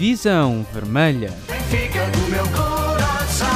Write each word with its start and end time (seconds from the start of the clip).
Visão 0.00 0.66
Vermelha. 0.72 1.28
Benfica 1.46 2.06
do 2.06 2.30
meu 2.30 2.42
coração. 2.56 3.46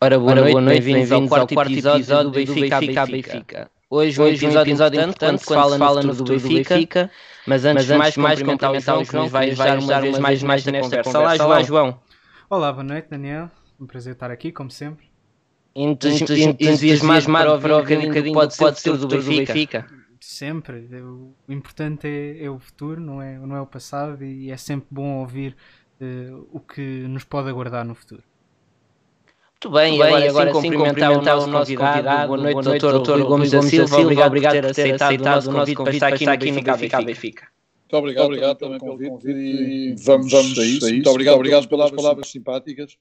Ora, 0.00 0.18
boa, 0.18 0.30
Ora, 0.30 0.40
noite, 0.40 0.52
boa 0.52 0.62
noite 0.62 0.80
bem-vindos 0.80 1.12
ao 1.12 1.28
quarto, 1.28 1.52
quarto 1.52 1.72
episódio, 1.72 2.24
do 2.24 2.30
Benfica, 2.30 2.80
Benfica, 2.80 3.04
Benfica. 3.04 3.32
Benfica. 3.34 3.70
Hoje, 3.90 4.18
Hoje 4.18 4.46
um 4.46 4.48
episódio, 4.48 4.70
episódio 4.70 5.00
importante, 5.02 5.44
quando, 5.44 5.58
quando 5.58 5.72
se 5.72 5.78
fala 5.78 6.02
no 6.02 6.14
futuro 6.14 6.40
do 6.40 6.48
Benfica, 6.48 6.74
Benfica 6.74 7.10
mas 7.46 7.66
antes 7.66 7.84
de 7.84 7.94
mais, 7.96 8.16
mais 8.16 8.42
cumprimentar 8.42 8.72
o 8.72 8.80
João, 8.80 9.04
que 9.04 9.14
nos 9.14 9.30
vai 9.30 9.50
ajudar 9.50 9.78
uma 9.78 10.00
vez 10.00 10.18
mais, 10.18 10.42
mais 10.42 10.64
nesta 10.64 11.02
conversa. 11.02 11.12
conversa. 11.12 11.44
Olá, 11.44 11.62
João. 11.62 12.00
Olá, 12.48 12.72
boa 12.72 12.82
noite, 12.82 13.08
Daniel. 13.10 13.50
Um 13.78 13.86
prazer 13.86 14.14
estar 14.14 14.30
aqui, 14.30 14.50
como 14.50 14.70
sempre. 14.70 15.04
Entusiasmado 15.76 17.60
para 17.60 17.76
ouvir 17.76 17.98
um 17.98 18.06
bocadinho 18.06 18.32
pode, 18.32 18.56
pode 18.56 18.80
ser 18.80 18.96
do 18.96 19.06
Benfica. 19.06 19.86
Sempre. 20.22 20.86
O 21.02 21.34
importante 21.48 22.06
é, 22.06 22.44
é, 22.44 22.48
o 22.48 22.56
futuro, 22.56 23.00
não 23.00 23.20
é, 23.20 23.36
não 23.38 23.56
é 23.56 23.60
o 23.60 23.66
passado, 23.66 24.24
e 24.24 24.52
é 24.52 24.56
sempre 24.56 24.86
bom 24.88 25.18
ouvir 25.18 25.56
uh, 26.00 26.46
o 26.52 26.60
que 26.60 26.80
nos 27.08 27.24
pode 27.24 27.48
aguardar 27.48 27.84
no 27.84 27.92
futuro. 27.92 28.22
Muito 29.50 29.70
bem, 29.70 29.98
Muito 29.98 30.14
bem 30.14 30.28
agora, 30.28 30.46
sim, 30.46 30.52
cumprimentar, 30.52 31.10
cumprimentar 31.10 31.38
o 31.38 31.46
nosso 31.48 31.74
convidado. 31.74 31.96
convidado. 31.96 32.28
Boa 32.28 32.38
noite, 32.38 32.62
doutor, 32.62 32.92
doutor 32.92 33.18
Rui 33.18 33.28
Gomes 33.28 33.50
da 33.50 33.62
Silva. 33.62 33.98
Obrigado, 33.98 34.26
obrigado 34.28 34.52
por 34.54 34.60
ter 34.60 34.70
aceitado, 34.70 35.08
aceitado 35.08 35.46
o 35.46 35.52
nosso 35.52 35.74
convite 35.74 35.98
para 35.98 36.14
estar 36.14 36.32
aqui 36.32 36.50
no 36.52 36.62
Benfica 36.62 37.02
Benfica. 37.02 37.48
Muito 37.80 37.96
obrigado, 37.96 38.26
obrigado 38.26 38.58
também 38.58 38.78
pelo 38.78 38.98
convite 38.98 39.28
e 39.28 39.94
vamos, 40.04 40.30
vamos 40.30 40.58
a 40.58 40.64
isso. 40.64 40.88
Muito 40.88 41.10
obrigado, 41.10 41.34
obrigado 41.34 41.68
pelas 41.68 41.90
palavras 41.90 42.28
simpáticas 42.28 42.96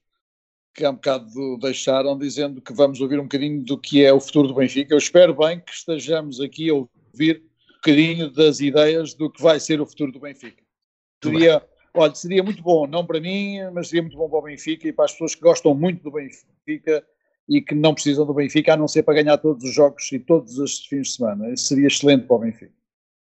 que 0.73 0.83
há 0.85 0.89
um 0.89 0.95
bocado 0.95 1.57
deixaram, 1.59 2.17
dizendo 2.17 2.61
que 2.61 2.73
vamos 2.73 2.99
ouvir 2.99 3.19
um 3.19 3.23
bocadinho 3.23 3.63
do 3.63 3.77
que 3.77 4.03
é 4.03 4.11
o 4.11 4.19
futuro 4.19 4.47
do 4.47 4.55
Benfica. 4.55 4.93
Eu 4.93 4.97
espero 4.97 5.35
bem 5.35 5.59
que 5.59 5.71
estejamos 5.71 6.41
aqui 6.41 6.69
a 6.69 6.73
ouvir 7.11 7.43
um 7.69 7.73
bocadinho 7.75 8.29
das 8.31 8.59
ideias 8.59 9.13
do 9.13 9.29
que 9.29 9.41
vai 9.41 9.59
ser 9.59 9.81
o 9.81 9.85
futuro 9.85 10.11
do 10.11 10.19
Benfica. 10.19 10.63
Seria, 11.23 11.65
olha, 11.93 12.15
seria 12.15 12.43
muito 12.43 12.61
bom, 12.61 12.87
não 12.87 13.05
para 13.05 13.19
mim, 13.19 13.59
mas 13.73 13.89
seria 13.89 14.01
muito 14.01 14.17
bom 14.17 14.29
para 14.29 14.39
o 14.39 14.43
Benfica 14.43 14.87
e 14.87 14.93
para 14.93 15.05
as 15.05 15.11
pessoas 15.11 15.35
que 15.35 15.41
gostam 15.41 15.73
muito 15.73 16.03
do 16.03 16.11
Benfica 16.11 17.05
e 17.47 17.61
que 17.61 17.75
não 17.75 17.93
precisam 17.93 18.25
do 18.25 18.33
Benfica, 18.33 18.73
a 18.73 18.77
não 18.77 18.87
ser 18.87 19.03
para 19.03 19.21
ganhar 19.21 19.37
todos 19.37 19.63
os 19.63 19.73
jogos 19.73 20.11
e 20.11 20.19
todos 20.19 20.57
os 20.57 20.85
fins 20.85 21.09
de 21.09 21.13
semana. 21.15 21.53
Isso 21.53 21.65
seria 21.65 21.87
excelente 21.87 22.25
para 22.25 22.35
o 22.35 22.39
Benfica. 22.39 22.73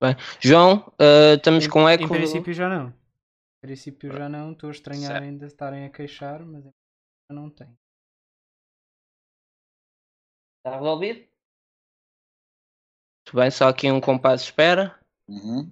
Bem, 0.01 0.15
João, 0.39 0.93
uh, 0.99 1.35
estamos 1.35 1.65
com 1.67 1.87
eco. 1.87 2.03
Em 2.03 2.07
princípio 2.07 2.53
já 2.53 2.69
não. 2.69 2.89
Em 2.89 3.61
princípio 3.61 4.11
já 4.11 4.27
não. 4.27 4.51
Estou 4.51 4.69
a 4.69 4.71
estranhar 4.71 5.11
certo. 5.13 5.23
ainda 5.23 5.45
estarem 5.45 5.85
a 5.85 5.89
queixar, 5.89 6.45
mas 6.45 6.65
não 7.31 7.49
tem. 7.49 7.69
Está 10.59 10.77
resolvido? 10.77 11.32
Muito 13.25 13.37
bem, 13.37 13.51
só 13.51 13.69
aqui 13.69 13.89
um 13.91 14.01
compasso 14.01 14.43
de 14.43 14.49
espera. 14.51 14.95
Uhum. 15.27 15.71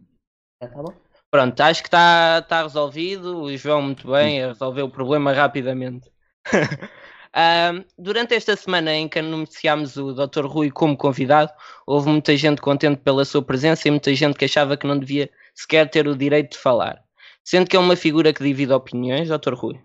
Já 0.62 0.68
está 0.68 0.82
bom? 0.82 0.94
Pronto, 1.30 1.62
acho 1.62 1.82
que 1.82 1.88
está 1.88 2.42
tá 2.42 2.64
resolvido. 2.64 3.44
O 3.44 3.58
João, 3.58 3.82
muito 3.82 4.10
bem, 4.12 4.46
resolveu 4.46 4.86
o 4.86 4.92
problema 4.92 5.32
rapidamente. 5.32 6.12
Uh, 7.32 7.86
durante 7.98 8.36
esta 8.36 8.58
semana 8.58 8.94
em 8.94 9.08
que 9.08 9.20
anunciámos 9.20 9.96
o 9.96 10.14
Dr. 10.14 10.46
Rui 10.46 10.70
como 10.70 10.98
convidado, 10.98 11.54
houve 11.88 12.10
muita 12.10 12.36
gente 12.36 12.62
contente 12.62 12.98
pela 12.98 13.24
sua 13.24 13.42
presença 13.42 13.88
e 13.88 13.92
muita 13.92 14.14
gente 14.14 14.38
que 14.38 14.44
achava 14.44 14.76
que 14.76 14.86
não 14.86 15.00
devia 15.00 15.30
sequer 15.56 15.90
ter 15.90 16.10
o 16.10 16.18
direito 16.18 16.52
de 16.52 16.58
falar. 16.58 17.02
Sendo 17.42 17.70
que 17.70 17.76
é 17.78 17.80
uma 17.80 17.96
figura 17.96 18.34
que 18.34 18.44
divide 18.44 18.74
opiniões, 18.74 19.30
Dr. 19.30 19.54
Rui. 19.54 19.80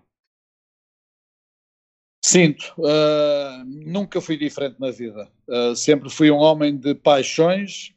Sinto, 2.27 2.73
uh, 2.79 3.63
nunca 3.65 4.19
fui 4.19 4.35
diferente 4.35 4.75
na 4.81 4.91
vida. 4.91 5.29
Uh, 5.47 5.73
sempre 5.73 6.09
fui 6.09 6.29
um 6.29 6.35
homem 6.35 6.75
de 6.75 6.93
paixões 6.93 7.93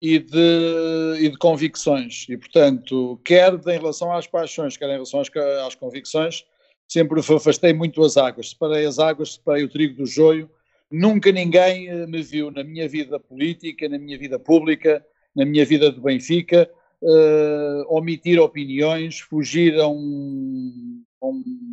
e 0.00 0.18
de, 0.18 1.18
e 1.20 1.28
de 1.28 1.36
convicções. 1.36 2.24
E, 2.26 2.38
portanto, 2.38 3.20
quer 3.22 3.52
em 3.52 3.78
relação 3.78 4.10
às 4.10 4.26
paixões, 4.26 4.78
quer 4.78 4.86
em 4.86 4.92
relação 4.92 5.20
às, 5.20 5.28
às 5.66 5.74
convicções, 5.74 6.46
sempre 6.88 7.20
afastei 7.20 7.74
muito 7.74 8.02
as 8.02 8.16
águas. 8.16 8.48
Separei 8.48 8.86
as 8.86 8.98
águas, 8.98 9.34
separei 9.34 9.64
o 9.64 9.68
trigo 9.68 9.94
do 9.98 10.06
joio. 10.06 10.48
Nunca 10.90 11.30
ninguém 11.30 11.90
eh, 11.90 12.06
me 12.06 12.22
viu 12.22 12.50
na 12.50 12.64
minha 12.64 12.88
vida 12.88 13.20
política, 13.20 13.90
na 13.90 13.98
minha 13.98 14.16
vida 14.16 14.38
pública, 14.38 15.04
na 15.34 15.44
minha 15.44 15.66
vida 15.66 15.92
de 15.92 16.00
Benfica, 16.00 16.66
uh, 17.02 17.94
omitir 17.94 18.40
opiniões, 18.40 19.20
fugir 19.20 19.78
a 19.78 19.86
um, 19.86 21.02
a 21.20 21.26
um 21.26 21.65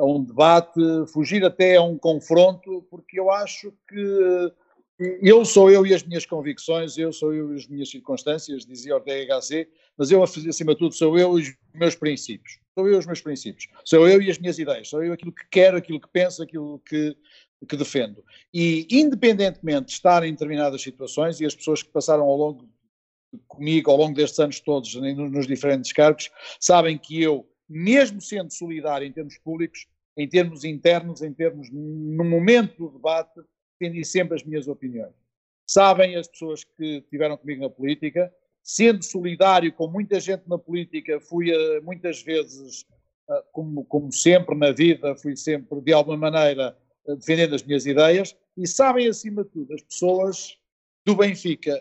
a 0.00 0.06
um 0.06 0.24
debate, 0.24 0.80
fugir 1.12 1.44
até 1.44 1.76
a 1.76 1.82
um 1.82 1.98
confronto, 1.98 2.86
porque 2.90 3.20
eu 3.20 3.30
acho 3.30 3.70
que 3.86 4.52
eu 5.22 5.44
sou 5.44 5.70
eu 5.70 5.86
e 5.86 5.94
as 5.94 6.02
minhas 6.02 6.24
convicções, 6.24 6.96
eu 6.96 7.12
sou 7.12 7.34
eu 7.34 7.52
e 7.52 7.56
as 7.56 7.66
minhas 7.66 7.90
circunstâncias, 7.90 8.64
dizia 8.64 8.94
Ortega 8.94 9.38
HC, 9.38 9.68
mas 9.96 10.10
eu, 10.10 10.22
acima 10.22 10.72
de 10.72 10.78
tudo, 10.78 10.94
sou 10.94 11.18
eu 11.18 11.38
e 11.38 11.42
os 11.42 11.54
meus 11.74 11.94
princípios. 11.94 12.58
Sou 12.74 12.88
eu 12.88 12.94
e 12.94 12.98
os 12.98 13.06
meus 13.06 13.20
princípios. 13.20 13.68
Sou 13.84 14.08
eu 14.08 14.22
e 14.22 14.30
as 14.30 14.38
minhas 14.38 14.58
ideias. 14.58 14.88
Sou 14.88 15.02
eu 15.02 15.12
aquilo 15.12 15.32
que 15.32 15.44
quero, 15.50 15.76
aquilo 15.76 16.00
que 16.00 16.08
penso, 16.08 16.42
aquilo 16.42 16.78
que, 16.80 17.14
que 17.68 17.76
defendo. 17.76 18.24
E, 18.52 18.86
independentemente 18.90 19.86
de 19.86 19.92
estar 19.92 20.22
em 20.24 20.32
determinadas 20.32 20.80
situações, 20.80 21.40
e 21.40 21.46
as 21.46 21.54
pessoas 21.54 21.82
que 21.82 21.90
passaram 21.90 22.24
ao 22.24 22.36
longo 22.36 22.68
comigo, 23.46 23.90
ao 23.90 23.98
longo 23.98 24.14
destes 24.14 24.38
anos 24.38 24.60
todos, 24.60 24.94
nos 24.94 25.46
diferentes 25.46 25.92
cargos, 25.92 26.30
sabem 26.58 26.96
que 26.96 27.22
eu 27.22 27.46
mesmo 27.70 28.20
sendo 28.20 28.52
solidário 28.52 29.06
em 29.06 29.12
termos 29.12 29.38
públicos, 29.38 29.86
em 30.16 30.28
termos 30.28 30.64
internos, 30.64 31.22
em 31.22 31.32
termos, 31.32 31.68
no 31.70 32.24
momento 32.24 32.76
do 32.76 32.90
debate, 32.90 33.40
defendi 33.78 34.04
sempre 34.04 34.36
as 34.36 34.44
minhas 34.44 34.68
opiniões. 34.68 35.14
Sabem 35.66 36.16
as 36.16 36.26
pessoas 36.28 36.64
que 36.64 36.98
estiveram 36.98 37.36
comigo 37.36 37.62
na 37.62 37.70
política, 37.70 38.32
sendo 38.62 39.02
solidário 39.04 39.72
com 39.72 39.86
muita 39.86 40.20
gente 40.20 40.42
na 40.48 40.58
política, 40.58 41.20
fui 41.20 41.50
uh, 41.52 41.82
muitas 41.82 42.22
vezes, 42.22 42.82
uh, 43.28 43.42
como, 43.52 43.84
como 43.84 44.12
sempre 44.12 44.54
na 44.56 44.72
vida, 44.72 45.16
fui 45.16 45.36
sempre, 45.36 45.80
de 45.80 45.92
alguma 45.92 46.16
maneira, 46.16 46.76
uh, 47.06 47.16
defendendo 47.16 47.54
as 47.54 47.62
minhas 47.62 47.86
ideias, 47.86 48.36
e 48.56 48.66
sabem, 48.66 49.08
acima 49.08 49.44
de 49.44 49.50
tudo, 49.50 49.72
as 49.72 49.82
pessoas 49.82 50.58
do 51.06 51.16
Benfica, 51.16 51.80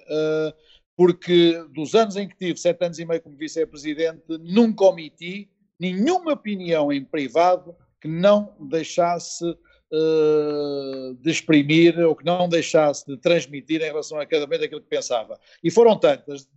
porque 0.96 1.62
dos 1.74 1.94
anos 1.94 2.16
em 2.16 2.28
que 2.28 2.38
tive, 2.38 2.58
sete 2.58 2.86
anos 2.86 3.00
e 3.00 3.06
meio 3.06 3.22
como 3.22 3.36
vice-presidente, 3.36 4.24
nunca 4.40 4.86
omiti 4.86 5.50
nenhuma 5.78 6.34
opinião 6.34 6.92
em 6.92 7.04
privado 7.04 7.76
que 8.00 8.08
não 8.08 8.56
deixasse 8.60 9.46
uh, 9.46 11.16
de 11.16 11.30
exprimir 11.30 12.00
ou 12.00 12.16
que 12.16 12.26
não 12.26 12.48
deixasse 12.48 13.06
de 13.06 13.18
transmitir 13.18 13.82
em 13.82 13.86
relação 13.86 14.20
a 14.20 14.26
cada 14.26 14.46
vez 14.46 14.62
aquilo 14.62 14.82
que 14.82 14.88
pensava. 14.88 15.40
E 15.64 15.70
foram 15.70 15.98
tantas. 15.98 16.48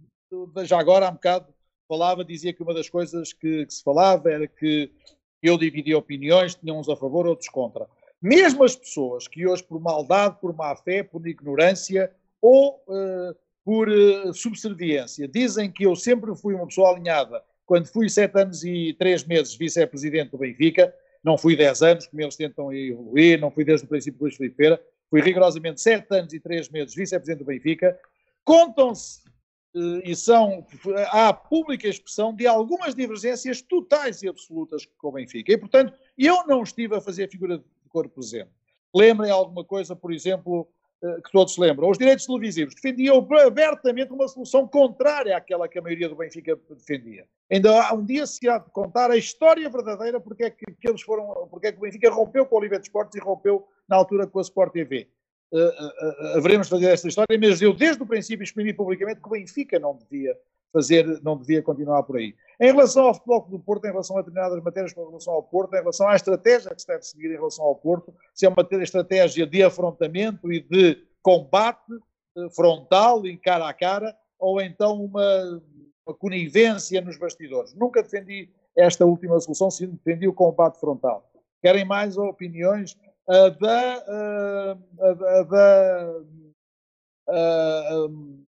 Já 0.64 0.78
agora, 0.78 1.06
há 1.06 1.10
um 1.10 1.14
bocado, 1.14 1.46
falava, 1.88 2.24
dizia 2.24 2.52
que 2.52 2.62
uma 2.62 2.74
das 2.74 2.88
coisas 2.88 3.32
que, 3.32 3.66
que 3.66 3.74
se 3.74 3.82
falava 3.82 4.30
era 4.30 4.46
que 4.46 4.90
eu 5.42 5.58
dividia 5.58 5.98
opiniões, 5.98 6.54
tinha 6.54 6.72
uns 6.72 6.88
a 6.88 6.96
favor, 6.96 7.26
outros 7.26 7.48
contra. 7.48 7.86
Mesmo 8.20 8.62
as 8.62 8.76
pessoas 8.76 9.26
que 9.26 9.46
hoje, 9.46 9.64
por 9.64 9.80
maldade, 9.80 10.38
por 10.40 10.54
má 10.54 10.74
fé, 10.76 11.02
por 11.02 11.26
ignorância 11.26 12.12
ou 12.40 12.82
uh, 12.86 13.34
por 13.64 13.88
uh, 13.88 14.32
subserviência, 14.32 15.26
dizem 15.26 15.70
que 15.70 15.84
eu 15.84 15.96
sempre 15.96 16.34
fui 16.36 16.54
uma 16.54 16.66
pessoa 16.66 16.90
alinhada 16.90 17.42
quando 17.66 17.86
fui 17.86 18.08
sete 18.08 18.38
anos 18.38 18.64
e 18.64 18.94
três 18.98 19.24
meses 19.24 19.54
vice-presidente 19.54 20.30
do 20.30 20.38
Benfica, 20.38 20.94
não 21.22 21.38
fui 21.38 21.56
dez 21.56 21.82
anos, 21.82 22.06
como 22.06 22.22
eles 22.22 22.36
tentam 22.36 22.72
evoluir, 22.72 23.40
não 23.40 23.50
fui 23.50 23.64
desde 23.64 23.86
o 23.86 23.88
princípio 23.88 24.18
do 24.18 24.22
Luís 24.24 24.36
Filipe 24.36 24.56
Feira, 24.56 24.82
fui 25.08 25.20
rigorosamente 25.20 25.80
sete 25.80 26.06
anos 26.14 26.32
e 26.32 26.40
três 26.40 26.68
meses 26.68 26.94
vice-presidente 26.94 27.38
do 27.38 27.44
Benfica, 27.44 27.98
contam-se 28.44 29.20
eh, 29.74 30.10
e 30.10 30.16
são, 30.16 30.66
há 31.10 31.32
pública 31.32 31.88
expressão 31.88 32.34
de 32.34 32.46
algumas 32.46 32.94
divergências 32.94 33.62
totais 33.62 34.22
e 34.22 34.28
absolutas 34.28 34.86
com 34.98 35.08
o 35.08 35.12
Benfica. 35.12 35.52
E, 35.52 35.58
portanto, 35.58 35.94
eu 36.18 36.46
não 36.46 36.62
estive 36.62 36.96
a 36.96 37.00
fazer 37.00 37.30
figura 37.30 37.58
de 37.58 37.64
corpo 37.88 38.14
presente. 38.14 38.50
Lembrem 38.94 39.30
alguma 39.30 39.64
coisa, 39.64 39.96
por 39.96 40.12
exemplo, 40.12 40.68
que 41.02 41.32
todos 41.32 41.54
se 41.54 41.60
lembram, 41.60 41.90
os 41.90 41.98
direitos 41.98 42.26
televisivos, 42.26 42.74
defendiam 42.74 43.26
abertamente 43.44 44.12
uma 44.12 44.28
solução 44.28 44.68
contrária 44.68 45.36
àquela 45.36 45.66
que 45.66 45.78
a 45.78 45.82
maioria 45.82 46.08
do 46.08 46.14
Benfica 46.14 46.56
defendia. 46.70 47.26
Ainda 47.50 47.88
há 47.88 47.92
um 47.92 48.04
dia 48.04 48.24
se 48.24 48.48
há 48.48 48.58
de 48.58 48.70
contar 48.70 49.10
a 49.10 49.16
história 49.16 49.68
verdadeira 49.68 50.20
porque 50.20 50.44
é 50.44 50.50
que, 50.50 50.64
que 50.64 50.88
eles 50.88 51.02
foram, 51.02 51.48
porque 51.50 51.66
é 51.66 51.72
que 51.72 51.78
o 51.78 51.80
Benfica 51.80 52.08
rompeu 52.08 52.46
com 52.46 52.54
o 52.54 52.58
Oliveira 52.58 52.80
de 52.80 52.86
Esportes 52.86 53.16
e 53.16 53.20
rompeu 53.20 53.66
na 53.88 53.96
altura 53.96 54.26
com 54.28 54.38
a 54.38 54.42
Sport 54.42 54.72
TV. 54.72 55.08
Uh, 55.52 55.58
uh, 55.58 55.58
uh, 55.58 56.38
haveremos 56.38 56.68
de 56.68 56.70
fazer 56.70 56.86
esta 56.86 57.08
história, 57.08 57.38
mas 57.38 57.60
eu 57.60 57.74
desde 57.74 58.02
o 58.02 58.06
princípio 58.06 58.44
exprimi 58.44 58.72
publicamente 58.72 59.20
que 59.20 59.26
o 59.26 59.32
Benfica 59.32 59.78
não 59.78 59.96
devia 59.96 60.38
fazer, 60.72 61.20
não 61.22 61.36
devia 61.36 61.62
continuar 61.62 62.02
por 62.02 62.16
aí. 62.16 62.34
Em 62.60 62.66
relação 62.66 63.04
ao 63.04 63.14
futebol 63.14 63.46
do 63.48 63.58
Porto, 63.58 63.84
em 63.84 63.90
relação 63.90 64.16
a 64.16 64.20
determinadas 64.20 64.62
matérias 64.62 64.92
com 64.92 65.06
relação 65.06 65.34
ao 65.34 65.42
Porto, 65.42 65.74
em 65.74 65.80
relação 65.80 66.08
à 66.08 66.16
estratégia 66.16 66.74
que 66.74 66.80
se 66.80 66.86
deve 66.86 67.02
seguir 67.02 67.26
em 67.26 67.36
relação 67.36 67.64
ao 67.64 67.74
Porto, 67.74 68.14
se 68.34 68.46
é 68.46 68.48
uma 68.48 68.66
estratégia 68.82 69.46
de 69.46 69.62
afrontamento 69.62 70.52
e 70.52 70.60
de 70.60 70.98
combate 71.22 71.92
eh, 72.36 72.48
frontal 72.54 73.26
e 73.26 73.36
cara 73.36 73.68
a 73.68 73.74
cara, 73.74 74.16
ou 74.38 74.60
então 74.60 75.04
uma, 75.04 75.62
uma 76.06 76.14
conivência 76.14 77.00
nos 77.00 77.18
bastidores. 77.18 77.74
Nunca 77.74 78.02
defendi 78.02 78.48
esta 78.76 79.04
última 79.04 79.38
solução, 79.40 79.70
sim, 79.70 79.88
defendi 80.04 80.26
o 80.26 80.32
combate 80.32 80.78
frontal. 80.80 81.30
Querem 81.60 81.84
mais 81.84 82.16
opiniões? 82.16 82.96
Da, 83.60 84.04
a 85.00 85.42
da 85.44 86.12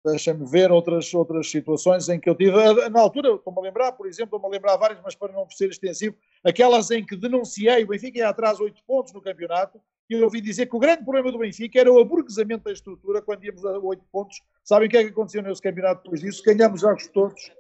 deixa-me 0.04 0.44
ver 0.46 0.70
outras, 0.70 1.12
outras 1.14 1.50
situações 1.50 2.08
em 2.08 2.20
que 2.20 2.28
eu 2.28 2.34
tive. 2.34 2.52
Na 2.90 3.00
altura, 3.00 3.34
estou-me 3.34 3.58
a 3.58 3.62
lembrar, 3.62 3.92
por 3.92 4.06
exemplo, 4.06 4.36
estou-me 4.36 4.46
a 4.46 4.58
lembrar 4.58 4.76
várias, 4.76 5.00
mas 5.02 5.14
para 5.14 5.32
não 5.32 5.48
ser 5.48 5.70
extensivo, 5.70 6.16
aquelas 6.44 6.90
em 6.90 7.04
que 7.04 7.16
denunciei 7.16 7.82
o 7.84 7.88
Benfica 7.88 8.18
ia 8.18 8.28
atrás 8.28 8.60
8 8.60 8.82
pontos 8.86 9.12
no 9.12 9.22
campeonato 9.22 9.80
e 10.08 10.14
eu 10.14 10.24
ouvi 10.24 10.40
dizer 10.42 10.66
que 10.66 10.76
o 10.76 10.78
grande 10.78 11.02
problema 11.02 11.32
do 11.32 11.38
Benfica 11.38 11.80
era 11.80 11.90
o 11.90 11.98
aburguesamento 11.98 12.64
da 12.64 12.72
estrutura 12.72 13.22
quando 13.22 13.44
íamos 13.44 13.64
a 13.64 13.78
8 13.78 14.04
pontos. 14.12 14.42
Sabem 14.62 14.86
o 14.86 14.90
que 14.90 14.96
é 14.98 15.04
que 15.04 15.10
aconteceu 15.10 15.42
nesse 15.42 15.62
campeonato 15.62 16.02
depois 16.02 16.20
disso? 16.20 16.42
Ganhamos 16.44 16.82
jogos 16.82 17.06
todos. 17.08 17.50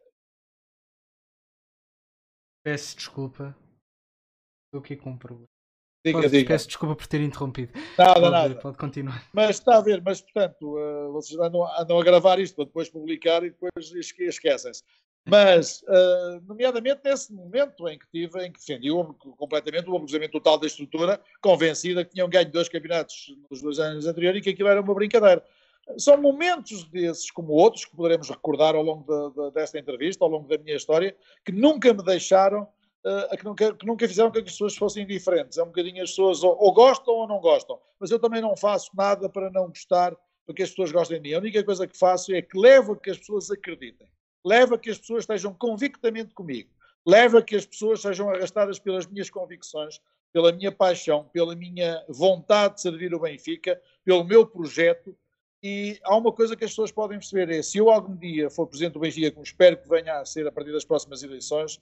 Peço 2.62 2.96
desculpa. 2.96 3.56
Estou 4.66 4.80
aqui 4.80 4.96
com 4.96 5.10
um 5.10 5.18
problema. 5.18 5.53
Diga, 6.04 6.18
Pode- 6.20 6.30
diga. 6.30 6.48
Peço 6.48 6.66
desculpa 6.66 6.94
por 6.96 7.06
ter 7.06 7.20
interrompido. 7.22 7.72
Nada, 7.98 8.14
Pode, 8.20 8.30
nada. 8.30 8.54
pode 8.56 8.76
continuar. 8.76 9.24
Mas 9.32 9.50
está 9.56 9.78
a 9.78 9.80
ver, 9.80 10.02
mas 10.04 10.20
portanto, 10.20 10.78
eh, 10.78 11.08
vocês 11.12 11.40
andam, 11.40 11.66
andam 11.80 11.98
a 11.98 12.04
gravar 12.04 12.38
isto 12.38 12.56
para 12.56 12.66
depois 12.66 12.90
publicar 12.90 13.42
e 13.42 13.50
depois 13.50 13.72
esque- 13.94 14.24
esquecem-se. 14.24 14.82
Mas, 15.26 15.82
eh, 15.88 16.40
nomeadamente 16.46 17.00
nesse 17.02 17.32
momento 17.32 17.88
em 17.88 17.98
que 17.98 18.06
tive, 18.12 18.44
em 18.44 18.52
que 18.52 18.58
defendi 18.60 18.88
completamente 19.38 19.88
o 19.88 19.96
abusamento 19.96 20.32
total 20.32 20.58
da 20.58 20.66
estrutura, 20.66 21.18
convencida 21.40 22.04
que 22.04 22.10
tinham 22.12 22.28
ganho 22.28 22.52
dois 22.52 22.68
campeonatos 22.68 23.34
nos 23.50 23.62
dois 23.62 23.78
anos 23.78 24.06
anteriores 24.06 24.40
e 24.40 24.42
que 24.44 24.50
aquilo 24.50 24.68
era 24.68 24.82
uma 24.82 24.94
brincadeira. 24.94 25.42
São 25.96 26.20
momentos 26.20 26.84
desses, 26.84 27.30
como 27.30 27.54
outros, 27.54 27.86
que 27.86 27.96
poderemos 27.96 28.28
recordar 28.28 28.74
ao 28.74 28.82
longo 28.82 29.06
da- 29.06 29.28
da- 29.44 29.50
desta 29.50 29.78
entrevista, 29.78 30.22
ao 30.22 30.30
longo 30.30 30.46
da 30.46 30.58
minha 30.58 30.76
história, 30.76 31.16
que 31.42 31.52
nunca 31.52 31.92
me 31.94 32.02
deixaram, 32.02 32.68
eh, 33.06 33.36
que, 33.36 33.44
nunca, 33.44 33.74
que 33.74 33.86
nunca 33.86 34.08
fizeram 34.08 34.30
que 34.30 34.38
as 34.38 34.44
pessoas 34.44 34.76
fossem 34.76 35.02
indiferentes. 35.02 35.58
É 35.58 35.62
um 35.62 35.66
bocadinho 35.66 36.02
as 36.02 36.10
pessoas 36.10 36.42
ou, 36.42 36.56
ou 36.58 36.72
gostam 36.72 37.12
ou 37.12 37.28
não 37.28 37.38
gostam. 37.38 37.78
Mas 38.00 38.10
eu 38.10 38.18
também 38.18 38.40
não 38.40 38.56
faço 38.56 38.90
nada 38.94 39.28
para 39.28 39.50
não 39.50 39.68
gostar, 39.68 40.16
para 40.46 40.54
que 40.54 40.62
as 40.62 40.70
pessoas 40.70 40.90
gostem 40.90 41.20
de 41.20 41.28
mim. 41.28 41.34
A 41.34 41.38
única 41.38 41.62
coisa 41.62 41.86
que 41.86 41.98
faço 41.98 42.34
é 42.34 42.40
que 42.40 42.58
levo 42.58 42.92
a 42.92 42.96
que 42.96 43.10
as 43.10 43.18
pessoas 43.18 43.50
acreditem. 43.50 44.08
Levo 44.42 44.74
a 44.74 44.78
que 44.78 44.90
as 44.90 44.98
pessoas 44.98 45.24
estejam 45.24 45.52
convictamente 45.52 46.32
comigo. 46.32 46.70
Levo 47.06 47.36
a 47.36 47.42
que 47.42 47.54
as 47.54 47.66
pessoas 47.66 48.00
sejam 48.00 48.30
arrastadas 48.30 48.78
pelas 48.78 49.06
minhas 49.06 49.28
convicções, 49.28 50.00
pela 50.32 50.50
minha 50.50 50.72
paixão, 50.72 51.28
pela 51.30 51.54
minha 51.54 52.02
vontade 52.08 52.76
de 52.76 52.80
servir 52.80 53.14
o 53.14 53.20
Benfica, 53.20 53.80
pelo 54.02 54.24
meu 54.24 54.46
projeto. 54.46 55.14
E 55.62 55.98
há 56.04 56.16
uma 56.16 56.32
coisa 56.32 56.56
que 56.56 56.64
as 56.64 56.70
pessoas 56.70 56.90
podem 56.90 57.18
perceber: 57.18 57.50
é 57.50 57.62
se 57.62 57.76
eu 57.76 57.90
algum 57.90 58.16
dia 58.16 58.48
for 58.48 58.66
presidente 58.66 58.94
do 58.94 59.00
Benfica, 59.00 59.30
como 59.30 59.44
espero 59.44 59.76
que 59.76 59.88
venha 59.88 60.20
a 60.20 60.24
ser 60.24 60.46
a 60.46 60.52
partir 60.52 60.72
das 60.72 60.84
próximas 60.86 61.22
eleições, 61.22 61.78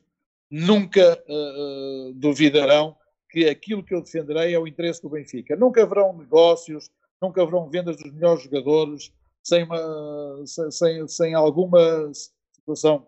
nunca 0.53 1.01
eh, 1.27 2.13
duvidarão 2.15 2.95
que 3.31 3.49
aquilo 3.49 3.83
que 3.83 3.95
eu 3.95 4.03
defenderei 4.03 4.53
é 4.53 4.59
o 4.59 4.67
interesse 4.67 5.01
do 5.01 5.09
Benfica. 5.09 5.57
Nunca 5.57 5.83
haverão 5.83 6.13
negócios, 6.13 6.91
nunca 7.19 7.41
haverão 7.41 7.71
vendas 7.71 7.97
dos 7.97 8.13
melhores 8.13 8.43
jogadores 8.43 9.11
sem, 9.43 9.65
uma, 9.65 10.45
sem, 10.71 11.09
sem, 11.09 11.33
alguma 11.33 12.13
situação 12.53 13.07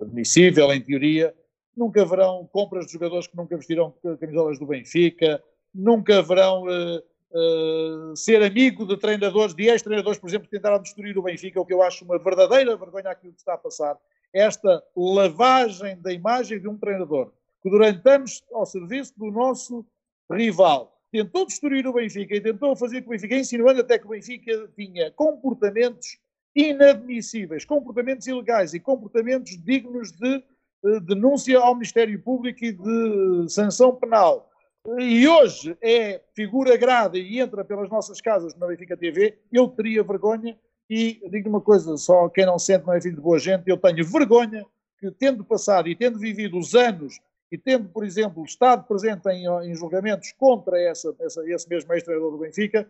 admissível, 0.00 0.72
em 0.72 0.80
teoria. 0.80 1.32
Nunca 1.76 2.02
haverão 2.02 2.44
compras 2.50 2.86
de 2.86 2.94
jogadores 2.94 3.28
que 3.28 3.36
nunca 3.36 3.56
vestirão 3.56 3.94
camisolas 4.18 4.58
do 4.58 4.66
Benfica. 4.66 5.40
Nunca 5.72 6.18
haverão 6.18 6.68
eh, 6.68 7.02
eh, 7.32 8.12
ser 8.16 8.42
amigo 8.42 8.84
de 8.84 8.96
treinadores, 8.96 9.54
de 9.54 9.68
ex-treinadores, 9.68 10.18
por 10.18 10.28
exemplo, 10.28 10.48
que 10.48 10.56
tentaram 10.56 10.82
destruir 10.82 11.16
o 11.16 11.22
Benfica, 11.22 11.60
o 11.60 11.64
que 11.64 11.72
eu 11.72 11.82
acho 11.82 12.04
uma 12.04 12.18
verdadeira 12.18 12.76
vergonha 12.76 13.10
aquilo 13.10 13.34
que 13.34 13.38
está 13.38 13.54
a 13.54 13.58
passar. 13.58 13.96
Esta 14.32 14.82
lavagem 14.96 16.00
da 16.00 16.12
imagem 16.12 16.60
de 16.60 16.68
um 16.68 16.76
treinador 16.76 17.32
que 17.62 17.70
durante 17.70 18.08
anos 18.08 18.44
ao 18.52 18.66
serviço 18.66 19.12
do 19.16 19.30
nosso 19.30 19.84
rival 20.30 20.96
tentou 21.10 21.46
destruir 21.46 21.86
o 21.86 21.92
Benfica 21.92 22.34
e 22.34 22.40
tentou 22.40 22.76
fazer 22.76 23.02
com 23.02 23.08
o 23.08 23.10
Benfica, 23.10 23.36
insinuando 23.36 23.80
até 23.80 23.98
que 23.98 24.06
o 24.06 24.10
Benfica 24.10 24.68
tinha 24.76 25.10
comportamentos 25.12 26.18
inadmissíveis, 26.54 27.64
comportamentos 27.64 28.26
ilegais 28.26 28.72
e 28.74 28.80
comportamentos 28.80 29.56
dignos 29.62 30.12
de 30.12 30.36
eh, 30.84 31.00
denúncia 31.00 31.58
ao 31.58 31.74
Ministério 31.74 32.20
Público 32.22 32.64
e 32.64 32.72
de 32.72 33.48
sanção 33.48 33.94
penal. 33.94 34.50
E 34.98 35.26
hoje 35.26 35.76
é 35.82 36.22
figura 36.34 36.76
grada 36.76 37.18
e 37.18 37.40
entra 37.40 37.64
pelas 37.64 37.90
nossas 37.90 38.20
casas 38.20 38.54
na 38.54 38.66
Benfica 38.66 38.96
TV, 38.96 39.38
eu 39.52 39.68
teria 39.68 40.02
vergonha 40.04 40.56
e 40.88 41.20
digo 41.30 41.48
uma 41.48 41.60
coisa, 41.60 41.96
só 41.96 42.28
quem 42.28 42.46
não 42.46 42.58
sente 42.58 42.86
não 42.86 42.94
é 42.94 43.00
filho 43.00 43.16
de 43.16 43.20
boa 43.20 43.38
gente, 43.38 43.68
eu 43.68 43.76
tenho 43.76 44.04
vergonha 44.04 44.64
que 44.98 45.10
tendo 45.10 45.44
passado 45.44 45.88
e 45.88 45.96
tendo 45.96 46.18
vivido 46.18 46.58
os 46.58 46.74
anos 46.74 47.20
e 47.50 47.58
tendo, 47.58 47.88
por 47.88 48.04
exemplo, 48.04 48.44
estado 48.44 48.84
presente 48.84 49.28
em, 49.28 49.46
em 49.68 49.74
julgamentos 49.74 50.32
contra 50.32 50.80
essa, 50.80 51.14
essa, 51.20 51.48
esse 51.48 51.68
mesmo 51.68 51.92
ex-treinador 51.92 52.32
do 52.32 52.38
Benfica, 52.38 52.88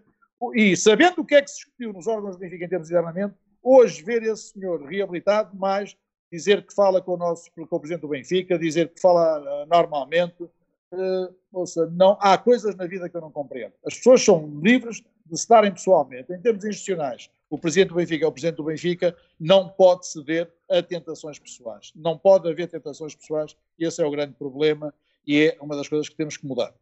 e 0.54 0.76
sabendo 0.76 1.20
o 1.20 1.24
que 1.24 1.34
é 1.34 1.42
que 1.42 1.50
se 1.50 1.56
discutiu 1.56 1.92
nos 1.92 2.06
órgãos 2.06 2.36
do 2.36 2.40
Benfica 2.40 2.64
em 2.64 2.68
termos 2.68 2.88
de 2.88 2.94
internamento, 2.94 3.34
hoje 3.62 4.02
ver 4.02 4.22
esse 4.22 4.52
senhor 4.52 4.82
reabilitado, 4.82 5.56
mais 5.56 5.96
dizer 6.30 6.64
que 6.66 6.74
fala 6.74 7.00
com 7.00 7.14
o 7.14 7.16
nosso 7.16 7.50
com 7.52 7.62
o 7.62 7.80
presidente 7.80 8.02
do 8.02 8.08
Benfica, 8.08 8.58
dizer 8.58 8.88
que 8.88 9.00
fala 9.00 9.40
uh, 9.40 9.66
normalmente, 9.66 10.42
uh, 10.42 11.34
ouça, 11.52 11.86
não, 11.86 12.16
há 12.20 12.36
coisas 12.36 12.74
na 12.76 12.86
vida 12.86 13.08
que 13.08 13.16
eu 13.16 13.20
não 13.20 13.30
compreendo. 13.30 13.72
As 13.84 13.94
pessoas 13.94 14.22
são 14.22 14.60
livres 14.62 15.02
de 15.24 15.38
se 15.38 15.48
darem 15.48 15.72
pessoalmente. 15.72 16.32
Em 16.32 16.40
termos 16.40 16.64
institucionais, 16.64 17.30
o 17.48 17.58
presidente 17.58 17.88
do 17.90 17.94
Benfica 17.94 18.24
é 18.24 18.28
o 18.28 18.32
presidente 18.32 18.56
do 18.56 18.64
Benfica, 18.64 19.16
não 19.38 19.68
pode 19.68 20.08
ceder 20.08 20.52
a 20.68 20.82
tentações 20.82 21.38
pessoais. 21.38 21.92
Não 21.94 22.18
pode 22.18 22.48
haver 22.48 22.68
tentações 22.68 23.14
pessoais 23.14 23.56
e 23.78 23.84
esse 23.84 24.02
é 24.02 24.06
o 24.06 24.10
grande 24.10 24.34
problema 24.34 24.92
e 25.26 25.42
é 25.42 25.58
uma 25.60 25.76
das 25.76 25.88
coisas 25.88 26.08
que 26.08 26.16
temos 26.16 26.36
que 26.36 26.46
mudar. 26.46 26.74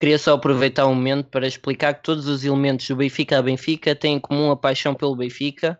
Queria 0.00 0.18
só 0.18 0.34
aproveitar 0.34 0.86
um 0.86 0.94
momento 0.94 1.28
para 1.28 1.46
explicar 1.46 1.94
que 1.94 2.02
todos 2.02 2.26
os 2.26 2.44
elementos 2.44 2.88
do 2.88 2.96
Benfica 2.96 3.38
a 3.38 3.42
Benfica 3.42 3.94
têm 3.94 4.16
em 4.16 4.20
comum 4.20 4.50
a 4.50 4.56
paixão 4.56 4.94
pelo 4.94 5.14
Benfica, 5.14 5.78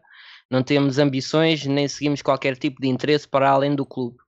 não 0.50 0.62
temos 0.62 0.98
ambições 0.98 1.66
nem 1.66 1.88
seguimos 1.88 2.22
qualquer 2.22 2.56
tipo 2.56 2.81
de 2.81 2.88
interesse 2.88 3.26
para 3.26 3.50
além 3.50 3.75
do 3.75 3.84
clube. 3.84 4.19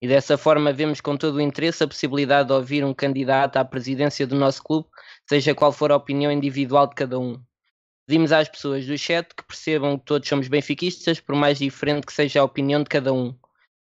E 0.00 0.08
dessa 0.08 0.38
forma 0.38 0.72
vemos 0.72 1.00
com 1.00 1.16
todo 1.16 1.36
o 1.36 1.40
interesse 1.40 1.82
a 1.82 1.88
possibilidade 1.88 2.48
de 2.48 2.54
ouvir 2.54 2.84
um 2.84 2.94
candidato 2.94 3.56
à 3.56 3.64
presidência 3.64 4.26
do 4.26 4.36
nosso 4.36 4.62
clube, 4.62 4.88
seja 5.28 5.54
qual 5.54 5.72
for 5.72 5.90
a 5.92 5.96
opinião 5.96 6.30
individual 6.30 6.86
de 6.86 6.94
cada 6.94 7.18
um. 7.18 7.42
Pedimos 8.06 8.32
às 8.32 8.48
pessoas 8.48 8.86
do 8.86 8.98
chat 8.98 9.34
que 9.34 9.44
percebam 9.44 9.98
que 9.98 10.04
todos 10.04 10.28
somos 10.28 10.46
benfiquistas, 10.46 11.20
por 11.20 11.34
mais 11.34 11.58
diferente 11.58 12.06
que 12.06 12.12
seja 12.12 12.40
a 12.40 12.44
opinião 12.44 12.82
de 12.82 12.88
cada 12.88 13.12
um. 13.12 13.34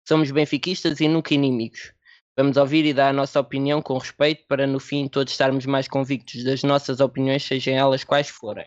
Somos 0.06 0.30
benfiquistas 0.30 1.00
e 1.00 1.08
nunca 1.08 1.34
inimigos. 1.34 1.92
Vamos 2.36 2.56
ouvir 2.56 2.84
e 2.84 2.94
dar 2.94 3.08
a 3.08 3.12
nossa 3.12 3.40
opinião 3.40 3.82
com 3.82 3.98
respeito 3.98 4.46
para 4.46 4.66
no 4.66 4.80
fim 4.80 5.06
todos 5.08 5.32
estarmos 5.32 5.66
mais 5.66 5.86
convictos 5.86 6.44
das 6.44 6.62
nossas 6.62 7.00
opiniões, 7.00 7.42
sejam 7.44 7.74
elas 7.74 8.04
quais 8.04 8.28
forem. 8.28 8.66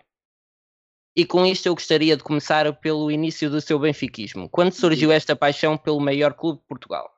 E 1.15 1.25
com 1.25 1.45
isto 1.45 1.67
eu 1.67 1.73
gostaria 1.73 2.17
de 2.17 2.23
começar 2.23 2.71
pelo 2.79 3.09
início 3.09 3.49
do 3.49 3.61
seu 3.61 3.79
benfiquismo. 3.79 4.49
Quando 4.49 4.73
surgiu 4.73 5.11
esta 5.11 5.35
paixão 5.35 5.77
pelo 5.77 5.99
maior 5.99 6.33
clube 6.33 6.59
de 6.59 6.67
Portugal? 6.67 7.09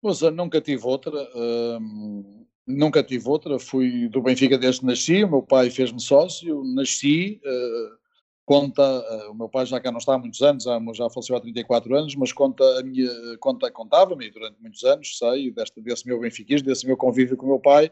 Mas 0.00 0.22
eu 0.22 0.30
nunca 0.30 0.60
tive 0.60 0.84
outra, 0.86 1.12
hum, 1.34 2.46
nunca 2.66 3.02
tive 3.02 3.28
outra. 3.28 3.58
Fui 3.58 4.08
do 4.08 4.22
Benfica 4.22 4.58
desde 4.58 4.80
que 4.80 4.86
nasci, 4.86 5.24
o 5.24 5.30
meu 5.30 5.42
pai 5.42 5.70
fez-me 5.70 6.00
sócio, 6.00 6.62
nasci, 6.64 7.40
uh, 7.44 7.96
conta, 8.44 8.82
uh, 8.82 9.30
o 9.30 9.34
meu 9.34 9.48
pai 9.48 9.66
já 9.66 9.80
cá 9.80 9.90
não 9.90 9.98
está 9.98 10.14
há 10.14 10.18
muitos 10.18 10.42
anos, 10.42 10.64
já, 10.64 10.78
já 10.94 11.10
faleceu 11.10 11.36
há 11.36 11.40
34 11.40 11.96
anos, 11.96 12.14
mas 12.14 12.32
conta 12.32 12.64
a 12.78 12.82
minha, 12.82 13.10
conta, 13.38 13.70
contava-me 13.70 14.30
durante 14.30 14.60
muitos 14.60 14.84
anos, 14.84 15.18
sei, 15.18 15.50
deste, 15.50 15.80
desse 15.80 16.06
meu 16.06 16.20
benfiquismo, 16.20 16.66
desse 16.68 16.86
meu 16.86 16.96
convívio 16.96 17.36
com 17.36 17.46
o 17.46 17.50
meu 17.50 17.60
pai. 17.60 17.90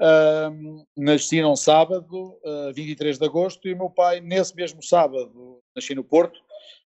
Uh, 0.00 0.86
nasci 0.96 1.42
num 1.42 1.54
sábado, 1.54 2.38
uh, 2.42 2.72
23 2.72 3.18
de 3.18 3.24
agosto, 3.26 3.68
e 3.68 3.74
o 3.74 3.76
meu 3.76 3.90
pai, 3.90 4.20
nesse 4.20 4.56
mesmo 4.56 4.82
sábado, 4.82 5.60
nasci 5.76 5.94
no 5.94 6.02
Porto, 6.02 6.40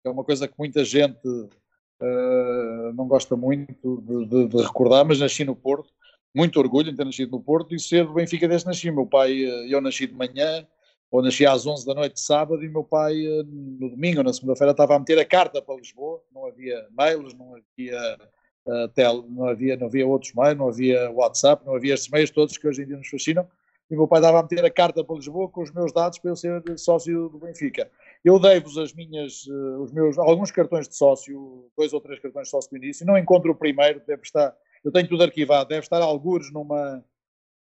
é 0.03 0.09
uma 0.09 0.23
coisa 0.23 0.47
que 0.47 0.53
muita 0.57 0.83
gente 0.85 1.27
uh, 1.27 2.93
não 2.95 3.07
gosta 3.07 3.35
muito 3.35 4.01
de, 4.01 4.25
de, 4.25 4.47
de, 4.47 4.63
recordar, 4.63 5.05
mas 5.05 5.19
nasci 5.19 5.43
no 5.43 5.55
Porto, 5.55 5.89
muito 6.33 6.59
orgulho 6.59 6.89
em 6.89 6.95
ter 6.95 7.05
nascido 7.05 7.31
no 7.31 7.41
Porto 7.41 7.75
e 7.75 7.79
ser 7.79 8.05
do 8.05 8.13
Benfica 8.13 8.47
desde 8.47 8.67
nasci. 8.67 8.89
Meu 8.91 9.05
pai, 9.05 9.33
eu 9.69 9.81
nasci 9.81 10.07
de 10.07 10.13
manhã, 10.13 10.65
ou 11.09 11.21
nasci 11.21 11.45
às 11.45 11.65
11 11.65 11.85
da 11.85 11.93
noite 11.93 12.13
de 12.13 12.21
sábado, 12.21 12.63
e 12.63 12.69
meu 12.69 12.83
pai, 12.83 13.15
no 13.45 13.89
domingo 13.89 14.23
na 14.23 14.31
segunda-feira, 14.33 14.71
estava 14.71 14.95
a 14.95 14.99
meter 14.99 15.19
a 15.19 15.25
carta 15.25 15.61
para 15.61 15.75
Lisboa, 15.75 16.21
não 16.33 16.47
havia 16.47 16.87
mails, 16.97 17.33
não 17.33 17.55
havia 17.55 18.17
Uh, 18.63 18.87
tel, 18.89 19.25
não 19.27 19.47
havia, 19.47 19.75
não 19.75 19.87
havia 19.87 20.05
outros 20.05 20.33
meios, 20.35 20.55
não 20.55 20.69
havia 20.69 21.09
WhatsApp, 21.09 21.65
não 21.65 21.75
havia 21.75 21.95
esses 21.95 22.07
meios 22.09 22.29
todos 22.29 22.55
que 22.59 22.67
hoje 22.67 22.83
em 22.83 22.85
dia 22.85 22.95
nos 22.95 23.07
fascinam. 23.07 23.47
E 23.89 23.95
meu 23.95 24.07
pai 24.07 24.21
dava 24.21 24.39
a 24.39 24.43
meter 24.43 24.63
a 24.63 24.69
carta 24.69 25.03
para 25.03 25.15
Lisboa 25.15 25.49
com 25.49 25.63
os 25.63 25.71
meus 25.71 25.91
dados 25.91 26.19
para 26.19 26.29
eu 26.29 26.35
ser 26.35 26.63
sócio 26.77 27.27
do 27.27 27.39
Benfica. 27.39 27.89
Eu 28.23 28.39
dei-vos 28.39 28.77
as 28.77 28.93
minhas, 28.93 29.47
os 29.79 29.91
meus, 29.91 30.17
alguns 30.17 30.51
cartões 30.51 30.87
de 30.87 30.95
sócio, 30.95 31.65
dois 31.75 31.91
ou 31.91 31.99
três 31.99 32.19
cartões 32.19 32.45
de 32.45 32.51
sócio 32.51 32.69
do 32.69 32.77
início. 32.77 33.05
Não 33.05 33.17
encontro 33.17 33.51
o 33.51 33.55
primeiro, 33.55 33.99
deve 34.05 34.21
estar, 34.21 34.55
eu 34.83 34.91
tenho 34.91 35.07
tudo 35.07 35.23
arquivado, 35.23 35.69
deve 35.69 35.81
estar 35.81 36.01
algures 36.01 36.51
numa, 36.51 37.03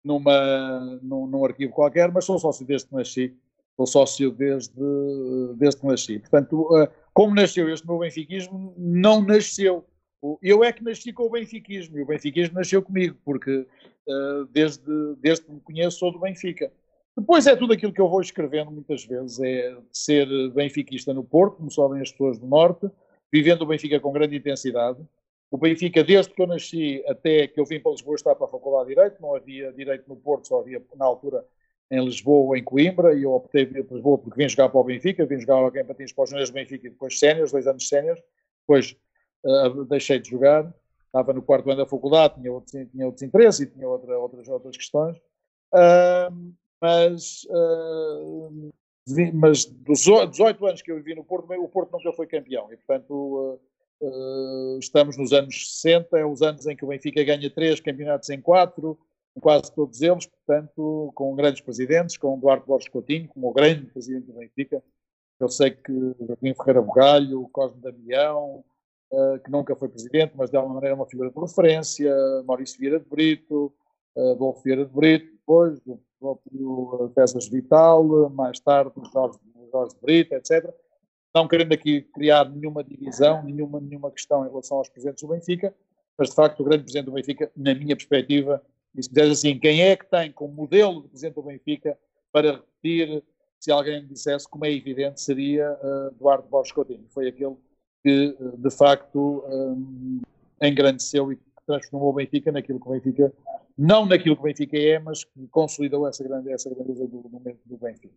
numa, 0.02 0.98
num, 1.02 1.26
num 1.26 1.44
arquivo 1.44 1.72
qualquer, 1.72 2.10
mas 2.10 2.24
sou 2.24 2.38
sócio 2.38 2.66
desde 2.66 2.88
que 2.88 2.94
nasci. 2.94 3.36
Sou 3.76 3.86
sócio 3.86 4.30
desde, 4.30 4.72
desde 5.56 5.80
que 5.80 5.86
nasci. 5.86 6.18
Portanto, 6.20 6.62
uh, 6.62 6.88
como 7.12 7.34
nasceu 7.34 7.68
este 7.72 7.84
meu 7.84 7.98
benfiquismo, 7.98 8.72
não 8.78 9.20
nasceu 9.20 9.84
eu 10.40 10.64
é 10.64 10.72
que 10.72 10.82
nasci 10.82 11.12
com 11.12 11.24
o 11.24 11.30
benfiquismo 11.30 11.98
e 11.98 12.02
o 12.02 12.06
benfiquismo 12.06 12.54
nasceu 12.54 12.82
comigo, 12.82 13.16
porque 13.24 13.66
uh, 14.08 14.46
desde, 14.50 14.82
desde 15.20 15.44
que 15.44 15.52
me 15.52 15.60
conheço 15.60 15.98
sou 15.98 16.12
do 16.12 16.18
Benfica. 16.18 16.72
Depois 17.16 17.46
é 17.46 17.54
tudo 17.54 17.72
aquilo 17.72 17.92
que 17.92 18.00
eu 18.00 18.08
vou 18.08 18.20
escrevendo 18.20 18.70
muitas 18.70 19.04
vezes, 19.04 19.38
é 19.40 19.76
ser 19.92 20.26
benfiquista 20.50 21.12
no 21.14 21.22
Porto, 21.22 21.58
como 21.58 21.70
sabem 21.70 22.00
as 22.00 22.10
pessoas 22.10 22.38
do 22.38 22.46
Norte, 22.46 22.90
vivendo 23.32 23.62
o 23.62 23.66
Benfica 23.66 24.00
com 24.00 24.12
grande 24.12 24.36
intensidade. 24.36 24.98
O 25.50 25.58
Benfica, 25.58 26.02
desde 26.02 26.32
que 26.32 26.42
eu 26.42 26.46
nasci 26.46 27.04
até 27.06 27.46
que 27.46 27.60
eu 27.60 27.64
vim 27.64 27.78
para 27.78 27.92
Lisboa, 27.92 28.16
estava 28.16 28.36
para 28.36 28.46
a 28.46 28.50
Faculdade 28.50 28.88
de 28.88 28.94
Direito, 28.94 29.22
não 29.22 29.34
havia 29.34 29.72
Direito 29.72 30.08
no 30.08 30.16
Porto, 30.16 30.48
só 30.48 30.60
havia 30.60 30.82
na 30.96 31.04
altura 31.04 31.44
em 31.90 32.04
Lisboa 32.04 32.46
ou 32.46 32.56
em 32.56 32.64
Coimbra, 32.64 33.14
e 33.14 33.22
eu 33.22 33.32
optei 33.32 33.66
para 33.66 33.82
Lisboa 33.82 34.18
porque 34.18 34.42
vim 34.42 34.48
jogar 34.48 34.68
para 34.68 34.80
o 34.80 34.84
Benfica, 34.84 35.24
vim 35.26 35.38
jogar 35.38 35.56
alguém 35.56 35.84
para 35.84 35.94
Patins 35.94 36.12
para 36.12 36.24
os 36.24 36.48
do 36.48 36.52
Benfica 36.52 36.86
e 36.86 36.90
depois 36.90 37.18
séniores, 37.18 37.52
dois 37.52 37.66
anos 37.66 37.86
séniores, 37.88 38.22
depois 38.60 38.96
uh, 39.44 39.84
deixei 39.84 40.18
de 40.18 40.30
jogar, 40.30 40.72
estava 41.06 41.32
no 41.32 41.42
quarto 41.42 41.70
ano 41.70 41.78
da 41.78 41.86
faculdade, 41.86 42.34
tinha 42.34 42.52
outros, 42.52 42.72
tinha 42.90 43.06
outros 43.06 43.22
interesses 43.22 43.60
e 43.60 43.66
tinha 43.66 43.88
outra, 43.88 44.18
outras, 44.18 44.48
outras 44.48 44.76
questões. 44.76 45.16
Uh, 45.72 46.54
mas, 46.80 47.46
uh, 47.50 48.72
mas 49.32 49.64
dos 49.64 50.00
18 50.00 50.66
anos 50.66 50.82
que 50.82 50.90
eu 50.90 50.96
vivi 50.96 51.14
no 51.14 51.24
Porto, 51.24 51.52
o 51.52 51.68
Porto 51.68 51.92
nunca 51.92 52.12
foi 52.12 52.26
campeão. 52.26 52.72
E, 52.72 52.76
portanto, 52.76 53.12
uh, 53.12 53.60
estamos 54.78 55.16
nos 55.16 55.32
anos 55.32 55.76
60, 55.80 56.18
é 56.18 56.24
os 56.24 56.42
anos 56.42 56.66
em 56.66 56.76
que 56.76 56.84
o 56.84 56.88
Benfica 56.88 57.22
ganha 57.24 57.50
três 57.50 57.80
campeonatos 57.80 58.28
em 58.30 58.40
quatro, 58.40 58.98
quase 59.40 59.72
todos 59.74 60.00
eles, 60.00 60.26
portanto, 60.26 61.12
com 61.14 61.34
grandes 61.34 61.60
presidentes, 61.60 62.16
com 62.16 62.38
Duarte 62.38 62.66
Borges 62.66 62.88
Coutinho, 62.88 63.28
como 63.28 63.48
o 63.48 63.52
grande 63.52 63.86
presidente 63.86 64.26
do 64.26 64.34
Benfica. 64.34 64.82
Eu 65.40 65.48
sei 65.48 65.72
que 65.72 65.92
Joaquim 66.20 66.54
Ferreira 66.54 66.82
Bugalho, 66.82 67.48
Cosme 67.52 67.80
Damião, 67.80 68.64
uh, 69.10 69.38
que 69.44 69.50
nunca 69.50 69.74
foi 69.74 69.88
presidente, 69.88 70.32
mas 70.36 70.50
de 70.50 70.56
alguma 70.56 70.76
maneira 70.76 70.94
é 70.94 70.96
uma 70.96 71.06
figura 71.06 71.30
de 71.30 71.40
referência, 71.40 72.12
Maurício 72.44 72.78
Vieira 72.78 73.00
de 73.00 73.08
Brito, 73.08 73.72
uh, 74.16 74.32
Adolfo 74.32 74.62
Vieira 74.62 74.84
de 74.84 74.92
Brito, 74.92 75.32
depois 75.32 75.80
do 75.80 76.00
próprio 76.20 77.12
Pesas 77.14 77.48
Vital, 77.48 78.30
mais 78.30 78.60
tarde 78.60 78.92
Jorge, 79.12 79.38
Jorge 79.72 79.96
Brito, 80.00 80.34
etc. 80.34 80.72
Não 81.34 81.48
querendo 81.48 81.72
aqui 81.72 82.02
criar 82.02 82.48
nenhuma 82.48 82.84
divisão, 82.84 83.42
nenhuma, 83.42 83.80
nenhuma 83.80 84.10
questão 84.10 84.44
em 84.44 84.48
relação 84.48 84.78
aos 84.78 84.88
presidentes 84.88 85.22
do 85.22 85.28
Benfica, 85.28 85.74
mas 86.16 86.28
de 86.30 86.34
facto 86.34 86.60
o 86.60 86.64
grande 86.64 86.84
presidente 86.84 87.06
do 87.06 87.12
Benfica, 87.12 87.50
na 87.56 87.74
minha 87.74 87.96
perspectiva, 87.96 88.62
e 88.94 89.02
se 89.02 89.12
me 89.12 89.22
assim, 89.22 89.58
quem 89.58 89.82
é 89.82 89.96
que 89.96 90.06
tem 90.06 90.30
como 90.30 90.54
modelo 90.54 91.02
de 91.02 91.08
presidente 91.08 91.34
do 91.34 91.42
Benfica 91.42 91.98
para 92.30 92.52
repetir, 92.52 93.24
se 93.58 93.72
alguém 93.72 94.02
me 94.02 94.08
dissesse, 94.08 94.48
como 94.48 94.64
é 94.64 94.72
evidente, 94.72 95.20
seria 95.20 95.72
uh, 95.82 96.14
Eduardo 96.14 96.48
Borges 96.48 96.72
Coutinho. 96.72 97.04
Foi 97.08 97.26
aquele 97.26 97.56
que, 98.02 98.36
uh, 98.38 98.56
de 98.56 98.70
facto, 98.70 99.44
um, 99.48 100.20
engrandeceu 100.62 101.32
e 101.32 101.38
transformou 101.66 102.10
o 102.10 102.12
Benfica 102.12 102.52
naquilo 102.52 102.78
que 102.78 102.88
o 102.88 102.92
Benfica 102.92 103.32
não 103.76 104.06
naquilo 104.06 104.36
que 104.36 104.42
o 104.42 104.44
Benfica 104.44 104.78
é, 104.78 104.98
mas 105.00 105.24
que 105.24 105.48
consolidou 105.48 106.06
essa, 106.06 106.22
grande, 106.22 106.52
essa 106.52 106.70
grandeza 106.70 107.06
do 107.08 107.28
momento 107.28 107.58
do 107.64 107.76
Benfica. 107.76 108.14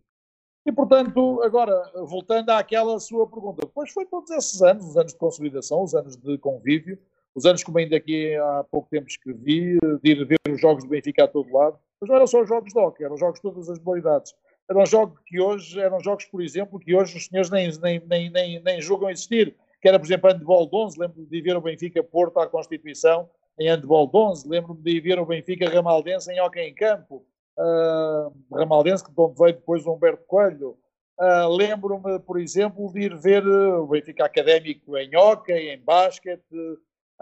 E, 0.66 0.72
portanto, 0.72 1.42
agora, 1.42 1.90
voltando 2.04 2.50
àquela 2.50 2.98
sua 3.00 3.26
pergunta, 3.26 3.66
depois 3.66 3.90
foi 3.90 4.04
todos 4.06 4.30
esses 4.30 4.60
anos, 4.60 4.84
os 4.84 4.96
anos 4.96 5.12
de 5.12 5.18
consolidação, 5.18 5.82
os 5.82 5.94
anos 5.94 6.16
de 6.16 6.36
convívio, 6.38 6.98
os 7.34 7.46
anos 7.46 7.62
como 7.62 7.78
ainda 7.78 7.96
aqui 7.96 8.34
há 8.34 8.64
pouco 8.70 8.88
tempo 8.90 9.06
escrevi, 9.06 9.78
de 10.02 10.10
ir 10.10 10.26
ver 10.26 10.38
os 10.50 10.60
jogos 10.60 10.84
do 10.84 10.90
Benfica 10.90 11.24
a 11.24 11.28
todo 11.28 11.52
lado, 11.52 11.78
mas 12.00 12.08
não 12.08 12.16
eram 12.16 12.26
só 12.26 12.42
os 12.42 12.48
jogos 12.48 12.72
de 12.72 12.78
hockey, 12.78 13.04
eram 13.04 13.16
jogos 13.16 13.36
de 13.36 13.42
todas 13.42 13.68
as 13.70 13.78
modalidades. 13.78 14.34
Eram 14.68 14.84
jogos 14.84 15.18
que 15.24 15.40
hoje, 15.40 15.80
eram 15.80 16.00
jogos, 16.00 16.26
por 16.26 16.42
exemplo, 16.42 16.78
que 16.78 16.94
hoje 16.94 17.16
os 17.16 17.26
senhores 17.26 17.50
nem, 17.50 17.70
nem, 17.78 18.00
nem, 18.06 18.30
nem, 18.30 18.62
nem 18.62 18.80
julgam 18.82 19.08
existir, 19.08 19.56
que 19.80 19.88
era, 19.88 19.98
por 19.98 20.04
exemplo, 20.04 20.30
handball 20.30 20.68
de 20.68 20.76
11, 20.76 20.98
lembro 21.00 21.24
de 21.24 21.40
ver 21.40 21.56
o 21.56 21.60
Benfica 21.60 22.02
Porto 22.02 22.38
à 22.38 22.46
Constituição, 22.46 23.30
em 23.58 23.68
handball 23.68 24.06
de 24.06 24.16
11, 24.16 24.48
lembro-me 24.48 24.82
de 24.82 25.00
ver 25.00 25.18
o 25.18 25.26
Benfica 25.26 25.68
Ramaldense 25.68 26.30
em 26.30 26.40
hockey 26.40 26.60
em 26.60 26.74
campo, 26.74 27.24
uh, 27.58 28.56
Ramaldense, 28.56 29.04
de 29.04 29.12
onde 29.16 29.38
veio 29.38 29.54
depois 29.54 29.84
o 29.86 29.92
Humberto 29.92 30.24
Coelho. 30.26 30.78
Uh, 31.20 31.48
lembro-me, 31.48 32.20
por 32.20 32.40
exemplo, 32.40 32.92
de 32.92 33.00
ir 33.00 33.16
ver 33.16 33.44
o 33.46 33.86
Benfica 33.88 34.24
Académico 34.24 34.96
em 34.96 35.16
hockey, 35.16 35.70
em 35.70 35.80
basquete, 35.80 36.42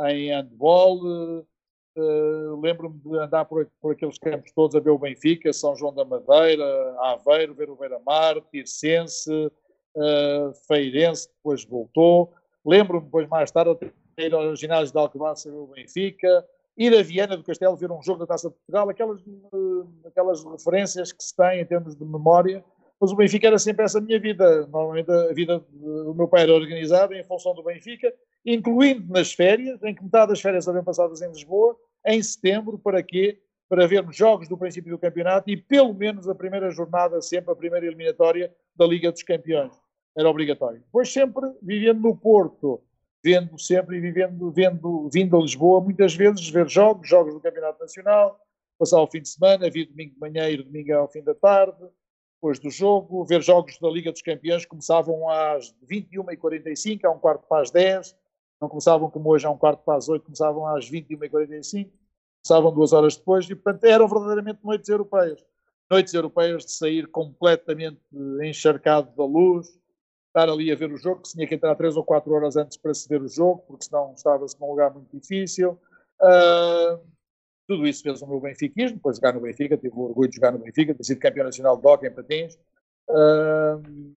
em 0.08 0.30
handball. 0.30 1.44
Uh, 1.96 2.60
lembro-me 2.60 2.98
de 2.98 3.18
andar 3.18 3.46
por, 3.46 3.66
por, 3.80 3.92
aqueles 3.92 4.18
campos 4.18 4.52
todos 4.52 4.76
a 4.76 4.80
ver 4.80 4.90
o 4.90 4.98
Benfica, 4.98 5.50
São 5.50 5.74
João 5.74 5.94
da 5.94 6.04
Madeira, 6.04 6.94
Aveiro, 7.00 7.54
ver 7.54 7.70
o 7.70 7.76
Beira-Mar, 7.76 8.38
Tircense, 8.52 9.32
uh, 9.32 10.52
Feirense, 10.68 11.28
depois 11.28 11.64
voltou. 11.64 12.34
Lembro-me 12.66 13.06
depois 13.06 13.26
mais 13.28 13.50
tarde 13.50 13.78
ir 14.18 14.34
ao 14.34 14.54
ginásio 14.54 14.92
de 14.92 14.98
Alcobaça 14.98 15.50
ver 15.50 15.56
o 15.56 15.68
Benfica, 15.68 16.46
ir 16.76 16.94
a 16.94 17.02
Viana 17.02 17.36
do 17.36 17.42
Castelo 17.42 17.76
ver 17.76 17.90
um 17.90 18.02
jogo 18.02 18.20
da 18.20 18.26
Taça 18.26 18.48
de 18.48 18.54
Portugal, 18.54 18.88
aquelas, 18.88 19.20
eh, 19.20 20.08
aquelas 20.08 20.44
referências 20.44 21.12
que 21.12 21.22
se 21.22 21.34
têm 21.34 21.60
em 21.60 21.64
termos 21.64 21.96
de 21.96 22.04
memória, 22.04 22.64
mas 23.00 23.12
o 23.12 23.16
Benfica 23.16 23.46
era 23.46 23.58
sempre 23.58 23.84
essa 23.84 24.00
minha 24.00 24.18
vida. 24.18 24.66
Normalmente 24.66 25.10
a 25.10 25.32
vida 25.32 25.62
do 25.70 26.14
meu 26.14 26.28
pai 26.28 26.42
era 26.42 26.54
organizada 26.54 27.14
em 27.14 27.24
função 27.24 27.54
do 27.54 27.62
Benfica, 27.62 28.12
incluindo 28.44 29.12
nas 29.12 29.32
férias, 29.32 29.82
em 29.82 29.94
que 29.94 30.02
metade 30.02 30.28
das 30.28 30.40
férias 30.40 30.66
eram 30.66 30.82
passadas 30.82 31.20
em 31.20 31.28
Lisboa, 31.28 31.76
em 32.04 32.22
setembro, 32.22 32.78
para 32.78 33.02
quê? 33.02 33.40
Para 33.68 33.86
vermos 33.86 34.16
jogos 34.16 34.48
do 34.48 34.56
princípio 34.56 34.92
do 34.92 34.98
campeonato 34.98 35.50
e 35.50 35.56
pelo 35.56 35.92
menos 35.92 36.28
a 36.28 36.34
primeira 36.34 36.70
jornada, 36.70 37.20
sempre 37.20 37.52
a 37.52 37.56
primeira 37.56 37.86
eliminatória 37.86 38.54
da 38.74 38.86
Liga 38.86 39.10
dos 39.10 39.22
Campeões. 39.22 39.72
Era 40.16 40.30
obrigatório. 40.30 40.80
Depois 40.80 41.12
sempre 41.12 41.52
vivendo 41.60 42.00
no 42.00 42.16
Porto, 42.16 42.80
vendo 43.26 43.58
sempre 43.58 43.96
e 43.96 44.00
vivendo, 44.00 44.52
vendo, 44.52 45.10
vindo 45.12 45.36
a 45.36 45.40
Lisboa, 45.40 45.80
muitas 45.80 46.14
vezes 46.14 46.48
ver 46.48 46.68
jogos, 46.68 47.08
jogos 47.08 47.34
do 47.34 47.40
Campeonato 47.40 47.80
Nacional, 47.80 48.38
passar 48.78 49.02
o 49.02 49.06
fim 49.08 49.20
de 49.20 49.28
semana, 49.28 49.68
vir 49.68 49.86
domingo 49.86 50.14
de 50.14 50.20
manhã 50.20 50.48
e 50.48 50.62
domingo 50.62 50.94
ao 50.94 51.08
fim 51.08 51.24
da 51.24 51.34
tarde, 51.34 51.76
depois 52.36 52.60
do 52.60 52.70
jogo, 52.70 53.24
ver 53.24 53.42
jogos 53.42 53.80
da 53.80 53.88
Liga 53.88 54.12
dos 54.12 54.22
Campeões 54.22 54.64
começavam 54.64 55.28
às 55.28 55.74
21h45, 55.90 57.04
a 57.04 57.10
um 57.10 57.18
quarto 57.18 57.48
para 57.48 57.62
as 57.62 57.72
10, 57.72 58.16
não 58.60 58.68
começavam 58.68 59.10
como 59.10 59.28
hoje 59.28 59.44
a 59.44 59.50
um 59.50 59.58
quarto 59.58 59.82
para 59.84 59.98
as 59.98 60.08
8, 60.08 60.22
começavam 60.22 60.64
às 60.64 60.88
21h45, 60.88 61.90
começavam 62.44 62.72
duas 62.72 62.92
horas 62.92 63.16
depois, 63.16 63.50
e 63.50 63.56
portanto 63.56 63.82
eram 63.86 64.06
verdadeiramente 64.06 64.60
noites 64.62 64.88
europeias. 64.88 65.44
Noites 65.90 66.14
europeias 66.14 66.64
de 66.64 66.70
sair 66.70 67.08
completamente 67.08 68.00
encharcado 68.40 69.10
da 69.16 69.24
luz, 69.24 69.66
estar 70.36 70.50
ali 70.50 70.70
a 70.70 70.76
ver 70.76 70.92
o 70.92 70.98
jogo, 70.98 71.22
que 71.22 71.28
se 71.28 71.34
tinha 71.34 71.46
que 71.46 71.54
entrar 71.54 71.74
3 71.74 71.96
ou 71.96 72.04
4 72.04 72.30
horas 72.30 72.56
antes 72.56 72.76
para 72.76 72.92
se 72.92 73.08
ver 73.08 73.22
o 73.22 73.28
jogo, 73.28 73.64
porque 73.66 73.86
senão 73.86 74.12
estava-se 74.14 74.60
num 74.60 74.68
lugar 74.68 74.92
muito 74.92 75.08
difícil. 75.18 75.78
Uh, 76.20 77.00
tudo 77.66 77.86
isso 77.86 78.02
fez 78.02 78.20
o 78.20 78.26
meu 78.26 78.38
benfiquismo, 78.38 78.96
depois 78.96 79.16
jogar 79.16 79.32
no 79.32 79.40
Benfica, 79.40 79.76
tive 79.76 79.94
o 79.96 80.02
orgulho 80.02 80.28
de 80.28 80.36
jogar 80.36 80.52
no 80.52 80.58
Benfica, 80.58 80.94
ter 80.94 81.04
sido 81.04 81.18
campeão 81.18 81.46
nacional 81.46 81.76
de 81.76 81.86
hockey 81.86 82.06
em 82.06 82.12
patins, 82.12 82.54
uh, 83.08 84.14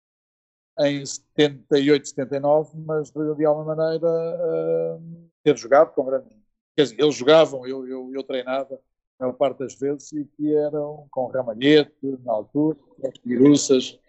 em 0.82 1.06
78, 1.06 2.10
79, 2.10 2.78
mas 2.86 3.10
de, 3.10 3.36
de 3.36 3.46
alguma 3.46 3.76
maneira 3.76 4.08
uh, 4.08 5.30
ter 5.42 5.58
jogado 5.58 5.94
com 5.94 6.06
grandes... 6.06 6.30
Quer 6.76 6.84
dizer, 6.84 7.02
eles 7.02 7.16
jogavam, 7.16 7.66
eu, 7.66 7.88
eu, 7.88 8.12
eu 8.14 8.24
treinava 8.24 8.80
a 9.20 9.24
maior 9.24 9.34
parte 9.34 9.60
das 9.60 9.74
vezes 9.76 10.12
e 10.12 10.26
que 10.26 10.54
eram 10.54 11.08
com 11.10 11.28
Ramalhete, 11.28 11.94
na 12.24 12.34
altura, 12.34 12.78
com 13.02 13.12
Piruças, 13.24 14.00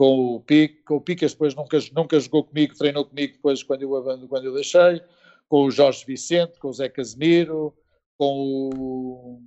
com 0.00 0.36
o 0.36 0.40
Pique, 0.40 0.82
com 0.84 0.96
o 0.96 1.00
Picas 1.02 1.32
depois 1.32 1.54
nunca, 1.54 1.78
nunca 1.94 2.18
jogou 2.18 2.42
comigo, 2.42 2.74
treinou 2.74 3.04
comigo 3.04 3.34
depois 3.34 3.62
quando 3.62 3.82
eu, 3.82 4.28
quando 4.28 4.46
eu 4.46 4.54
deixei, 4.54 5.02
com 5.46 5.64
o 5.64 5.70
Jorge 5.70 6.06
Vicente, 6.06 6.58
com 6.58 6.68
o 6.68 6.72
Zé 6.72 6.88
Casemiro, 6.88 7.74
com 8.16 8.70
o 8.72 9.42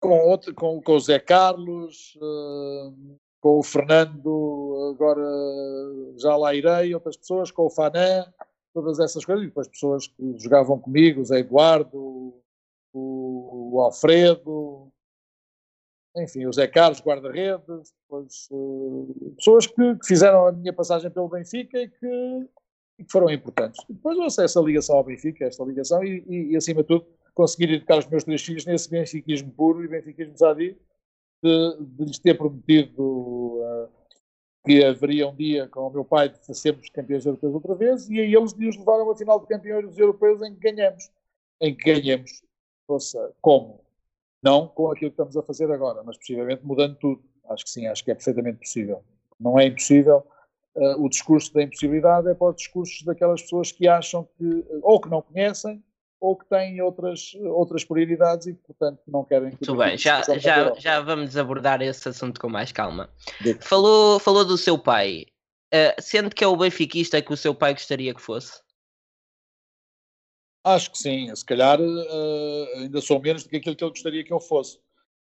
com, 0.00 0.18
outro, 0.18 0.52
com, 0.52 0.82
com 0.82 0.96
o 0.96 1.00
Zé 1.00 1.20
Carlos, 1.20 2.16
uh, 2.16 3.16
com 3.40 3.60
o 3.60 3.62
Fernando, 3.62 4.92
agora 4.92 5.22
já 6.16 6.36
lá 6.36 6.52
irei, 6.52 6.92
outras 6.92 7.16
pessoas, 7.16 7.52
com 7.52 7.66
o 7.66 7.70
Fanã, 7.70 8.26
todas 8.74 8.98
essas 8.98 9.24
coisas, 9.24 9.44
e 9.44 9.46
depois 9.46 9.68
pessoas 9.68 10.08
que 10.08 10.38
jogavam 10.40 10.80
comigo, 10.80 11.20
o 11.20 11.24
Zé 11.24 11.38
Eduardo, 11.38 12.34
o, 12.92 13.70
o 13.74 13.80
Alfredo, 13.80 14.92
enfim, 16.16 16.46
o 16.46 16.52
Zé 16.52 16.66
Carlos, 16.66 17.00
guarda-redes, 17.00 17.92
uh, 18.10 19.34
pessoas 19.36 19.66
que, 19.66 19.94
que, 19.96 20.06
fizeram 20.06 20.46
a 20.46 20.52
minha 20.52 20.72
passagem 20.72 21.10
pelo 21.10 21.28
Benfica 21.28 21.78
e 21.78 21.88
que, 21.88 22.48
e 22.98 23.04
que 23.04 23.12
foram 23.12 23.30
importantes. 23.30 23.84
Depois 23.88 24.16
eu 24.16 24.44
essa 24.44 24.60
ligação 24.60 24.96
ao 24.96 25.04
Benfica, 25.04 25.44
esta 25.44 25.62
ligação, 25.64 26.02
e, 26.02 26.24
e, 26.26 26.52
e, 26.52 26.56
acima 26.56 26.82
de 26.82 26.88
tudo 26.88 27.06
conseguir 27.34 27.74
educar 27.74 27.98
os 27.98 28.06
meus 28.06 28.24
três 28.24 28.42
filhos 28.42 28.64
nesse 28.64 28.88
benfiquismo 28.88 29.52
puro 29.52 29.84
e 29.84 29.88
benfiquismo 29.88 30.38
sadio, 30.38 30.74
de, 31.42 31.76
de 31.80 32.04
lhes 32.04 32.18
ter 32.18 32.34
prometido 32.34 33.02
uh, 33.02 33.88
que 34.64 34.82
haveria 34.82 35.28
um 35.28 35.36
dia 35.36 35.68
com 35.68 35.86
o 35.86 35.90
meu 35.90 36.04
pai 36.04 36.30
de 36.30 36.54
sermos 36.58 36.88
campeões 36.88 37.26
europeus 37.26 37.54
outra 37.54 37.74
vez, 37.74 38.08
e 38.08 38.18
aí 38.18 38.34
eles 38.34 38.54
nos 38.54 38.76
levaram 38.78 39.10
a 39.10 39.16
final 39.16 39.38
de 39.38 39.46
campeões 39.46 39.98
europeus 39.98 40.40
em 40.42 40.54
que 40.54 40.72
ganhamos. 40.72 41.10
Em 41.60 41.76
que 41.76 41.92
ganhamos. 41.92 42.42
Ouça, 42.88 43.34
como? 43.42 43.85
Não 44.46 44.68
com 44.68 44.92
aquilo 44.92 45.10
que 45.10 45.14
estamos 45.14 45.36
a 45.36 45.42
fazer 45.42 45.70
agora, 45.72 46.02
mas 46.04 46.16
possivelmente 46.16 46.64
mudando 46.64 46.96
tudo. 46.96 47.20
Acho 47.50 47.64
que 47.64 47.70
sim, 47.70 47.86
acho 47.88 48.04
que 48.04 48.12
é 48.12 48.14
perfeitamente 48.14 48.58
possível. 48.58 49.02
Não 49.40 49.58
é 49.58 49.66
impossível. 49.66 50.24
Uh, 50.76 51.04
o 51.04 51.08
discurso 51.08 51.52
da 51.52 51.62
impossibilidade 51.62 52.28
é 52.28 52.34
para 52.34 52.50
os 52.50 52.56
discursos 52.56 53.02
daquelas 53.02 53.42
pessoas 53.42 53.72
que 53.72 53.88
acham 53.88 54.28
que, 54.38 54.64
ou 54.82 55.00
que 55.00 55.08
não 55.08 55.20
conhecem, 55.20 55.82
ou 56.20 56.36
que 56.36 56.46
têm 56.46 56.80
outras, 56.80 57.34
outras 57.40 57.84
prioridades 57.84 58.46
e, 58.46 58.54
portanto, 58.54 59.00
não 59.08 59.24
querem... 59.24 59.50
que 59.50 59.68
Muito 59.68 59.76
bem, 59.76 59.98
já, 59.98 60.22
já, 60.38 60.72
já 60.74 61.00
vamos 61.00 61.36
abordar 61.36 61.82
esse 61.82 62.08
assunto 62.08 62.40
com 62.40 62.48
mais 62.48 62.70
calma. 62.70 63.10
Falou, 63.60 64.20
falou 64.20 64.44
do 64.44 64.56
seu 64.56 64.78
pai. 64.78 65.26
Uh, 65.74 66.00
sendo 66.00 66.30
que 66.30 66.44
é 66.44 66.46
o 66.46 66.56
benfiquista 66.56 67.20
que 67.20 67.32
o 67.32 67.36
seu 67.36 67.54
pai 67.54 67.74
gostaria 67.74 68.14
que 68.14 68.22
fosse? 68.22 68.60
Acho 70.66 70.90
que 70.90 70.98
sim, 70.98 71.32
se 71.32 71.44
calhar 71.44 71.78
eh, 71.80 72.72
ainda 72.78 73.00
sou 73.00 73.20
menos 73.20 73.44
do 73.44 73.48
que 73.48 73.56
aquilo 73.56 73.76
que 73.76 73.84
ele 73.84 73.90
gostaria 73.92 74.24
que 74.24 74.32
eu 74.32 74.40
fosse. 74.40 74.80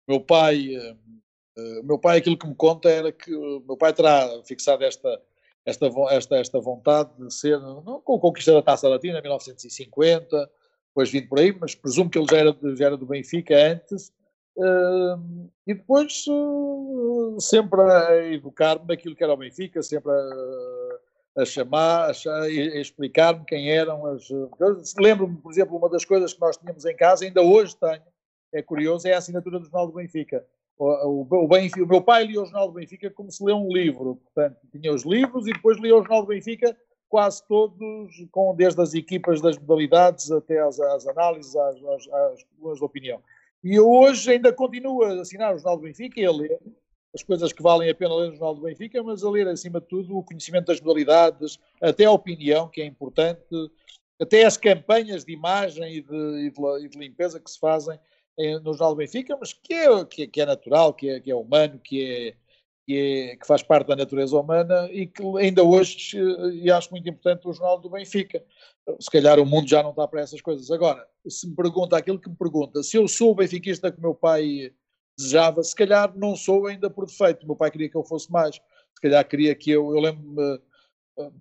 Meu 0.05 0.19
pai, 0.19 0.75
eh, 0.75 1.81
meu 1.83 1.97
pai 1.97 2.17
aquilo 2.17 2.38
que 2.38 2.45
me 2.45 2.53
conta 2.53 2.89
era 2.89 3.13
que 3.13 3.31
meu 3.31 3.77
pai 3.77 3.93
terá 3.93 4.27
fixado 4.43 4.83
esta, 4.83 5.21
esta, 5.65 5.89
esta, 6.09 6.35
esta 6.35 6.59
vontade 6.59 7.11
de 7.17 7.33
ser, 7.33 7.57
não 7.61 8.01
com 8.01 8.15
a 8.15 8.19
conquista 8.19 8.51
da 8.51 8.61
Taça 8.61 8.89
Latina 8.89 9.19
em 9.19 9.21
1950, 9.21 10.51
depois 10.89 11.09
vindo 11.09 11.29
por 11.29 11.39
aí, 11.39 11.57
mas 11.57 11.75
presumo 11.75 12.09
que 12.09 12.17
ele 12.19 12.27
já 12.29 12.38
era, 12.38 12.57
já 12.75 12.85
era 12.88 12.97
do 12.97 13.05
Benfica 13.05 13.55
antes, 13.55 14.11
eh, 14.57 15.15
e 15.67 15.73
depois 15.75 16.25
eh, 16.27 17.39
sempre 17.39 17.79
a 17.79 18.27
educar-me 18.33 18.85
naquilo 18.85 19.15
que 19.15 19.23
era 19.23 19.33
o 19.33 19.38
Benfica, 19.38 19.81
sempre 19.81 20.11
a, 20.11 21.00
a 21.38 21.45
chamar, 21.45 22.09
a, 22.11 22.41
a 22.41 22.50
explicar-me 22.50 23.45
quem 23.45 23.71
eram 23.71 24.05
as. 24.05 24.27
Lembro-me, 24.97 25.38
por 25.38 25.51
exemplo, 25.51 25.77
uma 25.77 25.89
das 25.89 26.03
coisas 26.05 26.33
que 26.33 26.41
nós 26.41 26.57
tínhamos 26.57 26.85
em 26.85 26.95
casa, 26.95 27.25
ainda 27.25 27.41
hoje 27.41 27.75
tenho, 27.77 28.01
é 28.53 28.61
curioso, 28.61 29.07
é 29.07 29.13
a 29.13 29.17
assinatura 29.17 29.59
do 29.59 29.65
Jornal 29.65 29.88
do 29.88 29.93
Benfica. 29.93 30.45
O, 30.77 30.85
o, 30.85 31.43
o 31.43 31.47
Benfica- 31.47 31.83
o 31.83 31.88
meu 31.88 32.01
pai 32.01 32.25
lia 32.25 32.41
o 32.41 32.45
Jornal 32.45 32.67
do 32.67 32.73
Benfica 32.73 33.09
como 33.09 33.31
se 33.31 33.43
lê 33.43 33.53
um 33.53 33.71
livro, 33.71 34.15
portanto, 34.15 34.57
tinha 34.71 34.93
os 34.93 35.03
livros 35.05 35.47
e 35.47 35.53
depois 35.53 35.77
lia 35.77 35.95
o 35.95 36.00
Jornal 36.00 36.21
do 36.21 36.27
Benfica 36.27 36.75
quase 37.07 37.45
todos, 37.45 37.77
com, 38.31 38.55
desde 38.55 38.81
as 38.81 38.93
equipas 38.93 39.41
das 39.41 39.57
modalidades 39.57 40.31
até 40.31 40.59
às, 40.59 40.79
às 40.79 41.05
análises, 41.07 41.55
às, 41.55 41.75
às, 41.75 42.07
às 42.13 42.77
de 42.77 42.83
opinião. 42.83 43.21
E 43.63 43.75
eu 43.75 43.89
hoje 43.89 44.31
ainda 44.31 44.51
continuo 44.51 45.03
a 45.03 45.21
assinar 45.21 45.53
o 45.53 45.57
Jornal 45.57 45.77
do 45.77 45.83
Benfica 45.83 46.19
e 46.19 46.25
a 46.25 46.31
ler 46.31 46.57
as 47.13 47.24
coisas 47.24 47.51
que 47.51 47.62
valem 47.62 47.89
a 47.89 47.96
pena 47.96 48.15
ler 48.15 48.27
no 48.30 48.36
Jornal 48.36 48.56
do 48.56 48.62
Benfica, 48.62 49.03
mas 49.03 49.24
a 49.24 49.30
ler, 49.30 49.48
acima 49.48 49.82
de 49.82 49.88
tudo, 49.88 50.18
o 50.18 50.24
conhecimento 50.24 50.68
das 50.68 50.80
modalidades, 50.80 51.60
até 51.82 52.06
a 52.06 52.12
opinião, 52.12 52.70
que 52.70 52.82
é 52.82 52.86
importante, 52.86 53.44
até 54.20 54.46
as 54.46 54.56
campanhas 54.58 55.25
de 55.25 55.34
imagem 55.34 55.96
e 55.96 56.01
de, 56.01 56.15
e 56.46 56.51
de- 56.51 56.86
e 56.86 56.89
de 56.89 56.98
limpeza 56.98 57.39
que 57.39 57.50
se 57.51 57.60
fazem 57.60 58.00
em- 58.38 58.60
no 58.60 58.74
Jornal 58.74 58.91
do 58.94 58.98
Benfica, 58.98 59.36
mas 59.39 59.51
que 59.51 59.74
é, 59.74 60.06
que 60.06 60.24
é, 60.24 60.27
que 60.27 60.41
é 60.41 60.46
natural, 60.46 60.94
que 60.94 61.10
é, 61.10 61.20
que 61.20 61.30
é 61.32 61.36
humano, 61.36 61.80
que 61.84 62.03
é, 62.03 62.34
que, 62.88 62.98
é, 62.98 63.36
que 63.36 63.46
faz 63.46 63.62
parte 63.62 63.88
da 63.88 63.96
natureza 63.96 64.38
humana 64.39 64.89
e 64.91 65.06
que 65.06 65.22
ainda 65.38 65.63
hoje, 65.63 66.18
eh, 66.18 66.50
e 66.63 66.72
acho 66.72 66.89
muito 66.91 67.08
importante, 67.08 67.48
o 67.48 67.53
Jornal 67.53 67.80
do 67.80 67.89
Benfica. 67.89 68.44
Se 69.00 69.10
calhar 69.10 69.39
o 69.39 69.46
mundo 69.46 69.70
já 69.70 69.84
não 69.84 69.91
está 69.91 70.08
para 70.08 70.22
essas 70.22 70.41
coisas. 70.41 70.72
Agora, 70.72 71.06
se 71.27 71.48
me 71.48 71.56
pergunta 71.56 71.96
aquilo 71.96 72.20
que 72.20 72.30
me 72.30 72.36
pergunta, 72.36 72.82
se 72.82 72.98
eu 72.98 73.08
sou 73.08 73.36
benfiquista 73.36 73.91
que 73.91 74.01
meu 74.01 74.15
pai 74.15 74.74
desejava, 75.22 75.63
se 75.63 75.75
calhar 75.75 76.12
não 76.18 76.36
sou 76.36 76.68
ainda 76.68 76.90
por 76.90 77.06
defeito. 77.06 77.46
Meu 77.46 77.56
pai 77.56 77.72
queria 77.72 77.90
que 77.90 77.96
eu 77.98 78.04
fosse 78.04 78.32
mais. 78.32 78.56
Se 78.56 79.01
calhar 79.01 79.28
queria 79.28 79.56
que 79.56 79.72
eu. 79.72 79.94
Eu 79.96 80.00
lembro-me. 80.01 80.60
eh, 81.20 81.32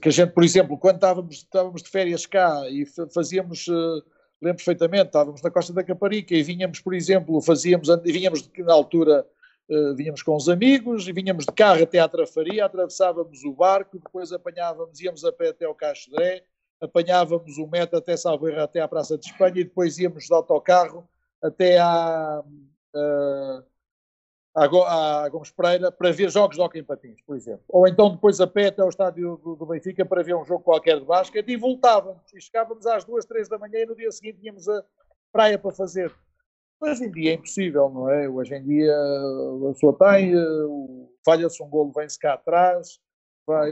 Que 0.00 0.08
a 0.08 0.12
gente, 0.12 0.32
por 0.32 0.44
exemplo, 0.44 0.78
quando 0.78 0.96
estávamos, 0.96 1.36
estávamos 1.36 1.82
de 1.82 1.88
férias 1.90 2.26
cá 2.26 2.68
e 2.68 2.84
fa- 2.86 3.08
fazíamos. 3.08 3.66
eh, 3.68 4.02
Lembro 4.42 4.56
perfeitamente, 4.56 5.04
estávamos 5.08 5.42
na 5.42 5.50
Costa 5.50 5.70
da 5.70 5.84
Caparica 5.84 6.34
e 6.34 6.42
vinhamos, 6.42 6.80
por 6.80 6.94
exemplo, 6.94 7.42
fazíamos, 7.42 7.88
vinhamos 8.02 8.40
de- 8.48 8.62
na 8.62 8.72
altura, 8.72 9.26
eh, 9.68 9.92
vinhamos 9.94 10.22
com 10.22 10.34
os 10.34 10.48
amigos 10.48 11.06
e 11.06 11.12
vinhamos 11.12 11.44
de 11.44 11.52
carro 11.52 11.82
até 11.82 11.98
à 11.98 12.08
Trafaria, 12.08 12.64
atravessávamos 12.64 13.44
o 13.44 13.52
barco, 13.52 13.98
depois 13.98 14.32
apanhávamos, 14.32 14.98
íamos 14.98 15.26
a 15.26 15.30
pé 15.32 15.50
até 15.50 15.66
ao 15.66 15.74
Caxodré, 15.74 16.42
apanhávamos 16.80 17.58
o 17.58 17.66
metro 17.66 17.98
até 17.98 18.16
Salveira, 18.16 18.64
até 18.64 18.80
à 18.80 18.88
Praça 18.88 19.18
de 19.18 19.26
Espanha 19.26 19.60
e 19.60 19.64
depois 19.64 19.98
íamos 19.98 20.24
de 20.24 20.32
autocarro 20.32 21.06
até 21.42 21.78
à, 21.78 22.42
eh, 22.94 23.62
à, 24.54 24.66
Go- 24.66 24.84
à 24.84 25.28
Gomes 25.28 25.50
Pereira 25.50 25.90
para 25.92 26.12
ver 26.12 26.30
jogos 26.30 26.56
de 26.56 26.62
hóquei 26.62 26.80
em 26.80 26.84
patins, 26.84 27.20
por 27.22 27.36
exemplo. 27.36 27.64
Ou 27.68 27.86
então 27.86 28.10
depois 28.10 28.40
a 28.40 28.46
pé 28.46 28.66
até 28.66 28.82
ao 28.82 28.88
estádio 28.88 29.36
do, 29.42 29.56
do 29.56 29.66
Benfica 29.66 30.04
para 30.04 30.22
ver 30.22 30.34
um 30.34 30.44
jogo 30.44 30.64
qualquer 30.64 30.98
de 30.98 31.06
basquete 31.06 31.48
e 31.48 31.56
voltávamos. 31.56 32.32
E 32.34 32.40
chegávamos 32.40 32.86
às 32.86 33.04
duas, 33.04 33.24
três 33.24 33.48
da 33.48 33.58
manhã 33.58 33.80
e 33.80 33.86
no 33.86 33.96
dia 33.96 34.10
seguinte 34.10 34.40
tínhamos 34.40 34.68
a 34.68 34.84
praia 35.32 35.58
para 35.58 35.72
fazer. 35.72 36.14
Hoje 36.80 37.04
em 37.04 37.10
dia 37.10 37.32
é 37.32 37.34
impossível, 37.34 37.90
não 37.90 38.08
é? 38.08 38.28
Hoje 38.28 38.54
em 38.54 38.64
dia 38.64 38.90
a 38.90 39.72
pessoa 39.72 39.96
tem, 39.98 40.32
falha-se 41.24 41.62
um 41.62 41.68
golo, 41.68 41.92
vem-se 41.92 42.18
cá 42.18 42.32
atrás, 42.32 42.98
vai... 43.46 43.70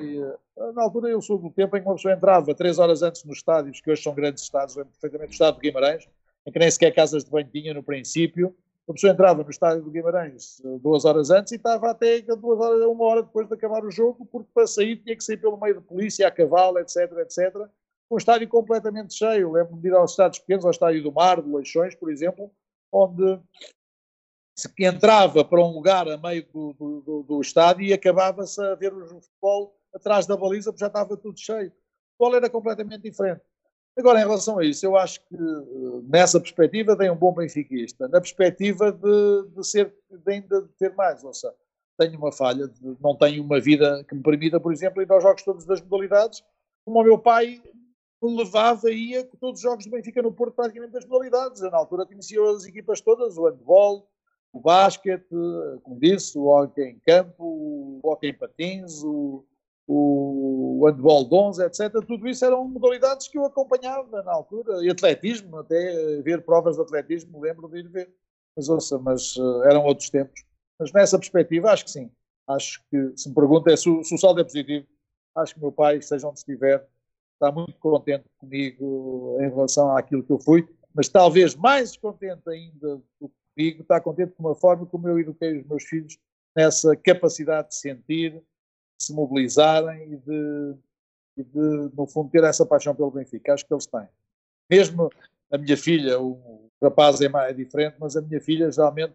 Na 0.74 0.83
altura 0.83 1.09
eu 1.09 1.22
sou 1.22 1.38
do 1.38 1.50
tempo 1.50 1.74
em 1.76 1.81
que 1.81 1.88
uma 1.88 1.94
pessoa 1.94 2.12
entrava 2.12 2.54
três 2.54 2.78
horas 2.78 3.02
antes 3.02 3.24
nos 3.24 3.38
estádios, 3.38 3.81
que 3.81 3.90
hoje 3.90 4.02
são 4.02 4.14
grandes 4.14 4.42
estádios, 4.42 4.76
lembro 4.76 4.92
perfeitamente 4.92 5.31
o 5.31 5.33
estádio 5.33 5.61
de 5.61 5.66
Guimarães, 5.66 6.09
em 6.48 6.50
que 6.50 6.58
nem 6.58 6.70
sequer 6.70 6.94
casas 6.94 7.24
de 7.24 7.30
banho 7.30 7.46
tinha 7.52 7.74
no 7.74 7.82
princípio, 7.82 8.56
a 8.88 8.92
pessoa 8.94 9.12
entrava 9.12 9.44
no 9.44 9.50
estádio 9.50 9.84
do 9.84 9.90
Guimarães 9.90 10.62
eh, 10.64 10.78
duas 10.78 11.04
horas 11.04 11.28
antes 11.28 11.52
e 11.52 11.56
estava 11.56 11.90
até 11.90 12.22
duas 12.22 12.58
horas, 12.58 12.87
uma 12.87 13.04
hora 13.04 13.22
depois 13.22 13.46
de 13.46 13.52
acabar 13.52 13.84
o 13.84 13.90
jogo, 13.90 14.24
porque 14.24 14.48
para 14.54 14.66
sair 14.66 14.96
tinha 14.96 15.14
que 15.14 15.22
sair 15.22 15.37
pelo 15.37 15.61
meio 15.61 15.74
de 15.74 15.82
polícia, 15.82 16.26
a 16.26 16.30
cavalo, 16.30 16.78
etc, 16.78 16.96
etc, 17.18 17.54
o 18.08 18.16
estádio 18.16 18.48
completamente 18.48 19.12
cheio. 19.12 19.52
Lembro-me 19.52 19.82
de 19.82 19.88
ir 19.88 19.94
aos 19.94 20.12
estádios 20.12 20.38
pequenos, 20.38 20.64
ao 20.64 20.70
estádio 20.70 21.02
do 21.02 21.12
Mar, 21.12 21.42
de 21.42 21.50
Leixões, 21.50 21.94
por 21.94 22.11
exemplo, 22.11 22.50
onde 22.90 23.38
se 24.56 24.72
entrava 24.78 25.44
para 25.44 25.61
um 25.61 25.74
lugar 25.74 26.08
a 26.08 26.16
meio 26.16 26.46
do, 26.50 26.72
do, 26.72 27.00
do, 27.02 27.22
do 27.24 27.40
estádio 27.42 27.84
e 27.84 27.92
acabava-se 27.92 28.58
a 28.62 28.74
ver 28.74 28.94
o 28.94 29.06
futebol 29.20 29.78
atrás 29.94 30.26
da 30.26 30.34
baliza, 30.34 30.72
porque 30.72 30.80
já 30.80 30.87
estava 30.87 31.14
tudo 31.14 31.38
cheio. 31.38 31.68
O 31.68 31.72
futebol 32.16 32.37
era 32.37 32.48
completamente 32.48 33.02
diferente. 33.02 33.42
Agora, 33.98 34.20
em 34.20 34.22
relação 34.22 34.58
a 34.58 34.64
isso, 34.64 34.87
eu 34.87 34.96
acho 34.96 35.20
que 35.26 35.34
eh, 35.34 36.00
nessa 36.08 36.38
perspectiva 36.38 36.94
dei 36.94 37.11
um 37.11 37.16
bom 37.16 37.34
benfiquista. 37.34 38.06
Na 38.06 38.20
perspectiva 38.20 38.92
de, 38.92 39.48
de 39.56 39.66
ser, 39.66 39.92
de 40.08 40.32
ainda 40.32 40.68
ter 40.78 40.94
mais, 40.94 41.24
ou 41.24 41.34
seja, 41.34 41.52
tenho 41.98 42.16
uma 42.16 42.30
falha, 42.30 42.68
de- 42.68 42.96
não 43.00 43.16
tenho 43.16 43.42
uma 43.42 43.61
vida 43.61 44.04
que 44.04 44.14
me 44.14 44.22
permita, 44.22 44.61
por 44.61 44.72
exemplo, 44.72 45.02
ir 45.02 45.11
aos 45.11 45.22
jogos 45.22 45.42
todos 45.42 45.66
das 45.66 45.80
modalidades, 45.82 46.44
como 46.84 47.00
o 47.00 47.02
meu 47.02 47.18
pai 47.18 47.61
me 48.22 48.37
levava 48.37 48.88
e 48.88 49.11
ia 49.11 49.24
com 49.24 49.37
todos 49.37 49.58
os 49.58 49.62
jogos 49.62 49.84
do 49.84 49.90
Benfica 49.90 50.22
no 50.22 50.32
Porto, 50.32 50.54
praticamente 50.54 50.92
das 50.92 51.04
modalidades. 51.04 51.61
Eu, 51.61 51.70
na 51.70 51.78
altura, 51.78 52.06
conhecia 52.06 52.40
as 52.50 52.64
equipas 52.66 53.00
todas, 53.00 53.37
o 53.37 53.46
handball, 53.46 54.08
o 54.52 54.61
basquete, 54.61 55.26
como 55.82 55.98
disse, 56.00 56.38
o 56.38 56.44
hockey 56.46 56.82
em 56.82 56.98
campo, 57.00 57.44
o 57.44 58.00
hockey 58.04 58.28
em 58.28 58.34
patins, 58.34 59.02
o, 59.02 59.44
o 59.87 60.47
handball 60.86 61.24
de 61.28 61.34
11, 61.34 61.64
etc. 61.64 61.92
Tudo 62.06 62.28
isso 62.28 62.44
eram 62.44 62.66
modalidades 62.68 63.28
que 63.28 63.38
eu 63.38 63.44
acompanhava 63.44 64.22
na 64.22 64.32
altura, 64.32 64.84
e 64.84 64.90
atletismo, 64.90 65.58
até 65.58 66.20
ver 66.22 66.42
provas 66.44 66.76
de 66.76 66.82
atletismo, 66.82 67.40
lembro 67.40 67.68
de 67.68 67.78
ir 67.78 67.88
ver. 67.88 68.12
Mas, 68.56 68.68
ouça, 68.68 68.98
mas 68.98 69.34
eh, 69.36 69.68
eram 69.70 69.84
outros 69.84 70.10
tempos. 70.10 70.44
Mas 70.78 70.92
nessa 70.92 71.18
perspectiva, 71.18 71.70
acho 71.72 71.84
que 71.84 71.90
sim. 71.90 72.10
Acho 72.46 72.82
que, 72.90 73.12
se 73.16 73.28
me 73.28 73.34
pergunta 73.34 73.70
é 73.72 73.76
se, 73.76 73.88
o- 73.88 74.02
se 74.02 74.14
o 74.14 74.18
saldo 74.18 74.40
é 74.40 74.44
positivo, 74.44 74.86
acho 75.34 75.54
que 75.54 75.60
o 75.60 75.62
meu 75.62 75.72
pai, 75.72 76.00
seja 76.02 76.26
onde 76.28 76.38
estiver, 76.38 76.86
está 77.34 77.52
muito 77.52 77.74
contente 77.78 78.24
comigo 78.38 79.36
em 79.40 79.48
relação 79.48 79.96
àquilo 79.96 80.22
que 80.22 80.32
eu 80.32 80.38
fui, 80.40 80.66
mas 80.94 81.08
talvez 81.08 81.54
mais 81.54 81.96
contente 81.96 82.48
ainda 82.48 82.96
do 83.20 83.28
que 83.28 83.34
comigo, 83.54 83.82
está 83.82 84.00
contente 84.00 84.32
com 84.32 84.48
a 84.48 84.54
forma 84.54 84.86
como 84.86 85.08
eu 85.08 85.18
eduquei 85.18 85.58
os 85.60 85.66
meus 85.66 85.84
filhos 85.84 86.18
nessa 86.56 86.96
capacidade 86.96 87.68
de 87.68 87.76
sentir, 87.76 88.42
se 88.98 89.12
mobilizarem 89.12 90.12
e 90.12 90.16
de, 90.16 90.74
e 91.37 91.44
de, 91.44 91.90
no 91.96 92.06
fundo, 92.06 92.30
ter 92.30 92.44
essa 92.44 92.66
paixão 92.66 92.94
pelo 92.94 93.11
Benfica. 93.11 93.54
Acho 93.54 93.66
que 93.66 93.72
eles 93.72 93.87
têm. 93.87 94.08
Mesmo 94.68 95.11
a 95.50 95.56
minha 95.56 95.76
filha, 95.76 96.20
o 96.20 96.70
rapaz 96.82 97.20
é 97.20 97.28
mais 97.28 97.56
diferente, 97.56 97.96
mas 97.98 98.16
a 98.16 98.20
minha 98.20 98.40
filha 98.40 98.70
geralmente 98.70 99.14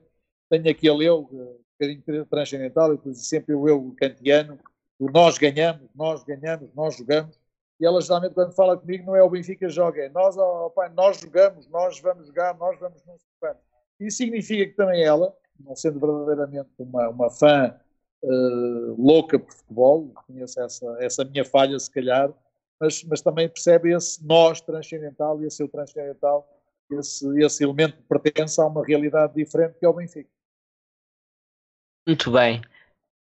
tem 0.50 0.68
aquele 0.70 1.06
eu, 1.06 1.30
eh, 1.34 1.86
um 1.86 1.96
bocadinho 2.02 2.26
transcendental, 2.26 2.96
digo 2.96 3.14
sempre 3.14 3.54
o 3.54 3.68
eu 3.68 3.94
kantiano, 3.98 4.60
o 5.00 5.10
nós 5.12 5.38
ganhamos, 5.38 5.90
nós 5.96 6.24
ganhamos, 6.24 6.74
nós 6.74 6.96
jogamos, 6.96 7.40
e 7.80 7.86
ela 7.86 8.02
geralmente 8.02 8.34
quando 8.34 8.54
fala 8.54 8.78
comigo 8.78 9.06
não 9.06 9.16
é 9.16 9.24
o 9.24 9.30
Benfica 9.30 9.70
joga, 9.70 10.04
é 10.04 10.10
nós, 10.10 10.38
oh, 10.38 10.70
pai, 10.72 10.90
nós 10.90 11.20
jogamos, 11.20 11.68
nós 11.68 12.00
vamos 12.00 12.28
jogar, 12.28 12.56
nós 12.58 12.80
vamos 12.80 13.02
quanto. 13.40 13.60
Isso 14.00 14.18
significa 14.18 14.66
que 14.66 14.76
também 14.76 15.04
ela, 15.04 15.36
não 15.60 15.76
sendo 15.76 16.00
verdadeiramente 16.00 16.70
uma, 16.80 17.10
uma 17.10 17.30
fã 17.30 17.76
uh, 18.24 18.96
louca 18.98 19.38
por 19.38 19.54
futebol, 19.54 20.12
conheço 20.28 20.62
essa, 20.62 20.98
essa 21.00 21.26
minha 21.26 21.46
falha 21.46 21.78
se 21.78 21.92
calhar, 21.92 22.34
mas, 22.80 23.04
mas 23.04 23.22
também 23.22 23.48
percebe 23.48 23.94
esse 23.94 24.26
nós 24.26 24.62
transcendental 24.62 25.42
e 25.42 25.48
esse 25.48 25.62
eu 25.62 25.68
transcendental, 25.68 26.48
esse, 26.92 27.26
esse 27.42 27.64
elemento 27.64 27.98
que 27.98 28.20
pertence 28.20 28.60
a 28.60 28.66
uma 28.66 28.86
realidade 28.86 29.34
diferente 29.36 29.78
que 29.80 29.86
é 29.86 29.90
o 29.90 29.94
Benfica. 29.94 30.30
Muito 32.08 32.32
bem. 32.32 32.62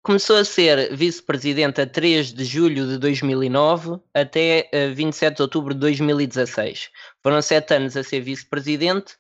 Começou 0.03 0.37
a 0.37 0.45
ser 0.45 0.97
vice-presidente 0.97 1.81
a 1.81 1.87
3 1.87 2.33
de 2.33 2.45
julho 2.45 2.87
de 2.87 2.97
2009 2.97 4.01
até 4.15 4.71
uh, 4.73 4.95
27 4.95 5.37
de 5.37 5.43
outubro 5.43 5.75
de 5.75 5.81
2016. 5.81 6.91
Foram 7.23 7.43
sete 7.43 7.75
anos 7.75 7.97
a 7.97 8.03
ser 8.03 8.21
vice-presidente, 8.21 9.19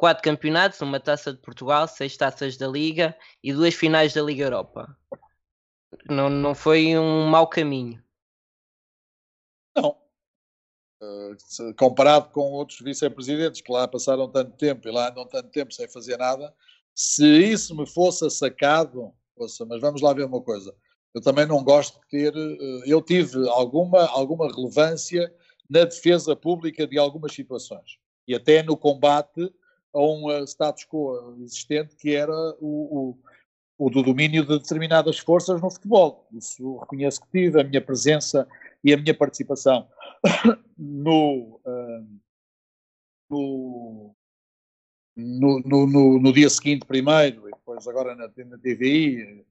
quatro 0.00 0.22
campeonatos, 0.22 0.80
uma 0.80 0.98
taça 0.98 1.30
de 1.30 1.38
Portugal, 1.38 1.86
seis 1.86 2.16
taças 2.16 2.56
da 2.56 2.66
Liga 2.66 3.14
e 3.44 3.52
duas 3.52 3.74
finais 3.74 4.14
da 4.14 4.22
Liga 4.22 4.44
Europa. 4.44 4.96
Não, 6.08 6.30
não 6.30 6.54
foi 6.54 6.98
um 6.98 7.26
mau 7.26 7.46
caminho. 7.46 8.02
Não. 9.76 9.94
Uh, 11.02 11.74
comparado 11.76 12.30
com 12.30 12.50
outros 12.52 12.80
vice-presidentes 12.80 13.60
que 13.60 13.70
lá 13.70 13.86
passaram 13.86 14.26
tanto 14.26 14.56
tempo 14.56 14.88
e 14.88 14.90
lá 14.90 15.10
andam 15.10 15.26
tanto 15.28 15.50
tempo 15.50 15.70
sem 15.70 15.86
fazer 15.86 16.16
nada, 16.16 16.54
se 16.94 17.26
isso 17.26 17.76
me 17.76 17.86
fosse 17.86 18.28
sacado, 18.30 19.12
mas 19.36 19.80
vamos 19.82 20.00
lá 20.00 20.14
ver 20.14 20.24
uma 20.24 20.40
coisa. 20.40 20.74
Eu 21.14 21.20
também 21.20 21.44
não 21.44 21.62
gosto 21.62 22.00
de 22.00 22.08
ter. 22.08 22.34
Uh, 22.34 22.84
eu 22.86 23.02
tive 23.02 23.46
alguma, 23.50 24.06
alguma 24.06 24.50
relevância 24.50 25.30
na 25.68 25.84
defesa 25.84 26.34
pública 26.34 26.86
de 26.86 26.98
algumas 26.98 27.34
situações 27.34 27.98
e 28.26 28.34
até 28.34 28.62
no 28.62 28.78
combate 28.78 29.52
a 29.92 30.00
um 30.00 30.26
uh, 30.26 30.44
status 30.44 30.84
quo 30.84 31.36
existente 31.42 31.96
que 31.96 32.14
era 32.14 32.34
o, 32.60 33.16
o, 33.78 33.86
o, 33.86 33.90
do 33.90 34.02
domínio 34.02 34.44
de 34.46 34.58
determinadas 34.58 35.18
forças 35.18 35.60
no 35.60 35.70
futebol. 35.70 36.28
Isso 36.32 36.78
reconheço 36.78 37.20
que 37.22 37.30
tive, 37.30 37.60
a 37.60 37.64
minha 37.64 37.80
presença 37.80 38.46
e 38.84 38.92
a 38.92 38.96
minha 38.96 39.14
participação 39.14 39.88
no, 40.78 41.60
uh, 41.64 42.20
no, 43.30 44.14
no, 45.16 45.86
no, 45.86 46.18
no, 46.18 46.32
dia 46.32 46.48
seguinte 46.48 46.86
primeiro 46.86 47.48
e 47.48 47.52
depois 47.52 47.86
agora 47.86 48.14
na, 48.14 48.26
na 48.26 48.58
TVI 48.58 49.44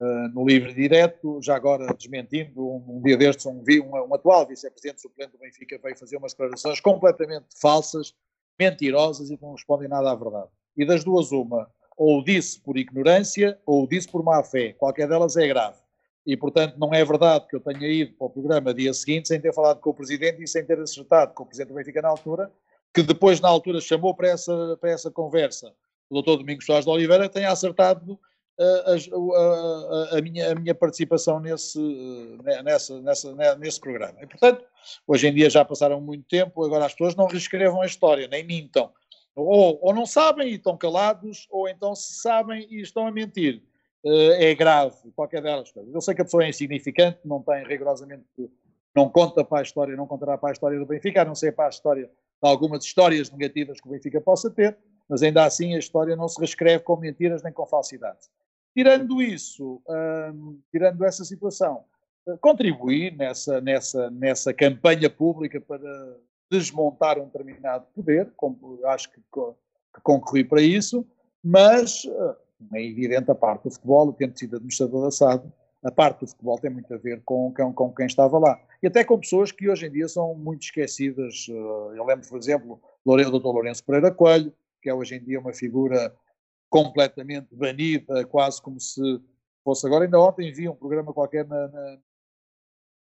uh, 0.00 0.28
no 0.34 0.46
livre 0.46 0.74
direto, 0.74 1.40
já 1.42 1.54
agora 1.54 1.94
desmentindo 1.94 2.66
um, 2.66 2.96
um 2.96 3.02
dia 3.02 3.16
destes 3.16 3.46
um, 3.46 3.62
um, 3.62 4.08
um 4.08 4.14
atual 4.14 4.46
vice-presidente 4.46 5.00
suplente 5.00 5.32
do 5.32 5.38
Benfica 5.38 5.78
veio 5.82 5.96
fazer 5.96 6.16
umas 6.16 6.32
declarações 6.32 6.80
completamente 6.80 7.46
falsas, 7.60 8.14
mentirosas 8.62 9.30
e 9.30 9.36
que 9.36 9.42
não 9.42 9.52
respondem 9.52 9.88
nada 9.88 10.10
à 10.10 10.14
verdade. 10.14 10.48
E 10.76 10.84
das 10.84 11.04
duas 11.04 11.32
uma, 11.32 11.68
ou 11.96 12.22
disse 12.22 12.60
por 12.60 12.76
ignorância 12.76 13.58
ou 13.66 13.86
disse 13.86 14.08
por 14.08 14.22
má 14.22 14.42
fé, 14.42 14.72
qualquer 14.72 15.08
delas 15.08 15.36
é 15.36 15.46
grave 15.46 15.82
e, 16.26 16.36
portanto, 16.36 16.76
não 16.78 16.94
é 16.94 17.04
verdade 17.04 17.46
que 17.48 17.56
eu 17.56 17.60
tenha 17.60 17.86
ido 17.88 18.14
para 18.14 18.26
o 18.26 18.30
programa 18.30 18.72
dia 18.72 18.94
seguinte 18.94 19.28
sem 19.28 19.40
ter 19.40 19.52
falado 19.52 19.80
com 19.80 19.90
o 19.90 19.94
Presidente 19.94 20.42
e 20.42 20.46
sem 20.46 20.64
ter 20.64 20.78
acertado 20.78 21.34
com 21.34 21.42
o 21.42 21.46
Presidente 21.46 21.68
do 21.68 21.74
Benfica 21.74 22.00
na 22.00 22.08
altura, 22.08 22.50
que 22.94 23.02
depois, 23.02 23.40
na 23.40 23.48
altura, 23.48 23.80
chamou 23.80 24.14
para 24.14 24.28
essa, 24.28 24.76
para 24.80 24.90
essa 24.90 25.10
conversa 25.10 25.72
o 26.08 26.20
Dr. 26.20 26.36
Domingos 26.38 26.66
Soares 26.66 26.84
de 26.84 26.90
Oliveira, 26.90 27.28
tenha 27.28 27.50
acertado 27.50 28.20
a, 28.58 30.14
a, 30.14 30.18
a, 30.18 30.22
minha, 30.22 30.52
a 30.52 30.54
minha 30.54 30.74
participação 30.74 31.40
nesse, 31.40 31.78
uh, 31.78 32.62
nessa, 32.62 33.00
nessa, 33.00 33.56
nesse 33.56 33.80
programa. 33.80 34.14
E, 34.20 34.26
portanto, 34.26 34.64
hoje 35.06 35.26
em 35.26 35.34
dia 35.34 35.50
já 35.50 35.64
passaram 35.64 36.00
muito 36.00 36.26
tempo, 36.28 36.64
agora 36.64 36.86
as 36.86 36.92
pessoas 36.92 37.16
não 37.16 37.26
reescrevam 37.26 37.82
a 37.82 37.86
história, 37.86 38.28
nem 38.28 38.44
mintam. 38.44 38.92
Ou, 39.34 39.78
ou 39.80 39.94
não 39.94 40.04
sabem 40.04 40.48
e 40.48 40.54
estão 40.56 40.76
calados, 40.76 41.46
ou 41.50 41.68
então 41.68 41.94
se 41.94 42.20
sabem 42.20 42.66
e 42.70 42.80
estão 42.80 43.06
a 43.06 43.10
mentir. 43.10 43.62
Eh, 44.04 44.50
é 44.50 44.54
grave, 44.54 45.10
qualquer 45.14 45.42
delas. 45.42 45.72
Eu 45.74 46.00
sei 46.00 46.14
que 46.14 46.22
a 46.22 46.24
pessoa 46.24 46.44
é 46.44 46.48
insignificante, 46.48 47.20
não 47.24 47.40
tem 47.40 47.64
rigorosamente, 47.64 48.24
não 48.94 49.08
conta 49.08 49.44
para 49.44 49.60
a 49.60 49.62
história, 49.62 49.96
não 49.96 50.06
contará 50.06 50.36
para 50.36 50.50
a 50.50 50.52
história 50.52 50.78
do 50.78 50.84
Benfica, 50.84 51.22
a 51.22 51.24
não 51.24 51.34
ser 51.34 51.52
para 51.52 51.66
a 51.66 51.70
história 51.70 52.04
de 52.06 52.48
algumas 52.48 52.84
histórias 52.84 53.30
negativas 53.30 53.80
que 53.80 53.88
o 53.88 53.90
Benfica 53.90 54.20
possa 54.20 54.50
ter, 54.50 54.76
mas 55.08 55.22
ainda 55.22 55.44
assim 55.44 55.74
a 55.74 55.78
história 55.78 56.16
não 56.16 56.28
se 56.28 56.38
reescreve 56.38 56.82
com 56.84 56.96
mentiras 56.96 57.42
nem 57.42 57.52
com 57.52 57.64
falsidades. 57.64 58.28
Tirando 58.74 59.20
isso, 59.20 59.82
hum, 60.34 60.58
tirando 60.70 61.04
essa 61.04 61.24
situação, 61.24 61.84
eh, 62.26 62.36
contribuí 62.40 63.10
nessa, 63.10 63.60
nessa, 63.60 64.10
nessa 64.10 64.54
campanha 64.54 65.10
pública 65.10 65.60
para 65.60 66.16
desmontar 66.50 67.18
um 67.18 67.26
determinado 67.26 67.86
poder, 67.94 68.30
como 68.36 68.78
acho 68.86 69.10
que, 69.10 69.20
que 69.20 70.00
concorri 70.02 70.44
para 70.44 70.62
isso, 70.62 71.06
mas 71.42 72.04
eh, 72.06 72.36
é 72.74 72.84
evidente 72.84 73.30
a 73.30 73.34
parte 73.34 73.64
do 73.64 73.70
futebol, 73.70 74.12
tendo 74.12 74.38
sido 74.38 74.56
administrador 74.56 75.04
da 75.04 75.10
SAD, 75.10 75.44
a 75.82 75.90
parte 75.90 76.20
do 76.20 76.28
futebol 76.28 76.58
tem 76.58 76.70
muito 76.70 76.94
a 76.94 76.96
ver 76.96 77.20
com, 77.24 77.52
com, 77.52 77.72
com, 77.72 77.92
quem 77.92 78.06
estava 78.06 78.38
lá. 78.38 78.58
E 78.82 78.86
até 78.86 79.02
com 79.02 79.18
pessoas 79.18 79.50
que 79.50 79.68
hoje 79.68 79.86
em 79.86 79.90
dia 79.90 80.08
são 80.08 80.34
muito 80.34 80.62
esquecidas. 80.62 81.46
Eh, 81.48 81.52
eu 81.52 82.04
lembro, 82.04 82.26
por 82.28 82.38
exemplo, 82.38 82.80
do 83.04 83.16
Dr. 83.16 83.44
Lourenço 83.44 83.84
Pereira 83.84 84.10
Coelho, 84.10 84.52
que 84.80 84.88
é 84.88 84.94
hoje 84.94 85.16
em 85.16 85.22
dia 85.22 85.40
uma 85.40 85.52
figura 85.52 86.14
completamente 86.72 87.54
banida, 87.54 88.24
quase 88.24 88.60
como 88.62 88.80
se 88.80 89.20
fosse 89.62 89.86
agora. 89.86 90.06
Ainda 90.06 90.18
ontem 90.18 90.50
vi 90.50 90.66
um 90.70 90.74
programa 90.74 91.12
qualquer 91.12 91.46
na, 91.46 91.68
na, 91.68 91.98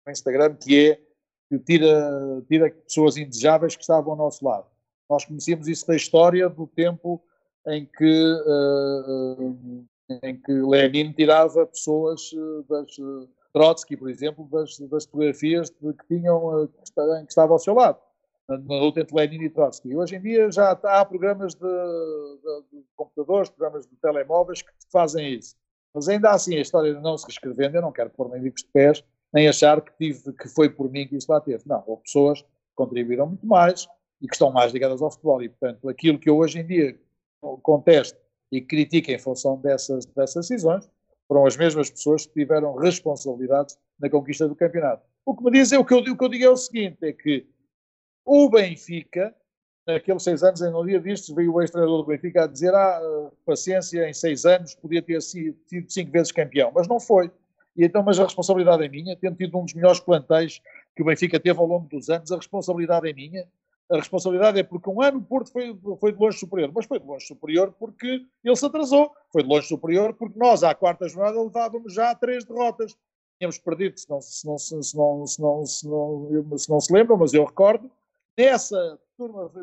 no 0.03 0.11
Instagram 0.11 0.55
que 0.55 0.89
é 0.89 1.01
que 1.47 1.59
tira, 1.59 2.43
tira 2.47 2.71
pessoas 2.71 3.17
indesejáveis 3.17 3.75
que 3.75 3.83
estavam 3.83 4.13
ao 4.13 4.17
nosso 4.17 4.43
lado. 4.43 4.65
Nós 5.07 5.25
conhecemos 5.25 5.67
isso 5.67 5.85
da 5.85 5.95
história 5.95 6.49
do 6.49 6.65
tempo 6.65 7.21
em 7.67 7.85
que, 7.85 8.33
uh, 8.47 9.85
em 10.23 10.41
que 10.41 10.51
Lenin 10.53 11.13
tirava 11.13 11.67
pessoas 11.67 12.31
eh, 12.33 12.63
das 12.67 12.95
Trotsky, 13.53 13.95
por 13.95 14.09
exemplo, 14.09 14.49
das, 14.49 14.79
das 14.79 15.05
fotografias 15.05 15.69
que 15.69 15.93
tinham 16.07 16.67
que 16.67 17.29
estava 17.29 17.53
ao 17.53 17.59
seu 17.59 17.75
lado 17.75 17.99
na 18.57 18.79
luta 18.79 19.01
entre 19.01 19.15
Lenin 19.15 19.43
e 19.43 19.49
Trotsky. 19.49 19.95
Hoje 19.95 20.15
em 20.15 20.21
dia 20.21 20.51
já 20.51 20.71
há 20.71 21.05
programas 21.05 21.53
de, 21.53 21.61
de, 21.61 22.79
de, 22.79 22.85
computadores, 22.95 23.49
programas 23.49 23.87
de 23.87 23.95
telemóveis 23.97 24.61
que 24.61 24.71
fazem 24.91 25.35
isso. 25.35 25.55
Mas 25.93 26.07
ainda 26.07 26.31
assim 26.31 26.55
a 26.55 26.61
história 26.61 26.93
não 26.99 27.17
se 27.17 27.25
reescrevendo, 27.25 27.77
eu 27.77 27.81
não 27.81 27.91
quero 27.91 28.09
pôr 28.09 28.29
nem 28.29 28.41
bicos 28.41 28.63
de 28.63 28.69
pés, 28.69 29.03
nem 29.33 29.47
achar 29.47 29.81
que, 29.81 29.91
tive, 29.97 30.33
que 30.33 30.47
foi 30.47 30.69
por 30.69 30.89
mim 30.89 31.07
que 31.07 31.15
isso 31.15 31.31
lá 31.31 31.39
teve. 31.41 31.63
Não, 31.65 31.83
houve 31.85 32.03
pessoas 32.03 32.41
que 32.41 32.47
contribuíram 32.75 33.27
muito 33.27 33.45
mais 33.45 33.87
e 34.21 34.27
que 34.27 34.35
estão 34.35 34.51
mais 34.51 34.71
ligadas 34.71 35.01
ao 35.01 35.11
futebol. 35.11 35.41
E, 35.41 35.49
portanto, 35.49 35.89
aquilo 35.89 36.19
que 36.19 36.29
eu 36.29 36.37
hoje 36.37 36.59
em 36.59 36.65
dia 36.65 36.97
conteste 37.61 38.17
e 38.51 38.61
critique 38.61 39.11
em 39.11 39.19
função 39.19 39.57
dessas, 39.57 40.05
dessas 40.05 40.47
decisões, 40.47 40.89
foram 41.27 41.45
as 41.45 41.55
mesmas 41.55 41.89
pessoas 41.89 42.25
que 42.25 42.33
tiveram 42.33 42.75
responsabilidades 42.75 43.77
na 43.99 44.09
conquista 44.09 44.47
do 44.47 44.55
campeonato. 44.55 45.05
O 45.25 45.35
que 45.35 45.43
me 45.43 45.51
diz 45.51 45.71
é 45.71 45.79
o 45.79 45.85
que 45.85 45.93
eu, 45.93 45.99
o 45.99 46.17
que 46.17 46.23
eu 46.23 46.29
digo 46.29 46.43
é 46.43 46.49
o 46.49 46.57
seguinte: 46.57 46.97
é 47.01 47.13
que 47.13 47.47
o 48.25 48.49
Benfica, 48.49 49.33
naqueles 49.85 50.23
seis 50.23 50.43
anos, 50.43 50.61
em 50.61 50.73
um 50.73 50.85
dia 50.85 50.99
destes, 50.99 51.33
veio 51.33 51.53
o 51.53 51.61
ex-treinador 51.61 52.03
do 52.03 52.07
Benfica 52.07 52.43
a 52.43 52.47
dizer: 52.47 52.73
ah, 52.73 53.31
paciência, 53.45 54.07
em 54.09 54.13
seis 54.13 54.45
anos 54.45 54.75
podia 54.75 55.01
ter 55.01 55.21
sido, 55.21 55.57
cinco 55.87 56.11
vezes 56.11 56.31
campeão, 56.31 56.71
mas 56.73 56.87
não 56.87 56.99
foi. 56.99 57.31
E 57.75 57.85
então, 57.85 58.03
mas 58.03 58.19
a 58.19 58.23
responsabilidade 58.23 58.83
é 58.83 58.89
minha, 58.89 59.15
tendo 59.15 59.37
tido 59.37 59.57
um 59.57 59.63
dos 59.63 59.73
melhores 59.73 59.99
plantéis 59.99 60.61
que 60.95 61.01
o 61.01 61.05
Benfica 61.05 61.39
teve 61.39 61.57
ao 61.57 61.65
longo 61.65 61.87
dos 61.87 62.09
anos, 62.09 62.31
a 62.31 62.35
responsabilidade 62.35 63.09
é 63.09 63.13
minha 63.13 63.47
a 63.91 63.97
responsabilidade 63.97 64.57
é 64.57 64.63
porque 64.63 64.89
um 64.89 65.01
ano 65.01 65.17
o 65.17 65.21
Porto 65.21 65.51
foi, 65.51 65.77
foi 65.99 66.13
de 66.13 66.17
longe 66.17 66.39
superior, 66.39 66.71
mas 66.73 66.85
foi 66.85 66.97
de 66.97 67.05
longe 67.05 67.25
superior 67.25 67.75
porque 67.77 68.25
ele 68.41 68.55
se 68.55 68.65
atrasou. 68.65 69.11
Foi 69.33 69.43
de 69.43 69.49
longe 69.49 69.67
superior 69.67 70.13
porque 70.13 70.39
nós, 70.39 70.63
à 70.63 70.73
quarta 70.73 71.09
jornada, 71.09 71.41
levávamos 71.41 71.93
já 71.93 72.15
três 72.15 72.45
derrotas. 72.45 72.95
Tínhamos 73.37 73.57
perdido, 73.57 73.95
não 74.09 74.21
se, 74.21 74.47
não, 74.47 74.55
não, 74.93 75.25
não, 75.39 75.63
não, 76.43 76.57
se 76.57 76.69
não 76.69 76.79
se 76.79 76.93
lembram, 76.93 77.17
mas 77.17 77.33
eu 77.33 77.43
recordo, 77.43 77.91
nessa, 78.37 78.99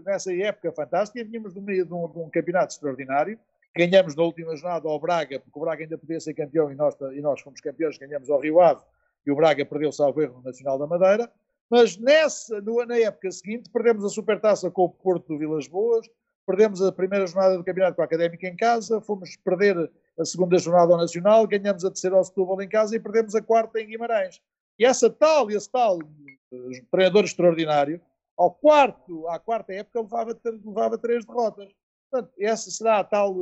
nessa 0.05 0.35
época 0.35 0.73
fantástica, 0.73 1.25
vínhamos 1.25 1.55
no 1.55 1.63
meio 1.63 1.85
de 1.85 1.93
um, 1.93 2.09
de 2.09 2.19
um 2.19 2.31
campeonato 2.31 2.73
extraordinário, 2.73 3.39
ganhamos 3.77 4.15
na 4.15 4.23
última 4.23 4.57
jornada 4.57 4.89
ao 4.89 4.99
Braga, 4.99 5.41
porque 5.41 5.59
o 5.59 5.63
Braga 5.63 5.83
ainda 5.83 5.99
podia 5.99 6.21
ser 6.21 6.35
campeão 6.35 6.71
e 6.71 6.75
nós, 6.75 6.97
e 7.13 7.21
nós 7.21 7.41
fomos 7.41 7.61
campeões, 7.61 7.99
ganhamos 7.99 8.31
ao 8.31 8.41
Rio 8.41 8.61
Ave, 8.61 8.83
e 9.27 9.31
o 9.31 9.37
Braga 9.37 9.65
perdeu 9.65 9.93
salvo 9.93 10.23
erro 10.23 10.39
no 10.39 10.43
Nacional 10.43 10.79
da 10.79 10.87
Madeira, 10.87 11.31
mas 11.71 11.99
nessa, 11.99 12.61
no, 12.61 12.85
na 12.85 12.97
época 12.97 13.31
seguinte, 13.31 13.71
perdemos 13.71 14.05
a 14.05 14.09
supertaça 14.09 14.71
com 14.71 14.85
o 14.85 14.89
Porto 14.89 15.29
do 15.29 15.39
Vilas 15.39 15.69
Boas, 15.69 16.09
perdemos 16.47 16.81
a 16.81 16.91
primeira 16.91 17.27
jornada 17.27 17.59
do 17.59 17.65
campeonato 17.65 17.95
com 17.95 18.03
a 18.03 18.07
Académica 18.07 18.47
em 18.47 18.57
casa, 18.57 19.01
fomos 19.03 19.37
perder 19.37 19.91
a 20.19 20.25
segunda 20.25 20.59
jornada 20.59 20.93
ao 20.93 20.99
Nacional, 20.99 21.47
ganhamos 21.47 21.85
a 21.85 21.91
terceira 21.91 22.17
ao 22.17 22.25
Setúbal 22.25 22.63
em 22.63 22.69
casa 22.69 22.97
e 22.97 23.01
perdemos 23.01 23.35
a 23.35 23.43
quarta 23.43 23.81
em 23.81 23.87
Guimarães. 23.87 24.41
E 24.79 24.85
essa 24.85 25.11
tal, 25.11 25.51
esse 25.51 25.71
tal 25.71 25.99
uh, 25.99 26.71
treinador 26.91 27.25
extraordinário, 27.25 28.01
ao 28.39 28.53
quarto, 28.53 29.27
à 29.27 29.39
quarta 29.41 29.73
época, 29.73 30.01
levava, 30.01 30.41
levava 30.65 30.97
três 30.97 31.27
derrotas. 31.27 31.69
Portanto, 32.09 32.33
essa 32.39 32.71
será 32.71 33.01
a 33.01 33.05
tal, 33.05 33.35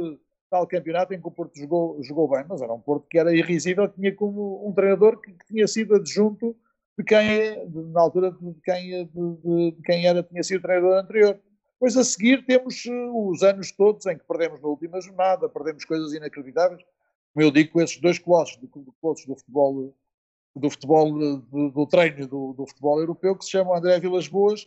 tal 0.51 0.67
campeonato 0.67 1.13
em 1.13 1.21
que 1.21 1.29
o 1.29 1.31
Porto 1.31 1.55
jogou, 1.55 2.03
jogou 2.03 2.27
bem, 2.29 2.45
mas 2.49 2.63
era 2.63 2.73
um 2.73 2.81
Porto 2.81 3.07
que 3.07 3.19
era 3.19 3.35
irrisível, 3.35 3.87
que 3.89 3.97
tinha 3.97 4.15
como 4.15 4.67
um 4.67 4.73
treinador 4.73 5.21
que, 5.21 5.33
que 5.33 5.47
tinha 5.47 5.69
sido 5.69 5.97
adjunto 5.97 6.57
de 6.99 7.05
quem, 7.05 7.69
de, 7.69 7.83
na 7.93 8.01
altura, 8.01 8.31
de 8.41 8.55
quem, 8.65 9.07
de, 9.07 9.73
de, 9.73 9.83
quem 9.85 10.07
era, 10.07 10.23
tinha 10.23 10.43
sido 10.43 10.63
treinador 10.63 10.99
anterior. 10.99 11.39
Depois 11.75 11.95
a 11.99 12.03
seguir 12.03 12.47
temos 12.47 12.87
uh, 12.87 13.29
os 13.29 13.43
anos 13.43 13.71
todos 13.71 14.07
em 14.07 14.17
que 14.17 14.25
perdemos 14.25 14.63
na 14.63 14.69
última 14.69 14.99
jornada, 14.99 15.47
perdemos 15.47 15.85
coisas 15.85 16.15
inacreditáveis, 16.15 16.83
como 17.35 17.45
eu 17.45 17.51
digo, 17.51 17.73
com 17.73 17.83
esses 17.83 18.01
dois 18.01 18.19
colossos, 18.19 18.57
do, 18.57 18.67
colossos 18.99 19.27
do 19.27 19.37
futebol, 19.37 19.95
do 20.57 20.71
futebol, 20.71 21.13
do, 21.13 21.71
do 21.71 21.87
treino 21.87 22.27
do, 22.27 22.55
do, 22.55 22.67
futebol 22.67 22.99
europeu, 22.99 23.37
que 23.37 23.45
se 23.45 23.51
chamam 23.51 23.75
André 23.75 24.01
Vilas 24.01 24.27
Boas 24.27 24.67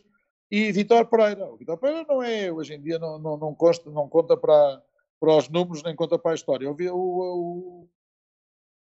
e 0.50 0.72
Vitor 0.72 1.06
Pereira. 1.06 1.46
O 1.46 1.56
Vitor 1.56 1.78
Pereira 1.78 2.04
não 2.08 2.22
é, 2.22 2.50
hoje 2.50 2.74
em 2.74 2.80
dia, 2.80 2.98
não, 2.98 3.18
não, 3.18 3.36
não, 3.36 3.54
consta, 3.54 3.88
não 3.90 4.08
conta 4.08 4.36
para, 4.36 4.82
para 5.20 5.36
os 5.36 5.48
números, 5.48 5.82
nem 5.82 5.94
conta 5.94 6.18
para 6.18 6.32
a 6.32 6.34
história. 6.34 6.68
O, 6.68 6.74
o, 6.74 7.88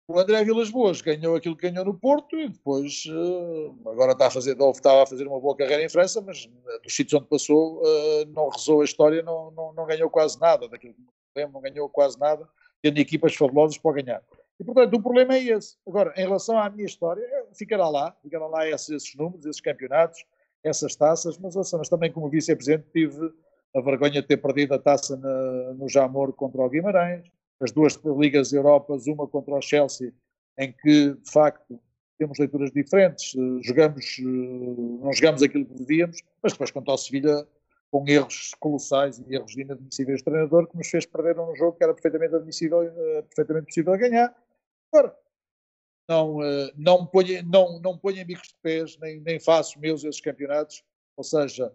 o 0.08 0.18
André 0.18 0.42
Vilas 0.42 0.70
Boas 0.70 1.00
ganhou 1.00 1.36
aquilo 1.36 1.56
que 1.56 1.70
ganhou 1.70 1.84
no 1.84 1.94
Porto 1.94 2.36
e 2.36 2.48
depois 2.48 3.04
uh, 3.06 3.88
agora 3.90 4.12
está 4.12 4.26
a 4.26 4.30
fazer, 4.30 4.60
ou 4.60 4.70
estava 4.70 5.02
a 5.02 5.06
fazer 5.06 5.26
uma 5.26 5.38
boa 5.38 5.56
carreira 5.56 5.84
em 5.84 5.88
França, 5.88 6.20
mas 6.20 6.46
uh, 6.46 6.82
dos 6.82 6.96
sítios 6.96 7.20
onde 7.20 7.28
passou 7.28 7.80
uh, 7.82 8.26
não 8.34 8.48
rezou 8.48 8.80
a 8.80 8.84
história, 8.84 9.22
não, 9.22 9.50
não, 9.52 9.72
não, 9.72 9.86
ganhou 9.86 10.08
quase 10.10 10.40
nada 10.40 10.66
daquilo 10.68 10.94
que 10.94 11.00
lembro, 11.36 11.52
não 11.54 11.60
ganhou 11.60 11.88
quase 11.88 12.18
nada, 12.18 12.48
tendo 12.82 12.98
equipas 12.98 13.36
fabulosas 13.36 13.78
para 13.78 14.02
ganhar. 14.02 14.22
E 14.58 14.64
portanto 14.64 14.94
o 14.94 15.02
problema 15.02 15.34
é 15.34 15.44
esse. 15.44 15.76
Agora, 15.86 16.12
em 16.16 16.22
relação 16.22 16.58
à 16.58 16.68
minha 16.68 16.86
história, 16.86 17.24
ficará 17.54 17.88
lá, 17.88 18.16
ficará 18.22 18.46
lá 18.46 18.68
esses, 18.68 18.90
esses 18.90 19.14
números, 19.14 19.46
esses 19.46 19.60
campeonatos, 19.60 20.24
essas 20.62 20.94
taças, 20.94 21.38
mas, 21.38 21.54
mas 21.54 21.88
também 21.88 22.12
como 22.12 22.28
vice-presidente 22.28 22.86
tive 22.92 23.32
a 23.74 23.80
vergonha 23.80 24.20
de 24.20 24.26
ter 24.26 24.36
perdido 24.36 24.74
a 24.74 24.78
taça 24.78 25.16
na, 25.16 25.74
no 25.74 25.88
Jamor 25.88 26.32
contra 26.32 26.60
o 26.60 26.68
Guimarães, 26.68 27.26
as 27.60 27.72
duas 27.72 27.98
Ligas 28.04 28.52
Europas, 28.52 29.06
uma 29.06 29.26
contra 29.26 29.54
o 29.54 29.60
Chelsea, 29.60 30.12
em 30.58 30.72
que, 30.72 31.14
de 31.14 31.30
facto, 31.30 31.78
temos 32.18 32.38
leituras 32.38 32.70
diferentes, 32.70 33.34
eh, 33.34 33.62
jogamos, 33.62 34.18
eh, 34.18 34.22
não 34.22 35.12
jogamos 35.12 35.42
aquilo 35.42 35.64
que 35.64 35.74
devíamos, 35.74 36.18
mas 36.42 36.52
depois 36.52 36.70
quanto 36.70 36.90
ao 36.90 36.98
Sevilha, 36.98 37.46
com 37.90 38.06
erros 38.06 38.52
colossais 38.60 39.18
e 39.18 39.34
erros 39.34 39.56
inadmissíveis 39.56 40.20
do 40.20 40.24
treinador, 40.26 40.66
que 40.68 40.76
nos 40.76 40.88
fez 40.88 41.06
perder 41.06 41.38
um 41.40 41.56
jogo 41.56 41.76
que 41.76 41.82
era 41.82 41.94
perfeitamente 41.94 42.34
admissível, 42.34 42.82
eh, 42.82 43.22
perfeitamente 43.22 43.66
possível 43.66 43.96
ganhar. 43.96 44.34
Agora, 44.92 45.16
não, 46.10 46.38
não, 46.76 47.06
ponho, 47.06 47.40
não, 47.44 47.80
não 47.80 47.96
ponho 47.96 48.18
em 48.18 48.24
bicos 48.24 48.48
de 48.48 48.56
pés, 48.60 48.98
nem, 49.00 49.20
nem 49.20 49.38
faço 49.38 49.78
meus 49.78 50.02
esses 50.02 50.20
campeonatos, 50.20 50.82
ou 51.16 51.22
seja, 51.22 51.72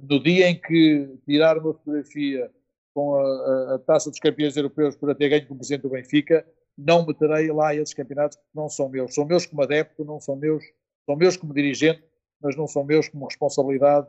no 0.00 0.22
dia 0.22 0.48
em 0.48 0.60
que 0.60 1.18
tirar 1.26 1.58
uma 1.58 1.74
fotografia 1.74 2.48
com 2.94 3.16
a, 3.16 3.74
a, 3.74 3.78
taça 3.80 4.08
dos 4.08 4.20
campeões 4.20 4.56
europeus 4.56 4.94
por 4.94 5.12
ter 5.16 5.28
ganho 5.28 5.48
como 5.48 5.58
presidente 5.58 5.82
do 5.82 5.90
Benfica, 5.90 6.46
não 6.78 7.04
meterei 7.04 7.50
lá 7.50 7.74
esses 7.74 7.92
campeonatos 7.92 8.36
que 8.36 8.42
não 8.54 8.68
são 8.68 8.88
meus. 8.88 9.12
São 9.12 9.24
meus 9.24 9.44
como 9.44 9.62
adepto, 9.62 10.04
não 10.04 10.20
são 10.20 10.36
meus, 10.36 10.62
são 11.04 11.16
meus 11.16 11.36
como 11.36 11.52
dirigente, 11.52 12.04
mas 12.40 12.56
não 12.56 12.68
são 12.68 12.84
meus 12.84 13.08
como 13.08 13.26
responsabilidade 13.26 14.08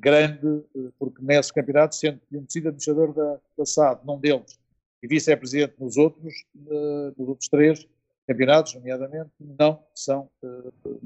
grande, 0.00 0.64
porque 0.98 1.22
nesses 1.22 1.52
campeonatos, 1.52 2.00
sendo 2.00 2.20
sido 2.48 2.68
administrador 2.68 3.12
da, 3.12 3.40
da 3.56 3.64
SAD, 3.64 4.04
num 4.04 4.18
deles, 4.18 4.58
e 5.04 5.06
vice-presidente 5.06 5.74
nos 5.78 5.98
outros, 5.98 6.32
uh, 6.56 7.14
nos 7.18 7.28
outros 7.28 7.48
três 7.50 7.86
campeonatos, 8.26 8.72
nomeadamente, 8.74 9.30
não 9.38 9.84
são, 9.94 10.30
uh, 10.42 11.00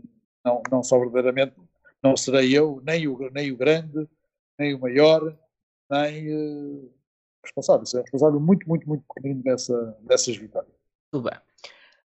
não, 0.44 0.62
não 0.70 0.84
são 0.84 1.00
verdadeiramente, 1.00 1.56
não 2.00 2.16
serei 2.16 2.56
eu, 2.56 2.80
nem 2.86 3.08
o, 3.08 3.28
nem 3.32 3.50
o 3.50 3.56
grande, 3.56 4.08
nem 4.56 4.72
o 4.72 4.78
maior, 4.78 5.36
nem 5.90 6.32
uh, 6.32 6.92
responsável. 7.42 7.84
é 7.92 8.02
responsável 8.02 8.38
muito, 8.38 8.68
muito, 8.68 8.88
muito 8.88 9.02
pequenino 9.12 9.42
dessa, 9.42 9.98
dessas 10.02 10.36
vitórias. 10.36 10.72
Tudo 11.10 11.28
bem. 11.28 11.40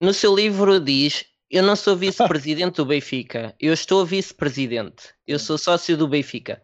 No 0.01 0.13
seu 0.13 0.35
livro 0.35 0.81
diz: 0.81 1.25
Eu 1.49 1.63
não 1.63 1.77
sou 1.77 1.97
vice-presidente 1.97 2.79
do 2.79 2.87
Benfica, 2.87 3.55
eu 3.61 3.73
estou 3.73 4.05
vice-presidente, 4.05 5.15
eu 5.25 5.39
sou 5.39 5.57
sócio 5.57 5.97
do 5.97 6.09
Benfica. 6.09 6.61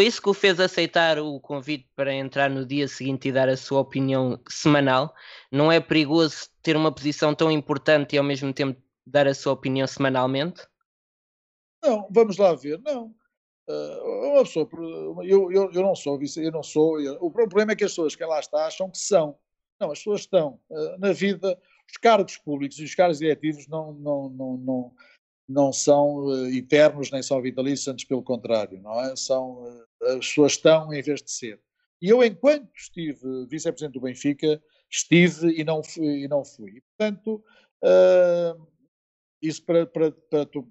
Foi 0.00 0.06
isso 0.06 0.22
que 0.22 0.30
o 0.30 0.32
fez 0.32 0.58
aceitar 0.58 1.18
o 1.18 1.38
convite 1.38 1.86
para 1.94 2.14
entrar 2.14 2.48
no 2.48 2.64
dia 2.64 2.88
seguinte 2.88 3.28
e 3.28 3.32
dar 3.32 3.50
a 3.50 3.56
sua 3.58 3.80
opinião 3.80 4.40
semanal? 4.48 5.14
Não 5.52 5.70
é 5.70 5.78
perigoso 5.78 6.48
ter 6.62 6.74
uma 6.74 6.90
posição 6.90 7.34
tão 7.34 7.50
importante 7.50 8.14
e 8.14 8.18
ao 8.18 8.24
mesmo 8.24 8.50
tempo 8.50 8.80
dar 9.06 9.28
a 9.28 9.34
sua 9.34 9.52
opinião 9.52 9.86
semanalmente? 9.86 10.66
Não, 11.84 12.08
vamos 12.10 12.38
lá 12.38 12.54
ver. 12.54 12.80
Não, 12.80 13.14
Uh, 13.68 14.32
uma 14.32 14.42
pessoa, 14.42 14.68
eu, 15.22 15.52
eu, 15.52 15.70
eu 15.70 15.82
não 15.82 15.94
sou, 15.94 16.18
eu 16.38 16.50
não 16.50 16.62
sou. 16.62 16.98
Eu, 16.98 17.18
o 17.20 17.30
problema 17.30 17.72
é 17.72 17.76
que 17.76 17.84
as 17.84 17.92
pessoas 17.92 18.16
que 18.16 18.24
lá 18.24 18.40
estão 18.40 18.58
acham 18.58 18.90
que 18.90 18.98
são. 18.98 19.38
Não, 19.78 19.92
as 19.92 19.98
pessoas 19.98 20.22
estão 20.22 20.58
uh, 20.70 20.98
na 20.98 21.12
vida, 21.12 21.56
os 21.88 21.96
cargos 21.98 22.38
públicos 22.38 22.78
e 22.78 22.84
os 22.84 22.94
cargos 22.94 23.18
diretivos 23.18 23.68
não, 23.68 23.92
não, 23.92 24.30
não, 24.30 24.56
não, 24.56 24.92
não 25.50 25.72
são 25.72 26.26
uh, 26.26 26.46
eternos 26.48 27.10
nem 27.10 27.22
são 27.22 27.42
vitalícios, 27.42 27.88
antes 27.88 28.04
pelo 28.04 28.22
contrário, 28.22 28.80
não 28.80 29.00
é? 29.00 29.16
São, 29.16 29.64
as 30.02 30.28
pessoas 30.28 30.52
estão 30.52 30.92
em 30.92 31.02
vez 31.02 31.22
de 31.22 31.30
ser. 31.30 31.60
E 32.00 32.08
eu, 32.08 32.22
enquanto 32.24 32.70
estive 32.74 33.46
vice-presidente 33.46 33.94
do 33.94 34.00
Benfica, 34.00 34.62
estive 34.90 35.48
e 35.60 35.64
não 35.64 35.82
fui. 35.82 36.24
E 36.24 36.28
não 36.28 36.44
fui. 36.44 36.82
Portanto, 36.96 37.44
isso 39.42 39.64
para, 39.64 39.86
para, 39.86 40.12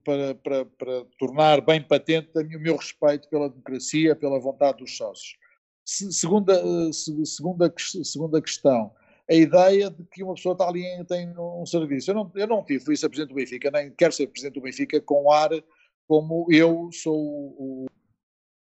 para, 0.04 0.66
para, 0.66 1.06
tornar 1.18 1.62
bem 1.62 1.82
patente 1.82 2.30
o 2.36 2.60
meu 2.60 2.76
respeito 2.78 3.28
pela 3.30 3.50
democracia, 3.50 4.16
pela 4.16 4.40
vontade 4.40 4.80
dos 4.80 4.96
sócios. 4.96 5.38
Segunda, 5.84 6.54
eh, 6.54 6.94
segunda, 7.26 7.74
segunda 7.78 8.42
questão, 8.42 8.94
a 9.30 9.34
ideia 9.34 9.92
de 9.92 10.04
que 10.06 10.24
uma 10.24 10.34
pessoa 10.34 10.54
está 10.54 10.68
ali 10.68 10.84
e 10.84 11.06
tem 11.06 11.32
um 11.38 11.66
serviço. 11.66 12.10
Eu 12.10 12.16
não, 12.16 12.32
eu 12.36 12.48
não 12.48 12.64
tive, 12.64 12.84
fui 12.84 12.98
ser 12.98 13.10
presidente 13.10 13.30
do 13.30 13.36
Benfica, 13.36 13.70
nem 13.70 13.92
quero 13.92 14.12
ser 14.12 14.28
presidente 14.28 14.56
do 14.56 14.62
Benfica 14.62 15.00
com 15.00 15.32
ar 15.32 15.52
como 16.08 16.48
eu 16.50 16.90
sou 16.92 17.16
o 17.16 17.86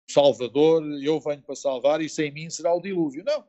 salvador, 0.10 0.84
eu 1.04 1.19
venho 1.19 1.43
para 1.43 1.56
salvar 1.56 2.01
e 2.01 2.10
sem 2.10 2.32
mim 2.32 2.49
será 2.49 2.73
o 2.73 2.82
dilúvio. 2.82 3.23
Não, 3.23 3.43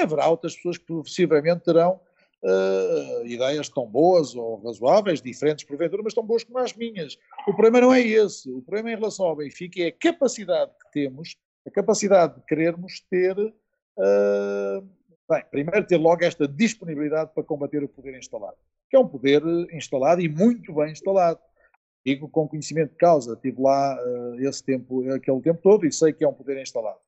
haverá 0.00 0.28
outras 0.28 0.54
pessoas 0.54 0.78
que 0.78 0.86
possivelmente 0.86 1.64
terão 1.64 2.00
uh, 2.44 3.26
ideias 3.26 3.68
tão 3.68 3.86
boas 3.86 4.36
ou 4.36 4.62
razoáveis, 4.62 5.20
diferentes 5.20 5.64
porventura, 5.64 6.02
mas 6.04 6.14
tão 6.14 6.24
boas 6.24 6.44
como 6.44 6.58
as 6.58 6.74
minhas. 6.74 7.18
O 7.48 7.52
problema 7.52 7.80
não 7.80 7.92
é 7.92 8.00
esse. 8.00 8.48
O 8.48 8.62
problema 8.62 8.92
em 8.92 8.94
relação 8.94 9.26
ao 9.26 9.34
Benfica 9.34 9.82
é 9.82 9.88
a 9.88 9.92
capacidade 9.92 10.70
que 10.70 10.92
temos, 10.92 11.36
a 11.66 11.70
capacidade 11.72 12.36
de 12.36 12.46
querermos 12.46 13.00
ter. 13.10 13.36
Uh, 13.36 14.99
bem, 15.30 15.44
primeiro, 15.48 15.86
ter 15.86 15.96
logo 15.96 16.24
esta 16.24 16.48
disponibilidade 16.48 17.30
para 17.32 17.44
combater 17.44 17.82
o 17.84 17.88
poder 17.88 18.18
instalado, 18.18 18.56
que 18.88 18.96
é 18.96 18.98
um 18.98 19.06
poder 19.06 19.42
instalado 19.72 20.20
e 20.20 20.28
muito 20.28 20.74
bem 20.74 20.90
instalado. 20.90 21.38
Digo 22.04 22.28
com 22.28 22.48
conhecimento 22.48 22.90
de 22.90 22.96
causa, 22.96 23.34
estive 23.34 23.62
lá 23.62 23.96
uh, 24.02 24.40
esse 24.40 24.64
tempo, 24.64 25.08
aquele 25.12 25.40
tempo 25.40 25.60
todo 25.62 25.86
e 25.86 25.92
sei 25.92 26.12
que 26.12 26.24
é 26.24 26.28
um 26.28 26.32
poder 26.32 26.60
instalado. 26.60 26.98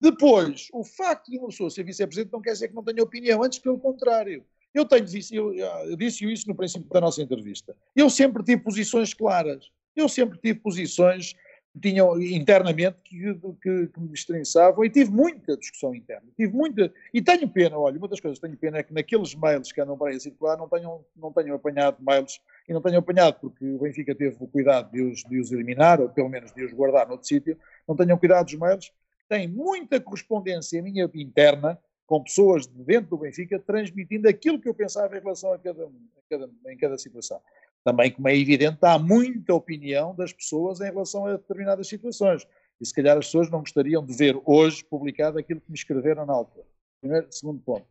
Depois, 0.00 0.68
o 0.72 0.82
facto 0.82 1.30
de 1.30 1.38
uma 1.38 1.48
pessoa 1.48 1.70
ser 1.70 1.84
vice-presidente 1.84 2.32
não 2.32 2.40
quer 2.40 2.52
dizer 2.52 2.68
que 2.68 2.74
não 2.74 2.82
tenha 2.82 3.02
opinião, 3.02 3.42
antes 3.42 3.60
pelo 3.60 3.78
contrário. 3.78 4.44
Eu 4.74 4.84
tenho 4.86 5.06
eu, 5.30 5.54
eu 5.54 5.96
disse 5.96 6.24
isso 6.30 6.48
no 6.48 6.56
princípio 6.56 6.88
da 6.88 7.00
nossa 7.00 7.22
entrevista. 7.22 7.76
Eu 7.94 8.10
sempre 8.10 8.42
tive 8.42 8.62
posições 8.62 9.14
claras. 9.14 9.70
Eu 9.94 10.08
sempre 10.08 10.38
tive 10.38 10.58
posições 10.58 11.36
tinham 11.80 12.20
internamente 12.20 12.98
que, 13.02 13.34
que, 13.62 13.86
que 13.86 14.00
me 14.00 14.08
destrinçavam 14.08 14.84
e 14.84 14.90
tive 14.90 15.10
muita 15.10 15.56
discussão 15.56 15.94
interna. 15.94 16.28
Tive 16.36 16.52
muita. 16.52 16.92
E 17.14 17.22
tenho 17.22 17.48
pena, 17.48 17.78
olha, 17.78 17.96
uma 17.96 18.08
das 18.08 18.20
coisas 18.20 18.38
que 18.38 18.46
tenho 18.46 18.58
pena 18.58 18.78
é 18.78 18.82
que 18.82 18.92
naqueles 18.92 19.34
mails 19.34 19.72
que 19.72 19.80
andam 19.80 19.96
para 19.96 20.10
aí 20.10 20.16
a 20.16 20.20
circular 20.20 20.56
não 20.58 20.68
tenham, 20.68 21.04
não 21.16 21.32
tenham 21.32 21.56
apanhado 21.56 21.96
mails 22.02 22.40
e 22.68 22.72
não 22.72 22.82
tenham 22.82 22.98
apanhado 22.98 23.38
porque 23.40 23.64
o 23.64 23.78
Benfica 23.78 24.14
teve 24.14 24.36
o 24.38 24.46
cuidado 24.46 24.90
de 24.92 25.00
os, 25.00 25.24
de 25.24 25.40
os 25.40 25.50
eliminar, 25.50 26.00
ou 26.00 26.08
pelo 26.08 26.28
menos 26.28 26.52
de 26.52 26.62
os 26.62 26.72
guardar 26.72 27.08
noutro 27.08 27.26
sítio, 27.26 27.56
não 27.88 27.96
tenham 27.96 28.18
cuidado 28.18 28.44
dos 28.44 28.54
mails. 28.54 28.92
Tem 29.28 29.48
muita 29.48 29.98
correspondência 29.98 30.82
minha 30.82 31.08
interna 31.14 31.78
com 32.06 32.22
pessoas 32.22 32.66
de 32.66 32.84
dentro 32.84 33.10
do 33.10 33.16
Benfica 33.16 33.58
transmitindo 33.58 34.28
aquilo 34.28 34.60
que 34.60 34.68
eu 34.68 34.74
pensava 34.74 35.16
em 35.16 35.20
relação 35.20 35.54
a 35.54 35.58
cada, 35.58 35.84
a 35.84 35.88
cada, 36.28 36.50
em 36.68 36.76
cada 36.76 36.98
situação. 36.98 37.40
Também, 37.84 38.12
como 38.12 38.28
é 38.28 38.36
evidente, 38.36 38.78
há 38.82 38.98
muita 38.98 39.54
opinião 39.54 40.14
das 40.14 40.32
pessoas 40.32 40.80
em 40.80 40.84
relação 40.84 41.26
a 41.26 41.32
determinadas 41.32 41.88
situações. 41.88 42.46
E 42.80 42.86
se 42.86 42.94
calhar 42.94 43.16
as 43.16 43.26
pessoas 43.26 43.50
não 43.50 43.60
gostariam 43.60 44.04
de 44.04 44.14
ver 44.14 44.40
hoje 44.44 44.84
publicado 44.84 45.38
aquilo 45.38 45.60
que 45.60 45.70
me 45.70 45.76
escreveram 45.76 46.24
na 46.24 46.32
altura. 46.32 46.66
Primeiro, 47.00 47.26
segundo 47.30 47.60
ponto. 47.60 47.86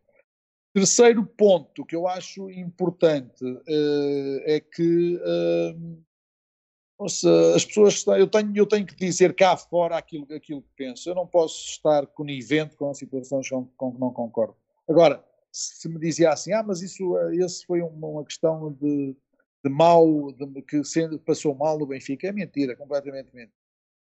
Terceiro 0.74 1.26
ponto 1.26 1.86
que 1.86 1.96
eu 1.96 2.08
acho 2.08 2.50
importante 2.50 3.44
uh, 3.44 4.42
é 4.46 4.62
que 4.62 5.18
uh, 5.18 6.04
as 7.56 7.66
pessoas 7.66 8.06
eu 8.18 8.28
tenho 8.28 8.56
eu 8.56 8.66
tenho 8.66 8.86
que 8.86 8.96
dizer 8.96 9.36
cá 9.36 9.58
fora 9.58 9.98
aquilo 9.98 10.26
aquilo 10.34 10.62
que 10.62 10.70
penso 10.78 11.10
eu 11.10 11.16
não 11.16 11.26
posso 11.26 11.66
estar 11.72 12.06
conivente 12.08 12.76
com 12.76 12.94
situações 12.94 13.50
com, 13.50 13.66
com 13.76 13.92
que 13.92 14.00
não 14.00 14.14
concordo 14.14 14.56
agora 14.88 15.24
se 15.52 15.90
me 15.90 16.00
dizia 16.00 16.30
assim 16.30 16.54
ah 16.54 16.62
mas 16.62 16.82
isso 16.82 17.18
esse 17.32 17.66
foi 17.66 17.82
uma, 17.82 18.08
uma 18.08 18.24
questão 18.24 18.72
de, 18.80 19.16
de 19.64 19.70
mal 19.70 20.32
de, 20.34 20.62
que 20.64 20.84
sendo, 20.84 21.20
passou 21.20 21.56
mal 21.56 21.78
no 21.78 21.86
Benfica. 21.86 22.28
É 22.28 22.32
mentira 22.32 22.76
completamente 22.76 23.34
mentira 23.34 23.62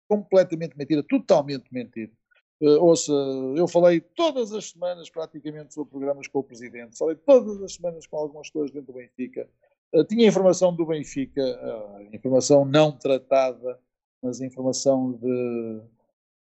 completamente 0.09 0.77
mentira 0.77 1.03
totalmente 1.03 1.73
mentira. 1.73 2.11
Uh, 2.61 2.83
ouça 2.83 3.13
eu 3.57 3.69
falei 3.69 4.01
todas 4.01 4.53
as 4.53 4.71
semanas 4.71 5.09
praticamente 5.09 5.75
sobre 5.75 5.91
programas 5.91 6.27
com 6.27 6.41
o 6.41 6.45
presidente. 6.45 6.97
Falei 6.99 7.15
todas 7.15 7.63
as 7.63 7.75
semanas 7.75 8.07
com 8.07 8.17
algumas 8.17 8.49
pessoas 8.49 8.73
dentro 8.73 8.93
do 8.93 8.99
Benfica. 8.99 9.49
Eh, 9.93 10.05
tinha 10.05 10.27
informação 10.27 10.75
do 10.75 10.87
Benfica, 10.87 11.41
uh, 11.41 12.15
informação 12.15 12.65
não 12.65 12.91
tratada, 12.91 13.79
mas 14.23 14.41
informação 14.41 15.13
de, 15.13 15.81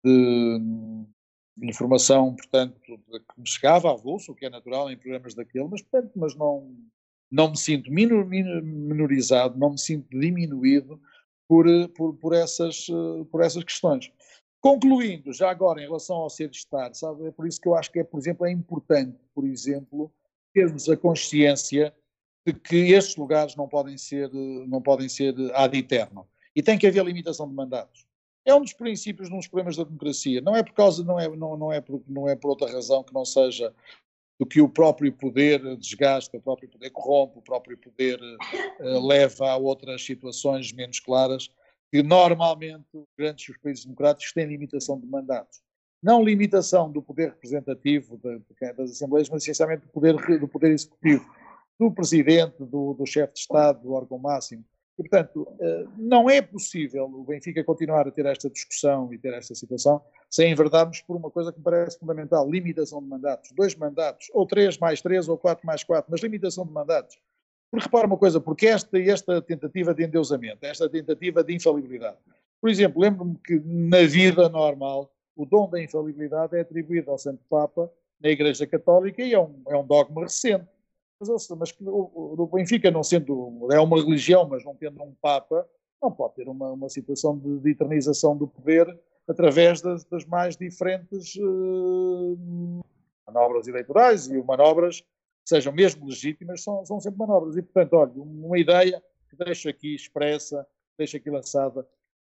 de, 0.04 1.68
informação, 1.68 2.34
portanto, 2.34 2.80
que 2.84 3.40
me 3.40 3.46
chegava 3.46 3.88
a 3.88 3.92
avulso, 3.92 4.32
o 4.32 4.34
que 4.34 4.46
é 4.46 4.50
natural 4.50 4.90
em 4.90 4.96
programas 4.96 5.34
daquele, 5.34 5.68
mas, 5.68 5.80
portanto, 5.82 6.12
mas 6.16 6.34
não, 6.34 6.74
não 7.30 7.50
me 7.50 7.56
sinto 7.56 7.90
minor, 7.92 8.26
minorizado, 8.26 9.58
não 9.58 9.70
me 9.70 9.78
sinto 9.78 10.18
diminuído 10.18 11.00
por, 11.48 11.66
por, 11.90 12.14
por, 12.14 12.34
essas, 12.34 12.86
por 13.30 13.42
essas 13.42 13.62
questões. 13.64 14.10
Concluindo, 14.60 15.32
já 15.32 15.50
agora 15.50 15.80
em 15.80 15.86
relação 15.86 16.16
ao 16.16 16.28
ser 16.28 16.50
estar, 16.50 16.92
sabe, 16.94 17.26
é 17.26 17.30
por 17.30 17.46
isso 17.46 17.60
que 17.60 17.66
eu 17.66 17.74
acho 17.74 17.90
que 17.90 18.00
é, 18.00 18.04
por 18.04 18.18
exemplo, 18.18 18.44
é 18.44 18.50
importante, 18.50 19.18
por 19.34 19.46
exemplo, 19.46 20.12
termos 20.52 20.88
a 20.88 20.96
consciência 20.96 21.94
de 22.46 22.52
que 22.52 22.92
estes 22.92 23.16
lugares 23.16 23.56
não 23.56 23.68
podem 23.68 23.96
ser, 23.96 24.30
não 24.66 24.82
podem 24.82 25.08
ser 25.08 25.34
ad 25.54 25.76
eterno. 25.76 26.28
E 26.54 26.62
tem 26.62 26.78
que 26.78 26.86
haver 26.86 27.04
limitação 27.04 27.48
de 27.48 27.54
mandatos. 27.54 28.06
É 28.44 28.54
um 28.54 28.60
dos 28.60 28.72
princípios, 28.72 29.30
um 29.30 29.36
dos 29.36 29.46
problemas 29.46 29.76
da 29.76 29.84
democracia. 29.84 30.40
Não 30.40 30.56
é 30.56 30.62
por 30.62 30.72
causa, 30.72 31.04
não 31.04 31.18
é, 31.18 31.28
não, 31.28 31.56
não, 31.56 31.72
é 31.72 31.80
por, 31.80 32.02
não 32.08 32.28
é 32.28 32.34
por 32.34 32.48
outra 32.48 32.70
razão 32.70 33.04
que 33.04 33.14
não 33.14 33.24
seja 33.24 33.72
do 34.40 34.46
que 34.46 34.58
o 34.58 34.68
próprio 34.70 35.12
poder 35.12 35.76
desgasta, 35.76 36.38
o 36.38 36.40
próprio 36.40 36.66
poder 36.66 36.88
corrompe, 36.88 37.38
o 37.38 37.42
próprio 37.42 37.76
poder 37.76 38.18
uh, 38.80 39.06
leva 39.06 39.50
a 39.50 39.56
outras 39.58 40.02
situações 40.02 40.72
menos 40.72 40.98
claras. 40.98 41.50
que 41.92 42.02
normalmente 42.02 42.86
os 42.94 43.04
grandes 43.18 43.54
países 43.58 43.84
democráticos 43.84 44.32
têm 44.32 44.46
limitação 44.46 44.98
de 44.98 45.06
mandatos. 45.06 45.60
Não 46.02 46.24
limitação 46.24 46.90
do 46.90 47.02
poder 47.02 47.30
representativo 47.30 48.18
das 48.18 48.92
Assembleias, 48.92 49.28
mas 49.28 49.42
essencialmente 49.42 49.82
do 49.82 49.92
poder, 49.92 50.16
do 50.38 50.48
poder 50.48 50.70
executivo, 50.70 51.26
do 51.78 51.92
presidente, 51.92 52.56
do, 52.60 52.94
do 52.94 53.04
chefe 53.04 53.34
de 53.34 53.40
Estado, 53.40 53.82
do 53.82 53.92
órgão 53.92 54.16
máximo. 54.16 54.64
Portanto, 55.00 55.48
eh, 55.58 55.86
não 55.96 56.28
é 56.28 56.42
possível 56.42 57.06
o 57.06 57.24
Benfica 57.24 57.64
continuar 57.64 58.06
a 58.06 58.10
ter 58.10 58.26
esta 58.26 58.50
discussão 58.50 59.10
e 59.14 59.16
ter 59.16 59.32
esta 59.32 59.54
situação 59.54 60.02
sem 60.28 60.52
enverdarmos 60.52 61.00
por 61.00 61.16
uma 61.16 61.30
coisa 61.30 61.50
que 61.50 61.56
me 61.56 61.64
parece 61.64 61.98
fundamental: 61.98 62.50
limitação 62.50 63.00
de 63.00 63.08
mandatos. 63.08 63.50
Dois 63.52 63.74
mandatos, 63.74 64.28
ou 64.34 64.44
três 64.44 64.76
mais 64.76 65.00
três, 65.00 65.26
ou 65.26 65.38
quatro 65.38 65.66
mais 65.66 65.82
quatro, 65.82 66.10
mas 66.10 66.20
limitação 66.20 66.66
de 66.66 66.72
mandatos. 66.72 67.18
Porque 67.70 67.86
repara 67.86 68.06
uma 68.06 68.18
coisa, 68.18 68.38
porque 68.38 68.66
esta, 68.66 69.00
esta 69.00 69.40
tentativa 69.40 69.94
de 69.94 70.04
endeusamento, 70.04 70.66
esta 70.66 70.86
tentativa 70.86 71.42
de 71.42 71.54
infalibilidade. 71.54 72.18
Por 72.60 72.68
exemplo, 72.68 73.00
lembro-me 73.00 73.38
que 73.38 73.58
na 73.64 74.02
vida 74.02 74.50
normal 74.50 75.10
o 75.34 75.46
dom 75.46 75.70
da 75.70 75.82
infalibilidade 75.82 76.58
é 76.58 76.60
atribuído 76.60 77.10
ao 77.10 77.16
Santo 77.16 77.40
Papa 77.48 77.90
na 78.22 78.28
Igreja 78.28 78.66
Católica 78.66 79.22
e 79.22 79.32
é 79.32 79.40
um, 79.40 79.62
é 79.66 79.76
um 79.78 79.86
dogma 79.86 80.24
recente. 80.24 80.66
Mas, 81.20 81.76
o, 81.80 82.34
o 82.38 82.46
Benfica, 82.46 82.90
não 82.90 83.02
sendo, 83.02 83.68
é 83.70 83.78
uma 83.78 84.02
religião, 84.02 84.48
mas 84.48 84.64
não 84.64 84.74
tendo 84.74 85.02
um 85.02 85.14
Papa, 85.20 85.68
não 86.02 86.10
pode 86.10 86.36
ter 86.36 86.48
uma, 86.48 86.72
uma 86.72 86.88
situação 86.88 87.36
de, 87.36 87.58
de 87.58 87.70
eternização 87.70 88.36
do 88.36 88.48
poder 88.48 88.98
através 89.28 89.80
das, 89.80 90.04
das 90.04 90.24
mais 90.24 90.56
diferentes 90.56 91.36
uh, 91.36 92.80
manobras 93.26 93.68
eleitorais 93.68 94.26
e 94.26 94.42
manobras 94.42 95.02
que 95.02 95.06
sejam 95.48 95.72
mesmo 95.72 96.06
legítimas, 96.06 96.62
são, 96.62 96.84
são 96.84 97.00
sempre 97.00 97.18
manobras. 97.18 97.56
E, 97.56 97.62
portanto, 97.62 97.92
olha, 97.94 98.12
uma 98.16 98.58
ideia 98.58 99.02
que 99.28 99.36
deixo 99.36 99.68
aqui 99.68 99.94
expressa, 99.94 100.66
deixo 100.98 101.16
aqui 101.16 101.30
lançada, 101.30 101.86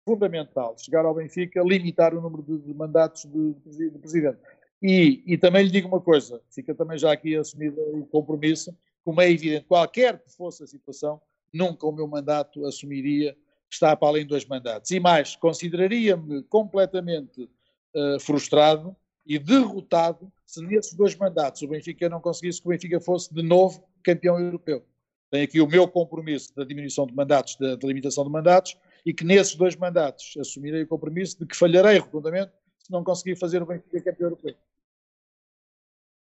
fundamental, 0.05 0.77
chegar 0.77 1.05
ao 1.05 1.15
Benfica, 1.15 1.63
limitar 1.63 2.15
o 2.15 2.21
número 2.21 2.43
de, 2.43 2.59
de 2.59 2.75
mandatos 2.75 3.25
de, 3.25 3.55
de 3.55 3.99
presidente. 3.99 4.39
E, 4.83 5.23
e, 5.25 5.39
também 5.39 5.63
lhe 5.63 5.71
digo 5.71 5.87
uma 5.87 6.01
coisa, 6.01 6.43
fica 6.51 6.75
também 6.75 6.99
já 6.99 7.13
aqui 7.13 7.37
assumido 7.37 7.81
o 7.97 8.05
compromisso, 8.05 8.77
como 9.05 9.21
é 9.21 9.31
evidente, 9.31 9.65
qualquer 9.65 10.19
que 10.19 10.33
fosse 10.33 10.65
a 10.65 10.67
situação, 10.67 11.21
nunca 11.53 11.87
o 11.87 11.93
meu 11.93 12.09
mandato 12.09 12.67
assumiria 12.67 13.37
estar 13.71 13.95
para 13.97 14.09
além 14.09 14.27
dois 14.27 14.45
mandatos. 14.45 14.91
E 14.91 14.99
mais, 14.99 15.37
consideraria-me 15.37 16.43
completamente 16.45 17.49
uh, 17.95 18.19
frustrado 18.19 18.97
e 19.25 19.39
derrotado 19.39 20.33
se 20.45 20.61
nesses 20.67 20.95
dois 20.95 21.15
mandatos 21.15 21.63
o 21.63 21.69
Benfica 21.69 22.09
não 22.09 22.21
conseguisse 22.21 22.61
que 22.61 22.67
o 22.67 22.71
Benfica 22.71 23.01
fosse 23.01 23.33
de 23.33 23.43
novo 23.43 23.85
campeão 24.03 24.39
europeu. 24.41 24.85
Tenho 25.31 25.45
aqui 25.45 25.61
o 25.61 25.67
meu 25.67 25.87
compromisso 25.87 26.55
da 26.57 26.65
diminuição 26.65 27.07
de 27.07 27.15
mandatos, 27.15 27.57
da, 27.57 27.77
da 27.77 27.87
limitação 27.87 28.25
de 28.25 28.31
mandatos, 28.31 28.77
e 29.07 29.15
que 29.15 29.25
nesses 29.25 29.55
dois 29.55 29.77
mandatos 29.77 30.35
assumirei 30.39 30.83
o 30.83 30.89
compromisso 30.89 31.39
de 31.39 31.47
que 31.47 31.57
falharei 31.57 31.99
rotundamente 31.99 32.51
se 32.81 32.91
não 32.91 33.05
conseguir 33.05 33.37
fazer 33.37 33.63
o 33.63 33.67
Benfica 33.67 34.01
campeão 34.01 34.27
europeu 34.27 34.57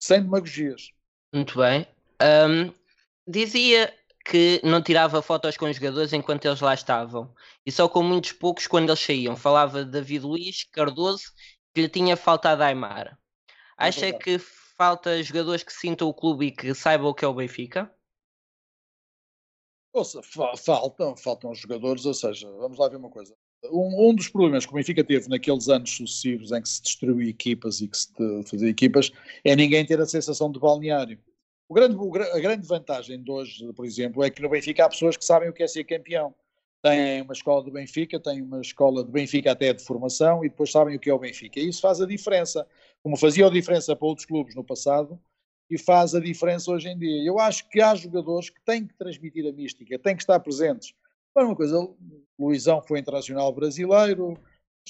sem 0.05 0.23
demagogias. 0.23 0.91
Muito 1.33 1.59
bem. 1.59 1.87
Um, 2.23 2.73
dizia 3.27 3.93
que 4.23 4.61
não 4.63 4.83
tirava 4.83 5.23
fotos 5.23 5.57
com 5.57 5.65
os 5.65 5.77
jogadores 5.77 6.13
enquanto 6.13 6.45
eles 6.45 6.61
lá 6.61 6.75
estavam 6.75 7.35
e 7.65 7.73
só 7.73 7.89
com 7.89 8.03
muitos 8.03 8.33
poucos 8.33 8.67
quando 8.67 8.91
eles 8.91 9.01
saíam. 9.01 9.35
Falava 9.35 9.83
de 9.83 9.91
David 9.91 10.27
Luiz, 10.27 10.65
Cardoso, 10.65 11.33
que 11.73 11.81
lhe 11.81 11.89
tinha 11.89 12.19
faltado 12.19 12.63
a 12.63 12.67
Aymar. 12.67 13.19
Acha 13.79 14.07
é 14.07 14.13
que 14.13 14.39
falta 14.39 15.23
jogadores 15.23 15.63
que 15.63 15.73
sintam 15.73 16.07
o 16.07 16.15
clube 16.15 16.47
e 16.47 16.53
que 16.53 16.75
saibam 16.75 17.09
o 17.09 17.15
que 17.15 17.25
é 17.25 17.29
o 17.29 17.35
Benfica? 17.35 17.91
Ouça, 19.91 20.21
faltam, 20.57 21.17
faltam 21.17 21.55
jogadores, 21.55 22.05
ou 22.05 22.13
seja, 22.13 22.51
vamos 22.59 22.79
lá 22.79 22.89
ver 22.89 22.97
uma 22.97 23.11
coisa. 23.11 23.35
Um, 23.71 24.11
um, 24.11 24.15
dos 24.15 24.29
problemas 24.29 24.67
que 24.67 24.73
o 24.73 24.75
Benfica 24.75 25.03
teve 25.03 25.29
naqueles 25.29 25.69
anos 25.69 25.91
sucessivos 25.91 26.53
em 26.53 26.61
que 26.61 26.69
se 26.69 26.83
destruiu 26.83 27.23
equipas 27.23 27.81
e 27.81 27.89
que 27.89 27.97
se 27.97 28.13
fazia 28.45 28.69
equipas 28.69 29.11
é 29.45 29.57
ninguém 29.57 29.85
ter 29.87 30.01
a 30.01 30.07
sensação 30.07 30.51
de 30.51 30.59
balneário. 30.59 31.19
O 31.69 31.75
grande, 31.75 31.97
a 32.33 32.39
grande 32.41 32.67
vantagem 32.67 33.23
de 33.23 33.31
hoje, 33.31 33.73
por 33.73 33.87
exemplo, 33.87 34.23
é 34.23 34.31
que 34.31 34.43
no 34.43 34.51
Benfica 34.51 34.85
há 34.85 34.89
pessoas 34.89 35.17
que 35.17 35.25
sabem 35.25 35.49
o 35.49 35.53
que 35.53 35.63
é 35.63 35.67
ser 35.67 35.85
campeão. 35.85 36.35
Têm 36.83 37.23
uma 37.23 37.33
escola 37.33 37.63
do 37.63 37.71
Benfica, 37.71 38.21
têm 38.21 38.43
uma 38.43 38.61
escola 38.61 39.03
de 39.03 39.11
Benfica 39.11 39.53
até 39.53 39.73
de 39.73 39.83
formação 39.83 40.45
e 40.45 40.51
depois 40.51 40.71
sabem 40.71 40.97
o 40.97 41.01
que 41.01 41.09
é 41.09 41.15
o 41.15 41.19
Benfica. 41.19 41.59
E 41.59 41.69
isso 41.69 41.81
faz 41.81 42.03
a 42.03 42.07
diferença, 42.07 42.67
como 43.03 43.17
fazia 43.17 43.47
a 43.47 43.51
diferença 43.51 43.97
para 43.97 44.07
outros 44.07 44.27
clubes 44.27 44.55
no 44.55 44.63
passado 44.63 45.19
e 45.71 45.79
faz 45.79 46.15
a 46.15 46.21
diferença 46.21 46.71
hoje 46.71 46.89
em 46.89 46.99
dia. 46.99 47.25
Eu 47.25 47.39
acho 47.39 47.67
que 47.71 47.81
há 47.81 47.95
jogadores 47.95 48.51
que 48.51 48.61
têm 48.63 48.87
que 48.87 48.95
transmitir 48.95 49.47
a 49.47 49.53
mística, 49.53 49.99
têm 49.99 50.15
que 50.15 50.23
estar 50.23 50.39
presentes 50.41 50.95
para 51.35 51.45
uma 51.45 51.57
coisa, 51.57 51.77
Luizão 52.39 52.81
foi 52.81 53.01
internacional 53.01 53.53
brasileiro, 53.53 54.39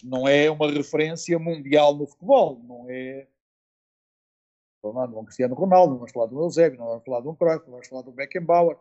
não 0.02 0.28
é 0.28 0.50
uma 0.50 0.70
referência 0.70 1.38
mundial 1.38 1.94
no 1.94 2.07
futebol, 2.07 2.61
não 2.62 2.87
é. 2.88 3.26
Não 4.83 5.02
é 5.02 5.07
um 5.07 5.24
Cristiano 5.24 5.54
Ronaldo, 5.54 5.92
não 5.92 5.98
vamos 5.98 6.12
falar 6.12 6.26
do 6.26 6.38
Eusébio, 6.38 6.78
não 6.78 6.87
vamos 6.87 7.04
falar 7.04 7.20
de 7.22 7.28
um 7.28 7.35
Cruyff, 7.35 7.64
não 7.64 7.72
vamos 7.72 7.88
falar 7.88 8.02
do 8.02 8.12
Beckenbauer, 8.12 8.76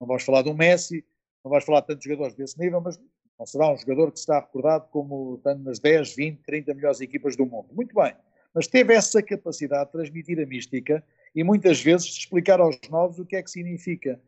não 0.00 0.06
vamos 0.06 0.22
falar 0.22 0.42
do 0.42 0.54
Messi, 0.54 1.04
não 1.44 1.50
vamos 1.50 1.64
falar 1.64 1.80
de 1.80 1.88
tantos 1.88 2.04
jogadores 2.04 2.36
desse 2.36 2.56
nível, 2.60 2.80
mas 2.80 3.00
não 3.36 3.44
será 3.44 3.72
um 3.72 3.76
jogador 3.76 4.12
que 4.12 4.20
está 4.20 4.38
recordado 4.38 4.88
como 4.90 5.34
estando 5.34 5.64
nas 5.64 5.80
10, 5.80 6.14
20, 6.14 6.42
30 6.42 6.74
melhores 6.74 7.00
equipas 7.00 7.34
do 7.34 7.44
mundo. 7.44 7.68
Muito 7.72 7.92
bem, 7.92 8.14
mas 8.54 8.68
teve 8.68 8.94
essa 8.94 9.20
capacidade 9.20 9.86
de 9.86 9.92
transmitir 9.92 10.38
a 10.38 10.46
mística 10.46 11.04
e 11.34 11.42
muitas 11.42 11.80
vezes 11.80 12.06
de 12.06 12.20
explicar 12.20 12.60
aos 12.60 12.78
novos 12.88 13.18
o 13.18 13.26
que 13.26 13.34
é 13.34 13.42
que 13.42 13.50
significa 13.50 14.20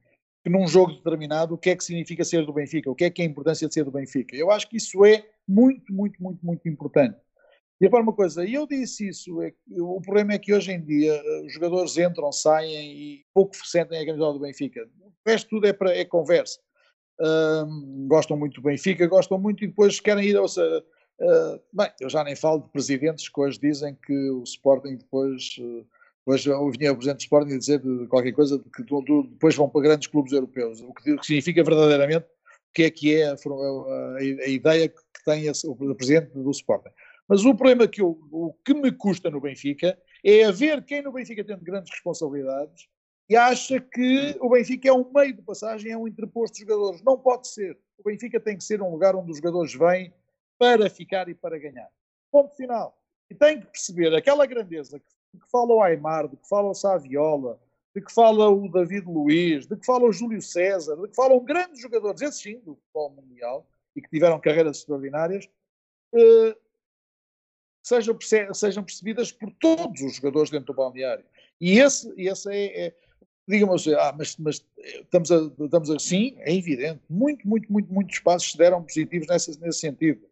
que 0.42 0.50
num 0.50 0.66
jogo 0.66 0.92
determinado 0.92 1.55
o 1.55 1.59
que 1.59 1.70
é 1.70 1.76
que 1.76 1.85
significa 1.85 2.24
ser 2.24 2.44
do 2.46 2.53
Benfica, 2.53 2.90
o 2.90 2.94
que 2.94 3.05
é 3.05 3.11
que 3.11 3.22
é 3.22 3.24
a 3.24 3.29
importância 3.29 3.68
de 3.68 3.74
ser 3.74 3.85
do 3.85 3.90
Benfica. 3.90 4.35
Eu 4.35 4.50
acho 4.50 4.68
que 4.68 4.76
isso 4.76 5.05
é 5.05 5.26
muito, 5.46 5.92
muito, 5.92 6.22
muito, 6.22 6.44
muito 6.44 6.68
importante. 6.68 7.18
E 7.81 7.87
agora 7.87 8.03
uma 8.03 8.12
coisa, 8.12 8.44
eu 8.44 8.66
disse 8.66 9.09
isso, 9.09 9.40
é 9.40 9.53
que, 9.53 9.81
o 9.81 10.00
problema 10.03 10.35
é 10.35 10.38
que 10.38 10.53
hoje 10.53 10.70
em 10.70 10.83
dia 10.83 11.14
eh, 11.14 11.42
os 11.46 11.53
jogadores 11.55 11.96
entram, 11.96 12.31
saem 12.31 12.92
e 12.92 13.24
pouco 13.33 13.57
sentem 13.66 13.98
a 13.98 14.07
camisola 14.07 14.35
do 14.35 14.40
Benfica. 14.40 14.87
O 15.03 15.12
resto 15.26 15.48
tudo 15.48 15.66
é, 15.66 15.72
para, 15.72 15.96
é 15.96 16.05
conversa. 16.05 16.61
Um, 17.18 18.07
gostam 18.07 18.37
muito 18.37 18.61
do 18.61 18.62
Benfica, 18.62 19.07
gostam 19.07 19.38
muito 19.38 19.64
e 19.64 19.66
depois 19.66 19.98
querem 19.98 20.26
ir, 20.26 20.48
seja, 20.48 20.85
uh, 21.20 21.61
bem, 21.72 21.90
eu 22.00 22.09
já 22.09 22.22
nem 22.22 22.37
falo 22.37 22.62
de 22.62 22.70
presidentes 22.70 23.29
que 23.29 23.40
hoje 23.40 23.59
dizem 23.59 23.94
que 23.94 24.31
o 24.31 24.42
Sporting 24.42 24.96
depois... 24.96 25.57
Uh, 25.59 25.87
Eu 26.26 26.70
vinha 26.70 26.92
o 26.92 26.96
Presidente 26.96 27.18
do 27.18 27.22
Sporting 27.22 27.59
dizer 27.59 27.83
qualquer 28.09 28.33
coisa 28.33 28.59
de 28.59 28.64
que 28.70 28.83
depois 28.83 29.56
vão 29.56 29.68
para 29.68 29.80
grandes 29.80 30.06
clubes 30.06 30.33
europeus, 30.33 30.80
o 30.80 30.92
que, 30.92 31.16
significa 31.22 31.64
verdadeiramente 31.64 32.26
o 32.26 32.72
que 32.72 32.83
é 32.85 32.90
que 32.90 33.14
é 33.16 33.26
a, 33.28 33.33
a, 33.35 34.16
a 34.16 34.48
ideia 34.48 34.88
que 34.88 35.24
tem 35.24 35.46
esse, 35.46 35.66
o 35.66 35.74
Presidente 35.94 36.30
do 36.33 36.50
Sporting. 36.50 36.90
Mas 37.26 37.44
o 37.44 37.54
problema 37.54 37.88
que 37.88 38.02
eu, 38.02 38.20
o 38.30 38.52
que 38.64 38.74
me 38.74 38.92
custa 38.92 39.30
no 39.30 39.40
Benfica 39.40 39.98
é 40.24 40.44
haver 40.44 40.85
quem 40.85 41.02
no 41.02 41.12
Benfica 41.12 41.44
tem 41.44 41.56
grandes 41.59 41.90
responsabilidades 41.90 42.88
e 43.28 43.37
acha 43.37 43.80
que 43.80 44.37
o 44.40 44.48
Benfica 44.48 44.88
é 44.88 44.92
um 44.92 45.09
meio 45.12 45.35
de 45.35 45.42
passagem, 45.42 45.92
é 45.92 45.96
um 45.96 46.09
interposto 46.09 46.54
de 46.54 46.62
jogadores. 46.62 47.00
Não 47.04 47.16
pode 47.16 47.46
ser. 47.46 47.78
O 47.96 48.02
Benfica 48.02 48.40
tem 48.40 48.56
que 48.56 48.64
ser 48.64 48.83
um 48.83 48.90
lugar 48.90 49.14
onde 49.14 49.30
os 49.30 49.37
jogadores 49.37 49.72
vêm 49.72 50.12
para 50.59 50.90
ficar 50.90 51.28
e 51.28 51.35
para 51.35 51.56
ganhar. 51.56 51.88
Ponto 52.33 52.56
final. 52.56 53.00
E 53.30 53.35
tem 53.37 53.61
que 53.61 53.66
perceber 53.66 54.12
aquela 54.16 54.44
grandeza 54.46 54.98
que 54.98 55.06
de 55.33 55.40
que 55.40 55.51
fala 55.51 55.75
o 55.75 55.83
Aymar, 55.83 56.29
de 56.29 56.37
que 56.37 56.49
fala 56.49 56.71
o 56.71 56.75
Saviola, 56.75 57.59
de 57.95 58.01
que 58.01 58.12
fala 58.12 58.49
o 58.49 58.69
David 58.69 59.07
Luiz, 59.07 59.66
de 59.66 59.77
que 59.77 59.85
fala 59.85 60.05
o 60.05 60.12
Júlio 60.12 60.40
César, 60.40 60.97
de 60.97 61.09
que 61.09 61.16
falam 61.16 61.45
grandes 61.45 61.81
jogadores, 61.81 62.21
esses 62.21 62.40
sim, 62.40 62.59
do 62.61 62.75
futebol 62.77 63.11
mundial, 63.11 63.66
e 63.95 64.01
que 64.01 64.09
tiveram 64.09 64.40
carreiras 64.40 64.79
extraordinárias, 64.79 65.49
eh, 66.14 66.57
sejam, 67.83 68.16
sejam 68.53 68.85
percebidas 68.85 69.33
por 69.33 69.51
todos 69.53 70.01
os 70.03 70.16
jogadores 70.16 70.51
dentro 70.51 70.73
do 70.73 70.77
balneário. 70.77 71.25
E 71.61 71.79
esse, 71.79 72.12
esse 72.16 72.53
é, 72.53 72.87
é 72.87 72.95
digam-me 73.49 73.75
assim, 73.75 73.95
ah, 73.95 74.14
mas, 74.16 74.37
mas, 74.37 74.64
estamos, 74.79 75.33
a, 75.33 75.37
estamos 75.64 75.90
a, 75.90 75.99
sim, 75.99 76.37
é 76.38 76.55
evidente, 76.55 77.01
muito, 77.09 77.47
muito, 77.47 77.73
muito, 77.73 77.93
muitos 77.93 78.19
passos 78.21 78.53
se 78.53 78.59
deram 78.59 78.83
positivos 78.83 79.27
nesse, 79.27 79.61
nesse 79.61 79.81
sentido. 79.81 80.25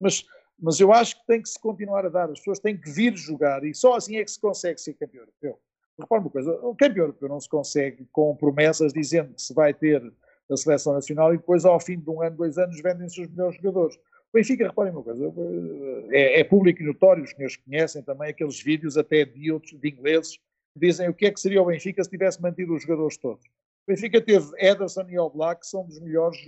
Mas 0.00 0.26
mas 0.58 0.78
eu 0.78 0.92
acho 0.92 1.20
que 1.20 1.26
tem 1.26 1.42
que 1.42 1.48
se 1.48 1.58
continuar 1.58 2.06
a 2.06 2.08
dar, 2.08 2.30
as 2.30 2.38
pessoas 2.38 2.58
têm 2.58 2.76
que 2.76 2.90
vir 2.90 3.16
jogar 3.16 3.64
e 3.64 3.74
só 3.74 3.94
assim 3.94 4.16
é 4.16 4.24
que 4.24 4.30
se 4.30 4.40
consegue 4.40 4.80
ser 4.80 4.94
campeão 4.94 5.22
europeu. 5.22 5.58
Repare 5.98 6.22
uma 6.22 6.30
coisa, 6.30 6.52
o 6.62 6.74
campeão 6.74 7.04
europeu 7.04 7.28
não 7.28 7.40
se 7.40 7.48
consegue 7.48 8.06
com 8.12 8.34
promessas 8.36 8.92
dizendo 8.92 9.34
que 9.34 9.42
se 9.42 9.52
vai 9.52 9.74
ter 9.74 10.02
a 10.50 10.56
seleção 10.56 10.92
nacional 10.92 11.34
e 11.34 11.38
depois 11.38 11.64
ao 11.64 11.80
fim 11.80 11.98
de 11.98 12.08
um 12.08 12.22
ano, 12.22 12.36
dois 12.36 12.58
anos 12.58 12.80
vendem-se 12.80 13.20
os 13.20 13.28
melhores 13.28 13.56
jogadores. 13.56 13.96
O 13.96 14.38
Benfica, 14.38 14.66
reparem 14.66 14.92
uma 14.92 15.02
coisa, 15.02 15.32
é, 16.10 16.40
é, 16.40 16.44
público 16.44 16.82
e 16.82 16.86
notório, 16.86 17.22
os 17.22 17.30
senhores 17.30 17.56
conhecem 17.56 18.02
também 18.02 18.30
aqueles 18.30 18.60
vídeos 18.60 18.96
até 18.96 19.24
de 19.24 19.52
outros, 19.52 19.78
de 19.78 19.88
ingleses, 19.90 20.38
que 20.72 20.80
dizem 20.80 21.08
o 21.08 21.14
que 21.14 21.26
é 21.26 21.30
que 21.30 21.38
seria 21.38 21.60
o 21.60 21.66
Benfica 21.66 22.02
se 22.02 22.08
tivesse 22.08 22.40
mantido 22.40 22.74
os 22.74 22.82
jogadores 22.82 23.18
todos. 23.18 23.44
O 23.44 23.90
Benfica 23.90 24.20
teve 24.22 24.46
Ederson 24.58 25.06
e 25.10 25.18
Oblak, 25.18 25.60
que 25.60 25.66
são 25.66 25.84
dos 25.84 26.00
melhores 26.00 26.38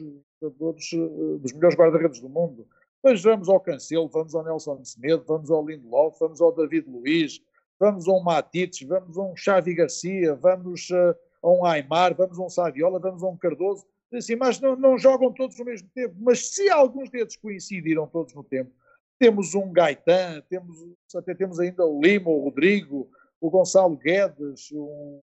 jogadores, 0.41 0.91
eh, 0.95 1.39
dos 1.39 1.53
melhores 1.53 1.77
guarda-redes 1.77 2.21
do 2.21 2.29
mundo. 2.29 2.67
Mas 3.05 3.23
vamos 3.23 3.51
ao 3.51 3.61
Cancelo, 3.61 4.09
vamos 4.09 4.35
ao 4.35 4.43
Nelson 4.43 4.83
Semedo, 4.83 5.23
vamos 5.27 5.51
ao 5.51 5.63
Lindelof, 5.63 6.19
vamos 6.19 6.41
ao 6.41 6.51
David 6.51 6.89
Luiz, 6.89 7.39
vamos 7.79 8.09
a 8.09 8.13
um 8.13 8.23
Matites, 8.23 8.89
vamos 8.89 9.19
a 9.19 9.23
um 9.23 9.37
Xavi 9.37 9.75
Garcia, 9.75 10.35
vamos 10.35 10.89
uh, 10.89 11.15
a 11.43 11.51
um 11.51 11.67
Aymar, 11.67 12.15
vamos 12.15 12.39
a 12.39 12.43
um 12.43 12.49
Saviola, 12.49 12.99
vamos 12.99 13.23
a 13.23 13.27
um 13.27 13.37
Cardoso, 13.37 13.85
assim, 14.11 14.37
mas 14.37 14.59
não, 14.59 14.75
não 14.75 14.97
jogam 14.97 15.31
todos 15.35 15.59
no 15.59 15.67
mesmo 15.67 15.87
tempo. 15.95 16.15
Mas 16.19 16.49
se 16.55 16.71
alguns 16.71 17.11
deles 17.11 17.37
coincidiram 17.37 18.07
todos 18.07 18.33
no 18.33 18.43
tempo, 18.43 18.73
temos 19.19 19.55
um 19.55 19.71
Gaetan, 19.71 20.43
temos, 20.49 20.79
até 21.15 21.35
temos 21.35 21.61
ainda 21.61 21.85
o 21.85 22.01
Lima, 22.01 22.31
o 22.31 22.45
Rodrigo, 22.45 23.11
o 23.39 23.51
Gonçalo 23.51 23.99
Guedes, 23.99 24.73
um, 24.73 25.21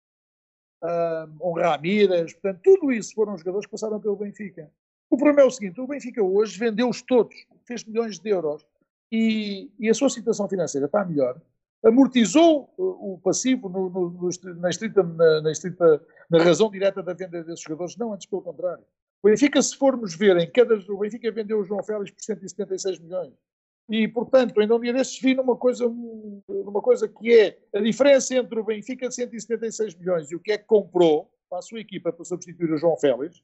um, 0.83 1.51
um 1.51 1.53
Ramírez, 1.53 2.33
portanto, 2.33 2.61
tudo 2.65 2.91
isso 2.91 3.15
foram 3.15 3.39
jogadores 3.39 3.67
que 3.67 3.71
passaram 3.71 4.01
pelo 4.01 4.17
Benfica. 4.17 4.69
O 5.11 5.17
problema 5.17 5.43
é 5.43 5.45
o 5.45 5.51
seguinte: 5.51 5.81
o 5.81 5.87
Benfica 5.87 6.23
hoje 6.23 6.59
vendeu-os 6.59 7.03
todos, 7.03 7.35
fez 7.67 7.85
milhões 7.85 8.19
de 8.19 8.31
euros 8.31 8.67
e, 9.11 9.71
e, 9.79 9.89
a 9.89 9.95
sua 9.95 10.11
situação 10.11 10.49
financeira 10.49 10.87
está 10.87 11.05
melhor. 11.05 11.41
Amortizou 11.85 12.73
o 12.77 13.21
passivo 13.23 13.69
no, 13.69 13.89
no, 13.89 14.11
no, 14.11 14.55
na, 14.57 14.69
estrita, 14.69 15.03
na, 15.03 15.41
na, 15.41 15.53
estrita, 15.53 16.05
na 16.29 16.43
razão 16.43 16.71
direta 16.71 17.03
da 17.03 17.15
venda 17.15 17.43
desses 17.45 17.63
jogadores, 17.63 17.97
não, 17.97 18.13
antes 18.13 18.27
pelo 18.27 18.43
contrário. 18.43 18.85
O 19.23 19.29
Benfica, 19.29 19.63
se 19.63 19.77
formos 19.77 20.15
ver, 20.15 20.37
em 20.39 20.51
cada, 20.51 20.75
o 20.75 20.99
Benfica 20.99 21.31
vendeu 21.31 21.61
o 21.61 21.65
João 21.65 21.83
Félix 21.83 22.11
por 22.11 22.23
176 22.23 22.99
milhões. 22.99 23.33
E, 23.89 24.07
portanto, 24.07 24.61
ainda 24.61 24.77
um 24.77 24.81
dia 24.81 24.93
destes 24.93 25.21
vi 25.23 25.35
numa 25.35 25.57
coisa, 25.57 25.89
numa 25.89 26.83
coisa 26.83 27.09
que 27.09 27.33
é 27.33 27.59
a 27.75 27.81
diferença 27.81 28.35
entre 28.35 28.61
o 28.61 28.65
Benfica 28.65 29.09
de 29.09 29.15
176 29.15 29.95
milhões 29.95 30.31
e 30.31 30.37
o 30.37 30.41
que 30.41 30.53
é 30.53 30.59
que 30.59 30.65
comprou 30.65 31.31
para 31.49 31.61
a 31.61 31.63
sua 31.63 31.81
equipa 31.81 32.13
para 32.13 32.25
substituir 32.25 32.71
o 32.71 32.77
João 32.77 32.97
Félix. 32.99 33.43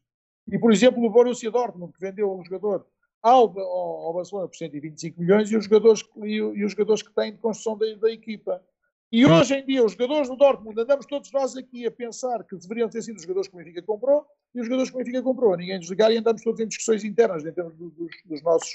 E, 0.51 0.59
por 0.59 0.73
exemplo, 0.73 1.03
o 1.03 1.11
Borussia 1.11 1.51
Dortmund, 1.51 1.93
que 1.93 2.01
vendeu 2.01 2.33
um 2.37 2.45
jogador 2.45 2.87
ao, 3.23 3.59
ao, 3.59 4.13
Barcelona 4.15 4.49
por 4.49 4.57
125 4.57 5.21
milhões 5.21 5.51
e 5.51 5.57
os 5.57 5.65
jogadores, 5.65 6.03
e, 6.23 6.35
e 6.35 6.65
os 6.65 6.73
jogadores 6.73 7.03
que 7.03 7.15
têm 7.15 7.33
de 7.33 7.39
construção 7.39 7.79
da, 7.79 7.87
da, 7.95 8.11
equipa. 8.11 8.63
E 9.11 9.25
hoje 9.25 9.55
em 9.55 9.65
dia, 9.65 9.85
os 9.85 9.93
jogadores 9.93 10.29
do 10.29 10.37
Dortmund, 10.37 10.79
andamos 10.79 11.07
todos 11.07 11.31
nós 11.33 11.57
aqui 11.57 11.87
a 11.87 11.91
pensar 11.91 12.45
que 12.45 12.57
deveriam 12.57 12.89
ter 12.89 13.01
sido 13.01 13.17
os 13.17 13.23
jogadores 13.23 13.49
que 13.49 13.55
o 13.55 13.59
Benfica 13.59 13.83
comprou 13.83 14.27
e 14.55 14.61
os 14.61 14.67
jogadores 14.67 14.91
que 14.91 14.97
o 14.97 14.99
Benfica 14.99 15.23
comprou. 15.23 15.57
Ninguém 15.57 15.79
nos 15.79 15.89
ligar 15.89 16.13
e 16.13 16.19
andamos 16.19 16.43
todos 16.43 16.61
em 16.61 16.67
discussões 16.67 17.05
internas 17.05 17.47
em 17.47 17.53
termos 17.53 17.75
dos, 17.77 17.93
dos 18.25 18.43
nossos 18.43 18.73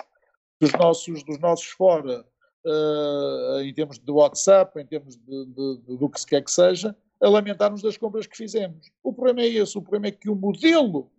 dos 0.59 0.73
nossos, 0.73 1.23
dos 1.23 1.39
nossos 1.39 1.67
fora, 1.67 2.25
uh, 2.65 3.61
em 3.61 3.73
termos 3.73 3.97
de 3.97 4.11
WhatsApp, 4.11 4.79
em 4.79 4.85
termos 4.85 5.15
de, 5.15 5.45
de, 5.45 5.77
de, 5.77 5.97
do 5.97 6.09
que 6.09 6.19
se 6.19 6.27
quer 6.27 6.43
que 6.43 6.51
seja, 6.51 6.95
a 7.21 7.29
lamentarmos 7.29 7.81
das 7.81 7.97
compras 7.97 8.27
que 8.27 8.35
fizemos. 8.35 8.91
O 9.03 9.13
problema 9.13 9.41
é 9.41 9.47
esse, 9.47 9.77
o 9.77 9.81
problema 9.81 10.07
é 10.07 10.11
que 10.11 10.29
o 10.29 10.35
modelo 10.35 11.09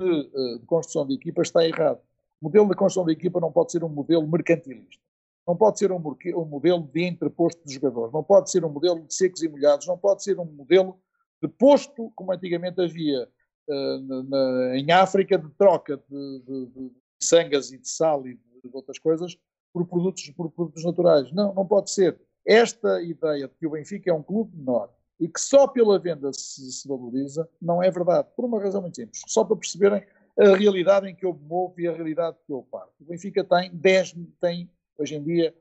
de, 0.00 0.30
uh, 0.34 0.58
de 0.58 0.66
construção 0.66 1.06
de 1.06 1.14
equipa 1.14 1.42
está 1.42 1.64
errado. 1.64 2.00
O 2.40 2.46
modelo 2.46 2.68
de 2.68 2.74
construção 2.74 3.04
de 3.06 3.12
equipa 3.12 3.40
não 3.40 3.52
pode 3.52 3.72
ser 3.72 3.84
um 3.84 3.88
modelo 3.88 4.26
mercantilista. 4.26 5.02
Não 5.46 5.56
pode 5.56 5.78
ser 5.78 5.92
um, 5.92 5.96
um 6.36 6.44
modelo 6.44 6.82
de 6.92 7.02
entreposto 7.04 7.60
de 7.66 7.74
jogadores, 7.74 8.12
não 8.12 8.22
pode 8.22 8.50
ser 8.50 8.64
um 8.64 8.68
modelo 8.70 9.00
de 9.00 9.12
secos 9.12 9.42
e 9.42 9.48
molhados, 9.48 9.86
não 9.86 9.98
pode 9.98 10.22
ser 10.22 10.38
um 10.38 10.44
modelo 10.44 10.98
de 11.42 11.48
posto, 11.48 12.12
como 12.14 12.32
antigamente 12.32 12.80
havia 12.80 13.28
uh, 13.68 14.22
na, 14.24 14.78
em 14.78 14.90
África, 14.92 15.38
de 15.38 15.48
troca 15.50 15.96
de, 16.08 16.42
de, 16.46 16.66
de 16.66 16.92
sangas 17.20 17.72
e 17.72 17.78
de 17.78 17.88
sal 17.88 18.26
e 18.26 18.34
de 18.34 18.50
de 18.68 18.76
outras 18.76 18.98
coisas, 18.98 19.36
por 19.72 19.86
produtos, 19.86 20.28
por 20.30 20.50
produtos 20.50 20.84
naturais. 20.84 21.32
Não, 21.32 21.54
não 21.54 21.66
pode 21.66 21.90
ser. 21.90 22.20
Esta 22.44 23.02
ideia 23.02 23.48
de 23.48 23.54
que 23.54 23.66
o 23.66 23.70
Benfica 23.70 24.10
é 24.10 24.14
um 24.14 24.22
clube 24.22 24.56
menor 24.56 24.90
e 25.20 25.28
que 25.28 25.40
só 25.40 25.68
pela 25.68 25.98
venda 25.98 26.32
se, 26.32 26.72
se 26.72 26.88
valoriza, 26.88 27.46
não 27.60 27.82
é 27.82 27.90
verdade. 27.90 28.28
Por 28.34 28.46
uma 28.46 28.60
razão 28.60 28.80
muito 28.80 28.96
simples. 28.96 29.22
Só 29.26 29.44
para 29.44 29.56
perceberem 29.56 30.02
a 30.38 30.56
realidade 30.56 31.08
em 31.08 31.14
que 31.14 31.26
eu 31.26 31.34
me 31.34 31.44
movo 31.44 31.78
e 31.78 31.86
a 31.86 31.92
realidade 31.92 32.38
que 32.46 32.52
eu 32.52 32.66
parto. 32.70 32.94
O 32.98 33.04
Benfica 33.04 33.44
tem 33.44 33.70
10, 33.70 34.14
tem 34.40 34.70
hoje 34.96 35.16
em 35.16 35.22
dia 35.22 35.54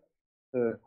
uh, 0.55 0.79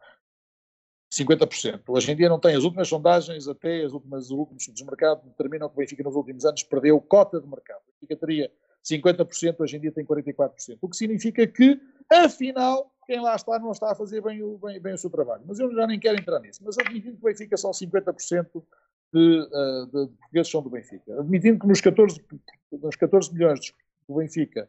50%. 1.13 1.83
Hoje 1.89 2.11
em 2.11 2.17
dia 2.17 2.31
não 2.31 2.41
tem 2.41 2.57
as 2.57 2.65
últimas 2.65 2.89
sondagens, 2.89 3.47
até 3.47 3.85
as 3.85 3.93
últimas, 3.93 4.25
os 4.25 4.31
últimos 4.31 4.63
estudos 4.63 4.81
de 4.81 4.87
mercado 4.87 5.23
determinam 5.27 5.69
que 5.69 5.75
o 5.75 5.79
Benfica 5.79 6.03
nos 6.03 6.17
últimos 6.17 6.47
anos 6.47 6.63
perdeu 6.63 6.99
cota 7.01 7.39
de 7.39 7.47
mercado. 7.47 7.83
O 7.83 7.93
Benfica 8.01 8.17
teria 8.17 8.51
50%, 8.85 9.61
hoje 9.61 9.77
em 9.77 9.81
dia 9.81 9.93
tem 9.93 10.05
44%. 10.05 10.79
O 10.81 10.89
que 10.89 10.97
significa 10.97 11.47
que 11.47 11.81
Afinal, 12.13 12.93
quem 13.07 13.21
lá 13.21 13.35
está 13.35 13.59
não 13.59 13.73
está 13.73 13.93
a 13.93 13.95
fazer 13.95 14.21
bem 14.21 14.43
o, 14.43 14.59
bem, 14.59 14.79
bem 14.79 14.95
o 14.95 14.99
seu 14.99 15.09
trabalho. 15.09 15.43
Mas 15.47 15.59
eu 15.59 15.73
já 15.75 15.87
nem 15.87 15.99
quero 15.99 16.21
entrar 16.21 16.41
nisso. 16.41 16.61
Mas 16.65 16.79
admitindo 16.79 17.17
que 17.17 17.23
o 17.23 17.29
Benfica 17.29 17.57
são 17.57 17.71
50% 17.71 18.63
de, 19.15 19.47
de, 19.47 19.87
de 19.87 20.17
portugueses 20.17 20.51
são 20.51 20.63
do 20.63 20.71
Benfica. 20.71 21.21
Admitindo 21.21 21.59
que 21.59 21.67
nos 21.67 21.81
14, 21.81 22.23
nos 22.71 22.97
14 22.97 23.33
milhões 23.33 23.61
do 24.09 24.17
Benfica, 24.17 24.69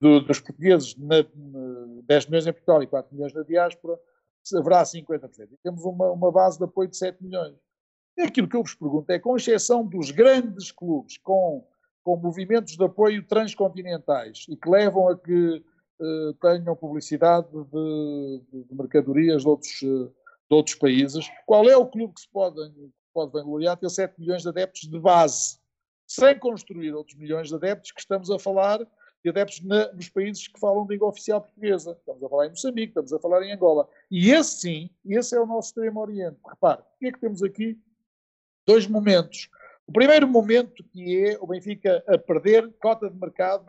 do, 0.00 0.20
dos 0.20 0.40
portugueses, 0.40 0.96
na, 0.96 1.16
na, 1.34 2.02
10 2.04 2.26
milhões 2.26 2.46
em 2.46 2.52
Portugal 2.52 2.82
e 2.82 2.86
4 2.86 3.14
milhões 3.14 3.32
na 3.32 3.42
diáspora, 3.42 3.98
haverá 4.54 4.82
50%. 4.82 5.48
E 5.52 5.56
temos 5.62 5.84
uma, 5.84 6.10
uma 6.12 6.30
base 6.30 6.58
de 6.58 6.64
apoio 6.64 6.88
de 6.88 6.96
7 6.96 7.22
milhões. 7.22 7.56
E 8.16 8.22
aquilo 8.22 8.48
que 8.48 8.56
eu 8.56 8.62
vos 8.62 8.74
pergunto 8.74 9.10
é, 9.10 9.18
com 9.18 9.36
exceção 9.36 9.84
dos 9.84 10.12
grandes 10.12 10.70
clubes 10.70 11.18
com, 11.18 11.66
com 12.04 12.16
movimentos 12.16 12.76
de 12.76 12.84
apoio 12.84 13.26
transcontinentais 13.26 14.46
e 14.48 14.56
que 14.56 14.68
levam 14.68 15.08
a 15.08 15.18
que 15.18 15.64
eh, 16.00 16.34
tenham 16.40 16.76
publicidade 16.76 17.48
de, 17.50 18.42
de, 18.52 18.74
mercadorias 18.74 19.42
de 19.42 19.48
outros, 19.48 19.82
eh, 19.82 19.86
de 19.86 20.54
outros 20.54 20.76
países. 20.76 21.30
Qual 21.46 21.68
é 21.68 21.76
o 21.76 21.86
clube 21.86 22.12
que 22.14 22.20
se 22.20 22.28
pode, 22.28 22.60
pode 23.12 23.32
vangloriar 23.32 23.78
ter 23.78 23.88
7 23.88 24.20
milhões 24.20 24.42
de 24.42 24.48
adeptos 24.48 24.82
de 24.82 24.98
base, 25.00 25.58
sem 26.06 26.38
construir 26.38 26.92
outros 26.92 27.16
milhões 27.16 27.48
de 27.48 27.54
adeptos 27.54 27.90
que 27.90 28.00
estamos 28.00 28.30
a 28.30 28.38
falar 28.38 28.80
de 29.24 29.30
adeptos 29.30 29.62
na, 29.62 29.90
nos 29.94 30.10
países 30.10 30.46
que 30.46 30.60
falam 30.60 30.86
língua 30.86 31.08
oficial 31.08 31.40
portuguesa. 31.40 31.96
Estamos 31.98 32.22
a 32.22 32.28
falar 32.28 32.46
em 32.46 32.50
Moçambique, 32.50 32.88
estamos 32.88 33.12
a 33.12 33.18
falar 33.18 33.42
em 33.42 33.52
Angola. 33.52 33.88
E 34.10 34.30
esse 34.30 34.60
sim, 34.60 34.90
esse 35.06 35.34
é 35.34 35.40
o 35.40 35.46
nosso 35.46 35.68
extremo 35.68 36.00
oriente. 36.00 36.36
Repare, 36.46 36.82
o 36.82 36.98
que 36.98 37.06
é 37.06 37.12
que 37.12 37.20
temos 37.20 37.42
aqui? 37.42 37.78
Dois 38.66 38.86
momentos. 38.86 39.48
O 39.86 39.92
primeiro 39.92 40.26
momento 40.26 40.82
que 40.84 41.26
é 41.26 41.38
o 41.40 41.46
Benfica 41.46 42.02
a 42.06 42.16
perder 42.16 42.72
cota 42.80 43.10
de 43.10 43.18
mercado 43.18 43.66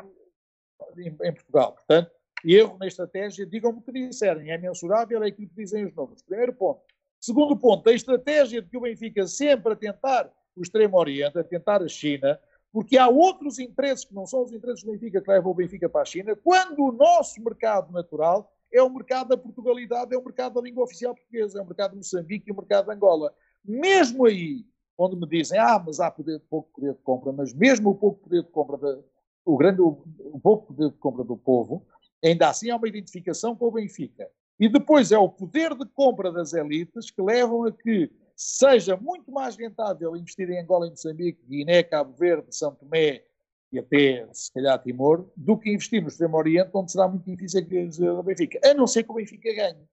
em, 0.98 1.08
em 1.08 1.34
Portugal. 1.34 1.74
Portanto, 1.74 2.12
erro 2.44 2.78
na 2.78 2.88
estratégia, 2.88 3.46
digam-me 3.46 3.80
o 3.80 3.82
que 3.82 3.92
disserem, 3.92 4.52
é 4.52 4.58
mensurável, 4.58 5.24
é 5.24 5.28
aquilo 5.28 5.50
que 5.50 5.56
dizem 5.56 5.86
os 5.86 5.94
números. 5.94 6.22
Primeiro 6.22 6.54
ponto. 6.54 6.82
Segundo 7.20 7.58
ponto, 7.58 7.90
a 7.90 7.94
estratégia 7.94 8.62
de 8.62 8.70
que 8.70 8.78
o 8.78 8.82
Benfica 8.82 9.28
sempre 9.28 9.74
a 9.74 9.76
tentar 9.76 10.32
o 10.56 10.62
Extremo 10.62 10.98
Oriente, 10.98 11.38
a 11.38 11.44
tentar 11.44 11.82
a 11.82 11.88
China, 11.88 12.40
porque 12.72 12.98
há 12.98 13.08
outros 13.08 13.58
interesses 13.58 14.06
que 14.06 14.14
não 14.14 14.26
são 14.26 14.44
os 14.44 14.52
interesses 14.52 14.84
do 14.84 14.92
Benfica 14.92 15.22
que 15.22 15.32
levam 15.32 15.52
o 15.52 15.56
Benfica 15.56 15.90
para 15.90 16.02
a 16.02 16.06
China, 16.06 16.36
quando 16.36 16.84
o 16.84 16.92
nosso 16.92 17.42
mercado 17.42 17.92
natural 17.92 18.52
é 18.72 18.82
o 18.82 18.90
mercado 18.90 19.30
da 19.30 19.38
Portugalidade, 19.38 20.14
é 20.14 20.18
o 20.18 20.24
mercado 20.24 20.56
da 20.56 20.62
língua 20.62 20.84
oficial 20.84 21.16
portuguesa, 21.16 21.60
é 21.60 21.62
o 21.62 21.66
mercado 21.66 21.92
de 21.92 21.98
Moçambique 21.98 22.50
e 22.50 22.52
o 22.52 22.56
mercado 22.56 22.86
de 22.86 22.94
Angola. 22.94 23.34
Mesmo 23.64 24.26
aí, 24.26 24.66
onde 24.98 25.16
me 25.16 25.28
dizem, 25.28 25.60
ah, 25.60 25.82
mas 25.84 26.00
há 26.00 26.10
poder, 26.10 26.40
pouco 26.50 26.70
poder 26.74 26.94
de 26.94 27.00
compra, 27.00 27.32
mas 27.32 27.54
mesmo 27.54 27.90
o 27.90 27.96
pouco 27.96 28.22
poder 28.22 28.44
de 28.44 28.50
compra, 28.50 28.78
de, 28.78 29.04
o 29.46 29.58
grande, 29.58 29.82
o, 29.82 30.40
pouco 30.42 30.74
poder 30.74 30.90
de 30.90 30.98
compra 30.98 31.24
do 31.24 31.38
povo, 31.38 31.86
ainda 32.24 32.50
assim 32.50 32.70
há 32.70 32.76
uma 32.76 32.88
identificação 32.88 33.56
com 33.56 33.68
o 33.68 33.72
Benfica. 33.72 34.30
E 34.60 34.70
depois 34.70 35.12
é 35.12 35.18
o 35.18 35.30
poder 35.30 35.76
de 35.76 35.86
compra 35.86 36.32
das 36.32 36.54
elites 36.54 37.12
que 37.12 37.22
levam 37.22 37.66
a 37.66 37.72
que 37.72 38.10
seja 38.36 38.96
muito 38.96 39.32
mais 39.32 39.56
rentável 39.56 40.16
investir 40.16 40.50
em 40.50 40.60
Angola, 40.60 40.88
em 40.88 40.92
Moçambique, 40.92 41.46
Guiné, 41.48 41.84
Cabo 41.84 42.14
Verde, 42.14 42.56
São 42.56 42.74
Tomé 42.74 43.24
e 43.72 43.80
até, 43.80 44.28
se 44.32 44.52
calhar, 44.54 44.82
Timor, 44.82 45.30
do 45.36 45.58
que 45.58 45.70
investir 45.70 46.02
no 46.02 46.08
Extremo 46.08 46.38
Oriente, 46.38 46.72
onde 46.74 46.92
será 46.92 47.08
muito 47.08 47.26
difícil 47.26 47.66
que 47.66 47.90
o 48.02 48.24
Benfica, 48.24 48.60
a 48.64 48.74
não 48.74 48.88
ser 48.88 49.04
que 49.04 49.12
o 49.12 49.16
Benfica 49.16 49.54
ganhe. 49.54 49.86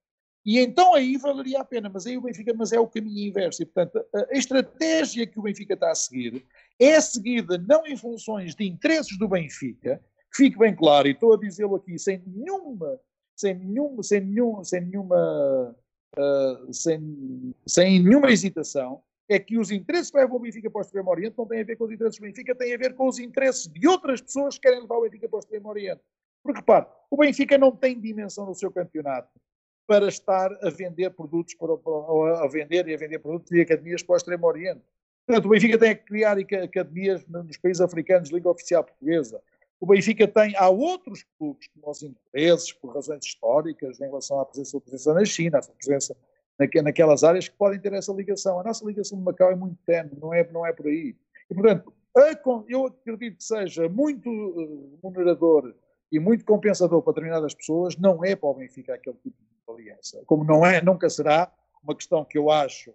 E 0.44 0.58
então 0.58 0.94
aí 0.94 1.16
valeria 1.16 1.60
a 1.60 1.64
pena, 1.64 1.88
mas 1.88 2.04
aí 2.04 2.18
o 2.18 2.20
Benfica, 2.20 2.52
mas 2.54 2.72
é 2.72 2.80
o 2.80 2.88
caminho 2.88 3.28
inverso. 3.28 3.62
E, 3.62 3.66
portanto, 3.66 4.04
a, 4.12 4.36
estratégia 4.36 5.26
que 5.26 5.38
o 5.38 5.42
Benfica 5.42 5.74
está 5.74 5.90
a 5.90 5.94
seguir 5.94 6.44
é 6.80 7.00
seguida 7.00 7.56
não 7.58 7.86
em 7.86 7.96
funções 7.96 8.54
de 8.54 8.66
interesses 8.66 9.16
do 9.18 9.28
Benfica, 9.28 10.02
que 10.32 10.44
fique 10.44 10.58
bem 10.58 10.74
claro, 10.74 11.06
e 11.06 11.12
estou 11.12 11.34
a 11.34 11.38
dizê-lo 11.38 11.76
aqui 11.76 11.96
sem 11.96 12.20
nenhuma, 12.26 12.98
sem 13.36 13.54
nenhuma, 13.54 14.02
sem 14.02 14.20
nenhuma, 14.20 14.64
sem 14.64 14.80
nenhuma, 14.80 15.76
uh, 16.18 16.72
sem, 16.72 17.54
sem 17.64 18.02
nenhuma 18.02 18.32
hesitação, 18.32 19.00
é 19.28 19.38
que 19.38 19.56
os 19.56 19.70
interesses 19.70 20.10
que 20.10 20.16
levam 20.16 20.36
o 20.36 20.40
Benfica 20.40 20.68
para 20.68 20.80
o 20.80 20.82
Extremo 20.82 21.10
Oriente 21.10 21.38
não 21.38 21.46
têm 21.46 21.60
a 21.60 21.64
ver 21.64 21.76
com 21.76 21.84
os 21.84 21.92
interesses 21.92 22.18
do 22.18 22.22
Benfica, 22.22 22.54
têm 22.54 22.74
a 22.74 22.78
ver 22.78 22.94
com 22.94 23.06
os 23.06 23.18
interesses 23.20 23.68
de 23.68 23.86
outras 23.86 24.20
pessoas 24.20 24.56
que 24.56 24.62
querem 24.62 24.80
levar 24.80 24.96
o 24.96 25.02
Benfica 25.02 25.28
para 25.28 25.36
o 25.36 25.40
Extremo 25.40 25.68
Oriente. 25.68 26.02
Porque, 26.42 26.58
repare, 26.58 26.86
o 27.08 27.16
Benfica 27.16 27.56
não 27.56 27.70
tem 27.70 28.00
dimensão 28.00 28.44
no 28.44 28.54
seu 28.54 28.72
campeonato 28.72 29.30
para 29.86 30.08
estar 30.08 30.52
a 30.62 30.70
vender 30.70 31.10
produtos, 31.10 31.54
para, 31.54 31.76
para, 31.76 32.44
a 32.44 32.48
vender 32.48 32.88
e 32.88 32.94
a 32.94 32.96
vender 32.96 33.18
produtos 33.18 33.50
e 33.52 33.60
academias 33.60 34.02
para 34.02 34.14
o 34.14 34.16
Extremo 34.16 34.46
Oriente. 34.46 34.82
Portanto, 35.26 35.46
o 35.46 35.48
Benfica 35.50 35.78
tem 35.78 35.94
que 35.94 36.04
criar 36.04 36.36
academias 36.38 37.24
nos 37.26 37.56
países 37.56 37.80
africanos 37.80 38.30
língua 38.30 38.52
oficial 38.52 38.84
portuguesa. 38.84 39.40
O 39.80 39.86
Benfica 39.86 40.28
tem, 40.28 40.54
há 40.56 40.68
outros 40.68 41.24
clubes 41.38 41.66
que 41.66 41.80
nós 41.80 42.02
interesses, 42.02 42.72
por 42.72 42.94
razões 42.94 43.24
históricas, 43.24 44.00
em 44.00 44.04
relação 44.04 44.40
à 44.40 44.44
presença, 44.44 44.80
presença 44.80 45.14
na 45.14 45.24
China, 45.24 45.58
a 45.58 45.72
presença 45.72 46.16
naquelas 46.82 47.24
áreas 47.24 47.48
que 47.48 47.56
podem 47.56 47.80
ter 47.80 47.92
essa 47.92 48.12
ligação. 48.12 48.60
A 48.60 48.64
nossa 48.64 48.84
ligação 48.84 49.18
de 49.18 49.24
Macau 49.24 49.50
é 49.50 49.56
muito 49.56 49.76
tenue, 49.84 50.16
não 50.20 50.32
é, 50.32 50.48
não 50.52 50.66
é 50.66 50.72
por 50.72 50.86
aí. 50.86 51.16
E, 51.50 51.54
portanto, 51.54 51.92
eu 52.68 52.86
acredito 52.86 53.38
que 53.38 53.44
seja 53.44 53.88
muito 53.88 54.28
eh, 54.28 54.98
remunerador 55.02 55.74
e 56.12 56.20
muito 56.20 56.44
compensador 56.44 57.02
para 57.02 57.14
determinadas 57.14 57.54
pessoas, 57.54 57.96
não 57.96 58.22
é 58.22 58.36
para 58.36 58.50
o 58.50 58.54
Benfica 58.54 58.94
aquele 58.94 59.16
tipo 59.16 59.34
de 59.40 59.72
aliança. 59.72 60.22
Como 60.26 60.44
não 60.44 60.64
é, 60.64 60.82
nunca 60.82 61.08
será 61.08 61.50
uma 61.82 61.96
questão 61.96 62.22
que 62.22 62.36
eu 62.36 62.50
acho 62.50 62.92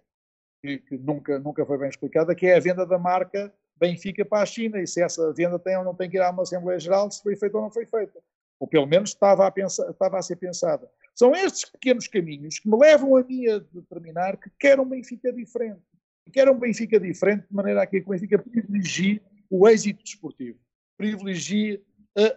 que, 0.62 0.78
que 0.78 0.96
nunca, 0.96 1.36
nunca 1.40 1.66
foi 1.66 1.76
bem 1.78 1.88
explicada, 1.88 2.32
que 2.32 2.46
é 2.46 2.56
a 2.56 2.60
venda 2.60 2.86
da 2.86 2.96
marca 2.96 3.52
Benfica 3.76 4.24
para 4.24 4.42
a 4.42 4.46
China 4.46 4.80
e 4.80 4.86
se 4.86 5.02
essa 5.02 5.32
venda 5.32 5.58
tem 5.58 5.76
ou 5.76 5.84
não 5.84 5.94
tem 5.94 6.08
que 6.08 6.16
ir 6.16 6.20
a 6.20 6.30
uma 6.30 6.42
Assembleia 6.42 6.78
Geral, 6.78 7.10
se 7.10 7.20
foi 7.20 7.34
feita 7.34 7.56
ou 7.56 7.64
não 7.64 7.70
foi 7.72 7.86
feita. 7.86 8.20
Ou 8.60 8.68
pelo 8.68 8.86
menos 8.86 9.10
estava 9.10 9.46
a, 9.46 9.50
pensar, 9.50 9.90
estava 9.90 10.18
a 10.18 10.22
ser 10.22 10.36
pensada. 10.36 10.88
São 11.14 11.34
estes 11.34 11.68
pequenos 11.68 12.06
caminhos 12.06 12.60
que 12.60 12.68
me 12.68 12.76
levam 12.76 13.16
a 13.16 13.24
mim 13.24 13.48
a 13.48 13.58
determinar 13.58 14.36
que 14.36 14.50
quero 14.58 14.82
um 14.82 14.88
Benfica 14.88 15.32
diferente. 15.32 15.82
E 16.24 16.30
quero 16.30 16.52
um 16.52 16.58
Benfica 16.58 17.00
diferente 17.00 17.46
de 17.48 17.54
maneira 17.54 17.82
a 17.82 17.86
que 17.86 17.98
o 17.98 18.10
Benfica 18.10 18.38
privilegie 18.38 19.20
o 19.50 19.68
êxito 19.68 20.04
desportivo, 20.04 20.58
privilegie 20.96 21.82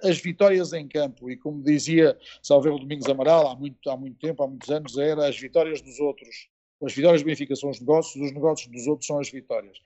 as 0.04 0.20
vitórias 0.20 0.74
em 0.74 0.88
campo. 0.88 1.30
E 1.30 1.38
como 1.38 1.64
dizia 1.64 2.18
Salveiro 2.42 2.80
Domingos 2.80 3.08
Amaral 3.08 3.48
há 3.48 3.56
muito, 3.56 3.90
há 3.90 3.98
muito 3.98 4.20
tempo, 4.20 4.44
há 4.44 4.48
muitos 4.48 4.70
anos, 4.70 4.98
era 4.98 5.28
as 5.28 5.38
vitórias 5.38 5.82
dos 5.82 6.00
outros. 6.00 6.50
As 6.84 6.94
vitórias 6.94 7.22
do 7.22 7.26
Benfica 7.26 7.56
são 7.56 7.70
os 7.70 7.80
negócios, 7.80 8.24
os 8.24 8.32
negócios 8.32 8.72
dos 8.72 8.88
outros 8.88 9.08
são 9.08 9.20
as 9.20 9.30
vitórias. 9.30 9.78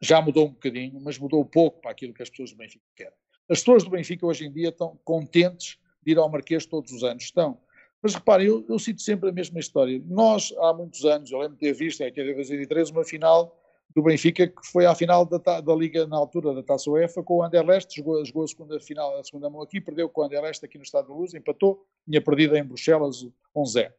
Já 0.00 0.20
mudou 0.20 0.46
um 0.46 0.52
bocadinho, 0.52 1.00
mas 1.00 1.18
mudou 1.18 1.44
pouco 1.44 1.80
para 1.80 1.90
aquilo 1.90 2.14
que 2.14 2.22
as 2.22 2.30
pessoas 2.30 2.50
do 2.50 2.56
Benfica 2.56 2.84
querem. 2.96 3.14
As 3.50 3.60
pessoas 3.60 3.84
do 3.84 3.90
Benfica 3.90 4.26
hoje 4.26 4.46
em 4.46 4.52
dia 4.52 4.68
estão 4.68 4.98
contentes 5.04 5.78
de 6.04 6.12
ir 6.12 6.18
ao 6.18 6.28
Marquês 6.28 6.66
todos 6.66 6.92
os 6.92 7.02
anos. 7.02 7.24
Estão. 7.24 7.58
Mas 8.02 8.14
reparem, 8.14 8.46
eu, 8.46 8.64
eu 8.68 8.78
cito 8.78 9.02
sempre 9.02 9.30
a 9.30 9.32
mesma 9.32 9.58
história. 9.58 10.00
Nós, 10.06 10.54
há 10.58 10.72
muitos 10.72 11.04
anos, 11.04 11.30
eu 11.30 11.38
lembro 11.38 11.54
de 11.54 11.60
ter 11.60 11.72
visto 11.72 12.00
em 12.00 12.04
82 12.04 12.90
uma 12.90 13.04
final 13.04 13.58
do 13.94 14.02
Benfica, 14.02 14.46
que 14.46 14.66
foi 14.70 14.86
à 14.86 14.94
final 14.94 15.24
da, 15.24 15.60
da 15.60 15.74
Liga 15.74 16.06
na 16.06 16.16
altura 16.16 16.54
da 16.54 16.62
Taça 16.62 16.90
UEFA 16.90 17.22
com 17.22 17.38
o 17.38 17.42
Anderlecht, 17.42 17.96
jogou, 17.96 18.24
jogou 18.24 18.44
a 18.44 18.48
segunda 18.48 18.80
final, 18.80 19.18
a 19.18 19.24
segunda 19.24 19.48
mão 19.48 19.62
aqui, 19.62 19.80
perdeu 19.80 20.08
com 20.08 20.20
o 20.20 20.24
Anderlecht 20.24 20.64
aqui 20.64 20.78
no 20.78 20.84
Estado 20.84 21.08
da 21.08 21.14
Luz, 21.14 21.34
empatou, 21.34 21.84
tinha 22.08 22.22
perdido 22.22 22.56
em 22.56 22.64
Bruxelas 22.64 23.26
1-0. 23.56 23.90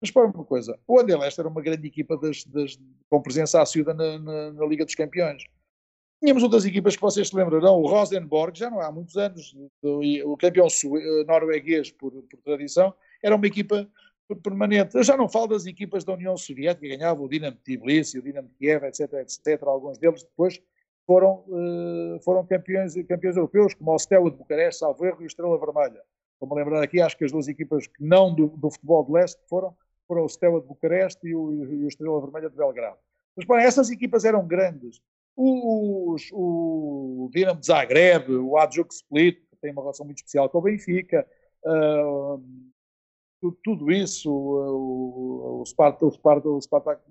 Mas 0.00 0.10
para 0.10 0.26
uma 0.26 0.44
coisa, 0.44 0.78
o 0.86 1.00
Anderlecht 1.00 1.40
era 1.40 1.48
uma 1.48 1.60
grande 1.60 1.86
equipa 1.86 2.16
das, 2.16 2.44
das, 2.44 2.78
com 3.10 3.20
presença 3.20 3.60
assídua 3.60 3.94
na, 3.94 4.18
na, 4.18 4.52
na, 4.52 4.66
Liga 4.66 4.84
dos 4.84 4.94
Campeões. 4.94 5.44
Tínhamos 6.20 6.42
outras 6.42 6.64
equipas 6.64 6.94
que 6.94 7.02
vocês 7.02 7.28
se 7.28 7.36
lembrarão, 7.36 7.80
o 7.80 7.86
Rosenborg, 7.86 8.56
já 8.58 8.70
não 8.70 8.80
há 8.80 8.90
muitos 8.90 9.16
anos, 9.16 9.56
o 9.82 10.36
campeão 10.36 10.66
norueguês 11.26 11.90
por, 11.92 12.12
por 12.12 12.40
tradição, 12.42 12.92
era 13.22 13.34
uma 13.34 13.46
equipa 13.46 13.88
permanente. 14.36 14.96
Eu 14.96 15.02
já 15.02 15.16
não 15.16 15.28
falo 15.28 15.48
das 15.48 15.66
equipas 15.66 16.04
da 16.04 16.12
União 16.12 16.36
Soviética 16.36 16.86
que 16.86 16.96
ganhavam 16.96 17.24
o 17.24 17.28
Dinamo 17.28 17.56
Tbilisi, 17.56 18.18
o 18.18 18.22
Dinamo 18.22 18.50
Kiev, 18.58 18.84
etc, 18.84 19.12
etc. 19.14 19.62
Alguns 19.62 19.98
deles 19.98 20.22
depois 20.22 20.60
foram, 21.06 21.44
uh, 21.48 22.20
foram 22.22 22.44
campeões, 22.46 22.94
campeões 23.06 23.36
europeus, 23.36 23.74
como 23.74 23.94
o 23.94 23.98
Steaua 23.98 24.30
de 24.30 24.36
Bucareste, 24.36 24.80
Salvo 24.80 25.06
Erro 25.06 25.22
e 25.22 25.24
o 25.24 25.26
Estrela 25.26 25.58
Vermelha. 25.58 26.02
Vou-me 26.38 26.54
lembrar 26.54 26.82
aqui, 26.82 27.00
acho 27.00 27.16
que 27.16 27.24
as 27.24 27.32
duas 27.32 27.48
equipas 27.48 27.86
que 27.86 28.04
não 28.04 28.34
do, 28.34 28.48
do 28.48 28.70
futebol 28.70 29.04
de 29.04 29.12
leste 29.12 29.40
foram, 29.48 29.74
foram 30.06 30.24
o 30.24 30.28
Steaua 30.28 30.60
de 30.60 30.66
Bucareste 30.66 31.26
e 31.26 31.34
o, 31.34 31.64
e 31.64 31.84
o 31.84 31.88
Estrela 31.88 32.20
Vermelha 32.20 32.50
de 32.50 32.56
Belgrado. 32.56 32.98
Mas, 33.34 33.46
bom, 33.46 33.56
essas 33.56 33.90
equipas 33.90 34.24
eram 34.24 34.46
grandes. 34.46 35.00
Os, 35.34 36.28
o 36.32 37.30
Dinamo 37.32 37.60
de 37.60 37.66
Zagreb, 37.66 38.30
o 38.30 38.56
Adjuk 38.58 38.92
Split, 38.92 39.38
que 39.48 39.56
tem 39.62 39.72
uma 39.72 39.82
relação 39.82 40.04
muito 40.04 40.18
especial 40.18 40.50
com 40.50 40.58
o 40.58 40.62
Benfica, 40.62 41.26
uh, 41.64 42.42
tudo 43.62 43.90
isso, 43.90 44.30
o, 44.30 45.60
o, 45.60 45.64
Sparta, 45.64 46.04
o, 46.04 46.10
Sparta, 46.10 46.48
o 46.48 46.60
Spartak, 46.60 47.02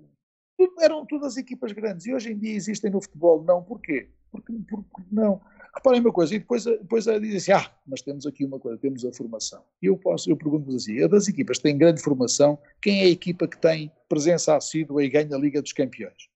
eram 0.80 1.06
todas 1.06 1.36
equipas 1.36 1.72
grandes 1.72 2.06
e 2.06 2.14
hoje 2.14 2.32
em 2.32 2.38
dia 2.38 2.54
existem 2.54 2.90
no 2.90 3.00
futebol. 3.00 3.42
Não, 3.42 3.62
porquê? 3.62 4.08
Porque, 4.30 4.52
porque 4.68 5.02
não. 5.10 5.40
Reparem 5.74 6.00
uma 6.00 6.12
coisa, 6.12 6.34
e 6.34 6.38
depois, 6.38 6.64
depois 6.64 7.04
dizem 7.04 7.36
assim: 7.36 7.52
ah, 7.52 7.72
mas 7.86 8.02
temos 8.02 8.26
aqui 8.26 8.44
uma 8.44 8.58
coisa, 8.58 8.78
temos 8.78 9.04
a 9.04 9.12
formação. 9.12 9.62
E 9.80 9.86
eu, 9.86 9.96
posso, 9.96 10.30
eu 10.30 10.36
pergunto-vos 10.36 10.74
assim: 10.74 11.00
é 11.00 11.06
das 11.06 11.28
equipas 11.28 11.58
que 11.58 11.64
têm 11.64 11.78
grande 11.78 12.02
formação, 12.02 12.58
quem 12.82 13.02
é 13.02 13.04
a 13.04 13.10
equipa 13.10 13.46
que 13.46 13.58
tem 13.58 13.92
presença 14.08 14.56
assídua 14.56 15.04
e 15.04 15.08
ganha 15.08 15.34
a 15.34 15.38
Liga 15.38 15.62
dos 15.62 15.72
Campeões? 15.72 16.28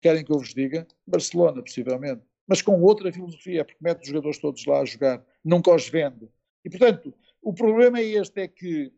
Querem 0.00 0.24
que 0.24 0.32
eu 0.32 0.38
vos 0.38 0.52
diga? 0.52 0.86
Barcelona, 1.06 1.62
possivelmente. 1.62 2.22
Mas 2.46 2.60
com 2.60 2.80
outra 2.82 3.12
filosofia, 3.12 3.64
porque 3.64 3.78
mete 3.80 4.02
os 4.02 4.08
jogadores 4.08 4.38
todos 4.38 4.66
lá 4.66 4.80
a 4.80 4.84
jogar, 4.84 5.24
nunca 5.44 5.72
os 5.72 5.88
vende. 5.88 6.28
E, 6.64 6.70
portanto, 6.70 7.14
o 7.40 7.52
problema 7.52 8.00
é 8.00 8.04
este: 8.04 8.40
é 8.40 8.48
que 8.48 8.92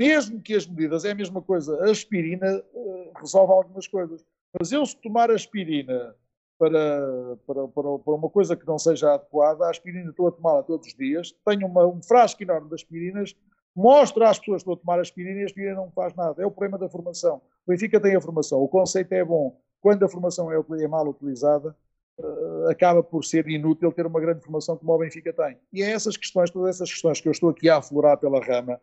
mesmo 0.00 0.40
que 0.40 0.54
as 0.54 0.66
medidas 0.66 1.04
é 1.04 1.10
a 1.10 1.14
mesma 1.14 1.42
coisa, 1.42 1.78
a 1.84 1.90
aspirina 1.90 2.64
uh, 2.72 3.12
resolve 3.20 3.52
algumas 3.52 3.86
coisas. 3.86 4.24
Mas 4.58 4.72
eu, 4.72 4.86
se 4.86 4.96
tomar 4.96 5.30
aspirina 5.30 6.16
para, 6.58 7.36
para, 7.46 7.68
para, 7.68 7.98
para, 7.98 8.14
uma 8.14 8.30
coisa 8.30 8.56
que 8.56 8.66
não 8.66 8.78
seja 8.78 9.12
adequada, 9.12 9.66
a 9.66 9.70
aspirina 9.70 10.08
estou 10.08 10.28
a 10.28 10.32
tomá-la 10.32 10.62
todos 10.62 10.86
os 10.86 10.94
dias, 10.94 11.36
tenho 11.44 11.66
uma, 11.66 11.86
um 11.86 12.02
frasco 12.02 12.42
enorme 12.42 12.70
de 12.70 12.76
aspirinas, 12.76 13.36
mostro 13.76 14.24
às 14.24 14.38
pessoas 14.38 14.62
que 14.62 14.70
estou 14.70 14.72
a 14.72 14.76
tomar 14.78 15.00
aspirina 15.00 15.40
e 15.40 15.42
a 15.42 15.44
aspirina 15.44 15.74
não 15.74 15.90
faz 15.90 16.14
nada. 16.14 16.42
É 16.42 16.46
o 16.46 16.50
problema 16.50 16.78
da 16.78 16.88
formação. 16.88 17.42
O 17.66 17.70
Benfica 17.70 18.00
tem 18.00 18.16
a 18.16 18.20
formação, 18.22 18.58
o 18.62 18.68
conceito 18.68 19.12
é 19.12 19.22
bom. 19.22 19.60
Quando 19.82 20.02
a 20.02 20.08
formação 20.08 20.50
é, 20.50 20.82
é 20.82 20.88
mal 20.88 21.06
utilizada, 21.06 21.76
uh, 22.18 22.70
acaba 22.70 23.02
por 23.02 23.22
ser 23.22 23.46
inútil 23.48 23.92
ter 23.92 24.06
uma 24.06 24.18
grande 24.18 24.40
formação 24.40 24.78
como 24.78 24.94
o 24.94 24.98
Benfica 24.98 25.30
tem. 25.30 25.58
E 25.70 25.82
é 25.82 25.90
essas 25.90 26.16
questões, 26.16 26.50
todas 26.50 26.76
essas 26.76 26.90
questões 26.90 27.20
que 27.20 27.28
eu 27.28 27.32
estou 27.32 27.50
aqui 27.50 27.68
a 27.68 27.76
aflorar 27.76 28.16
pela 28.16 28.42
rama, 28.42 28.80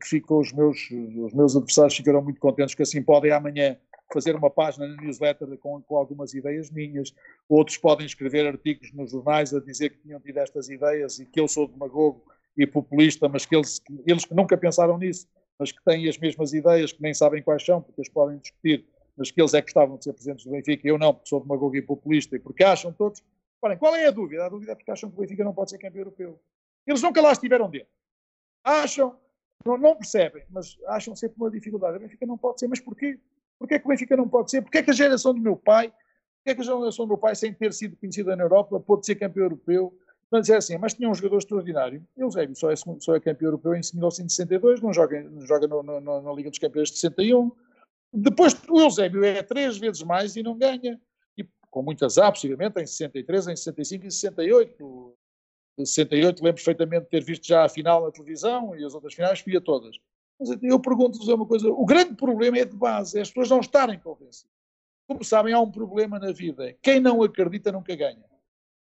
que 0.00 0.08
ficou, 0.08 0.40
os 0.40 0.52
meus, 0.52 0.90
os 0.90 1.32
meus 1.32 1.54
adversários 1.54 1.96
ficaram 1.96 2.22
muito 2.22 2.40
contentes 2.40 2.74
que 2.74 2.82
assim 2.82 3.02
podem 3.02 3.30
amanhã 3.30 3.76
fazer 4.12 4.34
uma 4.34 4.50
página 4.50 4.88
na 4.88 4.96
newsletter 5.00 5.56
com, 5.58 5.80
com, 5.82 5.96
algumas 5.96 6.32
ideias 6.34 6.70
minhas, 6.70 7.14
outros 7.48 7.76
podem 7.76 8.06
escrever 8.06 8.46
artigos 8.46 8.92
nos 8.92 9.10
jornais 9.10 9.52
a 9.54 9.60
dizer 9.60 9.90
que 9.90 9.98
tinham 9.98 10.18
tido 10.20 10.38
estas 10.38 10.68
ideias 10.68 11.18
e 11.18 11.26
que 11.26 11.38
eu 11.38 11.46
sou 11.46 11.68
demagogo 11.68 12.24
e 12.56 12.66
populista, 12.66 13.28
mas 13.28 13.46
que 13.46 13.54
eles, 13.54 13.80
eles 14.06 14.24
que 14.24 14.34
nunca 14.34 14.56
pensaram 14.56 14.98
nisso, 14.98 15.28
mas 15.58 15.70
que 15.70 15.82
têm 15.84 16.08
as 16.08 16.18
mesmas 16.18 16.52
ideias, 16.52 16.92
que 16.92 17.02
nem 17.02 17.12
sabem 17.12 17.42
quais 17.42 17.64
são, 17.64 17.82
porque 17.82 18.00
as 18.00 18.08
podem 18.08 18.38
discutir, 18.38 18.86
mas 19.16 19.30
que 19.30 19.40
eles 19.40 19.54
é 19.54 19.60
que 19.60 19.66
gostavam 19.66 19.96
de 19.96 20.04
ser 20.04 20.12
presidentes 20.12 20.44
do 20.44 20.52
Benfica, 20.52 20.88
eu 20.88 20.98
não, 20.98 21.12
porque 21.12 21.28
sou 21.28 21.40
demagogo 21.40 21.76
e 21.76 21.82
populista, 21.82 22.34
e 22.36 22.38
porque 22.38 22.64
acham 22.64 22.92
todos. 22.92 23.22
Reparem, 23.56 23.78
qual 23.78 23.94
é 23.94 24.06
a 24.06 24.10
dúvida? 24.10 24.46
A 24.46 24.48
dúvida 24.48 24.72
é 24.72 24.74
porque 24.74 24.90
acham 24.90 25.10
que 25.10 25.16
o 25.16 25.20
Benfica 25.20 25.44
não 25.44 25.52
pode 25.52 25.70
ser 25.70 25.78
campeão 25.78 26.00
europeu. 26.00 26.40
Eles 26.86 27.02
nunca 27.02 27.20
lá 27.20 27.32
estiveram 27.32 27.68
dentro. 27.68 27.88
Acham 28.64 29.16
não, 29.64 29.76
não, 29.76 29.96
percebem, 29.96 30.44
mas 30.50 30.78
acham 30.86 31.14
sempre 31.16 31.36
uma 31.36 31.50
dificuldade. 31.50 31.96
O 31.96 32.00
Benfica 32.00 32.26
não 32.26 32.38
pode 32.38 32.60
ser, 32.60 32.68
mas 32.68 32.80
porquê? 32.80 33.18
Porquê 33.58 33.78
que 33.78 33.84
o 33.84 33.88
Benfica 33.88 34.16
não 34.16 34.28
pode 34.28 34.50
ser? 34.50 34.62
Porquê 34.62 34.82
que 34.82 34.90
a 34.90 34.94
geração 34.94 35.34
do 35.34 35.40
meu 35.40 35.56
pai, 35.56 35.92
porquê 36.38 36.54
que 36.54 36.60
a 36.60 36.64
geração 36.64 37.04
do 37.04 37.08
meu 37.08 37.18
pai, 37.18 37.34
sem 37.34 37.52
ter 37.52 37.72
sido 37.72 37.96
conhecida 37.96 38.36
na 38.36 38.44
Europa, 38.44 38.78
pôde 38.78 39.04
ser 39.04 39.16
campeão 39.16 39.44
europeu? 39.44 39.96
Mas 40.30 40.42
dizer 40.42 40.56
assim, 40.56 40.76
mas 40.76 40.94
tinha 40.94 41.08
um 41.08 41.14
jogador 41.14 41.38
extraordinário. 41.38 42.06
Eusébio 42.16 42.54
só 42.54 42.70
é, 42.70 42.76
só 42.76 43.16
é 43.16 43.20
campeão 43.20 43.48
europeu 43.48 43.72
em 43.72 43.80
1962, 43.80 44.80
não 44.80 44.92
joga, 44.92 45.22
não 45.22 45.46
joga 45.46 45.66
no, 45.66 45.82
no, 45.82 46.20
na 46.20 46.32
Liga 46.32 46.50
dos 46.50 46.58
Campeões 46.58 46.90
de 46.90 46.98
61. 46.98 47.50
Depois 48.12 48.54
o 48.68 48.80
Eusébio 48.80 49.24
é 49.24 49.42
três 49.42 49.78
vezes 49.78 50.02
mais 50.02 50.36
e 50.36 50.42
não 50.42 50.56
ganha. 50.56 51.00
E 51.36 51.44
com 51.70 51.82
muitas 51.82 52.18
A, 52.18 52.30
possivelmente, 52.30 52.80
em 52.80 52.86
63, 52.86 53.48
em 53.48 53.56
65 53.56 54.06
e 54.06 54.10
68 54.10 54.76
de 54.76 55.17
68, 55.86 56.42
lembro 56.42 56.62
perfeitamente 56.62 57.04
de 57.04 57.10
ter 57.10 57.24
visto 57.24 57.46
já 57.46 57.64
a 57.64 57.68
final 57.68 58.04
na 58.04 58.10
televisão 58.10 58.74
e 58.76 58.84
as 58.84 58.94
outras 58.94 59.14
finais, 59.14 59.40
via 59.40 59.60
todas. 59.60 59.96
Mas 60.38 60.50
eu 60.62 60.78
pergunto-vos 60.78 61.28
uma 61.28 61.46
coisa: 61.46 61.68
o 61.68 61.84
grande 61.84 62.14
problema 62.14 62.58
é 62.58 62.64
de 62.64 62.76
base, 62.76 63.18
é 63.18 63.22
as 63.22 63.28
pessoas 63.28 63.50
não 63.50 63.60
estarem 63.60 63.98
convencidas. 63.98 64.46
Como 65.06 65.24
sabem, 65.24 65.54
há 65.54 65.60
um 65.60 65.70
problema 65.70 66.18
na 66.18 66.32
vida: 66.32 66.76
quem 66.82 67.00
não 67.00 67.22
acredita 67.22 67.72
nunca 67.72 67.94
ganha. 67.96 68.24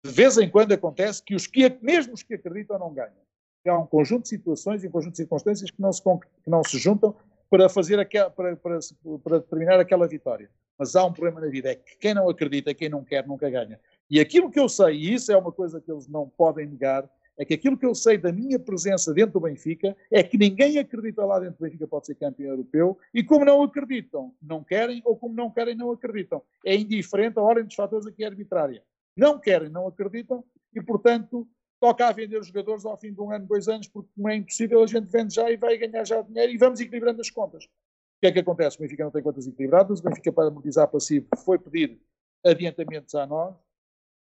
De 0.05 0.12
vez 0.12 0.36
em 0.39 0.49
quando 0.49 0.72
acontece 0.72 1.22
que 1.22 1.34
os 1.34 1.47
que, 1.47 1.76
mesmo 1.80 2.14
os 2.14 2.22
que 2.22 2.34
acreditam, 2.34 2.78
não 2.78 2.93
ganham. 2.93 3.28
Há 3.66 3.78
um 3.78 3.86
conjunto 3.86 4.22
de 4.22 4.28
situações 4.28 4.82
e 4.82 4.89
um 4.89 4.91
conjunto 4.91 5.12
de 5.12 5.18
circunstâncias 5.18 5.70
que 5.70 5.80
não 5.80 5.93
se, 5.93 6.03
que 6.03 6.51
não 6.51 6.62
se 6.64 6.78
juntam 6.78 7.14
para 7.51 7.68
fazer 7.68 7.99
aquela, 7.99 8.30
para, 8.30 8.57
para, 8.57 8.78
para 9.22 9.39
determinar 9.39 9.80
aquela 9.80 10.07
vitória. 10.07 10.51
Mas 10.78 10.95
há 10.95 11.05
um 11.05 11.12
problema 11.12 11.41
na 11.41 11.49
vida: 11.49 11.70
é 11.70 11.74
que 11.74 11.97
quem 11.97 12.14
não 12.14 12.28
acredita, 12.28 12.74
quem 12.74 12.89
não 12.89 13.05
quer, 13.05 13.26
nunca 13.26 13.51
ganha. 13.51 13.80
E 14.11 14.21
aquilo 14.21 14.51
que 14.51 14.59
eu 14.59 14.69
sei, 14.69 14.97
e 14.97 15.15
isso 15.15 15.31
é 15.31 15.37
uma 15.37 15.53
coisa 15.53 15.81
que 15.81 15.91
eles 15.91 16.09
não 16.09 16.29
podem 16.29 16.67
negar, 16.67 17.09
é 17.39 17.45
que 17.45 17.55
aquilo 17.55 17.79
que 17.79 17.87
eu 17.87 17.95
sei 17.95 18.19
da 18.19 18.33
minha 18.33 18.59
presença 18.59 19.15
dentro 19.15 19.35
do 19.35 19.41
Benfica 19.41 19.97
é 20.11 20.23
que 20.25 20.37
ninguém 20.37 20.77
acredita 20.79 21.25
lá 21.25 21.39
dentro 21.39 21.57
do 21.57 21.63
Benfica 21.63 21.87
pode 21.87 22.07
ser 22.07 22.17
campeão 22.17 22.51
europeu 22.51 22.99
e 23.15 23.23
como 23.23 23.45
não 23.45 23.63
acreditam, 23.63 24.35
não 24.43 24.65
querem 24.65 25.01
ou 25.05 25.17
como 25.17 25.35
não 25.35 25.49
querem, 25.49 25.77
não 25.77 25.93
acreditam. 25.93 26.43
É 26.67 26.75
indiferente, 26.75 27.39
a 27.39 27.43
ordem 27.43 27.65
dos 27.65 27.77
fatores 27.77 28.07
aqui 28.07 28.25
é 28.25 28.27
arbitrária. 28.27 28.83
Não 29.17 29.39
querem, 29.39 29.69
não 29.69 29.87
acreditam 29.87 30.45
e, 30.75 30.83
portanto, 30.83 31.47
toca 31.81 32.09
a 32.09 32.13
vender 32.13 32.41
os 32.41 32.49
jogadores 32.49 32.85
ao 32.85 32.99
fim 32.99 33.13
de 33.13 33.21
um 33.21 33.31
ano, 33.31 33.47
dois 33.47 33.69
anos, 33.69 33.87
porque 33.87 34.11
como 34.17 34.29
é 34.29 34.35
impossível, 34.35 34.83
a 34.83 34.87
gente 34.87 35.07
vende 35.07 35.35
já 35.35 35.49
e 35.49 35.57
vai 35.57 35.79
ganhar 35.79 36.05
já 36.05 36.21
dinheiro 36.23 36.53
e 36.53 36.59
vamos 36.59 36.81
equilibrando 36.81 37.21
as 37.21 37.31
contas. 37.31 37.65
O 37.65 38.21
que 38.21 38.27
é 38.27 38.33
que 38.33 38.41
acontece? 38.41 38.77
O 38.77 38.81
Benfica 38.81 39.05
não 39.05 39.13
tem 39.13 39.23
contas 39.23 39.47
equilibradas, 39.47 40.01
o 40.01 40.03
Benfica 40.03 40.33
para 40.33 40.49
amortizar 40.49 40.89
passivo 40.89 41.29
foi 41.45 41.57
pedir 41.57 42.01
adiantamentos 42.45 43.15
a 43.15 43.25
nós, 43.27 43.55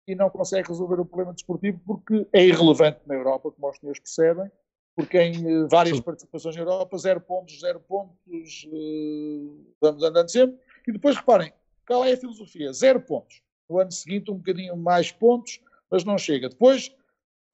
e 0.06 0.14
não 0.14 0.28
consegue 0.28 0.68
resolver 0.68 1.00
o 1.00 1.04
problema 1.04 1.32
desportivo 1.32 1.80
porque 1.86 2.26
é 2.32 2.44
irrelevante 2.46 3.00
na 3.06 3.14
Europa, 3.14 3.50
como 3.50 3.70
os 3.70 3.78
senhores 3.78 4.00
percebem, 4.00 4.50
porque 4.94 5.18
em 5.18 5.46
eh, 5.46 5.66
várias 5.68 5.98
participações 6.00 6.54
na 6.56 6.62
Europa, 6.62 6.98
zero 6.98 7.20
pontos, 7.20 7.58
zero 7.60 7.80
pontos, 7.80 8.68
uh, 8.70 9.74
vamos 9.80 10.02
andando 10.02 10.30
sempre. 10.30 10.56
E 10.86 10.92
depois 10.92 11.16
reparem, 11.16 11.52
qual 11.86 12.04
é 12.04 12.12
a 12.12 12.16
filosofia? 12.16 12.72
Zero 12.72 13.00
pontos. 13.00 13.42
No 13.68 13.78
ano 13.78 13.90
seguinte, 13.90 14.30
um 14.30 14.36
bocadinho 14.36 14.76
mais 14.76 15.10
pontos, 15.10 15.60
mas 15.90 16.04
não 16.04 16.18
chega. 16.18 16.48
Depois, 16.48 16.94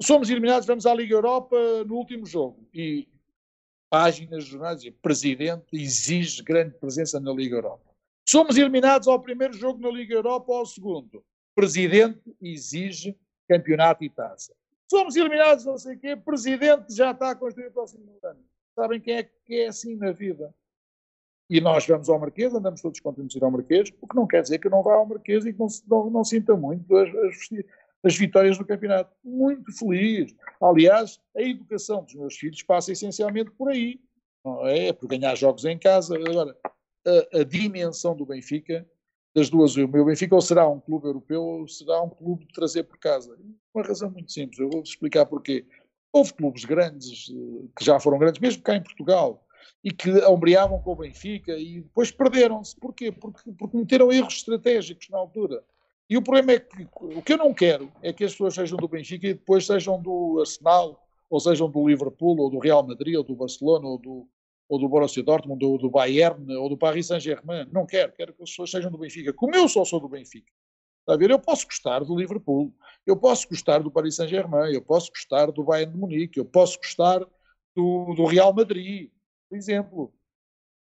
somos 0.02 0.28
eliminados, 0.28 0.66
vamos 0.66 0.86
à 0.86 0.92
Liga 0.92 1.14
Europa 1.14 1.56
no 1.86 1.94
último 1.94 2.26
jogo. 2.26 2.68
E 2.74 3.08
páginas 3.88 4.44
de 4.44 4.50
jornais 4.50 4.78
dizem, 4.78 4.92
presidente 4.92 5.66
exige 5.72 6.42
grande 6.42 6.74
presença 6.74 7.18
na 7.20 7.32
Liga 7.32 7.56
Europa. 7.56 7.90
Somos 8.28 8.56
eliminados 8.56 9.08
ao 9.08 9.20
primeiro 9.20 9.54
jogo 9.54 9.80
na 9.80 9.90
Liga 9.90 10.14
Europa 10.14 10.52
ou 10.52 10.58
ao 10.58 10.66
segundo 10.66 11.24
Presidente 11.54 12.20
exige 12.40 13.16
campeonato 13.48 14.04
e 14.04 14.10
taça. 14.10 14.54
Somos 14.90 15.16
eliminados, 15.16 15.64
não 15.64 15.78
sei 15.78 15.96
o 15.96 15.98
quê, 15.98 16.16
Presidente 16.16 16.94
já 16.94 17.12
está 17.12 17.30
a 17.30 17.34
construir 17.34 17.68
o 17.68 17.72
próximo 17.72 18.18
ano. 18.22 18.44
Sabem 18.74 19.00
quem 19.00 19.16
é 19.16 19.22
que 19.22 19.54
é 19.54 19.68
assim 19.68 19.96
na 19.96 20.12
vida? 20.12 20.54
E 21.48 21.60
nós 21.60 21.84
vamos 21.84 22.08
ao 22.08 22.18
Marquês, 22.18 22.54
andamos 22.54 22.80
todos 22.80 23.00
contentes 23.00 23.32
de 23.32 23.38
ir 23.38 23.44
ao 23.44 23.50
Marquês, 23.50 23.92
o 24.00 24.06
que 24.06 24.14
não 24.14 24.26
quer 24.26 24.42
dizer 24.42 24.58
que 24.58 24.68
eu 24.68 24.70
não 24.70 24.82
vá 24.82 24.94
ao 24.94 25.06
Marquês 25.06 25.44
e 25.44 25.52
que 25.52 25.58
não, 25.58 25.66
não, 25.88 26.10
não 26.10 26.24
sinta 26.24 26.56
muito 26.56 26.96
as, 26.96 27.08
as, 27.08 27.36
as 28.04 28.16
vitórias 28.16 28.56
do 28.56 28.64
campeonato. 28.64 29.12
Muito 29.22 29.76
feliz. 29.76 30.32
Aliás, 30.60 31.20
a 31.36 31.42
educação 31.42 32.04
dos 32.04 32.14
meus 32.14 32.36
filhos 32.36 32.62
passa 32.62 32.92
essencialmente 32.92 33.50
por 33.50 33.68
aí. 33.68 34.00
Não 34.44 34.66
é 34.66 34.92
por 34.92 35.08
ganhar 35.08 35.34
jogos 35.34 35.64
em 35.64 35.76
casa. 35.76 36.16
Agora, 36.16 36.56
a, 37.04 37.40
a 37.40 37.44
dimensão 37.44 38.16
do 38.16 38.24
Benfica, 38.24 38.88
das 39.34 39.48
duas, 39.48 39.76
o 39.76 39.86
meu 39.86 40.04
Benfica 40.04 40.34
ou 40.34 40.40
será 40.40 40.68
um 40.68 40.80
clube 40.80 41.06
europeu 41.06 41.42
ou 41.42 41.68
será 41.68 42.02
um 42.02 42.08
clube 42.08 42.46
de 42.46 42.52
trazer 42.52 42.84
por 42.84 42.98
casa. 42.98 43.36
Uma 43.72 43.84
razão 43.84 44.10
muito 44.10 44.32
simples, 44.32 44.58
eu 44.58 44.68
vou-vos 44.68 44.90
explicar 44.90 45.26
porquê. 45.26 45.64
Houve 46.12 46.34
clubes 46.34 46.64
grandes, 46.64 47.30
eh, 47.30 47.68
que 47.76 47.84
já 47.84 48.00
foram 48.00 48.18
grandes, 48.18 48.40
mesmo 48.40 48.62
cá 48.62 48.74
em 48.74 48.82
Portugal, 48.82 49.46
e 49.84 49.92
que 49.92 50.10
ombreavam 50.24 50.80
com 50.82 50.92
o 50.92 50.96
Benfica 50.96 51.52
e 51.56 51.80
depois 51.80 52.10
perderam-se. 52.10 52.74
Porquê? 52.76 53.12
Porque, 53.12 53.52
porque 53.52 53.72
cometeram 53.72 54.12
erros 54.12 54.34
estratégicos 54.34 55.08
na 55.08 55.18
altura. 55.18 55.62
E 56.08 56.16
o 56.16 56.22
problema 56.22 56.52
é 56.52 56.58
que 56.58 56.88
o 57.00 57.22
que 57.22 57.32
eu 57.32 57.38
não 57.38 57.54
quero 57.54 57.90
é 58.02 58.12
que 58.12 58.24
as 58.24 58.32
pessoas 58.32 58.54
sejam 58.54 58.76
do 58.76 58.88
Benfica 58.88 59.28
e 59.28 59.34
depois 59.34 59.64
sejam 59.64 60.02
do 60.02 60.40
Arsenal, 60.40 61.00
ou 61.30 61.38
sejam 61.38 61.70
do 61.70 61.86
Liverpool, 61.86 62.40
ou 62.40 62.50
do 62.50 62.58
Real 62.58 62.84
Madrid, 62.84 63.14
ou 63.14 63.22
do 63.22 63.36
Barcelona, 63.36 63.86
ou 63.86 63.96
do, 63.96 64.28
ou 64.70 64.78
do 64.78 64.88
Borussia 64.88 65.20
Dortmund, 65.20 65.64
ou 65.64 65.76
do 65.76 65.90
Bayern, 65.90 66.54
ou 66.54 66.68
do 66.68 66.78
Paris 66.78 67.08
Saint-Germain. 67.08 67.68
Não 67.72 67.84
quero, 67.84 68.12
quero 68.12 68.32
que 68.32 68.40
as 68.44 68.50
pessoas 68.50 68.70
sejam 68.70 68.88
do 68.88 68.96
Benfica. 68.96 69.32
Como 69.32 69.52
eu 69.56 69.68
só 69.68 69.84
sou 69.84 69.98
do 69.98 70.08
Benfica. 70.08 70.52
Está 71.00 71.14
a 71.14 71.16
ver? 71.16 71.28
Eu 71.28 71.40
posso 71.40 71.66
gostar 71.66 72.04
do 72.04 72.16
Liverpool, 72.16 72.72
eu 73.04 73.16
posso 73.16 73.48
gostar 73.48 73.80
do 73.80 73.90
Paris 73.90 74.14
Saint-Germain, 74.14 74.72
eu 74.72 74.80
posso 74.80 75.10
gostar 75.10 75.50
do 75.50 75.64
Bayern 75.64 75.92
de 75.92 75.98
Munique, 75.98 76.38
eu 76.38 76.44
posso 76.44 76.78
gostar 76.78 77.18
do, 77.74 78.14
do 78.14 78.24
Real 78.26 78.54
Madrid, 78.54 79.10
por 79.48 79.58
exemplo. 79.58 80.14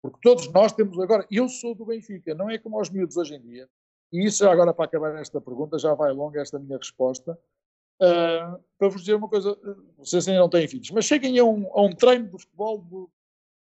Porque 0.03 0.19
todos 0.21 0.47
nós 0.51 0.71
temos 0.71 0.99
agora. 0.99 1.25
Eu 1.31 1.49
sou 1.49 1.73
do 1.73 1.83
Benfica, 1.83 2.35
não 2.35 2.51
é 2.51 2.59
como 2.59 2.77
aos 2.77 2.91
miúdos 2.91 3.17
hoje 3.17 3.33
em 3.33 3.41
dia, 3.41 3.67
e 4.11 4.23
isso 4.23 4.47
agora 4.47 4.71
para 4.71 4.85
acabar 4.85 5.15
esta 5.19 5.41
pergunta, 5.41 5.79
já 5.79 5.95
vai 5.95 6.11
longa 6.13 6.39
esta 6.39 6.59
minha 6.59 6.77
resposta, 6.77 7.31
uh, 7.99 8.63
para 8.77 8.89
vos 8.89 9.01
dizer 9.01 9.15
uma 9.15 9.29
coisa, 9.29 9.57
vocês 9.97 10.27
ainda 10.27 10.41
não 10.41 10.49
têm 10.49 10.67
filhos, 10.67 10.91
mas 10.91 11.05
cheguem 11.05 11.39
a 11.39 11.43
um, 11.43 11.65
a 11.73 11.81
um 11.81 11.89
treino 11.89 12.25
de 12.25 12.39
futebol 12.39 13.09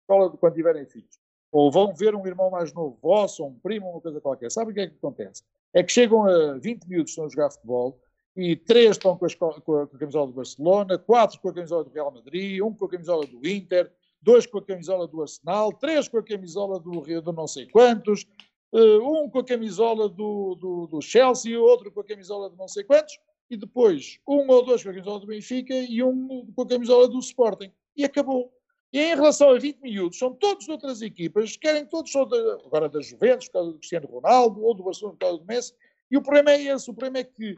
escola 0.09 0.30
quando 0.30 0.54
tiverem 0.54 0.86
filhos, 0.86 1.18
ou 1.52 1.70
vão 1.70 1.94
ver 1.94 2.14
um 2.14 2.26
irmão 2.26 2.50
mais 2.50 2.72
novo 2.72 2.98
vosso, 3.02 3.42
ou 3.42 3.50
um 3.50 3.59
primo, 3.59 3.90
uma 3.90 4.00
coisa 4.00 4.20
qualquer, 4.20 4.50
sabem 4.50 4.72
o 4.72 4.74
que 4.74 4.80
é 4.80 4.86
que 4.86 4.96
acontece? 4.96 5.42
É 5.74 5.82
que 5.82 5.92
chegam 5.92 6.24
a 6.24 6.54
20 6.54 6.86
minutos 6.86 7.12
estão 7.12 7.26
a 7.26 7.28
jogar 7.28 7.50
futebol, 7.50 8.00
e 8.34 8.56
três 8.56 8.92
estão 8.92 9.16
com 9.16 9.24
a, 9.24 9.28
escola, 9.28 9.61
com 9.61 9.76
a, 9.76 9.86
camisola 9.86 10.28
do 10.28 10.32
Barcelona, 10.32 10.96
quatro 10.96 11.40
com 11.40 11.48
a 11.48 11.54
camisola 11.54 11.84
do 11.84 11.90
Real 11.90 12.11
Madrid, 12.12 12.62
um 12.62 12.72
com 12.72 12.84
a 12.84 12.88
camisola 12.88 13.26
do 13.26 13.46
Inter, 13.46 13.92
dois 14.22 14.46
com 14.46 14.59
a 14.59 14.62
camisola 14.62 15.06
do 15.06 15.20
Arsenal, 15.20 15.72
três 15.72 16.09
com 16.09 16.18
a 16.18 16.22
camisola 16.22 16.78
do, 16.78 17.00
do 17.20 17.32
não 17.32 17.46
sei 17.46 17.66
quantos, 17.66 18.26
uh, 18.72 19.02
um 19.02 19.28
com 19.28 19.40
a 19.40 19.44
camisola 19.44 20.09
do, 20.09 20.54
do, 20.54 20.86
do 20.86 21.02
Chelsea, 21.02 21.61
outro 21.61 21.90
com 21.90 22.00
a 22.00 22.04
camisola 22.04 22.48
de 22.48 22.56
não 22.56 22.68
sei 22.68 22.84
quantos, 22.84 23.18
e 23.50 23.56
depois 23.56 24.20
um 24.26 24.48
ou 24.48 24.64
dois 24.64 24.82
com 24.82 24.90
a 24.90 24.92
camisola 24.92 25.20
do 25.20 25.26
Benfica 25.26 25.74
e 25.74 26.02
um 26.02 26.46
com 26.54 26.62
a 26.62 26.66
camisola 26.66 27.09
do 27.09 27.18
Sporting. 27.18 27.72
E 27.96 28.04
acabou. 28.04 28.52
E 28.93 29.01
em 29.01 29.14
relação 29.14 29.51
a 29.51 29.59
20 29.59 29.80
miúdos, 29.80 30.18
são 30.18 30.32
todos 30.34 30.64
de 30.64 30.70
outras 30.70 31.03
equipas, 31.03 31.57
querem 31.57 31.84
todos, 31.84 32.14
agora 32.16 32.89
da 32.89 33.01
Juventus, 33.03 33.47
por 33.49 33.53
causa 33.53 33.72
do 33.72 33.78
Cristiano 33.78 34.09
Ronaldo, 34.09 34.62
ou 34.62 34.74
do 34.74 34.82
Barcelona, 34.82 35.14
por 35.14 35.20
causa 35.20 35.39
do 35.39 35.45
Messi, 35.45 35.74
e 36.11 36.16
o 36.16 36.22
problema 36.22 36.53
é 36.53 36.62
esse, 36.62 36.91
o 36.91 36.95
problema 36.95 37.18
é 37.18 37.24
que 37.24 37.55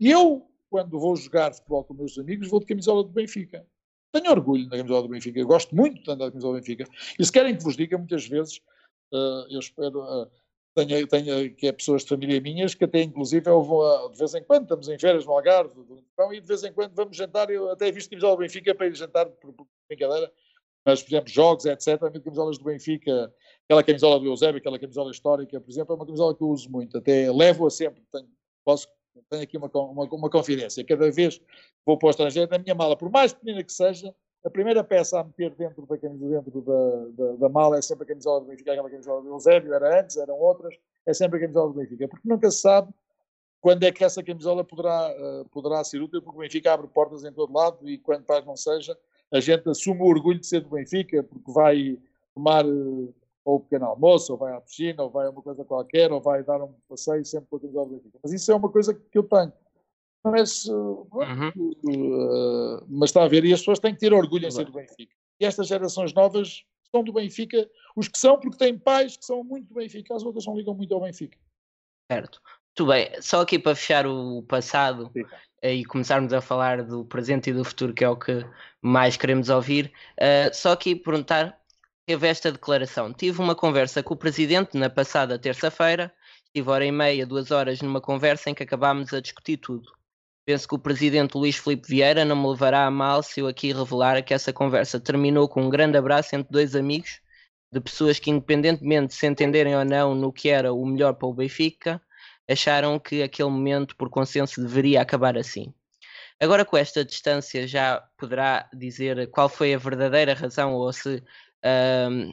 eu, 0.00 0.44
quando 0.68 0.98
vou 0.98 1.14
jogar 1.14 1.54
futebol 1.54 1.84
com 1.84 1.94
meus 1.94 2.18
amigos, 2.18 2.48
vou 2.48 2.58
de 2.58 2.66
camisola 2.66 3.04
do 3.04 3.10
Benfica. 3.10 3.64
Tenho 4.10 4.30
orgulho 4.30 4.68
da 4.68 4.76
camisola 4.76 5.02
do 5.02 5.08
Benfica, 5.08 5.38
eu 5.38 5.46
gosto 5.46 5.74
muito 5.74 6.02
de 6.02 6.10
andar 6.10 6.26
de 6.26 6.32
camisola 6.32 6.54
do 6.54 6.60
Benfica. 6.60 6.84
E 7.18 7.24
se 7.24 7.30
querem 7.30 7.56
que 7.56 7.62
vos 7.62 7.76
diga, 7.76 7.96
muitas 7.96 8.26
vezes, 8.26 8.58
uh, 9.12 9.46
eu 9.48 9.60
espero, 9.60 10.02
uh, 10.02 10.30
que 11.56 11.66
é 11.68 11.72
pessoas 11.72 12.02
de 12.02 12.08
família 12.08 12.40
minhas 12.40 12.74
que 12.74 12.84
até 12.84 13.02
inclusive 13.02 13.48
eu 13.48 13.62
vou 13.62 14.10
de 14.10 14.18
vez 14.18 14.34
em 14.34 14.42
quando, 14.42 14.62
estamos 14.62 14.88
em 14.88 14.98
férias 14.98 15.26
no 15.26 15.32
Algarve, 15.32 15.74
e 16.32 16.40
de 16.40 16.46
vez 16.46 16.64
em 16.64 16.72
quando 16.72 16.94
vamos 16.94 17.16
jantar, 17.16 17.50
eu 17.50 17.70
até 17.70 17.92
visto 17.92 18.10
camisola 18.10 18.36
do 18.36 18.40
Benfica 18.40 18.74
para 18.74 18.86
ir 18.86 18.94
jantar 18.94 19.26
por, 19.26 19.52
por 19.52 19.66
brincadeira, 19.88 20.32
mas 20.84 21.02
por 21.02 21.10
exemplo 21.10 21.30
jogos, 21.30 21.64
etc, 21.64 21.98
também 21.98 22.20
camisolas 22.20 22.58
do 22.58 22.64
Benfica, 22.64 23.32
aquela 23.64 23.82
camisola 23.82 24.18
do 24.18 24.26
Eusébio, 24.26 24.58
aquela 24.58 24.78
camisola 24.78 25.10
histórica, 25.10 25.60
por 25.60 25.70
exemplo, 25.70 25.92
é 25.92 25.96
uma 25.96 26.06
camisola 26.06 26.34
que 26.34 26.42
eu 26.42 26.48
uso 26.48 26.70
muito, 26.70 26.98
até 26.98 27.30
levo-a 27.30 27.70
sempre, 27.70 28.02
tenho, 28.10 28.28
posso, 28.64 28.88
tenho 29.30 29.42
aqui 29.42 29.56
uma, 29.56 29.70
uma, 29.72 30.04
uma 30.04 30.30
confidência, 30.30 30.84
cada 30.84 31.10
vez 31.10 31.38
que 31.38 31.44
vou 31.86 31.96
para 31.96 32.08
o 32.08 32.10
estrangeiro, 32.10 32.50
na 32.50 32.58
minha 32.58 32.74
mala, 32.74 32.96
por 32.96 33.10
mais 33.10 33.32
pequena 33.32 33.62
que 33.62 33.72
seja, 33.72 34.14
a 34.44 34.50
primeira 34.50 34.82
peça 34.82 35.20
a 35.20 35.24
meter 35.24 35.54
dentro 35.54 35.86
da 35.86 35.94
dentro 35.94 36.60
da, 36.62 37.24
da, 37.24 37.32
da, 37.36 37.48
mala 37.48 37.78
é 37.78 37.82
sempre 37.82 38.04
a 38.04 38.08
camisola 38.08 38.40
do 38.40 38.46
Benfica, 38.46 38.72
aquela 38.72 38.90
camisola 38.90 39.22
do 39.22 39.28
Eusébio, 39.28 39.72
era 39.72 40.00
antes, 40.00 40.16
eram 40.16 40.34
outras, 40.34 40.74
é 41.06 41.14
sempre 41.14 41.38
a 41.38 41.40
camisola 41.42 41.72
do 41.72 41.78
Benfica, 41.78 42.08
porque 42.08 42.28
nunca 42.28 42.50
se 42.50 42.58
sabe 42.58 42.92
quando 43.60 43.84
é 43.84 43.92
que 43.92 44.02
essa 44.02 44.20
camisola 44.24 44.64
poderá, 44.64 45.14
uh, 45.16 45.48
poderá 45.50 45.84
ser 45.84 46.02
útil, 46.02 46.20
porque 46.20 46.36
o 46.36 46.40
Benfica 46.40 46.72
abre 46.72 46.88
portas 46.88 47.22
em 47.22 47.32
todo 47.32 47.52
lado 47.52 47.88
e 47.88 47.96
quando 47.96 48.24
para 48.24 48.44
não 48.44 48.56
seja, 48.56 48.98
a 49.32 49.40
gente 49.40 49.68
assume 49.68 50.00
o 50.00 50.06
orgulho 50.06 50.38
de 50.38 50.46
ser 50.46 50.60
do 50.60 50.70
Benfica, 50.70 51.22
porque 51.22 51.52
vai 51.52 51.98
tomar 52.34 52.66
uh, 52.66 53.14
ou 53.44 53.56
o 53.56 53.60
pequeno 53.60 53.86
almoço, 53.86 54.32
ou 54.32 54.38
vai 54.38 54.54
à 54.54 54.60
piscina, 54.60 55.02
ou 55.02 55.10
vai 55.10 55.26
a 55.26 55.30
uma 55.30 55.42
coisa 55.42 55.64
qualquer, 55.64 56.12
ou 56.12 56.20
vai 56.20 56.44
dar 56.44 56.62
um 56.62 56.72
passeio 56.88 57.24
sempre 57.24 57.48
com 57.50 57.56
a 57.56 57.60
camisola 57.60 57.86
do 57.86 57.94
Benfica. 57.94 58.18
Mas 58.22 58.32
isso 58.32 58.52
é 58.52 58.54
uma 58.54 58.68
coisa 58.70 58.94
que 58.94 59.18
eu 59.18 59.24
tenho 59.24 59.52
mas, 60.24 60.66
uhum. 60.66 61.48
uh, 61.84 62.86
mas 62.88 63.10
está 63.10 63.24
a 63.24 63.28
ver, 63.28 63.44
e 63.44 63.52
as 63.52 63.60
pessoas 63.60 63.80
têm 63.80 63.92
que 63.92 64.00
ter 64.00 64.12
orgulho 64.12 64.46
em 64.46 64.50
ser 64.50 64.64
do 64.64 64.72
Benfica. 64.72 65.14
E 65.40 65.44
estas 65.44 65.66
gerações 65.66 66.14
novas 66.14 66.64
são 66.94 67.02
do 67.02 67.12
Benfica, 67.12 67.68
os 67.96 68.06
que 68.06 68.18
são, 68.18 68.38
porque 68.38 68.56
têm 68.56 68.78
pais 68.78 69.16
que 69.16 69.24
são 69.24 69.42
muito 69.42 69.68
do 69.68 69.74
Benfica, 69.74 70.14
as 70.14 70.22
outras 70.22 70.46
não 70.46 70.56
ligam 70.56 70.74
muito 70.74 70.94
ao 70.94 71.00
Benfica. 71.00 71.36
Certo. 72.10 72.40
Muito 72.78 72.90
bem, 72.90 73.20
só 73.20 73.42
aqui 73.42 73.58
para 73.58 73.74
fechar 73.74 74.06
o 74.06 74.42
passado 74.42 75.10
Sim. 75.12 75.24
Eh, 75.62 75.74
e 75.76 75.84
começarmos 75.84 76.32
a 76.32 76.40
falar 76.40 76.82
do 76.82 77.04
presente 77.04 77.50
e 77.50 77.52
do 77.52 77.64
futuro, 77.64 77.94
que 77.94 78.02
é 78.04 78.08
o 78.08 78.16
que 78.16 78.44
mais 78.80 79.16
queremos 79.16 79.48
ouvir, 79.48 79.92
uh, 80.18 80.52
só 80.52 80.72
aqui 80.72 80.96
perguntar, 80.96 81.56
teve 82.04 82.26
esta 82.26 82.50
declaração, 82.50 83.12
tive 83.12 83.40
uma 83.40 83.54
conversa 83.54 84.02
com 84.02 84.14
o 84.14 84.16
Presidente 84.16 84.76
na 84.76 84.90
passada 84.90 85.38
terça-feira, 85.38 86.12
estive 86.46 86.68
hora 86.70 86.84
e 86.84 86.90
meia, 86.90 87.24
duas 87.24 87.52
horas 87.52 87.80
numa 87.80 88.00
conversa 88.00 88.50
em 88.50 88.54
que 88.54 88.62
acabámos 88.64 89.12
a 89.14 89.20
discutir 89.20 89.58
tudo. 89.58 89.92
Penso 90.44 90.66
que 90.66 90.74
o 90.74 90.78
presidente 90.78 91.36
Luís 91.36 91.56
Filipe 91.56 91.86
Vieira 91.86 92.24
não 92.24 92.34
me 92.34 92.48
levará 92.48 92.84
a 92.84 92.90
mal 92.90 93.22
se 93.22 93.38
eu 93.38 93.46
aqui 93.46 93.72
revelar 93.72 94.20
que 94.24 94.34
essa 94.34 94.52
conversa 94.52 94.98
terminou 94.98 95.48
com 95.48 95.62
um 95.62 95.70
grande 95.70 95.96
abraço 95.96 96.34
entre 96.34 96.50
dois 96.50 96.74
amigos, 96.74 97.20
de 97.72 97.80
pessoas 97.80 98.18
que, 98.18 98.30
independentemente 98.30 99.08
de 99.08 99.14
se 99.14 99.26
entenderem 99.26 99.76
ou 99.76 99.84
não 99.84 100.16
no 100.16 100.32
que 100.32 100.48
era 100.48 100.72
o 100.72 100.84
melhor 100.84 101.14
para 101.14 101.28
o 101.28 101.34
Benfica, 101.34 102.02
acharam 102.52 102.98
que 102.98 103.22
aquele 103.22 103.48
momento, 103.50 103.96
por 103.96 104.08
consenso, 104.08 104.60
deveria 104.60 105.02
acabar 105.02 105.36
assim. 105.36 105.72
Agora, 106.40 106.64
com 106.64 106.76
esta 106.76 107.04
distância, 107.04 107.66
já 107.66 108.00
poderá 108.16 108.68
dizer 108.72 109.30
qual 109.30 109.48
foi 109.48 109.74
a 109.74 109.78
verdadeira 109.78 110.34
razão 110.34 110.74
ou 110.74 110.92
se 110.92 111.22
um, 111.64 112.32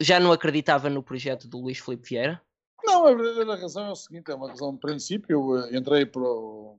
já 0.00 0.20
não 0.20 0.32
acreditava 0.32 0.88
no 0.88 1.02
projeto 1.02 1.48
do 1.48 1.58
Luís 1.58 1.78
Filipe 1.78 2.08
Vieira? 2.10 2.40
Não, 2.84 3.06
a 3.06 3.14
verdadeira 3.14 3.56
razão 3.56 3.86
é 3.86 3.90
o 3.90 3.96
seguinte, 3.96 4.30
é 4.30 4.34
uma 4.34 4.48
razão 4.48 4.72
de 4.72 4.78
princípio. 4.78 5.32
Eu 5.32 5.64
eh, 5.64 5.76
entrei 5.76 6.04
para, 6.06 6.22
o, 6.22 6.78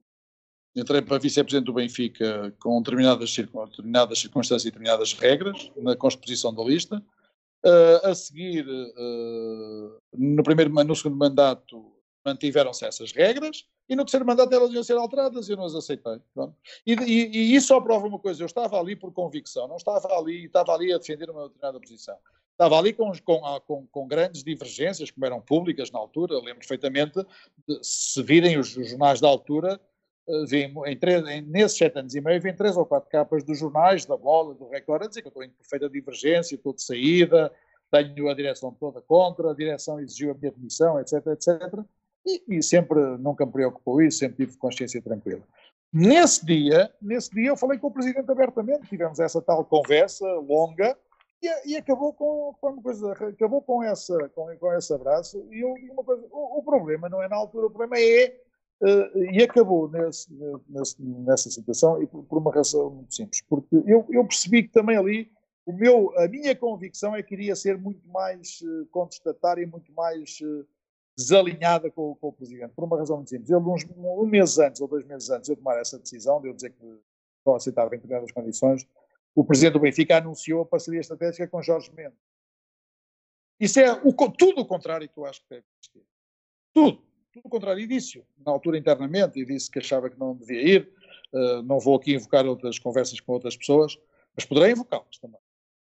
entrei 0.76 1.02
para 1.02 1.18
vice-presidente 1.18 1.66
do 1.66 1.74
Benfica 1.74 2.54
com 2.60 2.82
determinadas, 2.82 3.36
determinadas 3.36 4.20
circunstâncias 4.20 4.66
e 4.66 4.72
determinadas 4.72 5.14
regras 5.14 5.72
na 5.76 5.96
composição 5.96 6.54
da 6.54 6.64
lista. 6.64 7.04
Uh, 7.66 8.08
a 8.08 8.14
seguir, 8.14 8.64
uh, 8.68 10.02
no, 10.14 10.44
primeiro, 10.44 10.72
no 10.72 10.96
segundo 10.96 11.18
mandato, 11.18 11.92
mantiveram-se 12.24 12.86
essas 12.86 13.12
regras 13.12 13.66
e 13.90 13.96
no 13.96 14.04
terceiro 14.04 14.26
mandato 14.26 14.54
elas 14.54 14.72
iam 14.72 14.84
ser 14.84 14.98
alteradas 14.98 15.48
e 15.48 15.54
eu 15.54 15.58
não 15.58 15.66
as 15.66 15.74
aceitei. 15.74 16.20
E, 16.86 16.94
e, 16.94 17.28
e, 17.28 17.56
isso 17.56 17.68
só 17.68 17.82
prova 17.82 18.06
uma 18.08 18.20
coisa, 18.20 18.44
eu 18.44 18.46
estava 18.46 18.80
ali 18.80 18.96
por 18.96 19.12
convicção, 19.12 19.68
não 19.68 19.78
estava 19.78 20.08
ali, 20.14 20.46
estava 20.46 20.74
ali 20.74 20.94
a 20.94 21.00
defender 21.00 21.30
uma 21.30 21.48
determinada 21.48 21.80
posição 21.80 22.16
estava 22.56 22.78
ali 22.78 22.94
com, 22.94 23.12
com, 23.24 23.60
com, 23.68 23.88
com, 23.88 24.08
grandes 24.08 24.44
divergências, 24.44 25.12
como 25.12 25.26
eram 25.26 25.42
públicas 25.42 25.92
na 25.92 26.00
altura, 26.00 26.36
lembro 26.36 26.60
perfeitamente, 26.60 27.22
de, 27.68 27.80
se 27.84 28.24
virem 28.24 28.58
os, 28.58 28.76
os, 28.76 28.90
jornais 28.90 29.20
da 29.20 29.28
altura, 29.28 29.80
uh, 30.28 30.46
vim, 30.46 30.74
em 30.86 30.98
três, 30.98 31.26
em, 31.28 31.42
nesses 31.42 31.78
sete 31.78 32.00
anos 32.00 32.16
e 32.16 32.22
meio, 32.22 32.42
vêm 32.42 32.56
três 32.56 32.78
ou 32.78 32.86
quatro 32.86 33.10
capas 33.10 33.44
dos 33.44 33.60
jornais, 33.60 34.06
da 34.06 34.18
bola, 34.18 34.54
do 34.54 34.68
Record, 34.68 35.04
a 35.04 35.08
dizer 35.08 35.22
que 35.22 35.28
eu 35.28 35.30
estou 35.30 35.44
em 35.44 35.50
perfeita 35.50 35.90
divergência, 35.90 36.56
estou 36.56 36.74
de 36.74 36.84
saída, 36.84 37.52
tenho 37.92 38.30
a 38.30 38.34
direção 38.34 38.72
toda 38.72 39.02
contra, 39.02 39.52
a 39.52 39.56
direção 39.56 40.00
exigiu 40.00 40.32
a 40.32 40.34
minha 40.34 40.52
demissão, 40.52 41.00
etc, 41.00 41.26
etc, 41.28 41.80
e, 42.26 42.58
e 42.58 42.64
sempre, 42.64 43.00
nunca 43.18 43.46
me 43.46 43.52
preocupou 43.52 44.02
isso, 44.02 44.20
sempre 44.20 44.46
tive 44.46 44.58
consciência 44.58 45.02
tranquila. 45.02 45.42
Nesse 45.94 46.46
dia, 46.46 46.92
nesse 47.02 47.30
dia 47.32 47.50
eu 47.50 47.56
falei 47.56 47.78
com 47.78 47.88
o 47.88 47.92
Presidente 47.92 48.30
abertamente, 48.30 48.90
tivemos 48.90 49.20
essa 49.20 49.42
tal 49.42 49.64
conversa 49.64 50.28
longa, 50.40 50.98
e, 51.42 51.72
e 51.72 51.78
acabou 51.78 52.12
com, 52.14 52.56
com 52.60 52.70
uma 52.70 52.82
coisa, 52.82 53.12
acabou 53.12 53.62
com, 53.62 53.84
essa, 53.84 54.30
com, 54.30 54.58
com 54.58 54.74
esse 54.74 54.94
abraço. 54.94 55.46
E 55.52 55.60
eu 55.60 55.74
uma 55.92 56.04
coisa: 56.04 56.26
o, 56.32 56.60
o 56.60 56.64
problema 56.64 57.08
não 57.08 57.22
é 57.22 57.28
na 57.28 57.36
altura, 57.36 57.68
o 57.68 57.70
problema 57.70 58.00
é. 58.00 58.42
Uh, 58.82 59.32
e 59.32 59.42
acabou 59.42 59.90
nesse, 59.90 60.30
nesse, 60.68 61.02
nessa 61.02 61.50
situação 61.50 62.02
e 62.04 62.08
por, 62.08 62.24
por, 62.26 62.38
uma 62.38 62.54
razão 62.54 62.90
muito 62.90 63.16
simples, 63.16 63.42
porque 63.48 63.74
eu, 63.86 64.06
eu 64.10 64.28
percebi 64.28 64.64
que 64.64 64.70
também 64.70 64.98
ali 64.98 65.32
o 65.66 65.72
meu, 65.72 66.14
a 66.20 66.28
minha 66.28 66.54
convicção 66.56 67.16
é 67.16 67.24
que 67.24 67.34
iria 67.34 67.56
ser 67.56 67.78
muito 67.78 68.06
mais 68.10 68.60
uh, 68.62 68.86
contestatária 68.88 69.64
e 69.64 69.66
muito 69.66 69.92
mais 69.94 70.40
uh, 70.42 70.68
desalinhada 71.18 71.90
com, 71.90 72.16
com, 72.16 72.28
o 72.28 72.34
Presidente, 72.34 72.74
por 72.76 72.84
uma 72.84 72.98
razão 72.98 73.18
muito 73.18 73.30
simples. 73.30 73.50
Ele, 73.50 73.60
uns, 73.60 73.86
um 73.98 74.26
mês 74.26 74.60
antes 74.60 74.82
ou 74.82 74.88
dois 74.88 75.06
meses 75.06 75.30
antes 75.30 75.48
de 75.48 75.54
eu 75.54 75.58
tomar 75.58 75.80
essa 75.80 75.98
decisão, 75.98 76.42
de 76.42 76.50
eu 76.50 76.54
dizer 76.54 76.72
que 76.72 77.00
não 77.46 77.56
aceitava 77.56 77.88
em 77.96 77.98
determinadas 77.98 78.32
condições, 78.32 78.86
o 79.34 79.44
Presidente 79.44 79.74
do 79.74 79.80
Benfica 79.80 80.18
anunciou 80.18 80.62
a 80.62 80.66
parceria 80.66 81.00
estratégica 81.00 81.48
com 81.48 81.62
Jorge 81.62 81.92
Mendes. 81.94 82.20
Isso 83.60 83.80
é 83.80 83.92
o, 83.92 84.14
tudo 84.32 84.62
o 84.62 84.66
contrário 84.66 85.08
que 85.08 85.18
eu 85.18 85.26
acho 85.26 85.42
que 85.42 85.50
deve 85.50 85.66
existir. 85.80 86.06
Tudo. 86.74 87.02
Tudo 87.36 87.48
o 87.48 87.50
contrário. 87.50 87.86
Disse 87.86 88.24
na 88.46 88.52
altura 88.54 88.78
internamente, 88.78 89.42
e 89.42 89.46
disse 89.46 89.70
que 89.70 89.80
achava 89.80 90.10
que 90.10 90.18
não 90.18 90.34
devia 90.34 90.62
ir. 90.62 90.90
Uh, 91.34 91.62
não 91.64 91.80
vou 91.80 91.98
aqui 91.98 92.14
invocar 92.14 92.46
outras 92.46 92.80
conversas 92.80 93.20
com 93.20 93.34
outras 93.34 93.58
pessoas, 93.58 94.00
mas 94.34 94.46
poderei 94.46 94.72
invocá-las 94.72 95.18
também. 95.18 95.40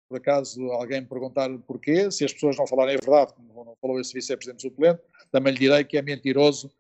Por 0.10 0.18
acaso 0.18 0.64
alguém 0.72 1.02
me 1.02 1.08
perguntar 1.08 1.50
porquê, 1.68 2.10
se 2.10 2.26
as 2.26 2.34
pessoas 2.34 2.58
não 2.58 2.66
falarem 2.66 2.96
a 2.96 2.98
verdade, 2.98 3.36
como 3.36 3.78
falou 3.80 4.00
esse 4.00 4.14
vice-presidente 4.16 4.64
suplente, 4.64 5.00
também 5.32 5.54
lhe 5.54 5.60
direi 5.60 5.84
que 5.84 5.96
é 5.96 6.02
mentiroso, 6.02 6.72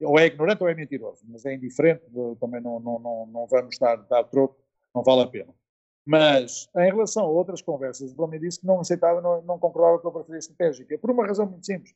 ou 0.00 0.18
é 0.18 0.26
ignorante 0.26 0.62
ou 0.62 0.68
é 0.68 0.74
mentiroso, 0.74 1.22
mas 1.28 1.44
é 1.44 1.54
indiferente, 1.54 2.02
também 2.40 2.62
não, 2.62 2.80
não, 2.80 2.98
não, 2.98 3.26
não 3.26 3.46
vamos 3.46 3.78
dar, 3.78 3.96
dar 3.96 4.24
troco, 4.24 4.56
não 4.94 5.02
vale 5.02 5.22
a 5.22 5.26
pena. 5.26 5.54
Mas, 6.06 6.70
em 6.74 6.90
relação 6.90 7.24
a 7.24 7.28
outras 7.28 7.60
conversas, 7.60 8.14
o 8.16 8.22
homem 8.22 8.40
disse 8.40 8.60
que 8.60 8.66
não 8.66 8.80
aceitava, 8.80 9.20
não, 9.20 9.42
não 9.42 9.58
concordava 9.58 9.98
com 9.98 10.08
a 10.08 10.12
parceria 10.12 10.38
estratégica, 10.38 10.98
por 10.98 11.10
uma 11.10 11.26
razão 11.26 11.46
muito 11.46 11.66
simples. 11.66 11.94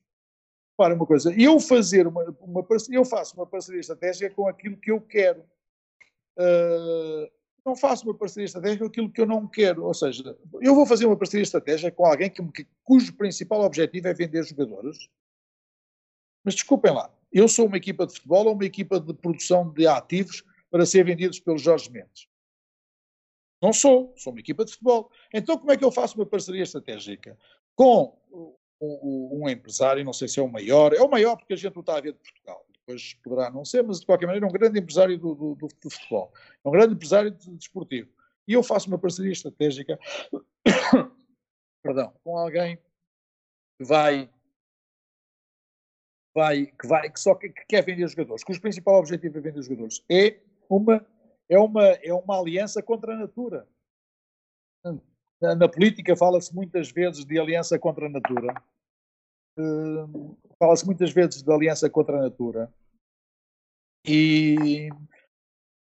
Para 0.77 0.95
uma 0.95 1.07
coisa, 1.07 1.35
eu 1.41 1.59
fazer 1.59 2.07
uma, 2.07 2.23
uma 2.41 2.67
eu 2.91 3.05
faço 3.05 3.35
uma 3.35 3.47
parceria 3.47 3.81
estratégica 3.81 4.35
com 4.35 4.47
aquilo 4.47 4.77
que 4.77 4.91
eu 4.91 5.01
quero. 5.01 5.41
Uh, 6.39 7.31
não 7.65 7.75
faço 7.75 8.05
uma 8.05 8.15
parceria 8.15 8.45
estratégica 8.45 8.85
com 8.85 8.91
aquilo 8.91 9.11
que 9.11 9.21
eu 9.21 9.27
não 9.27 9.49
quero. 9.49 9.85
Ou 9.85 9.95
seja, 9.95 10.37
eu 10.61 10.75
vou 10.75 10.87
fazer 10.87 11.07
uma 11.07 11.17
parceria 11.17 11.43
estratégica 11.43 11.91
com 11.91 12.05
alguém 12.05 12.31
que, 12.31 12.43
que, 12.53 12.67
cujo 12.85 13.13
principal 13.15 13.63
objetivo 13.63 14.07
é 14.07 14.15
vender 14.15 14.45
jogadores. 14.45 15.09
Mas 16.45 16.55
desculpem 16.55 16.93
lá, 16.93 17.13
eu 17.33 17.49
sou 17.49 17.67
uma 17.67 17.77
equipa 17.77 18.07
de 18.07 18.15
futebol 18.15 18.47
ou 18.47 18.53
uma 18.53 18.65
equipa 18.65 19.01
de 19.01 19.13
produção 19.15 19.69
de 19.71 19.87
ativos 19.87 20.45
para 20.71 20.87
ser 20.87 21.05
vendidos 21.05 21.41
pelo 21.41 21.59
Jorge 21.59 21.91
Mendes? 21.91 22.29
Não 23.61 23.73
sou, 23.73 24.13
sou 24.17 24.33
uma 24.33 24.41
equipa 24.41 24.65
de 24.65 24.73
futebol. 24.73 25.11
Então, 25.33 25.59
como 25.59 25.73
é 25.73 25.77
que 25.77 25.85
eu 25.85 25.91
faço 25.91 26.17
uma 26.17 26.27
parceria 26.27 26.63
estratégica 26.63 27.37
com 27.75 28.17
um, 28.81 29.43
um, 29.43 29.49
empresário, 29.49 30.05
não 30.05 30.13
sei 30.13 30.29
se 30.29 30.39
é 30.39 30.43
o 30.43 30.49
maior, 30.49 30.93
é 30.93 31.01
o 31.01 31.09
maior 31.09 31.37
porque 31.37 31.55
a 31.55 31.57
gente 31.57 31.75
não 31.75 31.81
está 31.81 31.97
a 31.97 32.01
ver 32.01 32.13
de 32.13 32.19
Portugal, 32.19 32.67
depois 32.73 33.15
poderá 33.23 33.51
não 33.51 33.65
ser, 33.65 33.83
mas 33.83 34.01
de 34.01 34.07
qualquer 34.07 34.27
maneira 34.27 34.47
é 34.47 34.49
um 34.49 34.53
grande 34.53 34.79
empresário 34.79 35.19
do, 35.19 35.35
do, 35.35 35.55
do, 35.55 35.69
do 35.69 35.91
futebol, 35.91 36.33
é 36.65 36.69
um 36.69 36.73
grande 36.73 36.95
empresário 36.95 37.31
desportivo. 37.31 38.09
De 38.09 38.17
e 38.49 38.53
eu 38.53 38.63
faço 38.63 38.89
uma 38.89 38.99
parceria 38.99 39.33
estratégica 39.33 39.99
perdão, 41.83 42.13
com 42.23 42.37
alguém 42.39 42.77
que 43.79 43.85
vai 43.85 44.31
vai, 46.35 46.67
que 46.67 46.87
vai, 46.87 47.11
que 47.11 47.19
só 47.19 47.35
que, 47.35 47.49
que 47.49 47.65
quer 47.67 47.83
vender 47.83 48.07
jogadores, 48.09 48.45
cujo 48.45 48.61
principal 48.61 48.99
objetivo 48.99 49.39
é 49.39 49.41
vender 49.41 49.63
jogadores, 49.63 50.05
é 50.09 50.39
uma 50.69 51.05
é 51.49 51.59
uma, 51.59 51.85
é 51.85 52.13
uma 52.13 52.39
aliança 52.39 52.83
contra 52.83 53.15
a 53.15 53.19
natura. 53.19 53.69
Na, 55.41 55.55
na 55.55 55.69
política 55.69 56.17
fala-se 56.17 56.55
muitas 56.55 56.91
vezes 56.91 57.25
de 57.25 57.39
aliança 57.39 57.79
contra 57.79 58.07
a 58.07 58.11
natura. 58.11 58.55
Uh, 59.59 60.37
fala-se 60.59 60.85
muitas 60.85 61.13
vezes 61.13 61.43
de 61.43 61.53
aliança 61.53 61.89
contra 61.91 62.19
a 62.19 62.23
natura. 62.23 62.73
E, 64.07 64.89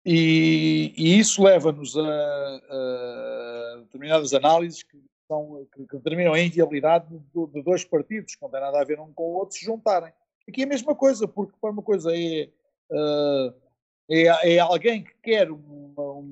e, 0.04 0.92
e 0.96 1.18
isso 1.18 1.42
leva-nos 1.42 1.96
a, 1.96 2.02
a, 2.02 3.76
determinadas 3.82 4.34
análises 4.34 4.82
que, 4.82 5.00
são, 5.28 5.66
que, 5.72 5.86
que 5.86 5.96
determinam 5.96 6.34
a 6.34 6.40
inviabilidade 6.40 7.06
de, 7.08 7.46
de, 7.46 7.62
dois 7.62 7.84
partidos, 7.84 8.34
que 8.34 8.42
não 8.42 8.50
tem 8.50 8.60
nada 8.60 8.80
a 8.80 8.84
ver 8.84 8.98
um 8.98 9.12
com 9.12 9.22
o 9.22 9.36
outro, 9.36 9.56
se 9.56 9.64
juntarem. 9.64 10.12
Aqui 10.48 10.62
é 10.62 10.64
a 10.64 10.68
mesma 10.68 10.94
coisa, 10.94 11.26
porque 11.26 11.54
uma 11.62 11.82
coisa 11.82 12.10
é 12.12 12.50
uh, 12.90 13.54
é, 14.08 14.54
é 14.54 14.58
alguém 14.58 15.02
que 15.02 15.14
quer 15.22 15.50
uma, 15.50 16.24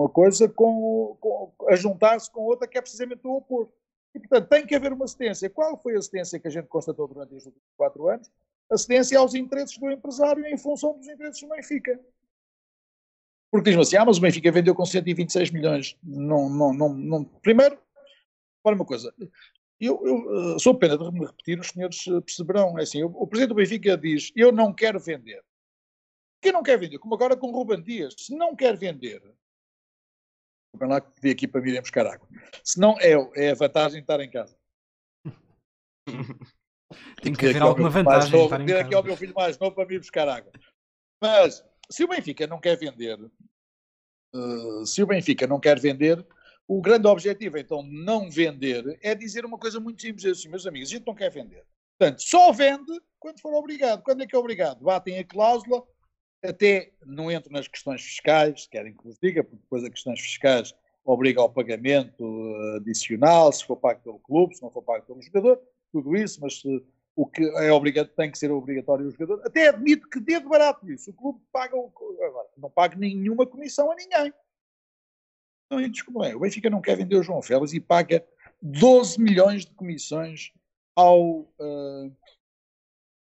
uma 0.00 0.08
coisa 0.08 0.48
com, 0.48 1.16
com 1.20 1.52
a 1.68 1.76
juntar-se 1.76 2.30
com 2.30 2.42
outra 2.42 2.66
que 2.66 2.78
é 2.78 2.80
precisamente 2.80 3.26
o 3.26 3.36
oposto. 3.36 3.74
E, 4.14 4.18
portanto, 4.18 4.48
tem 4.48 4.66
que 4.66 4.74
haver 4.74 4.92
uma 4.92 5.06
cedência. 5.06 5.48
Qual 5.48 5.76
foi 5.76 5.96
a 5.96 6.02
cedência 6.02 6.38
que 6.38 6.48
a 6.48 6.50
gente 6.50 6.66
constatou 6.66 7.06
durante 7.06 7.34
estes 7.34 7.46
últimos 7.46 7.68
quatro 7.76 8.08
anos? 8.08 8.30
A 8.70 8.76
cedência 8.76 9.18
aos 9.18 9.34
interesses 9.34 9.76
do 9.78 9.90
empresário 9.90 10.44
em 10.46 10.56
função 10.56 10.96
dos 10.96 11.06
interesses 11.06 11.40
do 11.40 11.48
Benfica. 11.48 12.00
Porque 13.50 13.70
diz-me 13.70 13.82
assim, 13.82 13.96
ah, 13.96 14.04
mas 14.04 14.18
o 14.18 14.20
Benfica 14.20 14.50
vendeu 14.50 14.74
com 14.74 14.84
126 14.84 15.50
milhões. 15.50 15.96
Não, 16.02 16.48
não, 16.48 16.72
não, 16.72 16.94
não. 16.94 17.24
Primeiro, 17.24 17.78
olha 18.64 18.76
uma 18.76 18.84
coisa, 18.84 19.12
eu, 19.80 20.00
eu 20.06 20.58
sou 20.58 20.74
pena 20.74 20.96
de 20.96 21.10
me 21.10 21.26
repetir, 21.26 21.58
os 21.58 21.68
senhores 21.68 22.04
perceberão. 22.24 22.78
É 22.78 22.82
assim, 22.82 23.02
o, 23.02 23.08
o 23.08 23.26
presidente 23.26 23.50
do 23.50 23.56
Benfica 23.56 23.96
diz, 23.96 24.32
eu 24.36 24.52
não 24.52 24.72
quero 24.72 25.00
vender. 25.00 25.42
Quem 26.40 26.52
não 26.52 26.62
quer 26.62 26.78
vender, 26.78 26.98
como 26.98 27.14
agora 27.14 27.36
com 27.36 27.48
o 27.48 27.52
Ruben 27.52 27.82
Dias, 27.82 28.14
se 28.16 28.34
não 28.34 28.56
quer 28.56 28.76
vender, 28.76 29.22
vem 30.76 30.88
lá 30.88 31.00
que 31.00 31.10
pedi 31.12 31.30
aqui 31.30 31.48
para 31.48 31.60
me 31.60 31.70
irem 31.70 31.80
buscar 31.80 32.06
água. 32.06 32.28
Se 32.64 32.78
não, 32.78 32.98
é, 33.00 33.12
é 33.36 33.50
a 33.50 33.54
vantagem 33.54 33.98
de 33.98 34.02
estar 34.02 34.20
em 34.20 34.30
casa. 34.30 34.56
Tem 37.22 37.32
que 37.32 37.46
haver 37.46 37.62
alguma 37.62 37.90
vantagem 37.90 38.32
novo, 38.32 38.44
estar 38.44 38.60
em 38.60 38.66
casa. 38.66 38.80
aqui 38.80 38.94
ao 38.94 39.02
meu 39.02 39.16
filho 39.16 39.34
mais 39.34 39.58
novo 39.58 39.74
para 39.74 39.86
me 39.86 39.94
ir 39.94 39.98
buscar 39.98 40.28
água. 40.28 40.52
Mas, 41.22 41.64
se 41.90 42.04
o 42.04 42.08
Benfica 42.08 42.46
não 42.46 42.60
quer 42.60 42.76
vender, 42.76 43.18
uh, 44.34 44.86
se 44.86 45.02
o 45.02 45.06
Benfica 45.06 45.46
não 45.46 45.60
quer 45.60 45.78
vender, 45.78 46.26
o 46.66 46.80
grande 46.80 47.06
objetivo, 47.06 47.58
então, 47.58 47.82
não 47.82 48.30
vender, 48.30 48.98
é 49.02 49.14
dizer 49.14 49.44
uma 49.44 49.58
coisa 49.58 49.80
muito 49.80 50.00
simples 50.00 50.24
assim, 50.24 50.48
meus 50.48 50.66
amigos, 50.66 50.88
a 50.88 50.92
gente 50.92 51.06
não 51.06 51.14
quer 51.14 51.30
vender. 51.30 51.64
Portanto, 51.98 52.22
só 52.22 52.52
vende 52.52 53.00
quando 53.18 53.40
for 53.40 53.52
obrigado. 53.54 54.02
Quando 54.02 54.22
é 54.22 54.26
que 54.26 54.34
é 54.34 54.38
obrigado? 54.38 54.82
Batem 54.82 55.18
a 55.18 55.24
cláusula 55.24 55.84
até 56.42 56.92
não 57.04 57.30
entro 57.30 57.52
nas 57.52 57.68
questões 57.68 58.02
fiscais, 58.02 58.66
querem 58.66 58.94
que 58.94 59.04
vos 59.04 59.18
diga, 59.18 59.44
porque 59.44 59.62
depois 59.62 59.84
as 59.84 59.90
questões 59.90 60.20
fiscais 60.20 60.74
obriga 61.04 61.40
ao 61.40 61.50
pagamento 61.50 62.24
eh, 62.24 62.76
adicional, 62.76 63.52
se 63.52 63.64
for 63.64 63.76
pago 63.76 64.00
pelo 64.02 64.18
clube, 64.18 64.54
se 64.54 64.62
não 64.62 64.70
for 64.70 64.82
pago 64.82 65.04
pelo 65.06 65.20
jogador, 65.22 65.60
tudo 65.92 66.16
isso, 66.16 66.40
mas 66.40 66.60
se, 66.60 66.84
o 67.16 67.26
que 67.26 67.42
é 67.42 67.72
obrigado, 67.72 68.08
tem 68.08 68.30
que 68.30 68.38
ser 68.38 68.50
obrigatório 68.50 69.06
o 69.06 69.10
jogador. 69.10 69.42
Até 69.44 69.68
admito 69.68 70.08
que 70.08 70.20
dê 70.20 70.40
de 70.40 70.46
barato 70.46 70.90
isso. 70.90 71.10
O 71.10 71.14
clube 71.14 71.40
paga, 71.52 71.76
o, 71.76 71.92
agora, 72.22 72.48
não 72.56 72.70
paga 72.70 72.96
nenhuma 72.96 73.46
comissão 73.46 73.90
a 73.90 73.94
ninguém. 73.94 74.32
Não, 75.70 75.88
desculpa, 75.88 76.34
o 76.34 76.40
Benfica 76.40 76.70
não 76.70 76.80
quer 76.80 76.96
vender 76.96 77.16
o 77.16 77.22
João 77.22 77.42
Félix 77.42 77.72
e 77.72 77.80
paga 77.80 78.26
12 78.60 79.20
milhões 79.20 79.64
de 79.64 79.72
comissões 79.72 80.52
ao, 80.96 81.40
uh, 81.40 82.16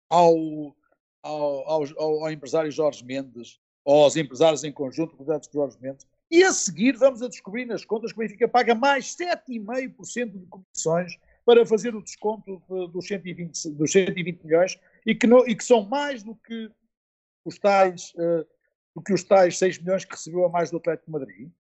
ao 0.10 0.76
ao, 1.24 1.70
ao, 1.70 1.84
ao, 2.00 2.32
empresário 2.32 2.72
Jorge 2.72 3.04
Mendes, 3.04 3.60
ou 3.84 4.04
aos 4.04 4.16
empresários 4.16 4.64
em 4.64 4.72
conjunto, 4.72 5.16
cuidados 5.16 5.48
de 5.48 5.54
Jorge 5.54 5.78
Mendes, 5.80 6.06
e 6.30 6.44
a 6.44 6.54
seguir 6.54 6.96
vamos 6.98 7.22
a 7.22 7.28
descobrir 7.28 7.66
nas 7.66 7.84
contas 7.84 8.12
que 8.12 8.18
o 8.18 8.22
Benfica 8.22 8.48
paga 8.48 8.74
mais 8.74 9.16
7,5% 9.16 10.40
de 10.40 10.46
comissões 10.48 11.20
para 11.46 11.66
fazer 11.66 11.96
o 11.96 12.02
desconto 12.02 12.62
dos 12.92 13.08
120, 13.08 13.70
dos 13.72 13.92
120 13.92 14.44
milhões 14.44 14.80
e 15.06 15.14
que, 15.14 15.28
e 15.28 15.56
que 15.56 15.64
são 15.64 15.84
mais 15.84 16.24
do 16.24 16.36
que 16.36 16.72
os 17.44 17.58
tais, 17.60 18.14
uh, 18.16 18.48
do 18.96 19.02
que 19.02 19.14
os 19.14 19.24
tais 19.24 19.58
6 19.58 19.80
milhões 19.80 20.06
que 20.06 20.16
recebeu 20.16 20.46
a 20.46 20.50
mais 20.50 20.72
do 20.72 20.78
Atlético 20.78 21.08
de 21.08 21.12
Madrid. 21.12 21.52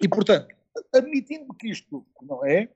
E, 0.00 0.08
portanto, 0.08 0.54
admitindo 0.94 1.52
que 1.54 1.68
isto 1.68 2.06
não 2.22 2.44
é, 2.44 2.68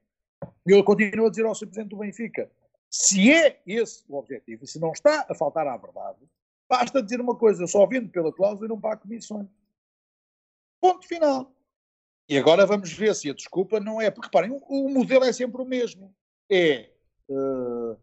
eu 0.66 0.82
continuo 0.84 1.26
a 1.26 1.30
dizer 1.30 1.44
ao 1.44 1.54
Sr. 1.54 1.66
Presidente 1.66 1.90
do 1.90 1.98
Benfica, 1.98 2.50
se 2.90 3.32
é 3.32 3.60
esse 3.66 4.04
o 4.08 4.16
objetivo, 4.16 4.64
e 4.64 4.66
se 4.66 4.78
não 4.78 4.92
está 4.92 5.26
a 5.28 5.34
faltar 5.34 5.66
à 5.66 5.76
verdade, 5.76 6.18
basta 6.68 7.02
dizer 7.02 7.20
uma 7.20 7.36
coisa: 7.36 7.66
só 7.66 7.86
vendo 7.86 8.10
pela 8.10 8.32
cláusula 8.32 8.66
e 8.66 8.68
não 8.68 8.80
pago 8.80 9.02
comissões. 9.02 9.48
Ponto 10.80 11.06
final. 11.06 11.52
E 12.28 12.36
agora 12.38 12.66
vamos 12.66 12.92
ver 12.92 13.14
se 13.14 13.30
a 13.30 13.34
desculpa 13.34 13.78
não 13.78 14.00
é. 14.00 14.10
Porque 14.10 14.26
reparem, 14.26 14.50
o, 14.50 14.56
o 14.56 14.88
modelo 14.88 15.24
é 15.24 15.32
sempre 15.32 15.62
o 15.62 15.64
mesmo. 15.64 16.14
É. 16.50 16.90
Uh, 17.28 17.96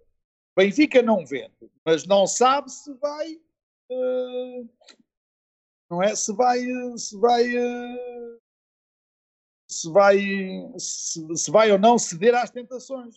Benfica 0.56 1.02
não 1.02 1.26
vende, 1.26 1.72
mas 1.86 2.06
não 2.06 2.26
sabe 2.26 2.72
se 2.72 2.94
vai. 2.96 3.42
Uh, 3.92 4.70
não 5.90 6.02
é? 6.02 6.16
Se 6.16 6.34
vai. 6.34 6.62
Se 6.98 7.18
vai. 7.18 7.58
Uh, 7.58 8.44
se 9.68 9.90
vai, 9.90 10.20
se, 10.78 11.36
se, 11.36 11.52
vai 11.52 11.72
ou 11.72 11.80
não 11.80 11.98
ceder 11.98 12.36
às 12.36 12.52
tentações 12.52 13.16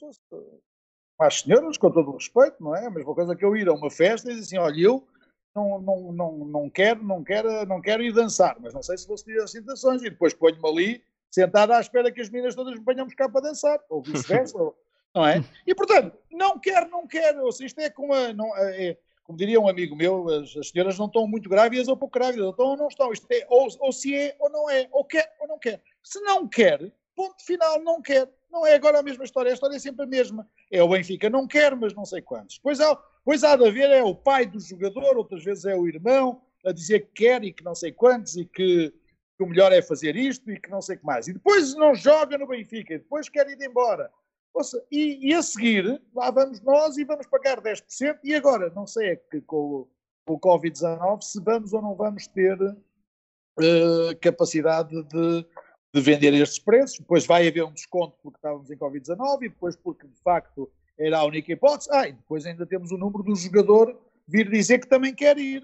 às 1.18 1.40
senhoras, 1.40 1.78
com 1.78 1.90
todo 1.90 2.10
o 2.10 2.14
respeito, 2.14 2.56
não 2.60 2.74
é? 2.74 2.86
A 2.86 2.90
mesma 2.90 3.14
coisa 3.14 3.34
que 3.34 3.44
eu 3.44 3.56
ir 3.56 3.68
a 3.68 3.72
uma 3.72 3.90
festa 3.90 4.30
e 4.30 4.34
dizer 4.34 4.58
assim, 4.58 4.58
olha, 4.58 4.80
eu 4.80 5.06
não, 5.54 5.80
não, 5.80 6.12
não, 6.12 6.32
não, 6.44 6.70
quero, 6.70 7.02
não, 7.02 7.24
quero, 7.24 7.66
não 7.66 7.80
quero 7.80 8.02
ir 8.02 8.12
dançar, 8.12 8.56
mas 8.60 8.74
não 8.74 8.82
sei 8.82 8.98
se 8.98 9.08
vou 9.08 9.16
seguir 9.16 9.40
as 9.40 9.50
citações 9.50 10.02
e 10.02 10.10
depois 10.10 10.34
ponho-me 10.34 10.68
ali 10.68 11.02
sentado 11.30 11.72
à 11.72 11.80
espera 11.80 12.12
que 12.12 12.20
as 12.20 12.30
meninas 12.30 12.54
todas 12.54 12.78
me 12.78 12.84
venham 12.84 13.06
buscar 13.06 13.28
para 13.28 13.48
dançar, 13.48 13.80
ou 13.88 14.02
vice-versa, 14.02 14.58
não 15.14 15.26
é? 15.26 15.42
E 15.66 15.74
portanto, 15.74 16.16
não 16.30 16.58
quer, 16.58 16.88
não 16.88 17.06
quer, 17.06 17.38
ou 17.40 17.50
seja, 17.50 17.66
isto 17.66 17.80
é 17.80 17.90
como, 17.90 18.12
a, 18.12 18.32
não, 18.32 18.54
é, 18.56 18.96
como 19.24 19.38
diria 19.38 19.60
um 19.60 19.68
amigo 19.68 19.96
meu, 19.96 20.28
as, 20.28 20.56
as, 20.56 20.68
senhoras 20.68 20.98
não 20.98 21.06
estão 21.06 21.26
muito 21.26 21.48
grávidas 21.48 21.88
ou 21.88 21.96
pouco 21.96 22.18
grávidas, 22.18 22.50
estão 22.50 22.66
ou 22.66 22.76
não 22.76 22.88
estão, 22.88 23.12
isto 23.12 23.26
é 23.30 23.46
ou, 23.48 23.68
ou 23.80 23.92
se 23.92 24.14
é 24.14 24.36
ou 24.38 24.50
não 24.50 24.70
é, 24.70 24.88
ou 24.92 25.04
quer 25.04 25.34
ou 25.40 25.48
não 25.48 25.58
quer. 25.58 25.80
Se 26.02 26.20
não 26.20 26.46
quer, 26.46 26.92
ponto 27.16 27.44
final, 27.44 27.82
não 27.82 28.00
quer. 28.00 28.30
Não 28.50 28.64
é 28.66 28.74
agora 28.74 29.00
a 29.00 29.02
mesma 29.02 29.24
história, 29.24 29.50
a 29.50 29.54
história 29.54 29.74
é 29.74 29.78
sempre 29.78 30.04
a 30.04 30.08
mesma. 30.08 30.48
É 30.70 30.82
o 30.82 30.88
Benfica 30.88 31.28
não 31.28 31.46
quer, 31.46 31.74
mas 31.74 31.94
não 31.94 32.04
sei 32.04 32.22
quantos. 32.22 32.58
Pois 32.62 32.80
há, 32.80 32.94
pois 33.24 33.42
há 33.42 33.56
de 33.56 33.66
haver, 33.66 33.90
é 33.90 34.02
o 34.02 34.14
pai 34.14 34.46
do 34.46 34.60
jogador, 34.60 35.16
outras 35.16 35.42
vezes 35.42 35.64
é 35.64 35.74
o 35.74 35.88
irmão, 35.88 36.42
a 36.64 36.72
dizer 36.72 37.00
que 37.06 37.24
quer 37.24 37.42
e 37.42 37.52
que 37.52 37.64
não 37.64 37.74
sei 37.74 37.90
quantos 37.90 38.36
e 38.36 38.44
que, 38.44 38.90
que 39.36 39.42
o 39.42 39.46
melhor 39.46 39.72
é 39.72 39.82
fazer 39.82 40.14
isto 40.14 40.50
e 40.50 40.60
que 40.60 40.70
não 40.70 40.80
sei 40.80 40.96
o 40.96 40.98
que 41.00 41.06
mais. 41.06 41.26
E 41.26 41.32
depois 41.32 41.74
não 41.74 41.94
joga 41.94 42.38
no 42.38 42.46
Benfica 42.46 42.94
e 42.94 42.98
depois 42.98 43.28
quer 43.28 43.48
ir 43.48 43.60
embora. 43.62 44.10
Seja, 44.62 44.82
e, 44.90 45.30
e, 45.30 45.34
a 45.34 45.42
seguir, 45.42 46.00
lá 46.14 46.30
vamos 46.30 46.60
nós 46.62 46.96
e 46.96 47.04
vamos 47.04 47.26
pagar 47.26 47.60
10%. 47.60 48.20
E 48.24 48.34
agora, 48.34 48.70
não 48.70 48.86
sei 48.86 49.10
é 49.10 49.16
que 49.16 49.40
com, 49.42 49.86
com 50.26 50.34
o 50.34 50.40
Covid-19, 50.40 51.22
se 51.22 51.40
vamos 51.40 51.72
ou 51.72 51.82
não 51.82 51.94
vamos 51.94 52.26
ter 52.26 52.58
uh, 52.62 54.16
capacidade 54.20 55.02
de, 55.04 55.46
de 55.96 56.02
vender 56.02 56.34
estes 56.34 56.58
preços. 56.58 56.98
Depois 56.98 57.24
vai 57.24 57.48
haver 57.48 57.64
um 57.64 57.72
desconto 57.72 58.16
porque 58.22 58.36
estávamos 58.36 58.70
em 58.70 58.76
Covid-19 58.76 59.42
e 59.42 59.48
depois 59.48 59.74
porque, 59.76 60.06
de 60.06 60.20
facto, 60.20 60.70
era 60.98 61.18
a 61.18 61.24
única 61.24 61.52
hipótese. 61.52 61.88
Ah, 61.90 62.06
e 62.06 62.12
depois 62.12 62.44
ainda 62.44 62.66
temos 62.66 62.92
o 62.92 62.98
número 62.98 63.22
do 63.22 63.34
jogador 63.34 63.98
vir 64.28 64.50
dizer 64.50 64.78
que 64.78 64.88
também 64.88 65.14
quer 65.14 65.38
ir. 65.38 65.62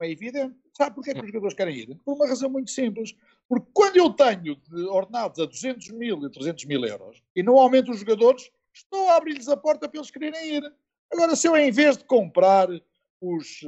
É 0.00 0.10
evidente. 0.10 0.56
Sabe 0.76 0.94
porquê 0.94 1.12
que 1.12 1.20
os 1.20 1.26
jogadores 1.26 1.54
querem 1.54 1.76
ir? 1.76 1.94
Por 2.04 2.14
uma 2.14 2.28
razão 2.28 2.50
muito 2.50 2.70
simples. 2.70 3.14
Porque 3.48 3.66
quando 3.72 3.96
eu 3.96 4.10
tenho 4.10 4.56
de 4.56 4.82
ordenados 4.88 5.38
a 5.40 5.44
200 5.44 5.90
mil 5.90 6.24
e 6.24 6.30
300 6.30 6.64
mil 6.66 6.84
euros 6.84 7.22
e 7.34 7.42
não 7.42 7.56
aumento 7.56 7.90
os 7.90 8.00
jogadores, 8.00 8.50
estou 8.72 9.08
a 9.08 9.16
abrir-lhes 9.16 9.48
a 9.48 9.56
porta 9.56 9.88
para 9.88 9.98
eles 9.98 10.10
quererem 10.10 10.56
ir. 10.56 10.72
Agora, 11.12 11.34
se 11.34 11.48
eu 11.48 11.56
em 11.56 11.70
vez 11.70 11.96
de 11.96 12.04
comprar 12.04 12.68
os. 13.20 13.60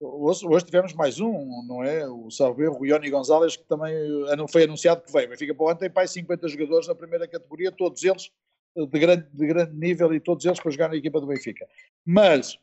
Eh, 0.00 0.04
hoje, 0.04 0.46
hoje 0.46 0.64
tivemos 0.64 0.92
mais 0.94 1.20
um, 1.20 1.62
não 1.66 1.82
é? 1.82 2.06
O 2.08 2.30
Salveiro, 2.30 2.78
o 2.78 2.86
Ioni 2.86 3.10
Gonzalez, 3.10 3.56
que 3.56 3.64
também 3.64 3.94
não 4.36 4.48
foi 4.48 4.64
anunciado 4.64 5.02
que 5.02 5.12
veio. 5.12 5.36
Fica 5.36 5.54
para 5.54 5.64
o 5.64 5.68
ano, 5.68 5.78
tem 5.78 5.90
pai 5.90 6.06
50 6.06 6.48
jogadores 6.48 6.88
na 6.88 6.94
primeira 6.94 7.26
categoria, 7.26 7.72
todos 7.72 8.02
eles 8.02 8.30
eh, 8.76 8.86
de 8.86 8.98
grande, 8.98 9.28
de 9.32 9.46
grande 9.46 9.74
nível 9.74 10.12
e 10.14 10.20
todos 10.20 10.44
eles 10.44 10.60
para 10.60 10.70
jogar 10.70 10.88
na 10.88 10.96
equipa 10.96 11.20
do 11.20 11.26
Benfica. 11.26 11.66
Mas 12.04 12.58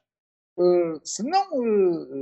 Uh, 0.58 1.02
se 1.04 1.22
não, 1.22 1.50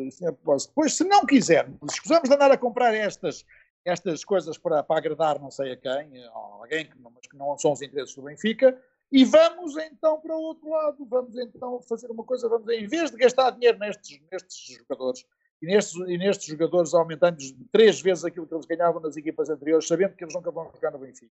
depois, 0.09 0.93
se 0.95 1.03
não 1.03 1.23
quisermos, 1.23 1.77
escusamos 1.93 2.27
de 2.27 2.33
andar 2.33 2.49
a 2.49 2.57
comprar 2.57 2.91
estas, 2.91 3.45
estas 3.85 4.25
coisas 4.25 4.57
para, 4.57 4.81
para 4.81 4.97
agradar 4.97 5.39
não 5.39 5.51
sei 5.51 5.73
a 5.73 5.77
quem, 5.77 6.25
alguém 6.33 6.85
que 6.85 6.97
mas 6.99 7.27
que 7.27 7.37
não 7.37 7.55
são 7.59 7.73
os 7.73 7.81
interesses 7.83 8.15
do 8.15 8.23
Benfica, 8.23 8.75
e 9.11 9.23
vamos 9.25 9.77
então 9.77 10.19
para 10.19 10.35
o 10.35 10.41
outro 10.41 10.69
lado, 10.69 11.05
vamos 11.05 11.37
então 11.37 11.81
fazer 11.81 12.09
uma 12.09 12.23
coisa, 12.23 12.49
vamos 12.49 12.67
em 12.69 12.87
vez 12.87 13.11
de 13.11 13.17
gastar 13.17 13.51
dinheiro 13.51 13.77
nestes, 13.79 14.19
nestes 14.31 14.77
jogadores, 14.77 15.25
e 15.61 15.67
nestes, 15.67 15.95
e 15.95 16.17
nestes 16.17 16.47
jogadores 16.47 16.93
aumentando 16.93 17.37
três 17.71 18.01
vezes 18.01 18.25
aquilo 18.25 18.47
que 18.47 18.53
eles 18.53 18.65
ganhavam 18.65 19.01
nas 19.01 19.15
equipas 19.15 19.49
anteriores, 19.49 19.87
sabendo 19.87 20.15
que 20.15 20.23
eles 20.23 20.33
nunca 20.33 20.51
vão 20.51 20.71
jogar 20.73 20.91
no 20.91 20.99
Benfica 20.99 21.31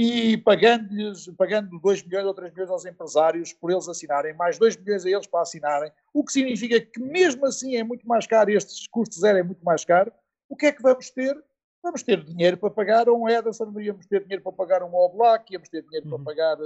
e 0.00 0.36
pagando-lhes, 0.36 1.26
pagando 1.36 1.76
2 1.80 2.04
milhões 2.04 2.24
ou 2.24 2.32
3 2.32 2.52
milhões 2.52 2.70
aos 2.70 2.84
empresários 2.84 3.52
por 3.52 3.68
eles 3.68 3.88
assinarem, 3.88 4.32
mais 4.32 4.56
2 4.56 4.76
milhões 4.76 5.04
a 5.04 5.10
eles 5.10 5.26
para 5.26 5.40
assinarem, 5.40 5.90
o 6.14 6.24
que 6.24 6.30
significa 6.30 6.80
que 6.80 7.00
mesmo 7.00 7.44
assim 7.44 7.74
é 7.74 7.82
muito 7.82 8.06
mais 8.06 8.24
caro, 8.24 8.48
estes 8.48 8.86
custos 8.86 9.18
zero 9.18 9.38
é 9.38 9.42
muito 9.42 9.64
mais 9.64 9.84
caro, 9.84 10.12
o 10.48 10.54
que 10.54 10.66
é 10.66 10.72
que 10.72 10.80
vamos 10.80 11.10
ter? 11.10 11.36
Vamos 11.82 12.04
ter 12.04 12.22
dinheiro 12.22 12.56
para 12.56 12.70
pagar 12.70 13.08
um 13.08 13.28
Ederson, 13.28 13.72
íamos 13.80 14.06
ter 14.06 14.22
dinheiro 14.22 14.40
para 14.40 14.52
pagar 14.52 14.84
um 14.84 14.94
Oblak, 14.94 15.52
íamos 15.52 15.68
ter 15.68 15.82
dinheiro 15.82 16.08
uhum. 16.08 16.22
para 16.22 16.24
pagar 16.32 16.56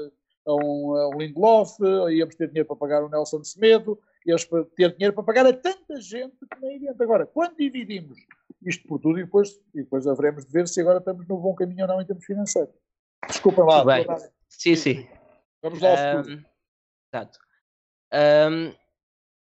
a 0.47 0.55
um, 0.55 0.95
a 0.97 1.09
um 1.09 1.19
Lindelof, 1.19 1.79
íamos 2.11 2.35
ter 2.35 2.49
dinheiro 2.49 2.67
para 2.67 2.77
pagar 2.77 3.05
um 3.05 3.09
Nelson 3.09 3.43
Semedo, 3.45 3.99
íamos 4.27 4.45
ter 4.77 4.93
dinheiro 4.93 5.15
para 5.15 5.25
pagar 5.25 5.47
a 5.47 5.53
tanta 5.53 6.01
gente 6.01 6.37
que 6.39 6.61
nem 6.61 6.77
adianta. 6.77 7.05
Agora, 7.05 7.27
quando 7.27 7.57
dividimos 7.57 8.19
isto 8.65 8.87
por 8.87 9.01
tudo, 9.01 9.19
e 9.19 9.25
depois, 9.25 9.61
e 9.75 9.83
depois 9.83 10.07
haveremos 10.07 10.45
de 10.45 10.53
ver 10.53 10.69
se 10.69 10.81
agora 10.81 10.99
estamos 10.99 11.27
no 11.27 11.39
bom 11.39 11.55
caminho 11.55 11.83
ou 11.83 11.89
não 11.89 12.01
em 12.01 12.07
termos 12.07 12.25
financeiros. 12.25 12.75
Desculpa 13.27 13.63
lá. 13.65 13.85
Bem, 13.85 14.07
sim, 14.49 14.77
sim. 14.77 15.09
Vamos 15.63 15.81
lá 15.81 16.13
ao 16.13 16.21
um, 16.21 16.43
Exato. 17.13 17.39
Um, 18.13 18.75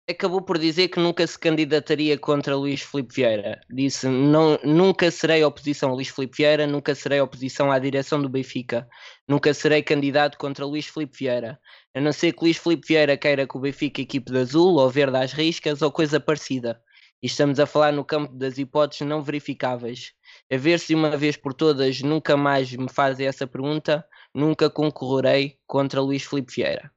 acabou 0.09 0.41
por 0.41 0.57
dizer 0.57 0.89
que 0.89 0.99
nunca 0.99 1.25
se 1.25 1.37
candidataria 1.37 2.17
contra 2.17 2.55
Luís 2.55 2.81
Filipe 2.81 3.15
Vieira. 3.15 3.61
Disse: 3.69 4.07
não, 4.07 4.57
nunca 4.63 5.09
serei 5.11 5.43
oposição 5.43 5.91
a 5.91 5.93
Luís 5.93 6.09
Filipe 6.09 6.37
Vieira, 6.37 6.67
nunca 6.67 6.93
serei 6.95 7.21
oposição 7.21 7.71
à 7.71 7.79
direção 7.79 8.21
do 8.21 8.29
Benfica, 8.29 8.87
nunca 9.27 9.53
serei 9.53 9.81
candidato 9.83 10.37
contra 10.37 10.65
Luís 10.65 10.87
Filipe 10.87 11.17
Vieira. 11.17 11.59
A 11.93 12.01
não 12.01 12.11
ser 12.13 12.33
que 12.33 12.43
Luís 12.43 12.57
Filipe 12.57 12.87
Vieira 12.87 13.17
queira 13.17 13.47
que 13.47 13.57
o 13.57 13.59
Benfica 13.59 14.01
equipe 14.01 14.31
de 14.31 14.39
azul 14.39 14.77
ou 14.77 14.89
verde 14.89 15.17
às 15.17 15.33
riscas 15.33 15.81
ou 15.81 15.91
coisa 15.91 16.19
parecida. 16.19 16.81
E 17.21 17.27
estamos 17.27 17.59
a 17.59 17.67
falar 17.67 17.93
no 17.93 18.03
campo 18.03 18.33
das 18.33 18.57
hipóteses 18.57 19.07
não 19.07 19.21
verificáveis. 19.21 20.13
A 20.51 20.57
ver 20.57 20.79
se 20.79 20.95
uma 20.95 21.15
vez 21.15 21.37
por 21.37 21.53
todas 21.53 22.01
nunca 22.01 22.35
mais 22.35 22.71
me 22.73 22.89
fazem 22.91 23.27
essa 23.27 23.45
pergunta, 23.45 24.03
nunca 24.33 24.69
concorrerei 24.69 25.59
contra 25.67 26.01
Luís 26.01 26.23
Filipe 26.23 26.51
Vieira. 26.55 26.91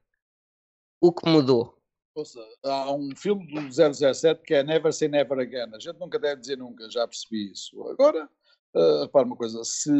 O 0.99 1.13
que 1.13 1.29
mudou? 1.29 1.74
Ouça, 2.15 2.39
há 2.63 2.93
um 2.93 3.13
filme 3.13 3.45
do 3.45 3.69
007 3.69 4.41
que 4.41 4.53
é 4.53 4.63
Never 4.63 4.93
Say 4.93 5.09
Never 5.09 5.37
Again. 5.37 5.75
A 5.75 5.79
gente 5.79 5.99
nunca 5.99 6.17
deve 6.17 6.39
dizer 6.39 6.57
nunca, 6.57 6.89
já 6.89 7.05
percebi 7.05 7.51
isso. 7.51 7.83
Agora, 7.89 8.29
uh, 8.73 9.01
repara 9.01 9.25
uma 9.25 9.35
coisa: 9.35 9.61
se, 9.65 9.91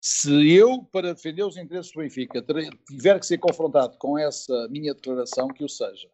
se 0.00 0.52
eu, 0.52 0.84
para 0.92 1.12
defender 1.12 1.42
os 1.42 1.56
interesses 1.56 1.90
do 1.90 1.98
Benfica, 1.98 2.44
tiver 2.88 3.18
que 3.18 3.26
ser 3.26 3.38
confrontado 3.38 3.98
com 3.98 4.16
essa 4.16 4.68
minha 4.68 4.94
declaração, 4.94 5.48
que 5.48 5.64
o 5.64 5.68
seja. 5.68 6.08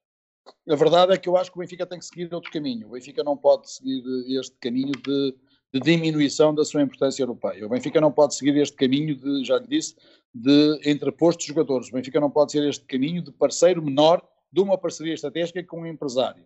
A 0.67 0.77
verdade 0.77 1.13
é 1.13 1.19
que 1.19 1.29
eu 1.29 1.37
acho 1.37 1.53
que 1.53 1.59
o 1.59 1.61
Benfica 1.61 1.85
tem 1.85 1.99
que 1.99 2.07
seguir 2.07 2.35
outro 2.35 2.51
caminho. 2.51 2.89
O 2.89 2.93
Benfica 2.93 3.23
não 3.23 3.37
pode 3.37 3.71
seguir 3.71 4.03
este 4.39 4.57
caminho 4.57 4.93
de, 4.93 5.35
de 5.75 5.81
diminuição 5.81 6.55
da 6.55 6.65
sua 6.65 6.81
importância 6.81 7.23
europeia. 7.23 7.67
O 7.67 7.69
Benfica 7.69 8.01
não 8.01 8.11
pode 8.11 8.35
seguir 8.35 8.57
este 8.57 8.77
caminho 8.77 9.15
de, 9.15 9.45
já 9.45 9.59
lhe 9.59 9.67
disse, 9.67 9.95
de 10.35 10.81
entrepostos 10.87 11.45
jogadores. 11.45 11.89
O 11.89 11.93
Benfica 11.93 12.19
não 12.19 12.31
pode 12.31 12.53
ser 12.53 12.67
este 12.67 12.87
caminho 12.87 13.21
de 13.21 13.31
parceiro 13.31 13.83
menor 13.83 14.27
de 14.55 14.61
uma 14.61 14.79
parceria 14.79 15.15
estratégica 15.15 15.63
com 15.65 15.81
um 15.81 15.87
empresário. 15.87 16.45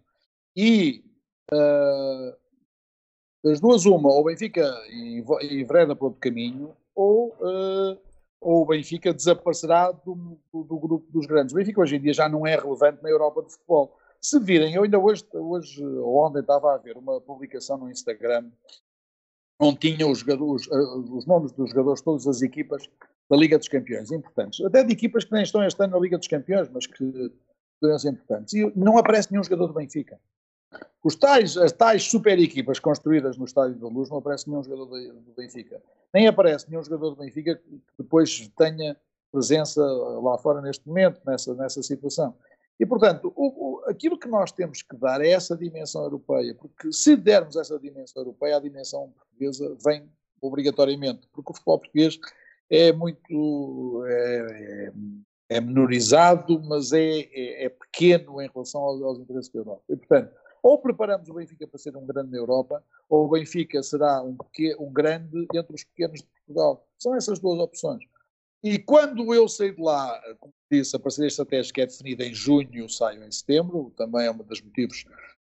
E 0.56 1.04
uh, 1.52 2.34
das 3.44 3.60
duas, 3.60 3.84
uma, 3.84 4.08
ou 4.10 4.22
o 4.22 4.24
Benfica 4.24 4.66
envereda 5.42 5.94
para 5.94 6.06
outro 6.06 6.18
caminho, 6.18 6.74
ou, 6.94 7.36
uh, 7.38 7.98
o 8.40 8.64
Benfica 8.64 9.12
desaparecerá 9.12 9.92
do, 9.92 10.38
do, 10.50 10.64
do, 10.64 10.78
grupo 10.78 11.12
dos 11.12 11.26
grandes. 11.26 11.52
O 11.52 11.56
Benfica 11.56 11.82
hoje 11.82 11.96
em 11.96 12.00
dia 12.00 12.14
já 12.14 12.28
não 12.30 12.46
é 12.46 12.56
relevante 12.56 13.02
na 13.02 13.10
Europa 13.10 13.42
de 13.42 13.52
futebol. 13.52 13.94
Se 14.22 14.40
virem, 14.40 14.74
eu 14.74 14.84
ainda 14.84 14.98
hoje, 14.98 15.24
hoje 15.34 15.84
ou 15.84 16.16
ontem 16.16 16.40
estava 16.40 16.74
a 16.74 16.78
ver 16.78 16.96
uma 16.96 17.20
publicação 17.20 17.76
no 17.76 17.90
Instagram 17.90 18.50
onde 19.60 19.78
tinha 19.80 20.06
os, 20.06 20.20
jogadores, 20.20 20.66
uh, 20.68 21.14
os 21.14 21.26
nomes 21.26 21.52
dos 21.52 21.70
jogadores, 21.70 22.00
todas 22.00 22.26
as 22.26 22.40
equipas 22.40 22.88
da 23.28 23.36
Liga 23.36 23.58
dos 23.58 23.68
Campeões, 23.68 24.10
importantes. 24.10 24.64
Até 24.64 24.82
de 24.82 24.92
equipas 24.94 25.24
que 25.24 25.32
nem 25.32 25.42
estão 25.42 25.62
este 25.62 25.82
ano 25.82 25.92
na 25.92 25.98
Liga 25.98 26.16
dos 26.16 26.28
Campeões, 26.28 26.70
mas 26.72 26.86
que 26.86 27.30
são 27.98 28.10
importantes. 28.10 28.54
E 28.54 28.72
não 28.76 28.98
aparece 28.98 29.30
nenhum 29.30 29.44
jogador 29.44 29.68
do 29.68 29.74
Benfica. 29.74 30.18
Os 31.02 31.14
tais, 31.14 31.56
as 31.56 31.72
tais 31.72 32.02
super 32.04 32.38
equipas 32.38 32.78
construídas 32.78 33.36
no 33.36 33.44
Estádio 33.44 33.78
da 33.78 33.88
Luz, 33.88 34.10
não 34.10 34.18
aparece 34.18 34.48
nenhum 34.48 34.62
jogador 34.62 34.86
do 34.86 35.32
Benfica. 35.36 35.80
Nem 36.12 36.26
aparece 36.26 36.68
nenhum 36.68 36.82
jogador 36.82 37.10
do 37.10 37.16
Benfica 37.16 37.56
que 37.56 37.80
depois 37.98 38.50
tenha 38.56 38.96
presença 39.30 39.82
lá 39.82 40.36
fora 40.38 40.60
neste 40.60 40.86
momento, 40.86 41.20
nessa, 41.24 41.54
nessa 41.54 41.82
situação. 41.82 42.34
E, 42.80 42.86
portanto, 42.86 43.32
o, 43.34 43.46
o, 43.46 43.84
aquilo 43.86 44.18
que 44.18 44.28
nós 44.28 44.52
temos 44.52 44.82
que 44.82 44.96
dar 44.96 45.20
é 45.20 45.30
essa 45.30 45.56
dimensão 45.56 46.02
europeia, 46.02 46.54
porque 46.54 46.92
se 46.92 47.16
dermos 47.16 47.56
essa 47.56 47.78
dimensão 47.78 48.22
europeia, 48.22 48.56
a 48.56 48.60
dimensão 48.60 49.10
portuguesa 49.10 49.76
vem 49.84 50.08
obrigatoriamente, 50.40 51.28
porque 51.32 51.50
o 51.50 51.54
futebol 51.54 51.78
português 51.80 52.18
é 52.70 52.92
muito. 52.92 54.04
é, 54.06 54.92
é, 55.48 55.60
menorizado, 55.60 56.60
mas 56.62 56.92
é, 56.92 57.20
é, 57.20 57.64
é, 57.64 57.68
pequeno 57.68 58.40
em 58.40 58.48
relação 58.48 58.80
aos, 58.80 59.02
aos 59.02 59.18
interesses 59.18 59.50
da 59.50 59.60
Europa. 59.60 59.82
E, 59.88 59.96
portanto, 59.96 60.32
ou 60.62 60.78
preparamos 60.78 61.28
o 61.28 61.34
Benfica 61.34 61.66
para 61.66 61.78
ser 61.78 61.96
um 61.96 62.04
grande 62.04 62.30
na 62.30 62.36
Europa, 62.36 62.84
ou 63.08 63.26
o 63.26 63.28
Benfica 63.28 63.82
será 63.82 64.22
um, 64.22 64.36
pequeno, 64.36 64.82
um 64.82 64.92
grande 64.92 65.46
entre 65.54 65.74
os 65.74 65.84
pequenos 65.84 66.20
de 66.20 66.26
Portugal. 66.26 66.86
São 66.98 67.14
essas 67.14 67.38
duas 67.38 67.58
opções. 67.58 68.04
E 68.62 68.78
quando 68.78 69.32
eu 69.32 69.48
saí 69.48 69.72
de 69.72 69.80
lá, 69.80 70.20
como 70.40 70.52
disse, 70.70 70.96
a 70.96 70.98
parceria 70.98 71.28
estratégica 71.28 71.82
é 71.82 71.86
definida 71.86 72.24
em 72.24 72.34
junho, 72.34 72.88
saio 72.88 73.22
em 73.22 73.30
setembro, 73.30 73.92
também 73.96 74.26
é 74.26 74.30
um 74.30 74.36
dos 74.38 74.60
motivos 74.60 75.04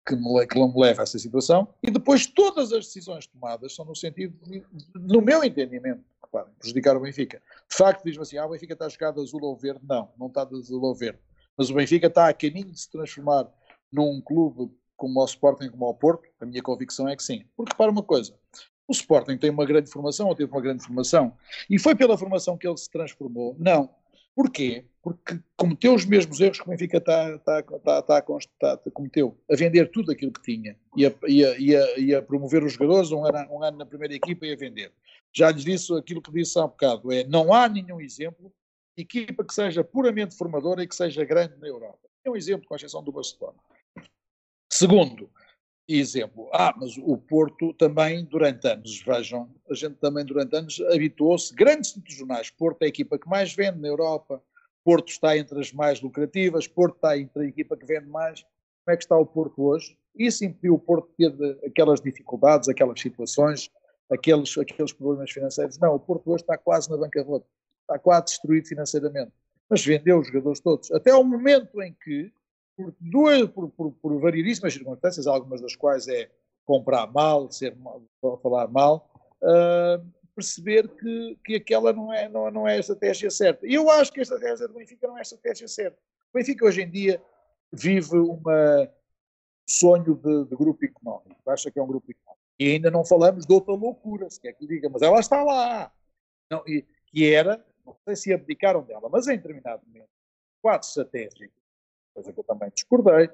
que 0.04 0.16
me, 0.16 0.46
que 0.46 0.58
me 0.58 0.72
leva 0.76 1.02
a 1.02 1.04
essa 1.04 1.18
situação, 1.18 1.68
e 1.82 1.90
depois 1.90 2.26
todas 2.26 2.72
as 2.72 2.86
decisões 2.86 3.26
tomadas 3.26 3.74
são 3.74 3.84
no 3.84 3.94
sentido, 3.94 4.36
de, 4.44 4.64
no 4.94 5.20
meu 5.20 5.42
entendimento, 5.42 6.02
reparem, 6.36 6.54
prejudicar 6.58 6.96
o 6.96 7.00
Benfica. 7.00 7.42
De 7.68 7.76
facto, 7.76 8.04
diz-me 8.04 8.22
assim, 8.22 8.36
ah, 8.38 8.46
o 8.46 8.50
Benfica 8.50 8.72
está 8.74 8.88
jogado 8.88 9.20
azul 9.20 9.40
ou 9.42 9.56
verde. 9.56 9.80
Não, 9.82 10.10
não 10.18 10.26
está 10.26 10.44
de 10.44 10.54
azul 10.54 10.82
ou 10.82 10.94
verde. 10.94 11.18
Mas 11.56 11.70
o 11.70 11.74
Benfica 11.74 12.06
está 12.06 12.28
a 12.28 12.34
caminho 12.34 12.70
de 12.70 12.80
se 12.80 12.90
transformar 12.90 13.48
num 13.90 14.20
clube 14.20 14.70
como 14.96 15.20
o 15.20 15.24
Sporting, 15.24 15.68
como 15.68 15.86
o 15.86 15.94
Porto, 15.94 16.28
a 16.40 16.46
minha 16.46 16.62
convicção 16.62 17.08
é 17.08 17.16
que 17.16 17.22
sim. 17.22 17.44
Porque, 17.56 17.74
para 17.76 17.90
uma 17.90 18.02
coisa, 18.02 18.34
O 18.88 18.92
Sporting 18.92 19.36
tem 19.36 19.50
uma 19.50 19.66
grande 19.66 19.90
formação, 19.90 20.28
ou 20.28 20.34
teve 20.34 20.50
uma 20.50 20.60
grande 20.60 20.84
formação, 20.84 21.36
e 21.68 21.78
foi 21.78 21.94
pela 21.94 22.16
formação 22.16 22.56
que 22.56 22.66
ele 22.66 22.76
se 22.76 22.88
transformou? 22.88 23.56
Não. 23.58 23.90
Porquê? 24.34 24.86
Porque 25.06 25.38
cometeu 25.56 25.94
os 25.94 26.04
mesmos 26.04 26.40
erros 26.40 26.58
que 26.58 26.66
o 26.66 26.70
Benfica 26.70 26.98
está, 26.98 27.36
está, 27.36 27.60
está, 27.60 27.98
está, 28.00 28.38
está, 28.40 28.90
cometeu, 28.90 29.38
a 29.48 29.54
vender 29.54 29.88
tudo 29.92 30.10
aquilo 30.10 30.32
que 30.32 30.42
tinha 30.42 30.76
e 30.96 31.06
a, 31.06 31.14
e 31.28 31.44
a, 31.44 31.58
e 31.60 31.76
a, 31.76 31.98
e 31.98 32.14
a 32.16 32.20
promover 32.20 32.64
os 32.64 32.72
jogadores 32.72 33.12
um 33.12 33.24
ano, 33.24 33.52
um 33.52 33.62
ano 33.62 33.78
na 33.78 33.86
primeira 33.86 34.12
equipa 34.12 34.44
e 34.44 34.52
a 34.52 34.56
vender. 34.56 34.92
Já 35.32 35.52
lhes 35.52 35.62
disse 35.62 35.96
aquilo 35.96 36.20
que 36.20 36.32
disse 36.32 36.58
há 36.58 36.64
um 36.64 36.68
bocado, 36.68 37.12
é 37.12 37.22
não 37.22 37.54
há 37.54 37.68
nenhum 37.68 38.00
exemplo 38.00 38.52
de 38.96 39.04
equipa 39.04 39.44
que 39.44 39.54
seja 39.54 39.84
puramente 39.84 40.36
formadora 40.36 40.82
e 40.82 40.88
que 40.88 40.96
seja 40.96 41.24
grande 41.24 41.54
na 41.60 41.68
Europa. 41.68 42.08
É 42.24 42.28
um 42.28 42.34
exemplo, 42.34 42.66
com 42.66 42.74
exceção 42.74 43.00
do 43.00 43.12
Barcelona. 43.12 43.58
Segundo, 44.72 45.30
exemplo, 45.86 46.50
ah, 46.52 46.74
mas 46.76 46.98
o 46.98 47.16
Porto 47.16 47.72
também 47.74 48.24
durante 48.24 48.66
anos, 48.66 49.00
vejam, 49.02 49.54
a 49.70 49.74
gente 49.74 49.94
também 49.98 50.24
durante 50.24 50.56
anos 50.56 50.80
habituou-se, 50.92 51.54
grandes 51.54 51.94
jornais, 52.08 52.50
Porto 52.50 52.82
é 52.82 52.86
a 52.86 52.88
equipa 52.88 53.16
que 53.16 53.28
mais 53.28 53.54
vende 53.54 53.78
na 53.78 53.86
Europa, 53.86 54.42
Porto 54.86 55.08
está 55.08 55.36
entre 55.36 55.58
as 55.58 55.72
mais 55.72 56.00
lucrativas, 56.00 56.68
Porto 56.68 56.94
está 56.94 57.18
entre 57.18 57.42
a 57.42 57.46
equipa 57.48 57.76
que 57.76 57.84
vende 57.84 58.06
mais. 58.06 58.42
Como 58.42 58.94
é 58.94 58.96
que 58.96 59.02
está 59.02 59.18
o 59.18 59.26
Porto 59.26 59.64
hoje? 59.64 59.98
Isso 60.14 60.44
impediu 60.44 60.74
o 60.74 60.78
Porto 60.78 61.08
ter 61.18 61.34
aquelas 61.66 62.00
dificuldades, 62.00 62.68
aquelas 62.68 63.00
situações, 63.00 63.68
aqueles, 64.08 64.56
aqueles 64.56 64.92
problemas 64.92 65.32
financeiros. 65.32 65.76
Não, 65.80 65.96
o 65.96 65.98
Porto 65.98 66.30
hoje 66.30 66.44
está 66.44 66.56
quase 66.56 66.88
na 66.88 66.96
bancarrota, 66.96 67.44
está 67.80 67.98
quase 67.98 68.26
destruído 68.26 68.68
financeiramente. 68.68 69.32
Mas 69.68 69.84
vendeu 69.84 70.20
os 70.20 70.28
jogadores 70.28 70.60
todos, 70.60 70.92
até 70.92 71.10
ao 71.10 71.24
momento 71.24 71.82
em 71.82 71.92
que 71.92 72.32
por, 72.76 72.94
por, 73.48 73.70
por, 73.70 73.90
por 73.90 74.20
variedíssimas 74.20 74.72
circunstâncias, 74.72 75.26
algumas 75.26 75.60
das 75.60 75.74
quais 75.74 76.06
é 76.06 76.30
comprar 76.64 77.08
mal, 77.08 77.50
ser 77.50 77.74
mal, 77.74 78.00
falar 78.40 78.68
mal, 78.68 79.10
uh, 79.42 80.06
perceber 80.36 80.86
que, 80.88 81.38
que 81.44 81.54
aquela 81.56 81.92
não 81.92 82.12
é, 82.12 82.28
não, 82.28 82.50
não 82.50 82.68
é 82.68 82.74
a 82.74 82.78
estratégia 82.78 83.30
certa. 83.30 83.66
Eu 83.66 83.90
acho 83.90 84.12
que 84.12 84.20
a 84.20 84.22
estratégia 84.22 84.68
do 84.68 84.74
Benfica 84.74 85.08
não 85.08 85.16
é 85.16 85.20
a 85.20 85.22
estratégia 85.22 85.66
certa. 85.66 85.98
O 86.32 86.38
Benfica 86.38 86.64
hoje 86.64 86.82
em 86.82 86.90
dia 86.90 87.22
vive 87.72 88.16
um 88.18 88.40
sonho 89.68 90.14
de, 90.14 90.44
de, 90.44 90.54
grupo 90.54 90.84
económico, 90.84 91.50
acha 91.50 91.70
que 91.70 91.78
é 91.78 91.82
um 91.82 91.86
grupo 91.86 92.10
económico. 92.10 92.44
E 92.58 92.72
ainda 92.72 92.90
não 92.90 93.04
falamos 93.04 93.46
de 93.46 93.52
outra 93.52 93.74
loucura, 93.74 94.30
se 94.30 94.40
quer 94.40 94.52
que 94.52 94.66
diga, 94.66 94.88
mas 94.88 95.02
ela 95.02 95.18
está 95.18 95.42
lá. 95.42 95.92
Não, 96.50 96.62
e, 96.66 96.86
que 97.06 97.32
era, 97.32 97.64
não 97.84 97.96
sei 98.04 98.14
se 98.14 98.32
abdicaram 98.32 98.82
dela, 98.82 99.08
mas 99.10 99.26
em 99.26 99.36
determinado 99.36 99.82
momento, 99.86 100.08
quatro 100.62 100.86
estratégico 100.86 101.56
coisa 102.16 102.32
que 102.32 102.40
eu 102.40 102.44
também 102.44 102.70
discordei, 102.74 103.28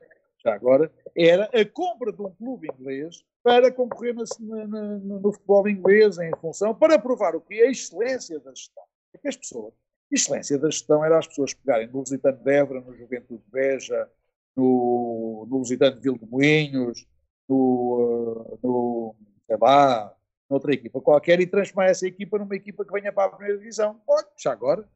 já 0.44 0.52
agora, 0.52 0.92
era 1.16 1.44
a 1.44 1.64
compra 1.64 2.12
de 2.12 2.20
um 2.20 2.34
clube 2.34 2.68
inglês 2.68 3.24
para 3.42 3.72
concorrer 3.72 4.14
na, 4.14 4.66
na, 4.66 4.98
no 4.98 5.32
futebol 5.32 5.68
inglês 5.68 6.18
em 6.18 6.30
função, 6.40 6.74
para 6.74 6.98
provar 6.98 7.34
o 7.34 7.40
que 7.40 7.54
é 7.54 7.66
a 7.66 7.70
excelência 7.70 8.38
da 8.40 8.54
gestão. 8.54 8.84
É 9.12 9.18
que 9.18 9.28
as 9.28 9.36
pessoas, 9.36 9.72
a 9.74 10.14
excelência 10.14 10.58
da 10.58 10.70
gestão 10.70 11.04
era 11.04 11.18
as 11.18 11.26
pessoas 11.26 11.52
pegarem 11.52 11.88
no 11.88 11.98
Lusitano 11.98 12.38
de 12.38 12.52
Évora, 12.52 12.80
no 12.80 12.96
Juventude 12.96 13.42
de 13.42 13.50
Beja, 13.50 14.08
no, 14.54 15.46
no 15.50 15.58
Lusitano 15.58 15.96
de 15.96 16.02
Vilmoinhos, 16.02 17.06
no, 17.48 18.58
no, 18.62 19.16
sei 19.46 19.56
lá, 19.60 20.14
noutra 20.48 20.72
equipa 20.72 21.00
qualquer 21.00 21.40
e 21.40 21.46
transformar 21.46 21.90
essa 21.90 22.06
equipa 22.06 22.38
numa 22.38 22.54
equipa 22.54 22.84
que 22.84 22.92
venha 22.92 23.12
para 23.12 23.24
a 23.24 23.36
primeira 23.36 23.58
divisão. 23.58 24.00
Olha, 24.06 24.28
já 24.38 24.52
agora, 24.52 24.88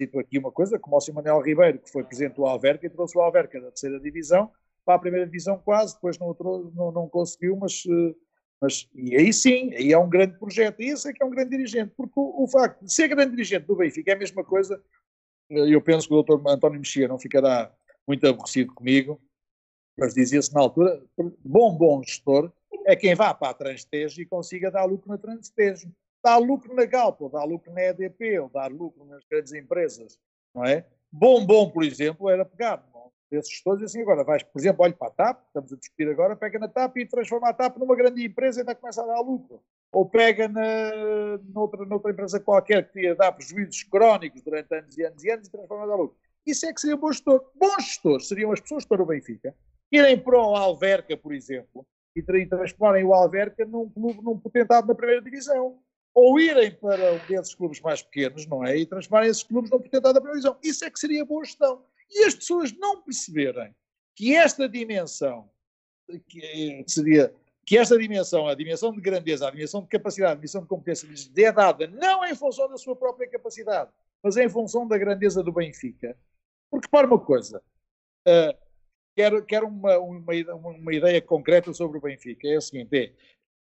Cito 0.00 0.18
aqui 0.18 0.38
uma 0.38 0.50
coisa, 0.50 0.78
como 0.78 0.96
o 0.96 1.00
Simonel 1.00 1.42
Ribeiro, 1.42 1.78
que 1.78 1.90
foi 1.90 2.02
presidente 2.02 2.36
do 2.36 2.46
Alverca 2.46 2.86
e 2.86 2.90
trouxe 2.90 3.18
o 3.18 3.20
Alverca 3.20 3.60
da 3.60 3.68
terceira 3.68 4.00
divisão 4.00 4.50
para 4.84 4.94
a 4.94 4.98
primeira 4.98 5.26
divisão 5.26 5.58
quase, 5.58 5.94
depois 5.94 6.18
não, 6.18 6.36
não, 6.74 6.92
não 6.92 7.08
conseguiu, 7.08 7.56
mas, 7.56 7.84
eh, 7.86 8.14
mas 8.60 8.88
e 8.94 9.16
aí 9.16 9.32
sim, 9.32 9.72
aí 9.74 9.92
é 9.92 9.98
um 9.98 10.08
grande 10.08 10.38
projeto, 10.38 10.80
e 10.80 10.88
esse 10.88 11.08
é 11.08 11.12
que 11.12 11.22
é 11.22 11.26
um 11.26 11.30
grande 11.30 11.50
dirigente, 11.50 11.92
porque 11.96 12.18
o, 12.18 12.44
o 12.44 12.48
facto 12.48 12.84
de 12.84 12.92
ser 12.92 13.08
grande 13.08 13.32
dirigente 13.32 13.66
do 13.66 13.76
Benfica 13.76 14.10
é 14.12 14.14
a 14.14 14.18
mesma 14.18 14.44
coisa, 14.44 14.82
eh, 15.50 15.74
eu 15.74 15.80
penso 15.80 16.08
que 16.08 16.14
o 16.14 16.22
doutor 16.22 16.42
António 16.48 16.80
Mexia 16.80 17.08
não 17.08 17.18
ficará 17.18 17.72
muito 18.06 18.26
aborrecido 18.26 18.74
comigo, 18.74 19.20
mas 19.98 20.14
dizia-se 20.14 20.54
na 20.54 20.60
altura, 20.60 21.02
bom, 21.44 21.76
bom 21.76 22.02
gestor 22.02 22.52
é 22.86 22.96
quem 22.96 23.14
vá 23.14 23.34
para 23.34 23.50
a 23.50 23.54
Transtejo 23.54 24.20
e 24.20 24.26
consiga 24.26 24.70
dar 24.70 24.84
lucro 24.84 25.08
na 25.10 25.18
Transtejo 25.18 25.90
dá 26.22 26.36
lucro 26.36 26.74
na 26.74 26.84
Galp, 26.84 27.20
ou 27.20 27.28
dá 27.28 27.42
lucro 27.44 27.72
na 27.72 27.82
EDP, 27.82 28.38
ou 28.38 28.48
dá 28.48 28.66
lucro 28.66 29.04
nas 29.06 29.24
grandes 29.24 29.52
empresas, 29.52 30.18
não 30.54 30.64
é? 30.64 30.86
Bom, 31.10 31.44
bom, 31.44 31.70
por 31.70 31.82
exemplo, 31.82 32.28
era 32.28 32.44
pegar 32.44 32.78
desses 33.30 33.52
gestores 33.52 33.82
assim, 33.82 34.02
agora 34.02 34.24
vais, 34.24 34.42
por 34.42 34.58
exemplo, 34.58 34.84
olha 34.84 34.92
para 34.92 35.08
a 35.08 35.10
TAP, 35.10 35.46
estamos 35.46 35.72
a 35.72 35.76
discutir 35.76 36.08
agora, 36.08 36.34
pega 36.34 36.58
na 36.58 36.68
TAP 36.68 36.96
e 36.96 37.06
transforma 37.06 37.48
a 37.48 37.52
TAP 37.54 37.78
numa 37.78 37.94
grande 37.94 38.24
empresa 38.24 38.58
e 38.58 38.62
ainda 38.62 38.74
começa 38.74 39.02
a 39.02 39.06
dar 39.06 39.20
lucro. 39.20 39.62
Ou 39.92 40.06
pega 40.06 40.48
na, 40.48 41.38
noutra, 41.52 41.84
noutra 41.84 42.12
empresa 42.12 42.40
qualquer 42.40 42.90
que 42.90 43.00
ia 43.00 43.14
dar 43.14 43.32
prejuízos 43.32 43.82
crónicos 43.84 44.42
durante 44.42 44.74
anos 44.74 44.96
e 44.98 45.04
anos 45.04 45.24
e 45.24 45.30
anos 45.30 45.48
e 45.48 45.50
transforma 45.50 45.84
a 45.84 45.86
dar 45.86 45.96
lucro. 45.96 46.16
Isso 46.46 46.66
é 46.66 46.72
que 46.72 46.80
seria 46.80 46.96
bom 46.96 47.12
gestor. 47.12 47.50
Bons 47.54 47.84
gestores 47.84 48.28
seriam 48.28 48.52
as 48.52 48.60
pessoas 48.60 48.84
para 48.84 49.02
o 49.02 49.06
Benfica, 49.06 49.54
irem 49.90 50.18
para 50.18 50.36
o 50.36 50.56
Alverca, 50.56 51.16
por 51.16 51.32
exemplo, 51.32 51.86
e 52.14 52.22
transformarem 52.22 53.04
o 53.04 53.14
Alverca 53.14 53.64
num 53.64 53.88
clube, 53.88 54.22
num 54.22 54.38
potentado 54.38 54.86
na 54.86 54.94
primeira 54.94 55.22
divisão 55.22 55.78
ou 56.14 56.40
irem 56.40 56.72
para 56.72 57.12
um 57.12 57.18
desses 57.28 57.54
clubes 57.54 57.80
mais 57.80 58.02
pequenos, 58.02 58.46
não 58.46 58.64
é? 58.64 58.76
E 58.76 58.86
transformarem 58.86 59.30
esses 59.30 59.42
clubes 59.42 59.70
numa 59.70 59.82
potentade 59.82 60.14
da 60.14 60.20
primeira 60.20 60.40
divisão. 60.40 60.58
Isso 60.62 60.84
é 60.84 60.90
que 60.90 60.98
seria 60.98 61.24
boa 61.24 61.44
gestão. 61.44 61.84
E 62.10 62.24
as 62.24 62.34
pessoas 62.34 62.72
não 62.72 63.02
perceberem 63.02 63.74
que 64.16 64.34
esta 64.34 64.68
dimensão, 64.68 65.50
que 66.28 66.84
seria 66.86 67.34
que 67.64 67.78
esta 67.78 67.96
dimensão, 67.96 68.48
a 68.48 68.54
dimensão 68.54 68.92
de 68.92 69.00
grandeza, 69.00 69.46
a 69.46 69.50
dimensão 69.50 69.82
de 69.82 69.88
capacidade, 69.88 70.32
a 70.32 70.34
dimensão 70.34 70.62
de 70.62 70.68
competência, 70.68 71.06
lhes 71.06 71.30
é 71.36 71.52
dada 71.52 71.86
não 71.86 72.24
em 72.24 72.34
função 72.34 72.68
da 72.68 72.76
sua 72.76 72.96
própria 72.96 73.28
capacidade, 73.28 73.90
mas 74.22 74.36
em 74.36 74.48
função 74.48 74.88
da 74.88 74.98
grandeza 74.98 75.42
do 75.42 75.52
Benfica. 75.52 76.16
Porque, 76.70 76.88
para 76.88 77.06
uma 77.06 77.18
coisa, 77.18 77.62
uh, 78.26 78.58
quero, 79.16 79.44
quero 79.44 79.66
uma, 79.66 79.98
uma, 79.98 80.32
uma, 80.54 80.94
ideia 80.94 81.20
concreta 81.20 81.72
sobre 81.72 81.98
o 81.98 82.00
Benfica. 82.00 82.48
É 82.48 82.56
a 82.56 82.60
seguinte: 82.60 82.96
é, 82.96 83.12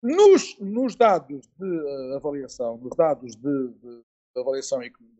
nos, 0.01 0.57
nos 0.59 0.95
dados 0.95 1.47
de 1.57 1.65
uh, 1.65 2.15
avaliação, 2.15 2.77
nos 2.77 2.95
dados 2.95 3.35
de, 3.35 3.67
de, 3.67 4.01
de, 4.35 4.39
avaliação 4.41 4.79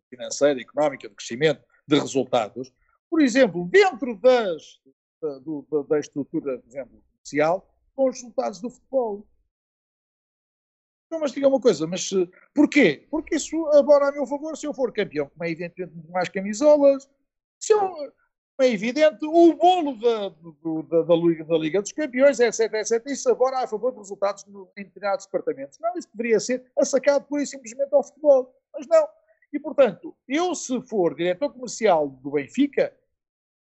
financeira, 0.09 0.59
económica, 0.59 1.07
de 1.07 1.15
crescimento, 1.15 1.63
de 1.88 1.99
resultados, 1.99 2.71
por 3.10 3.22
exemplo, 3.22 3.66
dentro 3.66 4.16
das, 4.18 4.80
da, 5.22 5.39
do, 5.39 5.86
da, 5.88 5.99
estrutura, 5.99 6.60
por 6.60 6.68
exemplo, 6.68 7.03
comercial, 7.12 7.74
com 7.95 8.10
os 8.10 8.16
resultados 8.16 8.62
do 8.62 8.70
futebol. 8.70 9.28
Então, 11.07 11.20
mas 11.20 11.32
diga 11.32 11.47
uma 11.47 11.60
coisa, 11.60 11.88
mas 11.88 12.12
uh, 12.12 12.30
porquê? 12.53 13.07
Porque 13.10 13.36
isso 13.36 13.66
agora 13.70 14.10
a 14.10 14.12
meu 14.12 14.28
favor, 14.28 14.55
se 14.55 14.68
eu 14.68 14.74
for 14.74 14.93
campeão, 14.93 15.28
como 15.28 15.43
é 15.43 15.49
evidentemente 15.49 16.12
mais 16.12 16.30
camisolas, 16.30 17.10
se 17.60 17.74
eu, 17.74 18.14
é 18.62 18.68
evidente, 18.68 19.26
o 19.26 19.53
bolo 19.53 19.95
da, 19.95 20.30
da, 20.30 21.01
da, 21.03 21.16
Liga, 21.16 21.45
da, 21.45 21.57
Liga, 21.57 21.82
dos 21.82 21.93
Campeões, 21.93 22.39
etc, 22.39 22.74
etc. 22.74 23.03
Isso 23.07 23.30
agora 23.30 23.60
a 23.60 23.68
favor 23.68 23.91
de 23.91 23.99
resultados 23.99 24.45
em 24.78 24.84
determinados 24.84 25.26
departamentos. 25.26 25.80
Não, 25.80 25.97
isso 25.97 26.10
deveria 26.14 26.39
ser 26.39 26.70
assacado 26.78 27.26
pura 27.26 27.41
e 27.41 27.47
simplesmente 27.47 27.93
ao 27.93 28.03
futebol. 28.03 28.53
Mas 28.74 28.86
não. 28.88 29.07
E, 29.51 29.59
portanto, 29.59 30.15
eu 30.27 30.53
se 30.53 30.79
for 30.83 31.15
diretor 31.15 31.51
comercial 31.51 32.07
do 32.07 32.31
Benfica, 32.31 32.93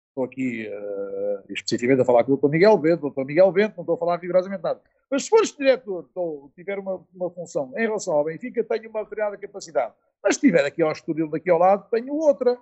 estou 0.08 0.24
aqui 0.24 0.66
uh, 0.68 1.52
especificamente 1.52 2.02
a 2.02 2.04
falar 2.04 2.24
com 2.24 2.32
o 2.32 2.36
Dr. 2.36 2.48
Miguel 2.48 2.76
Bento, 2.76 3.06
o 3.06 3.10
Dr. 3.10 3.24
Miguel 3.24 3.52
Bento, 3.52 3.76
não 3.76 3.82
estou 3.82 3.94
a 3.94 3.98
falar 3.98 4.18
rigorosamente 4.18 4.62
nada. 4.62 4.80
Mas 5.08 5.24
se 5.24 5.30
for 5.30 5.42
este 5.42 5.58
diretor, 5.58 6.08
ou 6.14 6.50
tiver 6.54 6.78
uma, 6.78 7.04
uma 7.14 7.30
função 7.30 7.72
em 7.76 7.82
relação 7.82 8.14
ao 8.14 8.24
Benfica, 8.24 8.62
tenho 8.64 8.90
uma 8.90 9.02
determinada 9.02 9.36
capacidade. 9.36 9.94
Mas 10.22 10.36
se 10.36 10.46
estiver 10.46 10.64
aqui 10.64 10.82
ao 10.82 10.92
Estoril, 10.92 11.28
daqui 11.28 11.50
ao 11.50 11.58
lado, 11.58 11.88
tenho 11.90 12.14
outra. 12.14 12.58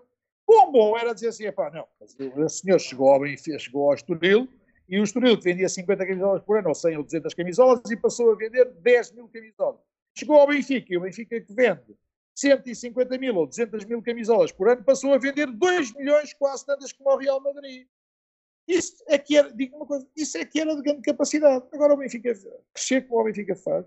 Bom, 0.47 0.73
bom 0.73 0.99
era 0.99 1.15
dizer 1.15 1.29
assim, 1.29 1.45
epá, 1.45 1.71
não, 1.71 1.87
o 2.43 2.49
senhor 2.49 2.79
chegou 2.79 3.11
ao 3.11 3.21
Benfica, 3.21 3.59
chegou 3.59 3.89
ao 3.89 3.95
Estoril, 3.95 4.49
e 4.89 4.99
o 4.99 5.05
Estoril 5.05 5.37
que 5.37 5.45
vendia 5.45 5.69
50 5.69 6.07
camisolas 6.07 6.43
por 6.43 6.59
ano, 6.59 6.69
ou 6.69 6.75
100 6.75 6.97
ou 6.97 7.03
200 7.03 7.35
camisolas, 7.35 7.91
e 7.91 7.97
passou 7.97 8.33
a 8.33 8.37
vender 8.37 8.65
10 8.67 9.13
mil 9.13 9.29
camisolas. 9.29 9.81
Chegou 10.15 10.37
ao 10.37 10.47
Benfica, 10.47 10.93
e 10.93 10.97
o 10.97 11.03
Benfica 11.03 11.39
que 11.41 11.53
vende 11.53 11.95
150 12.39 13.19
mil 13.19 13.35
ou 13.35 13.47
200 13.47 13.85
mil 13.85 14.01
camisolas 14.01 14.53
por 14.53 14.69
ano, 14.69 14.85
passou 14.85 15.13
a 15.13 15.19
vender 15.19 15.47
2 15.47 15.95
milhões 15.95 16.33
quase 16.33 16.65
tantas 16.65 16.93
como 16.93 17.11
o 17.11 17.17
Real 17.17 17.43
Madrid. 17.43 17.87
Isso 18.67 19.03
é 19.09 19.19
que 19.19 19.37
era, 19.37 19.51
digo 19.53 19.77
uma 19.77 19.87
coisa, 19.87 20.07
isso 20.15 20.39
é 20.39 20.45
que 20.45 20.61
era 20.61 20.77
de 20.77 20.83
grande 20.83 21.03
capacidade. 21.03 21.65
Agora 21.73 21.95
o 21.95 21.97
Benfica, 21.97 22.33
crescer 22.73 23.09
como 23.09 23.23
o 23.23 23.25
Benfica 23.25 23.57
faz, 23.57 23.87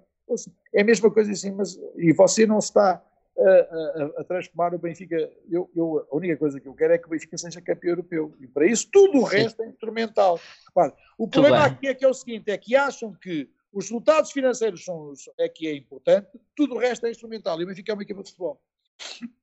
é 0.74 0.82
a 0.82 0.84
mesma 0.84 1.10
coisa 1.12 1.32
assim, 1.32 1.52
mas, 1.52 1.80
e 1.96 2.12
você 2.12 2.46
não 2.46 2.60
está 2.60 3.02
a, 3.38 3.50
a, 3.50 4.22
a, 4.22 4.24
transformar 4.24 4.74
o 4.74 4.80
Benfica. 4.80 5.16
Eu, 5.50 5.70
eu, 5.74 6.08
a 6.12 6.16
única 6.16 6.36
coisa 6.36 6.60
que 6.60 6.68
eu 6.68 6.74
quero 6.74 6.94
é 6.94 6.98
que 6.98 7.08
o 7.08 7.10
Benfica 7.10 7.38
seja 7.38 7.62
campeão 7.62 7.92
europeu. 7.92 8.36
E 8.42 8.48
para 8.48 8.66
isso 8.66 8.90
tudo 8.92 9.20
o 9.20 9.24
resto 9.24 9.64
é 9.64 9.68
instrumental. 9.68 10.40
Repare, 10.68 10.94
o 11.18 11.28
problema 11.28 11.66
aqui 11.66 11.88
é 11.88 11.94
que 11.94 12.04
é 12.04 12.08
o 12.08 12.14
seguinte: 12.14 12.52
é 12.52 12.58
que 12.58 12.76
acham 12.76 13.14
que 13.14 13.50
os 13.72 13.86
resultados 13.86 14.32
financeiros 14.32 14.84
são, 14.84 15.14
é 15.40 15.48
que 15.48 15.68
é 15.68 15.76
importante, 15.76 16.28
tudo 16.56 16.76
o 16.76 16.78
resto 16.78 17.06
é 17.06 17.12
instrumental. 17.12 17.60
E 17.60 17.64
o 17.64 17.68
Benfica 17.68 17.92
é 17.92 17.94
uma 17.94 18.04
equipa 18.04 18.22
de 18.22 18.30
futebol. 18.30 18.62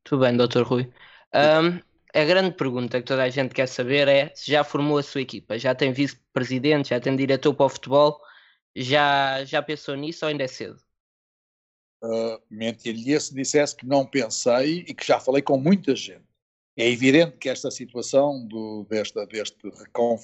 Tudo 0.05 0.21
bem, 0.21 0.37
doutor 0.37 0.67
Rui. 0.67 0.93
Um, 1.35 1.81
a 2.15 2.25
grande 2.25 2.57
pergunta 2.57 3.01
que 3.01 3.07
toda 3.07 3.23
a 3.23 3.29
gente 3.29 3.55
quer 3.55 3.67
saber 3.67 4.09
é 4.09 4.33
se 4.35 4.51
já 4.51 4.65
formou 4.65 4.99
a 4.99 5.03
sua 5.03 5.21
equipa, 5.21 5.59
já 5.59 5.75
tem 5.75 5.93
vice-presidente, 5.93 6.91
já 6.91 7.01
tem 7.01 7.17
diretor 7.17 7.55
para 7.55 7.67
o 7.67 7.69
futebol, 7.69 8.21
já, 8.75 9.45
já 9.45 9.63
pensou 9.63 9.95
nisso 9.95 10.25
ou 10.25 10.31
ainda 10.31 10.45
é 10.45 10.49
cedo? 10.49 10.79
uh, 12.03 12.41
mentir-lhe 12.51 13.19
se 13.21 13.35
dissesse 13.35 13.77
que 13.77 13.87
não 13.87 14.07
pensei 14.07 14.85
e 14.89 14.95
que 14.95 15.07
já 15.07 15.19
falei 15.19 15.43
com 15.43 15.57
muita 15.57 15.95
gente. 15.95 16.27
É 16.77 16.89
evidente 16.89 17.37
que 17.39 17.49
esta 17.49 17.71
situação 17.71 18.47
do, 18.47 18.87
desta, 18.89 19.27
deste, 19.27 19.59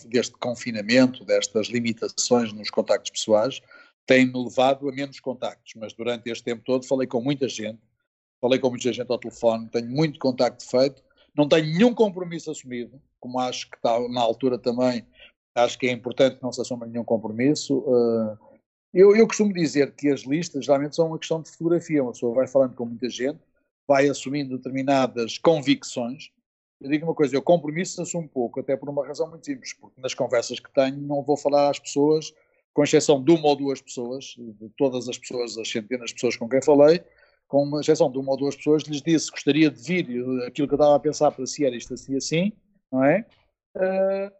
deste 0.07 0.34
confinamento, 0.38 1.24
destas 1.24 1.66
limitações 1.66 2.52
nos 2.52 2.70
contactos 2.70 3.11
pessoais, 3.11 3.61
tem-me 4.07 4.32
levado 4.44 4.88
a 4.88 4.92
menos 4.92 5.18
contactos, 5.20 5.74
mas 5.76 5.92
durante 5.92 6.30
este 6.30 6.44
tempo 6.44 6.62
todo 6.64 6.86
falei 6.86 7.07
com 7.07 7.20
muita 7.20 7.48
gente, 7.48 7.80
falei 8.40 8.59
com 8.59 8.70
muita 8.70 8.92
gente 8.92 9.11
ao 9.11 9.18
telefone, 9.18 9.68
tenho 9.68 9.88
muito 9.88 10.18
contacto 10.18 10.68
feito, 10.68 11.02
não 11.36 11.48
tenho 11.48 11.66
nenhum 11.66 11.94
compromisso 11.94 12.50
assumido, 12.50 13.00
como 13.18 13.38
acho 13.40 13.70
que 13.70 13.76
está 13.76 13.98
na 14.09 14.20
altura 14.20 14.59
também, 14.59 15.07
acho 15.55 15.78
que 15.78 15.86
é 15.86 15.92
importante 15.92 16.36
que 16.36 16.42
não 16.42 16.52
se 16.52 16.61
assuma 16.61 16.86
nenhum 16.86 17.05
compromisso. 17.05 17.78
Uh, 17.78 18.38
eu, 18.92 19.16
eu 19.16 19.26
costumo 19.26 19.52
dizer 19.52 19.92
que 19.94 20.09
as 20.09 20.20
listas 20.20 20.64
geralmente 20.64 20.94
são 20.94 21.09
uma 21.09 21.18
questão 21.18 21.40
de 21.40 21.50
fotografia, 21.50 22.02
uma 22.02 22.12
pessoa 22.12 22.34
vai 22.34 22.46
falando 22.46 22.74
com 22.74 22.84
muita 22.84 23.09
gente, 23.09 23.40
vai 23.88 24.09
assumindo 24.09 24.57
determinadas 24.57 25.38
convicções. 25.38 26.30
Eu 26.80 26.90
digo 26.90 27.07
uma 27.07 27.14
coisa, 27.14 27.34
eu 27.34 27.42
compromisso 27.42 28.02
assumo 28.02 28.24
um 28.24 28.28
pouco, 28.28 28.61
até 28.61 28.76
por 28.76 28.88
uma 28.88 29.07
razão 29.07 29.28
muito 29.28 29.46
simples, 29.46 29.72
porque 29.72 30.00
nas 30.00 30.14
conversas 30.14 30.61
que 30.61 30.72
tenho 30.72 30.98
não 30.98 31.22
vou 31.22 31.36
falar 31.36 31.70
às 31.70 31.78
pessoas, 31.78 32.32
com 32.75 32.83
exceção 32.83 33.22
de 33.22 33.31
uma 33.31 33.47
ou 33.47 33.57
duas 33.57 33.81
pessoas, 33.81 34.35
de 34.37 34.68
todas 34.77 35.09
as 35.09 35.16
pessoas, 35.16 35.57
as 35.57 35.70
centenas 35.70 36.09
de 36.09 36.14
pessoas 36.14 36.37
com 36.37 36.49
quem 36.49 36.61
falei, 36.61 37.03
com 37.47 37.81
exceção 37.81 38.11
de 38.11 38.18
uma 38.18 38.33
ou 38.33 38.37
duas 38.37 38.57
pessoas, 38.57 38.83
lhes 38.83 39.01
disse 39.01 39.31
gostaria 39.31 39.70
de 39.70 39.81
vir, 39.81 40.07
aquilo 40.45 40.66
que 40.66 40.75
eu 40.75 40.77
estava 40.77 40.97
a 40.97 41.01
pensar 41.01 41.31
para 41.31 41.47
si 41.47 41.64
era 41.64 41.77
isto 41.77 41.95
assim 41.95 42.16
assim, 42.16 42.53
não 42.91 43.05
é? 43.05 43.25
Uh, 43.77 44.31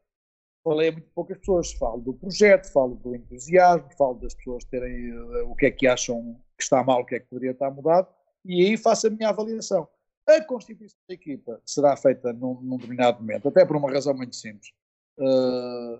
falei 0.65 0.89
a 0.89 0.93
muito 0.93 1.09
poucas 1.15 1.39
pessoas, 1.39 1.73
falo 1.75 2.01
do 2.01 2.13
projeto, 2.13 2.73
falo 2.73 2.97
do 2.97 3.15
entusiasmo, 3.15 3.89
falo 3.97 4.15
das 4.15 4.35
pessoas 4.35 4.65
terem 4.65 5.13
uh, 5.13 5.49
o 5.49 5.55
que 5.55 5.67
é 5.67 5.71
que 5.71 5.87
acham 5.87 6.37
que 6.59 6.65
está 6.65 6.83
mal, 6.83 7.03
o 7.03 7.07
que 7.07 7.15
é 7.15 7.21
que 7.21 7.27
poderia 7.27 7.53
estar 7.53 7.71
mudado, 7.71 8.09
e 8.45 8.67
aí 8.67 8.77
faço 8.77 9.07
a 9.07 9.11
minha 9.11 9.29
avaliação. 9.29 9.87
A 10.27 10.43
constituição 10.43 10.99
da 11.09 11.15
equipa 11.15 11.61
será 11.65 11.97
feita 11.97 12.33
num, 12.33 12.61
num 12.63 12.77
determinado 12.79 13.21
momento, 13.21 13.47
até 13.47 13.65
por 13.65 13.77
uma 13.77 13.93
razão 13.93 14.15
muito 14.15 14.35
simples. 14.35 14.73
Uh, 15.19 15.95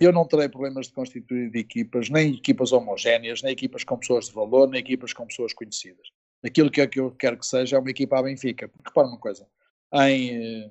eu 0.00 0.12
não 0.12 0.26
terei 0.26 0.48
problemas 0.48 0.86
de 0.86 0.92
constituir 0.92 1.50
de 1.50 1.58
equipas, 1.58 2.08
nem 2.08 2.34
equipas 2.34 2.72
homogéneas, 2.72 3.42
nem 3.42 3.52
equipas 3.52 3.84
com 3.84 3.98
pessoas 3.98 4.26
de 4.26 4.32
valor, 4.32 4.68
nem 4.68 4.80
equipas 4.80 5.12
com 5.12 5.26
pessoas 5.26 5.52
conhecidas. 5.52 6.08
Aquilo 6.42 6.70
que, 6.70 6.80
é 6.80 6.86
que 6.86 6.98
eu 6.98 7.10
quero 7.10 7.36
que 7.36 7.46
seja 7.46 7.76
é 7.76 7.78
uma 7.78 7.90
equipa 7.90 8.18
à 8.18 8.22
Benfica. 8.22 8.68
Porque 8.68 8.88
repara 8.88 9.08
uma 9.08 9.18
coisa, 9.18 9.46
em 9.92 10.70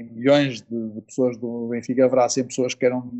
em 0.00 0.04
milhões 0.04 0.62
de, 0.62 0.88
de, 0.90 1.02
pessoas 1.02 1.36
do 1.36 1.68
Benfica, 1.68 2.06
haverá 2.06 2.26
sempre 2.28 2.48
pessoas 2.48 2.72
que 2.72 2.80
queiram 2.80 3.10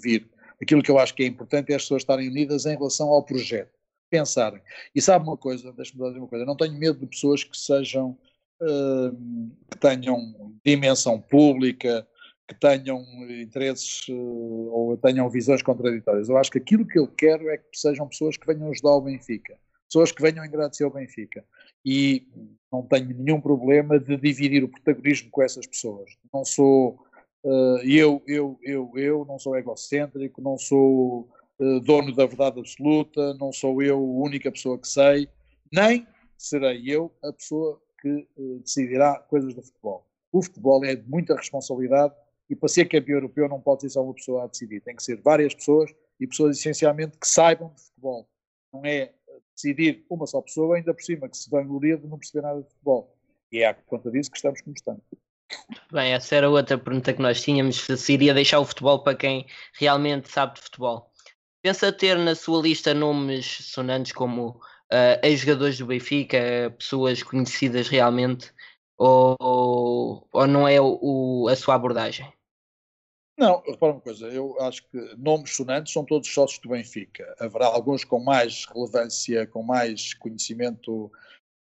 vir. 0.00 0.28
Aquilo 0.60 0.82
que 0.82 0.90
eu 0.90 0.98
acho 0.98 1.14
que 1.14 1.22
é 1.22 1.26
importante 1.26 1.72
é 1.72 1.76
as 1.76 1.82
pessoas 1.82 2.02
estarem 2.02 2.28
unidas 2.28 2.64
em 2.64 2.74
relação 2.74 3.08
ao 3.08 3.22
projeto, 3.22 3.78
pensarem. 4.08 4.62
E 4.94 5.02
sabe 5.02 5.26
uma 5.26 5.36
coisa, 5.36 5.70
deixa-me 5.72 6.02
dizer 6.02 6.18
uma 6.18 6.28
coisa, 6.28 6.46
não 6.46 6.56
tenho 6.56 6.72
medo 6.72 6.98
de 6.98 7.06
pessoas 7.06 7.44
que 7.44 7.56
sejam, 7.56 8.16
uh, 8.62 9.50
que 9.70 9.78
tenham 9.78 10.54
dimensão 10.64 11.20
pública, 11.20 12.06
que 12.52 12.60
tenham 12.60 13.04
interesses 13.30 14.06
uh, 14.08 14.14
ou 14.14 14.96
tenham 14.96 15.28
visões 15.30 15.62
contraditórias. 15.62 16.28
Eu 16.28 16.36
acho 16.36 16.50
que 16.50 16.58
aquilo 16.58 16.86
que 16.86 16.98
eu 16.98 17.06
quero 17.06 17.48
é 17.48 17.56
que 17.56 17.64
sejam 17.74 18.08
pessoas 18.08 18.36
que 18.36 18.46
venham 18.46 18.70
ajudar 18.70 18.92
o 18.92 19.00
Benfica, 19.00 19.58
pessoas 19.88 20.12
que 20.12 20.22
venham 20.22 20.44
agradecer 20.44 20.84
o 20.84 20.90
Benfica 20.90 21.44
e 21.84 22.26
não 22.72 22.82
tenho 22.82 23.14
nenhum 23.14 23.40
problema 23.40 23.98
de 23.98 24.16
dividir 24.16 24.64
o 24.64 24.68
protagonismo 24.68 25.30
com 25.30 25.42
essas 25.42 25.66
pessoas. 25.66 26.10
Não 26.32 26.44
sou 26.44 26.98
uh, 27.44 27.78
eu, 27.84 28.22
eu, 28.26 28.58
eu, 28.62 28.92
eu, 28.96 29.24
não 29.24 29.38
sou 29.38 29.56
egocêntrico, 29.56 30.40
não 30.40 30.56
sou 30.56 31.28
uh, 31.58 31.80
dono 31.80 32.14
da 32.14 32.26
verdade 32.26 32.60
absoluta, 32.60 33.34
não 33.34 33.52
sou 33.52 33.82
eu 33.82 33.98
a 33.98 34.24
única 34.24 34.50
pessoa 34.50 34.78
que 34.78 34.88
sei, 34.88 35.28
nem 35.72 36.06
serei 36.38 36.82
eu 36.86 37.12
a 37.22 37.32
pessoa 37.32 37.80
que 38.00 38.26
uh, 38.36 38.58
decidirá 38.60 39.18
coisas 39.28 39.54
do 39.54 39.62
futebol. 39.62 40.06
O 40.32 40.42
futebol 40.42 40.84
é 40.84 40.96
de 40.96 41.08
muita 41.08 41.36
responsabilidade 41.36 42.14
e 42.48 42.56
para 42.56 42.68
ser 42.68 42.86
campeão 42.86 43.16
europeu 43.16 43.48
não 43.48 43.60
pode 43.60 43.82
ser 43.82 43.90
só 43.90 44.02
uma 44.02 44.14
pessoa 44.14 44.44
a 44.44 44.46
decidir, 44.46 44.80
tem 44.80 44.96
que 44.96 45.02
ser 45.02 45.20
várias 45.20 45.54
pessoas 45.54 45.90
e 46.20 46.26
pessoas 46.26 46.58
essencialmente 46.58 47.18
que 47.18 47.26
saibam 47.26 47.72
de 47.74 47.82
futebol. 47.82 48.28
Não 48.72 48.84
é 48.84 49.12
decidir 49.54 50.04
uma 50.08 50.26
só 50.26 50.40
pessoa, 50.40 50.76
ainda 50.76 50.94
por 50.94 51.02
cima, 51.02 51.28
que 51.28 51.36
se 51.36 51.50
vangloria 51.50 51.96
de 51.96 52.06
não 52.06 52.18
perceber 52.18 52.42
nada 52.46 52.62
de 52.62 52.68
futebol. 52.68 53.16
E 53.50 53.58
é 53.58 53.66
à 53.66 53.74
conta 53.74 54.10
disso 54.10 54.30
que 54.30 54.36
estamos 54.36 54.60
como 54.60 54.74
estamos. 54.74 55.02
Bem, 55.92 56.12
essa 56.12 56.36
era 56.36 56.48
outra 56.48 56.78
pergunta 56.78 57.12
que 57.12 57.20
nós 57.20 57.42
tínhamos, 57.42 57.86
se 57.86 58.12
iria 58.12 58.32
deixar 58.32 58.60
o 58.60 58.64
futebol 58.64 59.02
para 59.02 59.16
quem 59.16 59.46
realmente 59.74 60.30
sabe 60.30 60.54
de 60.54 60.62
futebol. 60.62 61.10
Pensa 61.62 61.92
ter 61.92 62.16
na 62.18 62.34
sua 62.34 62.62
lista 62.62 62.94
nomes 62.94 63.46
sonantes 63.46 64.12
como 64.12 64.60
uh, 64.92 65.18
ex-jogadores 65.22 65.78
do 65.78 65.86
Benfica, 65.86 66.74
pessoas 66.78 67.22
conhecidas 67.22 67.88
realmente, 67.88 68.52
ou, 69.02 70.28
ou 70.32 70.46
não 70.46 70.68
é 70.68 70.80
o, 70.80 71.48
a 71.48 71.56
sua 71.56 71.74
abordagem? 71.74 72.32
Não, 73.38 73.62
repara 73.62 73.92
uma 73.92 74.00
coisa, 74.00 74.28
eu 74.28 74.60
acho 74.60 74.86
que 74.88 74.98
nomes 75.16 75.56
sonantes 75.56 75.92
são 75.92 76.04
todos 76.04 76.32
sócios 76.32 76.60
do 76.60 76.68
Benfica. 76.68 77.34
Haverá 77.40 77.66
alguns 77.66 78.04
com 78.04 78.20
mais 78.22 78.66
relevância, 78.66 79.46
com 79.46 79.62
mais 79.62 80.14
conhecimento, 80.14 81.10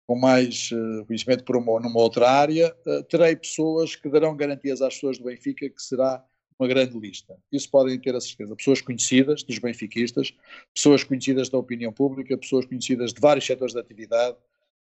com 0.07 0.17
mais 0.17 0.69
uh, 0.71 1.05
conhecimento 1.05 1.43
por 1.43 1.57
uma, 1.57 1.79
numa 1.79 1.99
outra 1.99 2.29
área. 2.29 2.73
Uh, 2.85 3.03
terei 3.03 3.35
pessoas 3.35 3.95
que 3.95 4.07
darão 4.07 4.37
garantias 4.37 4.81
às 4.81 4.93
pessoas 4.93 5.17
do 5.17 5.25
Benfica 5.25 5.69
que 5.69 5.81
será 5.81 6.23
uma 6.57 6.69
grande 6.69 6.97
lista. 6.97 7.35
Isso 7.51 7.69
podem 7.69 7.99
ter 7.99 8.15
a 8.15 8.21
certeza. 8.21 8.55
Pessoas 8.55 8.79
conhecidas 8.79 9.43
dos 9.43 9.59
benfiquistas, 9.59 10.33
pessoas 10.73 11.03
conhecidas 11.03 11.49
da 11.49 11.57
opinião 11.57 11.91
pública, 11.91 12.37
pessoas 12.37 12.65
conhecidas 12.65 13.13
de 13.13 13.19
vários 13.19 13.45
setores 13.45 13.73
de 13.73 13.79
atividade, 13.79 14.37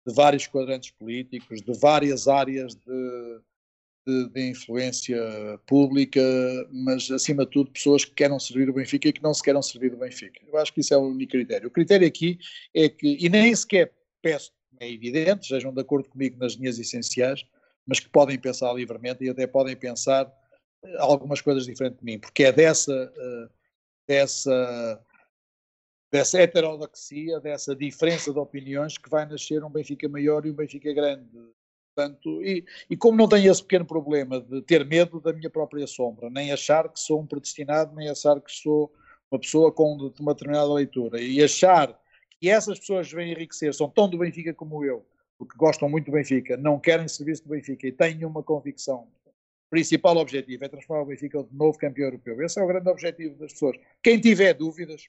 de 0.05 0.13
vários 0.13 0.47
quadrantes 0.47 0.91
políticos, 0.91 1.61
de 1.61 1.77
várias 1.77 2.27
áreas 2.27 2.75
de 2.75 3.41
de, 4.05 4.29
de, 4.29 4.49
influência 4.49 5.19
pública, 5.67 6.21
mas 6.71 7.09
acima 7.11 7.45
de 7.45 7.51
tudo 7.51 7.71
pessoas 7.71 8.03
que 8.03 8.11
queiram 8.11 8.39
servir 8.39 8.69
o 8.69 8.73
Benfica 8.73 9.07
e 9.07 9.13
que 9.13 9.21
não 9.21 9.33
se 9.33 9.43
queiram 9.43 9.61
servir 9.61 9.91
do 9.91 9.97
Benfica. 9.97 10.41
Eu 10.47 10.57
acho 10.57 10.73
que 10.73 10.81
isso 10.81 10.93
é 10.93 10.97
o 10.97 11.01
único 11.01 11.31
critério. 11.31 11.67
O 11.67 11.71
critério 11.71 12.07
aqui 12.07 12.39
é 12.73 12.89
que, 12.89 13.17
e 13.19 13.29
nem 13.29 13.53
sequer 13.55 13.93
peço, 14.21 14.51
é 14.79 14.91
evidente, 14.91 15.47
sejam 15.47 15.73
de 15.73 15.81
acordo 15.81 16.09
comigo 16.09 16.37
nas 16.39 16.53
linhas 16.53 16.79
essenciais, 16.79 17.45
mas 17.85 17.99
que 17.99 18.09
podem 18.09 18.37
pensar 18.39 18.73
livremente 18.73 19.23
e 19.23 19.29
até 19.29 19.45
podem 19.45 19.75
pensar 19.75 20.31
eh, 20.83 20.95
algumas 20.99 21.41
coisas 21.41 21.65
diferentes 21.65 21.99
de 21.99 22.05
mim, 22.05 22.19
porque 22.19 22.43
é 22.43 22.51
dessa, 22.51 23.11
uh, 23.15 23.49
dessa, 24.07 25.03
dessa 26.11 26.41
heterodoxia, 26.41 27.39
dessa 27.39 27.75
diferença 27.75 28.33
de 28.33 28.39
opiniões 28.39 28.97
que 28.97 29.09
vai 29.09 29.25
nascer 29.25 29.63
um 29.63 29.69
Benfica 29.69 30.09
maior 30.09 30.45
e 30.45 30.51
um 30.51 30.53
Benfica 30.53 30.93
grande. 30.93 31.29
Portanto, 31.95 32.41
e, 32.43 32.65
e 32.89 32.97
como 32.97 33.17
não 33.17 33.27
tenho 33.27 33.51
esse 33.51 33.61
pequeno 33.61 33.85
problema 33.85 34.41
de 34.41 34.61
ter 34.61 34.85
medo 34.85 35.19
da 35.19 35.33
minha 35.33 35.49
própria 35.49 35.87
sombra, 35.87 36.29
nem 36.29 36.51
achar 36.51 36.89
que 36.89 36.99
sou 36.99 37.21
um 37.21 37.27
predestinado, 37.27 37.95
nem 37.95 38.09
achar 38.09 38.39
que 38.41 38.51
sou 38.51 38.91
uma 39.29 39.39
pessoa 39.39 39.71
com 39.71 40.11
uma 40.19 40.33
determinada 40.33 40.73
leitura, 40.73 41.21
e 41.21 41.41
achar 41.41 41.97
que 42.39 42.49
essas 42.49 42.79
pessoas 42.79 43.07
que 43.07 43.15
vêm 43.15 43.31
enriquecer 43.31 43.73
são 43.73 43.89
tão 43.89 44.09
do 44.09 44.17
Benfica 44.17 44.53
como 44.53 44.83
eu, 44.83 45.05
porque 45.37 45.55
gostam 45.57 45.89
muito 45.89 46.05
do 46.05 46.11
Benfica, 46.11 46.57
não 46.57 46.79
querem 46.79 47.07
serviço 47.07 47.43
do 47.43 47.49
Benfica 47.49 47.87
e 47.87 47.91
têm 47.91 48.25
uma 48.25 48.43
convicção. 48.43 49.07
O 49.67 49.69
principal 49.69 50.17
objetivo 50.17 50.65
é 50.65 50.67
transformar 50.67 51.03
o 51.03 51.05
Benfica 51.05 51.43
de 51.43 51.55
novo 51.55 51.77
campeão 51.77 52.07
europeu. 52.07 52.41
Esse 52.41 52.59
é 52.59 52.63
o 52.63 52.67
grande 52.67 52.89
objetivo 52.89 53.35
das 53.35 53.53
pessoas. 53.53 53.77
Quem 54.03 54.19
tiver 54.19 54.53
dúvidas. 54.53 55.07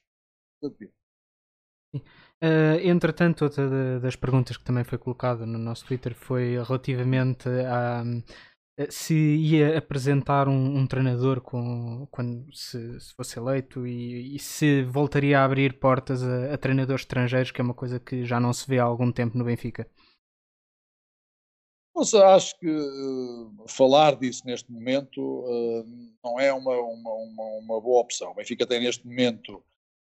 Uh, 1.95 2.79
entretanto, 2.83 3.43
outra 3.43 3.99
das 3.99 4.15
perguntas 4.15 4.57
que 4.57 4.63
também 4.63 4.83
foi 4.83 4.97
colocada 4.97 5.45
no 5.45 5.59
nosso 5.59 5.85
Twitter 5.85 6.15
foi 6.15 6.61
relativamente 6.63 7.47
a 7.47 8.03
se 8.89 9.13
ia 9.13 9.77
apresentar 9.77 10.47
um, 10.47 10.77
um 10.77 10.87
treinador 10.87 11.41
com, 11.41 12.07
quando 12.09 12.51
se, 12.55 12.99
se 12.99 13.13
fosse 13.13 13.37
eleito 13.37 13.85
e, 13.85 14.35
e, 14.35 14.39
se 14.39 14.83
voltaria 14.83 15.39
a 15.39 15.45
abrir 15.45 15.79
portas 15.79 16.23
a, 16.23 16.53
a, 16.53 16.57
treinadores 16.57 17.03
estrangeiros, 17.03 17.51
que 17.51 17.61
é 17.61 17.63
uma 17.63 17.75
coisa 17.75 17.99
que 17.99 18.25
já 18.25 18.39
não 18.39 18.51
se 18.51 18.67
vê 18.67 18.79
há 18.79 18.83
algum 18.83 19.11
tempo 19.11 19.37
no 19.37 19.45
Benfica. 19.45 19.87
Mas 21.95 22.11
acho 22.15 22.57
que 22.57 22.67
uh, 22.67 23.67
falar 23.67 24.15
disso 24.15 24.41
neste 24.45 24.71
momento 24.71 25.21
uh, 25.21 25.85
não 26.23 26.39
é 26.39 26.51
uma, 26.51 26.75
uma, 26.75 27.13
uma, 27.13 27.43
uma, 27.59 27.81
boa 27.81 28.01
opção. 28.01 28.31
O 28.31 28.35
Benfica 28.35 28.65
tem 28.65 28.81
neste 28.81 29.05
momento 29.05 29.63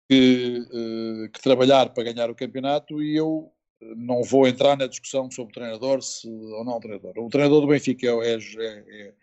que, 0.09 0.59
uh, 0.59 1.29
que, 1.31 1.41
trabalhar 1.41 1.89
para 1.89 2.03
ganhar 2.03 2.29
o 2.29 2.35
campeonato 2.35 3.01
e 3.01 3.15
eu 3.15 3.51
eh, 3.81 3.93
não 3.95 4.21
vou 4.23 4.47
entrar 4.47 4.77
na 4.77 4.87
discussão 4.87 5.29
sobre 5.31 5.53
treinador 5.53 6.01
se, 6.01 6.29
ou 6.29 6.63
não 6.63 6.79
treinador. 6.79 7.17
O 7.17 7.29
treinador 7.29 7.61
do 7.61 7.67
Benfica 7.67 8.07
é, 8.07 8.33
é, 8.33 8.37
é, 8.37 9.13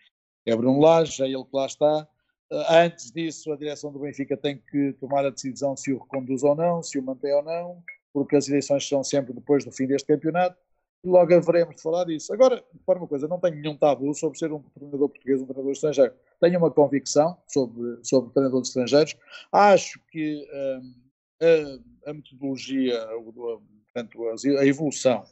é 0.47 0.57
Bruno 0.57 0.81
Lage, 0.81 1.23
é 1.23 1.27
ele 1.27 1.45
que 1.45 1.57
lá 1.57 1.67
está. 1.67 2.09
Uh, 2.51 2.65
antes 2.71 3.13
disso, 3.13 3.53
a 3.53 3.57
direção 3.57 3.93
do 3.93 4.01
Benfica 4.01 4.37
tem 4.37 4.61
que 4.71 4.93
tomar 4.95 5.25
a 5.25 5.31
decisão 5.31 5.77
se 5.77 5.93
o 5.93 5.99
reconduz 5.99 6.43
ou 6.43 6.55
não, 6.55 6.83
se 6.83 6.99
o 6.99 7.03
mantém 7.03 7.33
ou 7.35 7.43
não, 7.43 7.83
porque 8.13 8.37
as 8.37 8.49
eleições 8.49 8.87
são 8.89 9.05
sempre 9.05 9.33
depois 9.33 9.65
do 9.65 9.73
fim 9.73 9.87
deste 9.87 10.07
campeonato 10.07 10.57
logo 11.05 11.35
haveremos 11.35 11.77
de 11.77 11.83
falar 11.83 12.05
disso. 12.05 12.33
Agora, 12.33 12.63
para 12.87 12.99
uma 12.99 13.09
coisa, 13.09 13.27
não 13.27 13.41
tenho 13.41 13.57
nenhum 13.57 13.77
tabu 13.77 14.15
sobre 14.15 14.39
ser 14.39 14.53
um 14.53 14.61
treinador 14.61 15.09
português 15.09 15.39
ou 15.39 15.45
um 15.45 15.49
treinador 15.49 15.73
estrangeiro. 15.73 16.15
Tenho 16.41 16.59
uma 16.59 16.71
convicção 16.71 17.37
sobre, 17.47 17.99
sobre 18.05 18.33
treinadores 18.33 18.69
estrangeiros. 18.69 19.17
Acho 19.51 20.01
que 20.11 20.47
hum, 20.53 20.95
a, 22.07 22.11
a 22.11 22.15
metodologia, 22.15 23.01
portanto, 23.93 24.29
a 24.59 24.67
evolução 24.67 25.25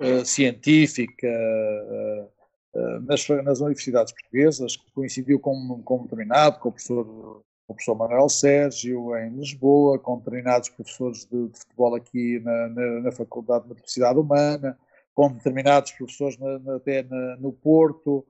uh, 0.00 0.24
científica 0.24 1.28
uh, 1.28 2.30
uh, 2.74 3.00
nas, 3.02 3.28
nas, 3.44 3.60
universidades 3.60 4.12
portuguesas, 4.12 4.76
que 4.76 4.90
coincidiu 4.92 5.38
com, 5.38 5.82
com 5.82 5.98
um 5.98 6.02
determinado, 6.04 6.58
com 6.58 6.70
o 6.70 6.72
professor, 6.72 7.42
o 7.68 7.74
professor 7.74 7.94
Manuel 7.94 8.28
Sérgio 8.28 9.16
em 9.16 9.30
Lisboa, 9.36 9.98
com 9.98 10.18
determinados 10.18 10.70
professores 10.70 11.26
de, 11.26 11.48
de 11.48 11.58
futebol 11.58 11.94
aqui 11.94 12.40
na, 12.40 12.68
na, 12.68 13.00
na, 13.02 13.12
Faculdade 13.12 13.64
de 13.64 13.68
Motricidade 13.68 14.18
Humana, 14.18 14.78
com 15.14 15.32
determinados 15.32 15.92
professores 15.92 16.38
na, 16.38 16.58
na, 16.58 16.76
até 16.76 17.02
no 17.38 17.52
Porto, 17.52 18.26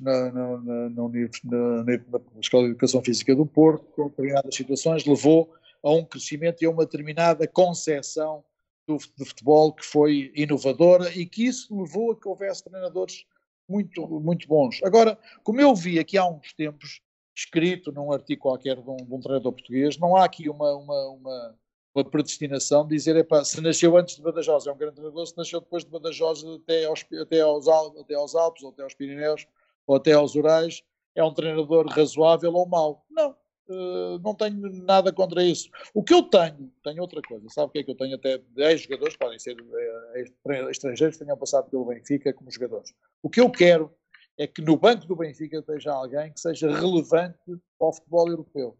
na, 0.00 0.30
na, 0.32 0.58
na, 0.58 0.88
na, 0.88 2.40
Escola 2.40 2.64
de 2.64 2.70
Educação 2.70 3.02
Física 3.02 3.34
do 3.34 3.44
Porto, 3.44 3.84
com 3.94 4.08
determinadas 4.08 4.54
situações, 4.54 5.04
levou 5.04 5.52
a 5.82 5.90
um 5.90 6.04
crescimento 6.04 6.62
e 6.62 6.66
a 6.66 6.70
uma 6.70 6.84
determinada 6.84 7.46
concepção 7.46 8.42
do, 8.86 8.96
do, 9.16 9.24
futebol 9.24 9.72
que 9.72 9.84
foi 9.84 10.32
inovadora 10.34 11.10
e 11.14 11.26
que 11.26 11.46
isso 11.46 11.78
levou 11.78 12.12
a 12.12 12.16
que 12.20 12.28
houvesse 12.28 12.64
treinadores 12.64 13.24
muito, 13.68 14.06
muito 14.20 14.46
bons. 14.46 14.80
Agora, 14.82 15.18
como 15.42 15.60
eu 15.60 15.74
vi 15.74 15.98
aqui 15.98 16.16
há 16.16 16.26
uns 16.26 16.52
tempos, 16.52 17.00
escrito 17.34 17.90
num 17.90 18.12
artigo 18.12 18.42
qualquer 18.42 18.76
de 18.76 18.88
um, 18.88 18.96
de 18.96 19.12
um 19.12 19.20
treinador 19.20 19.52
português, 19.52 19.98
não 19.98 20.16
há 20.16 20.24
aqui 20.24 20.48
uma, 20.48 20.74
uma, 20.76 21.08
uma, 21.08 21.58
uma 21.94 22.04
predestinação 22.04 22.86
de 22.86 22.96
dizer, 22.96 23.14
epá, 23.16 23.44
se 23.44 23.60
nasceu 23.60 23.96
antes 23.96 24.16
de 24.16 24.22
Badajoz 24.22 24.66
é 24.66 24.72
um 24.72 24.76
grande 24.76 24.96
treinador, 24.96 25.26
se 25.26 25.36
nasceu 25.36 25.60
depois 25.60 25.84
de 25.84 25.90
Badajoz 25.90 26.44
até 26.44 26.84
aos, 26.86 27.04
até 27.22 27.40
aos, 27.40 27.68
até 27.68 28.14
aos 28.14 28.34
Alpes, 28.34 28.62
ou 28.64 28.70
até 28.70 28.82
aos 28.82 28.94
Pirineus, 28.94 29.46
ou 29.86 29.96
até 29.96 30.12
aos 30.12 30.34
Urais, 30.34 30.82
é 31.14 31.22
um 31.22 31.32
treinador 31.32 31.86
razoável 31.86 32.52
ou 32.52 32.66
mau. 32.66 33.04
Não, 33.10 33.36
Uh, 33.66 34.18
não 34.22 34.34
tenho 34.34 34.60
nada 34.84 35.10
contra 35.10 35.42
isso. 35.42 35.70
O 35.94 36.02
que 36.02 36.12
eu 36.12 36.22
tenho, 36.22 36.70
tenho 36.82 37.00
outra 37.00 37.22
coisa, 37.22 37.48
sabe 37.48 37.68
o 37.68 37.70
que 37.70 37.78
é 37.78 37.82
que 37.82 37.90
eu 37.90 37.96
tenho? 37.96 38.14
Até 38.14 38.36
10 38.36 38.82
jogadores, 38.82 39.16
podem 39.16 39.38
ser 39.38 39.56
uh, 39.58 40.70
estrangeiros 40.70 41.16
tenham 41.16 41.34
passado 41.38 41.70
pelo 41.70 41.86
Benfica 41.86 42.30
como 42.34 42.50
jogadores. 42.50 42.92
O 43.22 43.30
que 43.30 43.40
eu 43.40 43.50
quero 43.50 43.90
é 44.36 44.46
que 44.46 44.60
no 44.60 44.76
banco 44.76 45.06
do 45.06 45.16
Benfica 45.16 45.58
esteja 45.58 45.92
alguém 45.92 46.30
que 46.30 46.40
seja 46.40 46.70
relevante 46.70 47.38
para 47.78 47.88
o 47.88 47.92
futebol 47.94 48.28
europeu. 48.28 48.76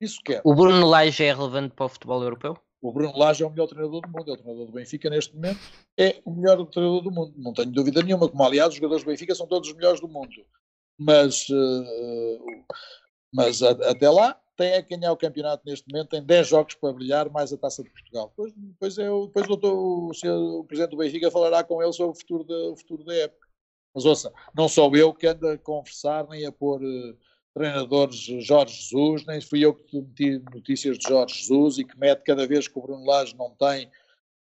Isso 0.00 0.20
quero. 0.24 0.42
O 0.44 0.54
Bruno 0.54 0.86
Lage 0.86 1.24
é 1.24 1.34
relevante 1.34 1.74
para 1.74 1.86
o 1.86 1.88
futebol 1.88 2.22
europeu? 2.22 2.56
O 2.80 2.92
Bruno 2.92 3.16
Lage 3.16 3.42
é 3.42 3.46
o 3.46 3.50
melhor 3.50 3.66
treinador 3.66 4.00
do 4.00 4.08
mundo, 4.08 4.30
é 4.30 4.34
o 4.34 4.36
treinador 4.36 4.66
do 4.66 4.72
Benfica 4.72 5.10
neste 5.10 5.34
momento, 5.34 5.60
é 5.96 6.20
o 6.24 6.30
melhor 6.30 6.64
treinador 6.66 7.02
do 7.02 7.10
mundo, 7.10 7.34
não 7.36 7.52
tenho 7.52 7.72
dúvida 7.72 8.02
nenhuma, 8.02 8.28
como 8.28 8.44
aliás 8.44 8.68
os 8.68 8.76
jogadores 8.76 9.02
do 9.02 9.10
Benfica 9.10 9.34
são 9.34 9.48
todos 9.48 9.68
os 9.68 9.74
melhores 9.74 10.00
do 10.00 10.06
mundo. 10.06 10.30
Mas 10.96 11.48
uh, 11.48 12.64
mas 13.32 13.62
a, 13.62 13.70
até 13.70 14.08
lá 14.08 14.38
tem 14.56 14.74
a 14.74 14.80
ganhar 14.80 15.12
o 15.12 15.16
campeonato 15.16 15.62
neste 15.64 15.88
momento, 15.88 16.08
tem 16.08 16.22
10 16.22 16.48
jogos 16.48 16.74
para 16.74 16.92
brilhar, 16.92 17.30
mais 17.30 17.52
a 17.52 17.56
taça 17.56 17.82
de 17.82 17.90
Portugal. 17.90 18.28
Depois, 18.30 18.52
depois, 18.56 18.98
eu, 18.98 19.26
depois 19.26 19.44
o, 19.44 19.48
doutor, 19.48 20.08
o, 20.10 20.14
senhor, 20.14 20.60
o 20.60 20.64
presidente 20.64 20.90
do 20.90 20.96
Benfica 20.96 21.30
falará 21.30 21.62
com 21.62 21.80
ele 21.80 21.92
sobre 21.92 22.12
o 22.12 22.18
futuro, 22.18 22.44
de, 22.44 22.54
o 22.54 22.76
futuro 22.76 23.04
da 23.04 23.14
época. 23.14 23.46
Mas 23.94 24.04
ouça, 24.04 24.32
não 24.56 24.68
sou 24.68 24.94
eu 24.96 25.14
que 25.14 25.26
ando 25.28 25.48
a 25.48 25.58
conversar 25.58 26.26
nem 26.28 26.44
a 26.44 26.50
pôr 26.50 26.82
uh, 26.82 27.16
treinadores 27.58 28.16
Jorge 28.16 28.74
Jesus, 28.74 29.26
nem 29.26 29.40
fui 29.40 29.64
eu 29.64 29.74
que 29.74 30.00
meti 30.00 30.42
notícias 30.54 30.96
de 30.96 31.08
Jorge 31.08 31.34
Jesus 31.34 31.78
e 31.78 31.84
que 31.84 31.98
mete 31.98 32.22
cada 32.22 32.46
vez 32.46 32.68
que 32.68 32.78
o 32.78 32.82
Bruno 32.82 33.04
Lage 33.04 33.36
não 33.36 33.50
tem, 33.50 33.90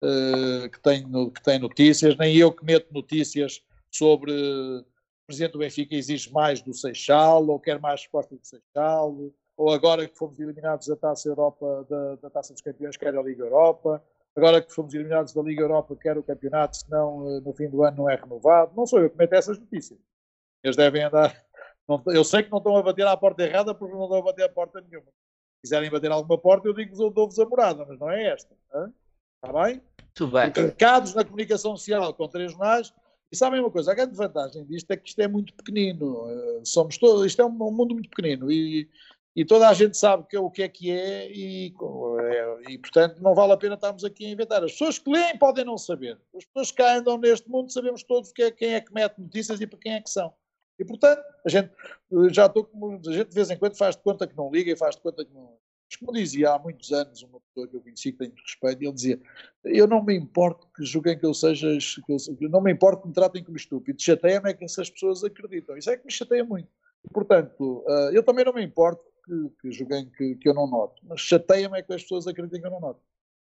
uh, 0.02 0.68
que, 0.68 0.80
tem 0.80 1.30
que 1.32 1.42
tem 1.42 1.58
notícias, 1.58 2.16
nem 2.16 2.36
eu 2.36 2.52
que 2.52 2.64
meto 2.64 2.92
notícias 2.92 3.62
sobre. 3.90 4.32
O 4.32 5.26
presidente 5.26 5.52
do 5.52 5.58
Benfica 5.58 5.96
exige 5.96 6.32
mais 6.32 6.62
do 6.62 6.72
Seixal, 6.72 7.44
ou 7.48 7.58
quer 7.58 7.80
mais 7.80 8.02
resposta 8.02 8.36
do 8.36 8.46
Seixal, 8.46 9.32
ou 9.56 9.70
agora 9.70 10.06
que 10.06 10.16
fomos 10.16 10.38
eliminados 10.38 10.86
da 10.86 10.94
Taça 10.94 11.28
Europa, 11.28 11.84
da, 11.90 12.14
da 12.16 12.30
Taça 12.30 12.52
dos 12.52 12.62
Campeões, 12.62 12.96
quer 12.96 13.16
a 13.16 13.22
Liga 13.22 13.42
Europa, 13.42 14.00
agora 14.36 14.62
que 14.62 14.72
fomos 14.72 14.94
eliminados 14.94 15.32
da 15.32 15.42
Liga 15.42 15.62
Europa, 15.62 15.96
quer 15.96 16.16
o 16.16 16.22
campeonato, 16.22 16.76
senão 16.76 17.26
eh, 17.28 17.40
no 17.40 17.52
fim 17.54 17.68
do 17.68 17.82
ano 17.82 17.96
não 17.96 18.10
é 18.10 18.14
renovado. 18.14 18.72
Não 18.76 18.86
sou 18.86 19.00
eu 19.00 19.10
que 19.10 19.16
meto 19.16 19.32
essas 19.32 19.58
notícias. 19.58 19.98
Eles 20.62 20.76
devem 20.76 21.02
andar. 21.02 21.45
Não, 21.88 22.02
eu 22.08 22.24
sei 22.24 22.42
que 22.42 22.50
não 22.50 22.58
estão 22.58 22.76
a 22.76 22.82
bater 22.82 23.06
à 23.06 23.16
porta 23.16 23.44
errada 23.44 23.74
porque 23.74 23.94
não 23.94 24.04
estão 24.04 24.18
a 24.18 24.22
bater 24.22 24.44
à 24.44 24.48
porta 24.48 24.80
nenhuma. 24.80 25.06
Se 25.06 25.62
quiserem 25.62 25.90
bater 25.90 26.10
alguma 26.10 26.38
porta, 26.38 26.68
eu 26.68 26.74
digo-vos 26.74 27.12
dou-vos 27.14 27.38
a 27.38 27.44
morada, 27.44 27.84
mas 27.86 27.98
não 27.98 28.10
é 28.10 28.26
esta. 28.28 28.54
Hein? 28.74 28.92
Está 29.42 29.62
bem? 29.62 29.82
Tudo 30.14 30.32
bem. 30.32 30.50
Recados 30.50 31.14
na 31.14 31.24
comunicação 31.24 31.76
social 31.76 32.12
com 32.14 32.28
três 32.28 32.52
jornais 32.52 32.92
e 33.30 33.36
sabem 33.36 33.60
uma 33.60 33.70
coisa, 33.70 33.92
a 33.92 33.94
grande 33.94 34.16
vantagem 34.16 34.64
disto 34.64 34.90
é 34.90 34.96
que 34.96 35.08
isto 35.08 35.20
é 35.20 35.28
muito 35.28 35.54
pequenino. 35.54 36.28
Eh, 36.30 36.60
somos 36.64 36.96
todos, 36.96 37.26
isto 37.26 37.42
é 37.42 37.44
um, 37.44 37.50
mundo 37.50 37.94
muito 37.94 38.08
pequenino 38.08 38.50
e, 38.50 38.88
e 39.34 39.44
toda 39.44 39.68
a 39.68 39.74
gente 39.74 39.96
sabe 39.96 40.26
que, 40.28 40.36
o 40.36 40.50
que 40.50 40.62
é 40.62 40.68
que 40.68 40.90
é 40.90 41.30
e, 41.30 41.74
é, 42.20 42.72
e, 42.72 42.78
portanto, 42.78 43.20
não 43.20 43.34
vale 43.34 43.52
a 43.52 43.56
pena 43.56 43.74
estarmos 43.74 44.04
aqui 44.04 44.26
a 44.26 44.30
inventar. 44.30 44.64
As 44.64 44.72
pessoas 44.72 44.98
que 44.98 45.10
leem 45.10 45.36
podem 45.38 45.64
não 45.64 45.76
saber. 45.76 46.18
As 46.34 46.44
pessoas 46.44 46.70
que 46.70 46.82
andam 46.82 47.18
neste 47.18 47.48
mundo 47.50 47.70
sabemos 47.70 48.02
todos 48.02 48.32
que 48.32 48.42
é, 48.42 48.50
quem 48.50 48.74
é 48.74 48.80
que 48.80 48.94
mete 48.94 49.18
notícias 49.18 49.60
e 49.60 49.66
para 49.66 49.78
quem 49.78 49.94
é 49.94 50.00
que 50.00 50.10
são. 50.10 50.32
E, 50.78 50.84
portanto, 50.84 51.22
a 51.44 51.48
gente 51.48 51.70
já 52.30 52.46
estou 52.46 52.64
como 52.64 53.00
a 53.06 53.12
gente 53.12 53.28
de 53.28 53.34
vez 53.34 53.50
em 53.50 53.56
quando 53.56 53.76
faz 53.76 53.96
de 53.96 54.02
conta 54.02 54.26
que 54.26 54.36
não 54.36 54.50
liga 54.50 54.70
e 54.70 54.76
faz 54.76 54.96
de 54.96 55.02
conta 55.02 55.24
que 55.24 55.32
não, 55.32 55.56
mas 55.88 55.96
como 55.96 56.12
dizia 56.12 56.50
há 56.50 56.58
muitos 56.58 56.92
anos 56.92 57.22
uma 57.22 57.40
pessoa 57.40 57.68
que 57.68 57.76
eu 57.76 57.80
conheci 57.80 58.12
que 58.12 58.18
tenho 58.18 58.34
respeito, 58.34 58.82
ele 58.82 58.92
dizia: 58.92 59.20
Eu 59.64 59.86
não 59.86 60.04
me 60.04 60.16
importo 60.16 60.66
que 60.74 60.84
julguem 60.84 61.18
que 61.18 61.24
eu 61.24 61.32
seja, 61.32 61.68
que 62.04 62.44
eu, 62.44 62.50
não 62.50 62.60
me 62.60 62.72
importo 62.72 63.02
que 63.02 63.08
me 63.08 63.14
tratem 63.14 63.44
como 63.44 63.56
estúpido, 63.56 64.02
chateia-me 64.02 64.50
é 64.50 64.54
que 64.54 64.64
essas 64.64 64.90
pessoas 64.90 65.22
acreditam. 65.22 65.76
Isso 65.76 65.90
é 65.90 65.96
que 65.96 66.04
me 66.04 66.12
chateia 66.12 66.44
muito. 66.44 66.68
Portanto, 67.12 67.84
uh, 67.86 68.10
eu 68.12 68.22
também 68.22 68.44
não 68.44 68.52
me 68.52 68.64
importo 68.64 69.04
que, 69.24 69.50
que 69.60 69.70
julguem 69.70 70.10
que, 70.10 70.34
que 70.34 70.48
eu 70.48 70.54
não 70.54 70.66
noto, 70.66 71.00
mas 71.04 71.20
chateia-me 71.20 71.78
é 71.78 71.82
que 71.82 71.92
as 71.92 72.02
pessoas 72.02 72.26
acreditem 72.26 72.60
que 72.60 72.66
eu 72.66 72.70
não 72.70 72.80
noto. 72.80 73.00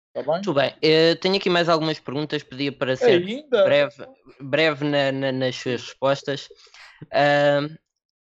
Está 0.09 0.23
bem? 0.23 0.33
Muito 0.33 0.53
bem. 0.53 0.75
Eu 0.83 1.19
tenho 1.19 1.37
aqui 1.37 1.49
mais 1.49 1.69
algumas 1.69 1.99
perguntas, 1.99 2.43
pedia 2.43 2.73
para 2.73 2.95
ser 2.95 3.23
Ainda? 3.27 3.65
breve, 3.65 4.07
breve 4.41 4.85
na, 4.85 5.13
na, 5.13 5.33
nas 5.33 5.57
suas 5.57 5.83
respostas. 5.83 6.49
Uh, 7.05 7.79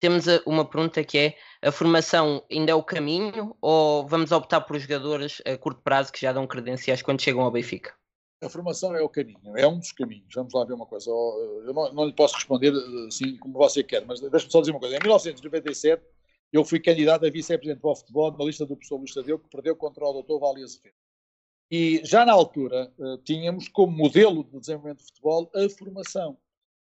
temos 0.01 0.26
uma 0.44 0.64
pergunta 0.64 1.02
que 1.02 1.18
é 1.18 1.36
a 1.62 1.72
formação 1.72 2.44
ainda 2.51 2.72
é 2.72 2.74
o 2.74 2.82
caminho 2.82 3.56
ou 3.60 4.06
vamos 4.06 4.30
optar 4.30 4.60
por 4.60 4.78
jogadores 4.78 5.40
a 5.47 5.56
curto 5.56 5.80
prazo 5.82 6.12
que 6.12 6.20
já 6.20 6.32
dão 6.32 6.47
credenciais 6.47 7.02
quando 7.02 7.22
chegam 7.22 7.43
ao 7.43 7.51
Benfica? 7.51 7.94
A 8.43 8.48
formação 8.51 8.94
é 8.94 9.02
o 9.02 9.09
caminho, 9.09 9.56
é 9.56 9.66
um 9.66 9.78
dos 9.78 9.93
caminhos. 9.93 10.34
Vamos 10.34 10.52
lá 10.52 10.64
ver 10.64 10.74
uma 10.74 10.84
coisa. 10.84 11.10
Eu 11.10 11.72
não, 11.72 11.93
não 11.93 12.05
lhe 12.05 12.12
posso 12.12 12.34
responder 12.34 12.72
assim 13.09 13.36
como 13.38 13.55
você 13.55 13.82
quer, 13.82 14.05
mas 14.05 14.20
deixe-me 14.20 14.52
só 14.52 14.60
dizer 14.60 14.72
uma 14.72 14.80
coisa. 14.80 14.97
Em 14.97 15.01
1997, 15.01 16.02
eu 16.52 16.64
fui 16.64 16.78
candidato 16.78 17.24
a 17.24 17.30
vice-presidente 17.30 17.80
do 17.80 17.94
futebol 17.94 18.30
na 18.36 18.44
lista 18.44 18.66
do 18.66 18.76
professor 18.76 18.98
Luís 18.98 19.14
Tadeu, 19.14 19.38
que 19.38 19.48
perdeu 19.48 19.74
contra 19.74 20.05
o 20.05 20.22
Dr. 20.22 20.38
Vale 20.38 20.62
Azevedo. 20.62 20.94
E 21.70 22.01
já 22.05 22.24
na 22.24 22.32
altura 22.32 22.93
eh, 22.98 23.18
tínhamos 23.24 23.68
como 23.68 23.97
modelo 23.97 24.44
de 24.44 24.60
desenvolvimento 24.60 24.98
de 24.98 25.06
futebol 25.06 25.51
a 25.55 25.68
formação. 25.70 26.38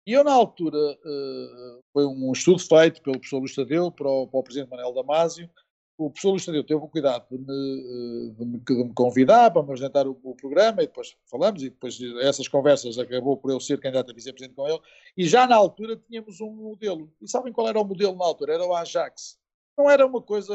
E 0.09 0.13
eu, 0.15 0.25
na 0.25 0.33
altura, 0.33 0.79
uh, 0.79 1.85
foi 1.93 2.07
um 2.07 2.33
estudo 2.33 2.59
feito 2.61 3.03
pelo 3.03 3.19
professor 3.19 3.41
Luís 3.41 3.55
Tadeu 3.55 3.93
para 3.93 4.09
o, 4.09 4.27
para 4.27 4.41
o 4.41 4.43
presidente 4.43 4.71
Manuel 4.71 4.95
Damásio. 4.95 5.51
O 5.99 6.09
professor 6.09 6.31
Luís 6.31 6.47
Tadeu 6.47 6.65
teve 6.65 6.81
o 6.81 6.89
cuidado 6.89 7.27
de 7.31 7.37
me, 7.37 7.45
eh, 7.45 8.33
de 8.39 8.45
me, 8.47 8.59
de 8.59 8.85
me 8.85 8.95
convidar 8.95 9.51
para 9.51 9.61
me 9.61 9.69
apresentar 9.69 10.07
o, 10.07 10.19
o, 10.23 10.35
programa 10.35 10.83
e 10.83 10.87
depois 10.87 11.15
falamos 11.31 11.63
e 11.63 11.69
depois 11.69 11.99
essas 12.23 12.49
conversas 12.49 12.99
acabou 12.99 13.37
por 13.37 13.51
eu 13.51 13.61
ser 13.61 13.79
candidato 13.81 14.11
a 14.11 14.15
vice-presidente 14.15 14.57
com 14.57 14.67
ele. 14.67 14.81
E 15.15 15.29
já 15.29 15.47
na 15.47 15.57
altura 15.57 16.01
tínhamos 16.09 16.41
um 16.41 16.53
modelo. 16.53 17.13
E 17.21 17.29
sabem 17.29 17.53
qual 17.53 17.69
era 17.69 17.79
o 17.79 17.85
modelo 17.85 18.17
na 18.17 18.25
altura? 18.25 18.55
Era 18.55 18.65
o 18.65 18.75
Ajax. 18.75 19.39
Não 19.77 19.91
era 19.91 20.07
uma 20.07 20.23
coisa. 20.23 20.55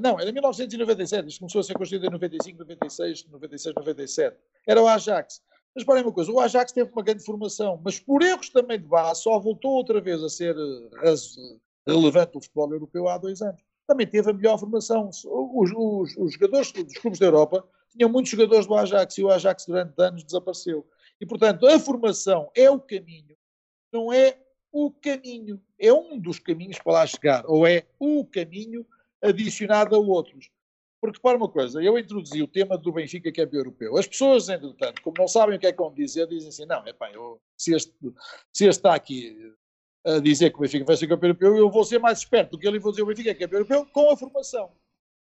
Não, 0.00 0.18
era 0.18 0.32
1997. 0.32 1.28
Isto 1.28 1.38
começou 1.38 1.60
a 1.60 1.62
ser 1.62 1.74
construído 1.74 2.06
em 2.06 2.10
95, 2.10 2.58
96, 2.58 3.26
96, 3.26 3.74
97. 3.76 4.36
Era 4.66 4.82
o 4.82 4.88
Ajax. 4.88 5.40
Mas 5.76 5.84
parem 5.84 6.02
uma 6.02 6.12
coisa, 6.12 6.32
o 6.32 6.40
Ajax 6.40 6.72
teve 6.72 6.90
uma 6.90 7.02
grande 7.02 7.22
formação, 7.22 7.78
mas 7.84 8.00
por 8.00 8.22
erros 8.22 8.48
também 8.48 8.80
de 8.80 8.86
base 8.86 9.20
só 9.20 9.38
voltou 9.38 9.72
outra 9.72 10.00
vez 10.00 10.22
a 10.22 10.28
ser 10.30 10.56
eh, 10.56 11.14
relevante 11.86 12.34
no 12.34 12.40
futebol 12.40 12.72
europeu 12.72 13.06
há 13.06 13.18
dois 13.18 13.42
anos. 13.42 13.60
Também 13.86 14.06
teve 14.06 14.30
a 14.30 14.32
melhor 14.32 14.58
formação. 14.58 15.10
Os, 15.10 15.24
os, 15.26 16.16
os 16.16 16.32
jogadores 16.32 16.72
dos 16.72 16.96
clubes 16.96 17.20
da 17.20 17.26
Europa 17.26 17.62
tinham 17.90 18.10
muitos 18.10 18.30
jogadores 18.30 18.66
do 18.66 18.74
Ajax 18.74 19.18
e 19.18 19.22
o 19.22 19.30
Ajax 19.30 19.66
durante 19.66 19.92
anos 20.00 20.24
desapareceu. 20.24 20.86
E, 21.20 21.26
portanto, 21.26 21.66
a 21.66 21.78
formação 21.78 22.50
é 22.54 22.70
o 22.70 22.80
caminho, 22.80 23.36
não 23.92 24.10
é 24.10 24.38
o 24.72 24.90
caminho. 24.90 25.60
É 25.78 25.92
um 25.92 26.18
dos 26.18 26.38
caminhos 26.38 26.78
para 26.78 26.92
lá 26.94 27.06
chegar, 27.06 27.44
ou 27.46 27.66
é 27.66 27.84
o 27.98 28.24
caminho 28.24 28.86
adicionado 29.20 29.94
a 29.94 29.98
outros. 29.98 30.48
Porque, 31.00 31.20
para 31.20 31.36
uma 31.36 31.48
coisa, 31.48 31.82
eu 31.82 31.98
introduzi 31.98 32.42
o 32.42 32.48
tema 32.48 32.78
do 32.78 32.92
Benfica 32.92 33.30
campeão 33.30 33.60
europeu. 33.60 33.96
As 33.96 34.06
pessoas, 34.06 34.48
entretanto, 34.48 35.02
como 35.02 35.16
não 35.18 35.28
sabem 35.28 35.56
o 35.56 35.58
que 35.58 35.66
é 35.66 35.72
que 35.72 35.78
vão 35.78 35.92
dizer, 35.92 36.26
dizem 36.26 36.48
assim: 36.48 36.66
não, 36.66 36.86
é 36.86 36.92
pá, 36.92 37.10
se, 37.56 37.74
este, 37.74 37.92
se 38.52 38.66
este 38.66 38.78
está 38.78 38.94
aqui 38.94 39.54
a 40.04 40.18
dizer 40.20 40.50
que 40.50 40.56
o 40.56 40.60
Benfica 40.60 40.84
vai 40.84 40.96
ser 40.96 41.06
campeão 41.06 41.28
europeu, 41.28 41.56
eu 41.56 41.70
vou 41.70 41.84
ser 41.84 41.98
mais 41.98 42.18
esperto 42.18 42.52
do 42.52 42.58
que 42.58 42.66
ele 42.66 42.76
e 42.76 42.80
vou 42.80 42.92
dizer 42.92 43.02
o 43.02 43.06
Benfica 43.06 43.30
é 43.30 43.34
campeão 43.34 43.58
europeu 43.58 43.86
com 43.92 44.10
a 44.10 44.16
formação. 44.16 44.70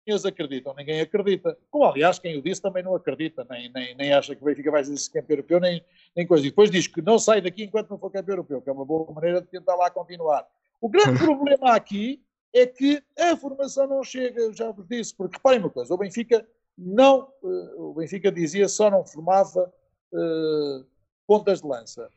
Eles 0.06 0.26
acreditam, 0.26 0.74
ninguém 0.76 1.00
acredita. 1.00 1.58
Como, 1.72 1.86
aliás, 1.86 2.20
quem 2.20 2.38
o 2.38 2.42
disse 2.42 2.62
também 2.62 2.84
não 2.84 2.94
acredita, 2.94 3.48
nem, 3.50 3.72
nem, 3.72 3.96
nem 3.96 4.14
acha 4.14 4.36
que 4.36 4.42
o 4.42 4.46
Benfica 4.46 4.70
vai 4.70 4.84
ser 4.84 4.96
campeão 5.12 5.38
europeu, 5.38 5.60
nem, 5.62 5.84
nem 6.16 6.28
coisa. 6.28 6.46
E 6.46 6.50
depois 6.50 6.70
diz 6.70 6.88
que 6.88 7.02
não 7.02 7.18
sai 7.18 7.42
daqui 7.42 7.64
enquanto 7.64 7.90
não 7.90 7.98
for 7.98 8.12
campeão 8.12 8.34
europeu, 8.34 8.62
que 8.62 8.70
é 8.70 8.74
uma 8.74 8.86
boa 8.86 9.10
maneira 9.14 9.42
de 9.42 9.48
tentar 9.48 9.76
lá 9.76 9.90
continuar. 9.90 10.46
O 10.82 10.90
grande 10.90 11.18
problema 11.24 11.74
aqui 11.74 12.22
é 12.54 12.66
que 12.68 13.04
a 13.18 13.36
formação 13.36 13.88
não 13.88 14.04
chega, 14.04 14.42
eu 14.42 14.54
já 14.54 14.72
vos 14.72 14.88
disse, 14.88 15.16
porque 15.16 15.38
reparem 15.38 15.60
uma 15.60 15.70
coisa, 15.70 15.94
o 15.94 15.98
Benfica 15.98 16.48
não, 16.78 17.32
uh, 17.42 17.90
o 17.90 17.94
Benfica 17.94 18.32
dizia 18.32 18.68
só 18.68 18.90
não 18.90 19.06
formava 19.06 19.74
uh, 20.12 20.86
pontas 21.28 21.62
de 21.62 21.68
lança. 21.68 22.10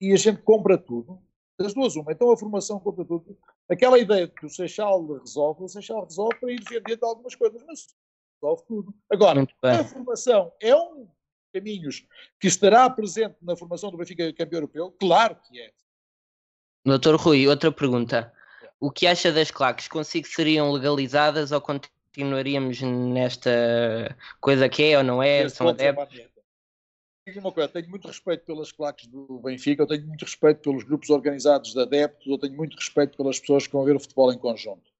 E 0.00 0.12
a 0.12 0.16
gente 0.16 0.42
compra 0.42 0.76
tudo, 0.76 1.20
das 1.58 1.74
duas 1.74 1.94
uma. 1.96 2.12
Então 2.12 2.30
a 2.30 2.36
formação 2.36 2.80
compra 2.80 3.04
tudo. 3.04 3.36
Aquela 3.68 3.98
ideia 3.98 4.26
de 4.26 4.34
que 4.34 4.46
o 4.46 4.50
Seixal 4.50 5.04
resolve, 5.18 5.64
o 5.64 5.68
Seixal 5.68 6.04
resolve 6.04 6.34
para 6.38 6.52
ir 6.52 6.62
vender 6.68 6.96
de 6.96 7.04
algumas 7.04 7.34
coisas, 7.34 7.62
mas 7.66 7.86
resolve 8.40 8.64
tudo. 8.66 8.94
Agora, 9.10 9.46
a 9.62 9.84
formação 9.84 10.52
é 10.60 10.74
um 10.74 11.08
caminhos 11.52 12.04
que 12.40 12.48
estará 12.48 12.88
presente 12.88 13.36
na 13.42 13.54
formação 13.54 13.90
do 13.90 13.98
Benfica 13.98 14.32
campeão 14.32 14.58
europeu? 14.58 14.90
Claro 14.98 15.36
que 15.36 15.60
é. 15.60 15.70
Doutor 16.84 17.14
Rui, 17.16 17.46
outra 17.46 17.70
pergunta. 17.70 18.32
O 18.82 18.90
que 18.90 19.06
acha 19.06 19.30
das 19.30 19.48
claques? 19.48 19.86
Consigo 19.86 20.26
seriam 20.26 20.72
legalizadas 20.72 21.52
ou 21.52 21.60
continuaríamos 21.60 22.82
nesta 22.82 23.48
coisa 24.40 24.68
que 24.68 24.82
é 24.82 24.98
ou 24.98 25.04
não 25.04 25.22
é? 25.22 25.48
São 25.48 25.68
adeptos? 25.68 26.20
Digo 27.24 27.38
uma 27.38 27.52
coisa, 27.52 27.68
tenho 27.68 27.88
muito 27.88 28.08
respeito 28.08 28.44
pelas 28.44 28.72
claques 28.72 29.06
do 29.06 29.38
Benfica, 29.38 29.84
eu 29.84 29.86
tenho 29.86 30.04
muito 30.04 30.24
respeito 30.24 30.62
pelos 30.62 30.82
grupos 30.82 31.10
organizados 31.10 31.72
de 31.72 31.80
adeptos, 31.80 32.26
eu 32.26 32.36
tenho 32.36 32.56
muito 32.56 32.74
respeito 32.74 33.16
pelas 33.16 33.38
pessoas 33.38 33.68
que 33.68 33.72
vão 33.72 33.84
ver 33.84 33.94
o 33.94 34.00
futebol 34.00 34.32
em 34.32 34.38
conjunto. 34.38 34.90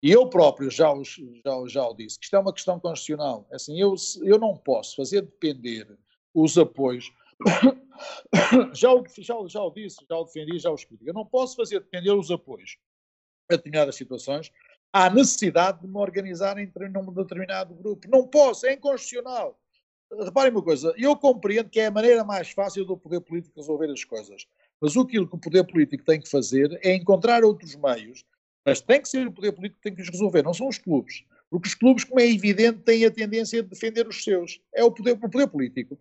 E 0.00 0.12
eu 0.12 0.30
próprio 0.30 0.70
já, 0.70 0.92
os, 0.92 1.16
já, 1.44 1.66
já 1.66 1.84
o 1.84 1.94
disse, 1.94 2.20
que 2.20 2.26
isto 2.26 2.36
é 2.36 2.38
uma 2.38 2.52
questão 2.52 2.78
constitucional. 2.78 3.44
É 3.50 3.56
assim, 3.56 3.76
eu, 3.80 3.96
eu 4.22 4.38
não 4.38 4.56
posso 4.56 4.94
fazer 4.94 5.22
depender 5.22 5.88
os 6.32 6.56
apoios. 6.56 7.12
já, 8.72 8.92
o, 8.92 9.04
já, 9.18 9.34
já 9.48 9.62
o 9.64 9.70
disse, 9.72 9.96
já 10.08 10.16
o 10.16 10.24
defendi, 10.24 10.60
já 10.60 10.70
o 10.70 10.76
expliquei. 10.76 11.08
Eu 11.08 11.14
não 11.14 11.26
posso 11.26 11.56
fazer 11.56 11.80
depender 11.80 12.12
os 12.12 12.30
apoios 12.30 12.78
a 13.50 13.56
determinadas 13.56 13.96
situações 13.96 14.52
à 14.92 15.08
necessidade 15.08 15.80
de 15.80 15.88
me 15.88 15.96
organizar 15.96 16.58
entre 16.58 16.86
um 16.86 17.12
determinado 17.12 17.74
grupo. 17.74 18.06
Não 18.10 18.26
posso, 18.26 18.66
é 18.66 18.74
inconstitucional. 18.74 19.58
Reparem 20.20 20.52
uma 20.52 20.62
coisa, 20.62 20.92
eu 20.98 21.16
compreendo 21.16 21.70
que 21.70 21.80
é 21.80 21.86
a 21.86 21.90
maneira 21.90 22.22
mais 22.22 22.50
fácil 22.50 22.84
do 22.84 22.98
poder 22.98 23.20
político 23.20 23.58
resolver 23.58 23.90
as 23.90 24.04
coisas, 24.04 24.46
mas 24.78 24.94
o 24.94 25.06
que 25.06 25.18
o 25.18 25.26
poder 25.26 25.64
político 25.64 26.04
tem 26.04 26.20
que 26.20 26.28
fazer 26.28 26.78
é 26.82 26.94
encontrar 26.94 27.42
outros 27.42 27.74
meios, 27.76 28.22
mas 28.66 28.82
tem 28.82 29.00
que 29.00 29.08
ser 29.08 29.26
o 29.26 29.32
poder 29.32 29.52
político 29.52 29.80
que 29.80 29.82
tem 29.82 29.94
que 29.94 30.02
os 30.02 30.10
resolver, 30.10 30.42
não 30.42 30.52
são 30.52 30.68
os 30.68 30.76
clubes. 30.76 31.24
Porque 31.48 31.68
os 31.68 31.74
clubes, 31.74 32.04
como 32.04 32.20
é 32.20 32.30
evidente, 32.30 32.80
têm 32.80 33.04
a 33.04 33.10
tendência 33.10 33.62
de 33.62 33.68
defender 33.68 34.06
os 34.06 34.22
seus. 34.22 34.60
É 34.74 34.82
o 34.82 34.90
poder, 34.90 35.12
o 35.12 35.30
poder 35.30 35.46
político 35.46 35.98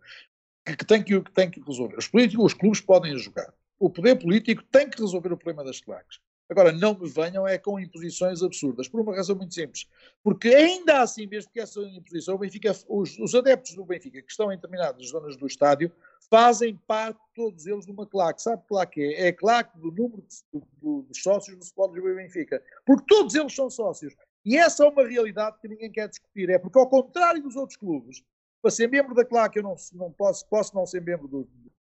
que, 0.66 0.78
que, 0.78 0.86
tem 0.86 1.04
que, 1.04 1.22
que 1.22 1.32
tem 1.32 1.50
que 1.50 1.62
resolver. 1.62 1.98
Os 1.98 2.08
políticos, 2.08 2.46
os 2.46 2.54
clubes 2.54 2.82
podem 2.82 3.18
jogar. 3.18 3.54
O 3.78 3.90
poder 3.90 4.16
político 4.16 4.64
tem 4.64 4.90
que 4.90 5.02
resolver 5.02 5.34
o 5.34 5.38
problema 5.38 5.64
das 5.64 5.82
claques. 5.82 6.20
Agora, 6.52 6.74
não 6.74 6.94
me 6.94 7.08
venham 7.08 7.48
é 7.48 7.58
com 7.58 7.80
imposições 7.80 8.44
absurdas, 8.44 8.90
por 8.90 9.00
uma 9.00 9.16
razão 9.16 9.38
muito 9.38 9.54
simples. 9.54 9.88
Porque 10.22 10.50
ainda 10.50 11.02
assim, 11.02 11.26
mesmo 11.26 11.50
que 11.50 11.62
essa 11.62 11.80
imposição, 11.80 12.38
Benfica, 12.38 12.74
os, 12.90 13.18
os, 13.18 13.34
adeptos 13.34 13.74
do 13.74 13.86
Benfica 13.86 14.22
que 14.22 14.30
estão 14.30 14.52
em 14.52 14.58
determinadas 14.58 15.08
zonas 15.08 15.38
do 15.38 15.48
estádio 15.48 15.90
fazem 16.30 16.78
parte, 16.86 17.22
todos 17.34 17.66
eles, 17.66 17.86
de 17.86 17.94
uma 17.94 18.06
claque. 18.06 18.42
Sabe 18.42 18.62
que 18.64 18.68
claque 18.68 19.02
é? 19.02 19.28
É 19.28 19.32
claque 19.32 19.80
do 19.80 19.94
número 19.94 20.22
de, 20.28 21.18
sócios 21.18 21.56
do 21.56 21.64
Sport 21.64 21.96
e 21.96 22.02
Benfica. 22.02 22.62
Porque 22.86 23.06
todos 23.08 23.34
eles 23.34 23.56
são 23.56 23.70
sócios. 23.70 24.14
E 24.44 24.58
essa 24.58 24.84
é 24.84 24.90
uma 24.90 25.08
realidade 25.08 25.58
que 25.62 25.70
ninguém 25.70 25.90
quer 25.90 26.10
discutir. 26.10 26.50
É 26.50 26.60
porque, 26.60 26.78
ao 26.78 26.90
contrário 26.90 27.42
dos 27.42 27.56
outros 27.56 27.78
clubes, 27.78 28.22
para 28.62 28.72
ser 28.72 28.90
membro 28.90 29.16
da 29.16 29.24
claque 29.24 29.60
eu 29.60 29.64
não, 29.64 29.76
não 29.94 30.12
posso, 30.12 30.46
posso 30.48 30.76
não 30.76 30.86
ser 30.86 31.02
membro 31.02 31.30
do, 31.30 31.50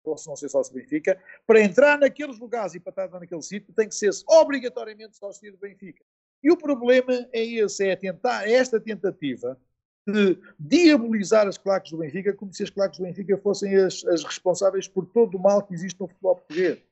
posso 0.09 0.29
não 0.29 0.37
ser 0.37 0.49
sócio 0.49 0.73
do 0.73 0.81
Benfica, 0.81 1.21
para 1.47 1.61
entrar 1.61 1.99
naqueles 1.99 2.39
lugares 2.39 2.75
e 2.75 2.81
para 2.81 2.91
estar 2.91 3.21
naquele 3.21 3.43
sítio, 3.43 3.73
tem 3.75 3.89
que 3.89 3.95
ser 3.95 4.11
obrigatoriamente 4.27 5.17
sócio 5.17 5.53
do 5.53 5.59
Benfica. 5.59 6.03
E 6.43 6.51
o 6.51 6.57
problema 6.57 7.13
é 7.33 7.45
esse, 7.45 7.87
é 7.87 7.97
tentar, 7.97 8.49
é 8.49 8.53
esta 8.53 8.81
tentativa 8.81 9.59
de 10.07 10.39
diabolizar 10.59 11.47
as 11.47 11.59
claques 11.59 11.91
do 11.91 11.99
Benfica 11.99 12.33
como 12.33 12.53
se 12.53 12.63
as 12.63 12.71
claques 12.71 12.99
do 12.99 13.05
Benfica 13.05 13.37
fossem 13.37 13.75
as, 13.77 14.05
as 14.07 14.25
responsáveis 14.25 14.89
por 14.89 15.05
todo 15.07 15.37
o 15.37 15.41
mal 15.41 15.63
que 15.63 15.75
existe 15.75 16.01
no 16.01 16.09
futebol 16.09 16.37
português. 16.37 16.83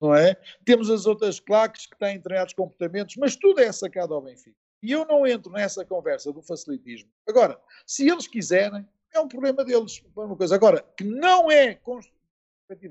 Não 0.00 0.14
é? 0.14 0.36
Temos 0.64 0.90
as 0.90 1.06
outras 1.06 1.38
claques 1.38 1.86
que 1.86 1.96
têm 1.96 2.16
determinados 2.16 2.52
comportamentos, 2.52 3.16
mas 3.16 3.36
tudo 3.36 3.60
é 3.60 3.70
sacado 3.70 4.14
ao 4.14 4.20
Benfica. 4.20 4.56
E 4.82 4.90
eu 4.90 5.06
não 5.06 5.26
entro 5.26 5.52
nessa 5.52 5.84
conversa 5.84 6.32
do 6.32 6.42
facilitismo. 6.42 7.08
Agora, 7.26 7.58
se 7.86 8.08
eles 8.08 8.26
quiserem, 8.26 8.86
é 9.14 9.20
um 9.20 9.28
problema 9.28 9.64
deles. 9.64 10.02
Uma 10.14 10.36
coisa. 10.36 10.54
Agora, 10.54 10.84
que 10.96 11.04
não 11.04 11.50
é 11.50 11.74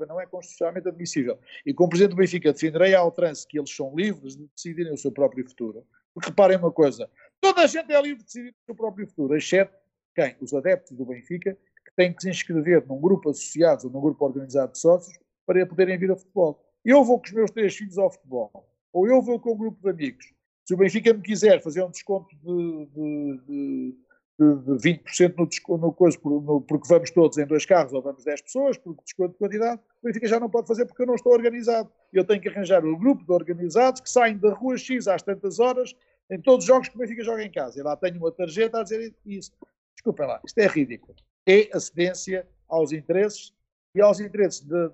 não 0.08 0.20
é 0.20 0.26
constitucionalmente 0.26 0.88
admissível. 0.88 1.40
E 1.66 1.74
como 1.74 1.90
Presidente 1.90 2.12
do 2.12 2.18
Benfica 2.18 2.54
defenderei 2.54 2.94
ao 2.94 3.12
trânsito 3.12 3.48
que 3.50 3.60
eles 3.60 3.76
são 3.76 3.96
livres 3.96 4.36
de 4.38 4.48
decidirem 4.48 4.94
o 4.94 4.98
seu 4.98 5.12
próprio 5.12 5.48
futuro. 5.48 5.86
Porque 6.14 6.30
reparem 6.30 6.58
uma 6.58 6.72
coisa, 6.72 7.10
toda 7.42 7.62
a 7.62 7.68
gente 7.68 7.92
é 7.92 8.02
livre 8.02 8.20
de 8.20 8.26
decidir 8.26 8.50
o 8.52 8.66
seu 8.66 8.76
próprio 8.76 9.08
futuro, 9.08 9.36
exceto 9.36 9.74
quem? 10.16 10.36
Os 10.40 10.54
adeptos 10.54 10.96
do 10.96 11.06
Benfica, 11.06 11.58
que 11.86 11.96
têm 11.96 12.14
que 12.14 12.22
se 12.22 12.30
inscrever 12.30 12.86
num 12.88 13.02
grupo 13.02 13.32
associado 13.32 13.88
ou 13.88 13.92
num 13.92 14.02
grupo 14.02 14.24
organizado 14.26 14.74
de 14.74 14.80
sócios 14.80 15.18
para 15.46 15.66
poderem 15.66 15.98
vir 15.98 16.12
ao 16.12 16.18
futebol. 16.18 16.64
Eu 16.86 17.04
vou 17.04 17.20
com 17.20 17.26
os 17.26 17.32
meus 17.32 17.52
três 17.52 17.76
filhos 17.76 17.98
ao 17.98 18.12
futebol, 18.12 18.52
ou 18.92 19.08
eu 19.08 19.22
vou 19.22 19.40
com 19.40 19.54
um 19.54 19.58
grupo 19.58 19.82
de 19.82 19.90
amigos. 19.90 20.34
Se 20.66 20.74
o 20.74 20.78
Benfica 20.78 21.14
me 21.14 21.22
quiser 21.22 21.62
fazer 21.62 21.84
um 21.84 21.90
desconto 21.90 22.36
de, 22.36 22.86
de, 22.86 23.38
de 23.48 23.98
de, 24.40 24.78
de 24.78 24.98
20% 24.98 25.36
no, 25.38 25.48
desconto, 25.48 25.86
no 25.86 25.94
coisa, 25.94 26.18
porque 26.18 26.88
vamos 26.88 27.12
todos 27.12 27.38
em 27.38 27.46
dois 27.46 27.66
carros 27.66 27.94
ou 27.94 28.02
vamos 28.02 28.24
10 28.24 28.42
pessoas, 28.42 28.78
porque 28.78 29.04
desconto 29.04 29.34
de 29.34 29.38
quantidade, 29.38 29.80
o 30.02 30.08
Benfica 30.08 30.28
já 30.28 30.40
não 30.40 30.50
pode 30.50 30.68
fazer 30.68 30.86
porque 30.86 31.04
eu 31.04 31.08
não 31.08 31.16
estou 31.16 31.34
organizado. 31.34 31.90
Eu 32.12 32.26
tenho 32.26 32.42
que 32.42 32.50
arranjar 32.50 32.84
um 32.84 32.98
grupo 32.98 33.24
de 33.24 33.32
organizados 33.32 34.02
que 34.02 34.10
saem 34.10 34.38
da 34.38 34.54
rua 34.54 34.78
X 34.78 35.08
às 35.08 35.22
tantas 35.22 35.60
horas 35.60 35.96
em 36.30 36.42
todos 36.42 36.64
os 36.64 36.68
jogos 36.68 36.90
que 36.90 36.96
o 36.96 37.00
Benfica 37.00 37.24
joga 37.24 37.44
em 37.44 37.52
casa. 37.52 37.80
E 37.80 37.84
lá 37.84 37.96
tenho 37.96 38.18
uma 38.18 38.32
tarjeta 38.32 38.80
a 38.80 38.84
dizer 38.84 39.14
isso. 39.26 39.52
Desculpem 39.96 40.28
lá, 40.28 40.42
isto 40.46 40.58
é 40.58 40.68
ridículo. 40.68 41.16
É 41.46 41.70
acedência 41.74 42.48
aos 42.68 42.92
interesses 42.92 43.54
e 43.96 44.02
aos 44.02 44.20
interesses 44.20 44.66
da 44.66 44.90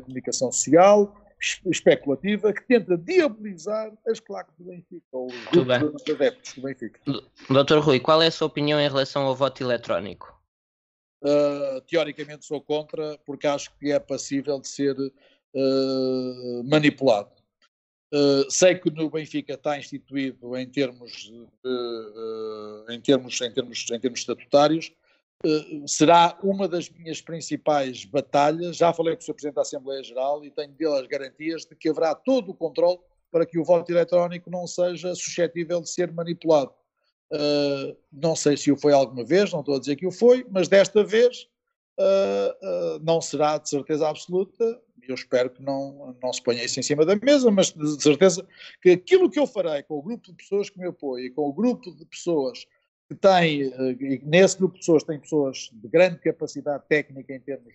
comunicação 0.00 0.50
social, 0.50 1.14
especulativa 1.66 2.52
que 2.52 2.62
tenta 2.62 2.96
diabolizar 2.96 3.92
as 4.06 4.20
claques 4.20 4.54
do 4.56 4.64
Benfica, 4.64 5.06
ou 5.10 5.26
os 5.26 6.10
adeptos 6.10 6.54
do 6.54 6.62
Benfica. 6.62 7.00
Doutor 7.50 7.80
Rui, 7.80 7.98
qual 7.98 8.22
é 8.22 8.28
a 8.28 8.30
sua 8.30 8.46
opinião 8.46 8.80
em 8.80 8.88
relação 8.88 9.22
ao 9.22 9.34
voto 9.34 9.62
eletrónico? 9.62 10.40
Uh, 11.22 11.80
teoricamente 11.82 12.44
sou 12.44 12.60
contra, 12.60 13.18
porque 13.24 13.46
acho 13.46 13.76
que 13.78 13.92
é 13.92 13.98
passível 13.98 14.60
de 14.60 14.68
ser 14.68 14.96
uh, 14.98 16.64
manipulado. 16.64 17.30
Uh, 18.14 18.50
sei 18.50 18.74
que 18.74 18.90
no 18.90 19.10
Benfica 19.10 19.54
está 19.54 19.78
instituído 19.78 20.56
em 20.56 20.68
termos, 20.68 21.32
em 22.90 23.00
termos, 23.00 23.40
em 23.40 23.50
termos, 23.50 23.86
em 23.90 24.00
termos 24.00 24.20
estatutários, 24.20 24.92
será 25.86 26.38
uma 26.42 26.68
das 26.68 26.88
minhas 26.88 27.20
principais 27.20 28.04
batalhas. 28.04 28.76
Já 28.76 28.92
falei 28.92 29.16
com 29.16 29.22
o 29.22 29.24
Sr. 29.24 29.34
Presidente 29.34 29.54
da 29.56 29.62
Assembleia 29.62 30.02
Geral 30.02 30.44
e 30.44 30.50
tenho 30.50 30.72
dele 30.72 30.94
as 30.94 31.06
garantias 31.06 31.64
de 31.64 31.74
que 31.74 31.88
haverá 31.88 32.14
todo 32.14 32.50
o 32.50 32.54
controle 32.54 32.98
para 33.32 33.46
que 33.46 33.58
o 33.58 33.64
voto 33.64 33.90
eletrónico 33.90 34.50
não 34.50 34.66
seja 34.66 35.14
suscetível 35.14 35.80
de 35.80 35.88
ser 35.88 36.12
manipulado. 36.12 36.72
Uh, 37.32 37.96
não 38.12 38.36
sei 38.36 38.58
se 38.58 38.70
o 38.70 38.76
foi 38.76 38.92
alguma 38.92 39.24
vez, 39.24 39.50
não 39.50 39.60
estou 39.60 39.76
a 39.76 39.80
dizer 39.80 39.96
que 39.96 40.06
o 40.06 40.12
foi, 40.12 40.46
mas 40.50 40.68
desta 40.68 41.02
vez 41.02 41.48
uh, 41.98 42.96
uh, 42.96 43.00
não 43.02 43.22
será 43.22 43.56
de 43.56 43.70
certeza 43.70 44.06
absoluta. 44.06 44.80
Eu 45.08 45.14
espero 45.14 45.48
que 45.48 45.62
não, 45.62 46.14
não 46.22 46.30
se 46.30 46.42
ponha 46.42 46.62
isso 46.62 46.78
em 46.78 46.82
cima 46.82 47.06
da 47.06 47.16
mesa, 47.16 47.50
mas 47.50 47.72
de 47.72 48.02
certeza 48.02 48.46
que 48.82 48.90
aquilo 48.90 49.30
que 49.30 49.38
eu 49.38 49.46
farei 49.46 49.82
com 49.82 49.98
o 49.98 50.02
grupo 50.02 50.28
de 50.28 50.34
pessoas 50.34 50.68
que 50.68 50.78
me 50.78 50.86
apoiam 50.86 51.26
e 51.26 51.30
com 51.30 51.48
o 51.48 51.52
grupo 51.52 51.90
de 51.96 52.04
pessoas 52.04 52.66
que 53.12 53.20
tem, 53.20 53.62
eh, 53.62 54.20
nesse 54.24 54.56
grupo 54.56 54.74
de 54.74 54.80
pessoas, 54.80 55.04
tem 55.04 55.18
pessoas 55.18 55.70
de 55.72 55.88
grande 55.88 56.18
capacidade 56.18 56.84
técnica 56.88 57.34
em 57.34 57.40
termos 57.40 57.74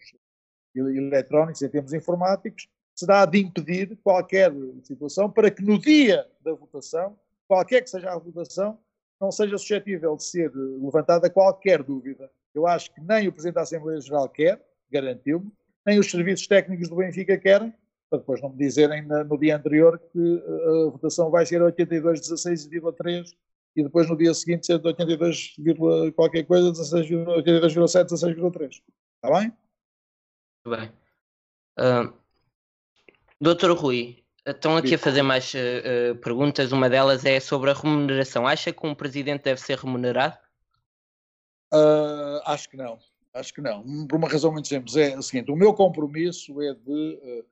eletrónicos, 0.75 1.61
em 1.61 1.69
termos 1.69 1.93
informáticos, 1.93 2.67
será 2.95 3.25
de 3.25 3.39
impedir 3.39 3.97
qualquer 4.03 4.51
situação 4.83 5.29
para 5.29 5.51
que 5.51 5.61
no 5.63 5.79
dia 5.79 6.27
da 6.41 6.53
votação, 6.53 7.17
qualquer 7.47 7.81
que 7.81 7.89
seja 7.89 8.11
a 8.11 8.17
votação, 8.17 8.79
não 9.19 9.31
seja 9.31 9.57
suscetível 9.57 10.15
de 10.15 10.23
ser 10.23 10.51
levantada 10.55 11.29
qualquer 11.29 11.81
dúvida. 11.83 12.29
Eu 12.53 12.67
acho 12.67 12.93
que 12.93 13.01
nem 13.01 13.27
o 13.27 13.31
Presidente 13.31 13.55
da 13.55 13.61
Assembleia 13.61 13.99
Geral 13.99 14.29
quer, 14.29 14.61
garantiu-me, 14.91 15.51
nem 15.85 15.99
os 15.99 16.09
serviços 16.09 16.47
técnicos 16.47 16.89
do 16.89 16.95
Benfica 16.95 17.37
querem, 17.37 17.73
para 18.09 18.19
depois 18.19 18.41
não 18.41 18.49
me 18.49 18.57
dizerem 18.57 19.03
no 19.03 19.37
dia 19.37 19.57
anterior 19.57 19.99
que 20.11 20.43
eh, 20.45 20.87
a 20.87 20.89
votação 20.89 21.29
vai 21.29 21.45
ser 21.45 21.61
82,16,3 21.61 23.33
e 23.77 23.83
depois 23.83 24.09
no 24.09 24.17
dia 24.17 24.33
seguinte 24.33 24.65
ser 24.65 24.79
de 24.79 24.87
82, 24.87 25.55
qualquer 26.15 26.43
coisa, 26.43 26.71
82,7, 26.71 28.07
16,3. 28.07 28.81
Está 29.15 29.39
bem? 29.39 29.53
Muito 30.65 30.79
bem. 30.79 30.91
Uh, 31.79 32.11
Doutor 33.39 33.77
Rui, 33.77 34.23
estão 34.43 34.75
aqui 34.75 34.95
a 34.95 34.97
fazer 34.97 35.21
mais 35.21 35.53
uh, 35.53 36.15
perguntas. 36.15 36.71
Uma 36.71 36.89
delas 36.89 37.23
é 37.23 37.39
sobre 37.39 37.69
a 37.69 37.73
remuneração. 37.73 38.47
Acha 38.47 38.73
que 38.73 38.87
um 38.87 38.95
presidente 38.95 39.43
deve 39.43 39.61
ser 39.61 39.77
remunerado? 39.77 40.35
Uh, 41.71 42.41
acho 42.45 42.67
que 42.67 42.77
não. 42.77 42.97
Acho 43.31 43.53
que 43.53 43.61
não. 43.61 44.07
Por 44.07 44.15
uma 44.15 44.27
razão 44.27 44.51
muito 44.51 44.67
simples. 44.67 44.95
É 44.95 45.15
o 45.15 45.21
seguinte: 45.21 45.51
o 45.51 45.55
meu 45.55 45.71
compromisso 45.71 46.59
é 46.63 46.73
de 46.73 47.45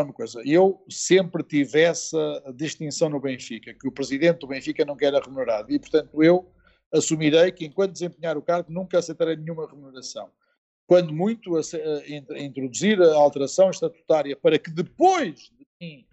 uma 0.00 0.12
coisa, 0.12 0.40
eu 0.46 0.82
sempre 0.88 1.42
tive 1.42 1.82
essa 1.82 2.42
distinção 2.54 3.10
no 3.10 3.20
Benfica, 3.20 3.74
que 3.74 3.86
o 3.86 3.92
presidente 3.92 4.38
do 4.38 4.46
Benfica 4.46 4.84
não 4.84 4.96
quer 4.96 5.12
remunerado, 5.12 5.70
e 5.70 5.78
portanto 5.78 6.22
eu 6.22 6.50
assumirei 6.92 7.52
que 7.52 7.66
enquanto 7.66 7.92
desempenhar 7.92 8.36
o 8.38 8.42
cargo 8.42 8.72
nunca 8.72 8.98
aceitarei 8.98 9.36
nenhuma 9.36 9.68
remuneração. 9.68 10.30
Quando 10.86 11.12
muito 11.12 11.56
a, 11.56 11.60
a, 11.60 12.34
a 12.34 12.40
introduzir 12.40 13.00
a 13.02 13.14
alteração 13.14 13.70
estatutária 13.70 14.36
para 14.36 14.58
que 14.58 14.70
depois 14.70 15.50
de 15.58 15.66
mim, 15.80 16.06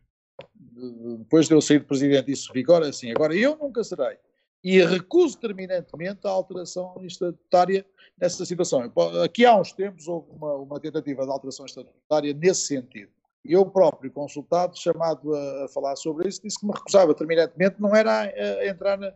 depois 1.20 1.48
de 1.48 1.54
eu 1.54 1.62
sair 1.62 1.80
de 1.80 1.86
presidente, 1.86 2.32
isso 2.32 2.54
vigora 2.54 2.88
assim. 2.88 3.12
Agora 3.12 3.36
eu 3.36 3.58
nunca 3.58 3.84
serei. 3.84 4.18
E 4.64 4.82
recuso 4.82 5.38
terminantemente 5.38 6.20
a 6.26 6.30
alteração 6.30 6.96
estatutária 7.04 7.86
nessa 8.18 8.46
situação. 8.46 8.92
Aqui 9.24 9.46
há 9.46 9.60
uns 9.60 9.74
tempos 9.74 10.08
houve 10.08 10.32
uma, 10.32 10.54
uma 10.56 10.80
tentativa 10.80 11.26
de 11.26 11.32
alteração 11.32 11.66
estatutária 11.66 12.34
nesse 12.34 12.68
sentido 12.68 13.12
eu 13.46 13.66
próprio, 13.66 14.12
consultado, 14.12 14.78
chamado 14.78 15.34
a, 15.34 15.66
a, 15.66 15.68
falar 15.70 15.96
sobre 15.96 16.28
isso, 16.28 16.42
disse 16.44 16.60
que 16.60 16.66
me 16.66 16.74
recusava 16.74 17.14
terminantemente, 17.14 17.80
não 17.80 17.96
era 17.96 18.12
a, 18.12 18.24
a 18.24 18.68
entrar 18.68 18.98
na, 18.98 19.14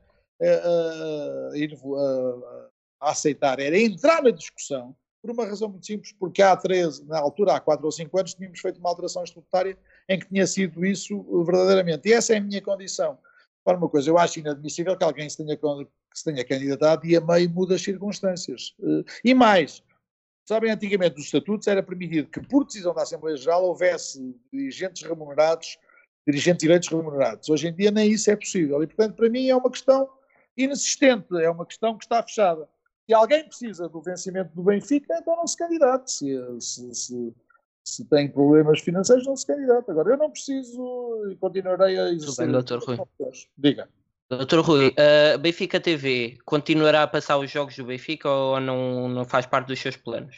a, 2.99 3.11
aceitar, 3.11 3.59
era 3.59 3.77
entrar 3.77 4.23
na 4.23 4.31
discussão, 4.31 4.95
por 5.23 5.31
uma 5.31 5.45
razão 5.45 5.69
muito 5.69 5.85
simples, 5.85 6.11
porque 6.11 6.41
há 6.41 6.55
13, 6.55 7.05
na 7.05 7.17
altura, 7.17 7.55
há 7.55 7.59
4 7.59 7.85
ou 7.85 7.91
5 7.91 8.19
anos, 8.19 8.33
tínhamos 8.33 8.59
feito 8.59 8.77
uma 8.77 8.89
alteração 8.89 9.23
estatutária 9.23 9.77
em 10.09 10.19
que 10.19 10.27
tinha 10.27 10.45
sido 10.45 10.85
isso 10.85 11.23
verdadeiramente. 11.45 12.09
E 12.09 12.13
essa 12.13 12.33
é 12.33 12.37
a 12.37 12.41
minha 12.41 12.61
condição. 12.61 13.17
Para 13.63 13.77
uma 13.77 13.87
coisa, 13.87 14.09
eu 14.09 14.17
acho 14.17 14.39
inadmissível 14.39 14.97
que 14.97 15.03
alguém 15.03 15.29
se 15.29 15.37
tenha, 15.37 15.55
que 15.55 15.87
se 16.13 16.25
tenha 16.25 16.43
candidatado 16.43 17.05
e 17.05 17.15
a 17.15 17.21
meio 17.21 17.49
muda 17.49 17.75
as 17.75 17.81
circunstâncias. 17.81 18.75
Eh, 18.83 19.03
e 19.23 19.33
mais, 19.33 19.81
Sabem, 20.45 20.71
antigamente 20.71 21.15
nos 21.15 21.25
estatutos 21.25 21.67
era 21.67 21.81
permitido 21.81 22.29
que, 22.29 22.41
por 22.41 22.65
decisão 22.65 22.93
da 22.93 23.03
Assembleia 23.03 23.37
Geral, 23.37 23.63
houvesse 23.63 24.35
dirigentes 24.51 25.01
remunerados, 25.03 25.77
dirigentes 26.27 26.65
eleitos 26.65 26.89
remunerados. 26.89 27.49
Hoje 27.49 27.67
em 27.67 27.73
dia 27.73 27.91
nem 27.91 28.11
isso 28.11 28.29
é 28.29 28.35
possível. 28.35 28.83
E, 28.83 28.87
portanto, 28.87 29.15
para 29.15 29.29
mim 29.29 29.47
é 29.47 29.55
uma 29.55 29.71
questão 29.71 30.09
inexistente, 30.57 31.27
é 31.37 31.49
uma 31.49 31.65
questão 31.65 31.97
que 31.97 32.03
está 32.03 32.21
fechada. 32.21 32.67
Se 33.05 33.13
alguém 33.13 33.45
precisa 33.45 33.87
do 33.87 34.01
vencimento 34.01 34.53
do 34.53 34.63
Benfica, 34.63 35.17
então 35.17 35.35
não 35.35 35.47
se 35.47 35.57
candidate. 35.57 36.11
Se, 36.11 36.37
se, 36.59 36.93
se, 36.93 37.33
se 37.83 38.05
tem 38.05 38.29
problemas 38.29 38.79
financeiros, 38.79 39.25
não 39.25 39.35
se 39.35 39.45
candidate. 39.45 39.89
Agora, 39.91 40.11
eu 40.11 40.17
não 40.17 40.29
preciso 40.29 41.29
e 41.31 41.35
continuarei 41.37 41.97
a 41.99 42.09
exercer. 42.09 42.45
Bem, 42.45 42.53
doutor 42.53 42.83
Rui. 42.83 42.97
Diga. 43.57 43.89
Doutor 44.37 44.61
Rui, 44.61 44.93
a 44.97 45.37
Benfica 45.37 45.79
TV 45.79 46.37
continuará 46.45 47.03
a 47.03 47.07
passar 47.07 47.37
os 47.37 47.49
jogos 47.49 47.75
do 47.75 47.85
Benfica 47.85 48.29
ou 48.29 48.59
não, 48.59 49.07
não 49.07 49.25
faz 49.25 49.45
parte 49.45 49.67
dos 49.67 49.79
seus 49.79 49.95
planos? 49.95 50.35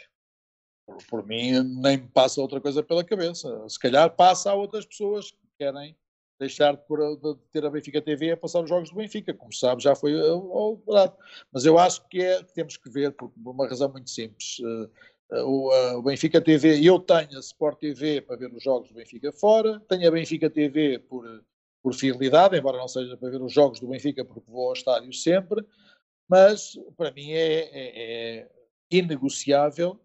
Por, 0.85 0.97
por 1.09 1.25
mim, 1.25 1.61
nem 1.81 1.97
me 1.97 2.07
passa 2.09 2.41
outra 2.41 2.61
coisa 2.61 2.83
pela 2.83 3.03
cabeça. 3.03 3.67
Se 3.67 3.79
calhar 3.79 4.09
passa 4.15 4.51
a 4.51 4.53
outras 4.53 4.85
pessoas 4.85 5.31
que 5.31 5.37
querem 5.57 5.95
deixar 6.39 6.73
de, 6.73 6.81
ter 7.51 7.65
a 7.65 7.69
Benfica 7.69 8.01
TV 8.01 8.31
a 8.31 8.37
passar 8.37 8.61
os 8.61 8.69
jogos 8.69 8.89
do 8.89 8.95
Benfica. 8.95 9.33
Como 9.33 9.53
sabe, 9.53 9.83
já 9.83 9.95
foi 9.95 10.13
alterado. 10.19 11.15
Mas 11.51 11.65
eu 11.65 11.77
acho 11.77 12.07
que, 12.07 12.21
é, 12.21 12.43
temos 12.43 12.77
que 12.77 12.89
ver, 12.89 13.11
por, 13.11 13.31
uma 13.37 13.67
razão 13.67 13.89
muito 13.89 14.09
simples. 14.09 14.59
Uh, 14.59 14.89
o, 15.97 16.01
Benfica 16.03 16.41
TV, 16.41 16.79
eu 16.83 16.99
tenho 16.99 17.37
a 17.37 17.39
Sport 17.39 17.79
TV 17.79 18.21
para 18.21 18.35
ver 18.35 18.53
os 18.53 18.63
jogos 18.63 18.89
do 18.89 18.95
Benfica 18.95 19.31
fora, 19.31 19.79
tenho 19.87 20.07
a 20.07 20.11
Benfica 20.11 20.49
TV 20.49 20.99
por 20.99 21.25
por 21.85 21.93
fidelidade, 21.93 22.57
embora 22.57 22.79
não 22.79 22.87
seja 22.87 23.15
para 23.15 23.29
ver 23.29 23.39
os 23.43 23.53
jogos 23.53 23.79
do 23.79 23.87
Benfica, 23.87 24.25
porque 24.25 24.49
vou 24.49 24.69
ao 24.69 24.73
estádio 24.73 25.13
sempre, 25.13 25.63
mas 26.27 26.71
para 26.97 27.11
mim 27.11 27.31
é, 27.31 27.59
é, 27.59 28.39
é 28.39 28.51
inegociável, 28.89 29.99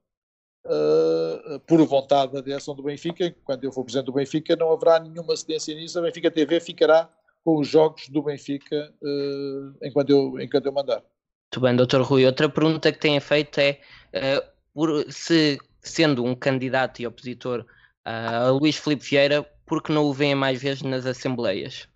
uh, 0.66 1.58
por 1.60 1.82
vontade 1.86 2.34
da 2.34 2.42
direção 2.42 2.74
do 2.74 2.82
Benfica, 2.82 3.34
quando 3.44 3.64
eu 3.64 3.72
for 3.72 3.82
presidente 3.82 4.04
do 4.04 4.12
Benfica, 4.12 4.54
não 4.56 4.70
haverá 4.70 5.00
nenhuma 5.00 5.34
cedência 5.34 5.74
nisso, 5.74 5.98
a 5.98 6.02
Benfica 6.02 6.30
TV 6.30 6.60
ficará 6.60 7.10
com 7.42 7.58
os 7.58 7.66
jogos 7.66 8.10
do 8.10 8.22
Benfica 8.24 8.92
uh, 9.00 9.74
enquanto, 9.82 10.10
eu, 10.10 10.38
enquanto 10.38 10.66
eu 10.66 10.72
mandar. 10.72 10.96
Muito 10.96 11.60
bem, 11.62 11.74
doutor 11.74 12.02
Rui. 12.02 12.26
Outra 12.26 12.46
pergunta 12.50 12.92
que 12.92 12.98
tenha 12.98 13.22
feito 13.22 13.58
é, 13.58 13.80
uh, 14.14 14.42
por, 14.74 15.10
se 15.10 15.58
sendo 15.80 16.22
um 16.26 16.34
candidato 16.34 17.00
e 17.00 17.06
opositor 17.06 17.64
a 18.04 18.50
Luís 18.50 18.76
Filipe 18.76 19.02
Vieira, 19.02 19.50
por 19.70 19.80
que 19.80 19.92
não 19.92 20.06
o 20.06 20.12
veem 20.12 20.34
mais 20.34 20.60
vezes 20.60 20.82
nas 20.82 21.06
assembleias? 21.06 21.88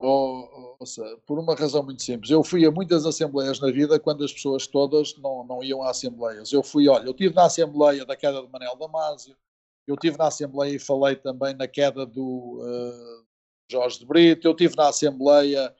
Oh, 0.00 0.78
oh, 0.80 1.18
por 1.26 1.38
uma 1.38 1.54
razão 1.54 1.82
muito 1.82 2.02
simples. 2.02 2.30
Eu 2.30 2.42
fui 2.42 2.64
a 2.64 2.70
muitas 2.70 3.04
assembleias 3.04 3.60
na 3.60 3.70
vida 3.70 4.00
quando 4.00 4.24
as 4.24 4.32
pessoas 4.32 4.66
todas 4.66 5.14
não, 5.18 5.44
não 5.44 5.62
iam 5.62 5.82
a 5.82 5.90
assembleias. 5.90 6.50
Eu 6.50 6.62
fui, 6.62 6.88
olha, 6.88 7.04
eu 7.04 7.10
estive 7.10 7.34
na 7.34 7.44
assembleia 7.44 8.06
da 8.06 8.16
queda 8.16 8.40
de 8.40 8.48
Manel 8.48 8.74
Damasio, 8.76 9.36
eu 9.86 9.96
estive 9.96 10.16
na 10.16 10.28
assembleia 10.28 10.76
e 10.76 10.78
falei 10.78 11.14
também 11.14 11.52
na 11.52 11.68
queda 11.68 12.06
do 12.06 12.58
uh, 12.58 13.26
Jorge 13.70 13.98
de 13.98 14.06
Brito, 14.06 14.48
eu 14.48 14.52
estive 14.52 14.76
na 14.76 14.88
assembleia 14.88 15.74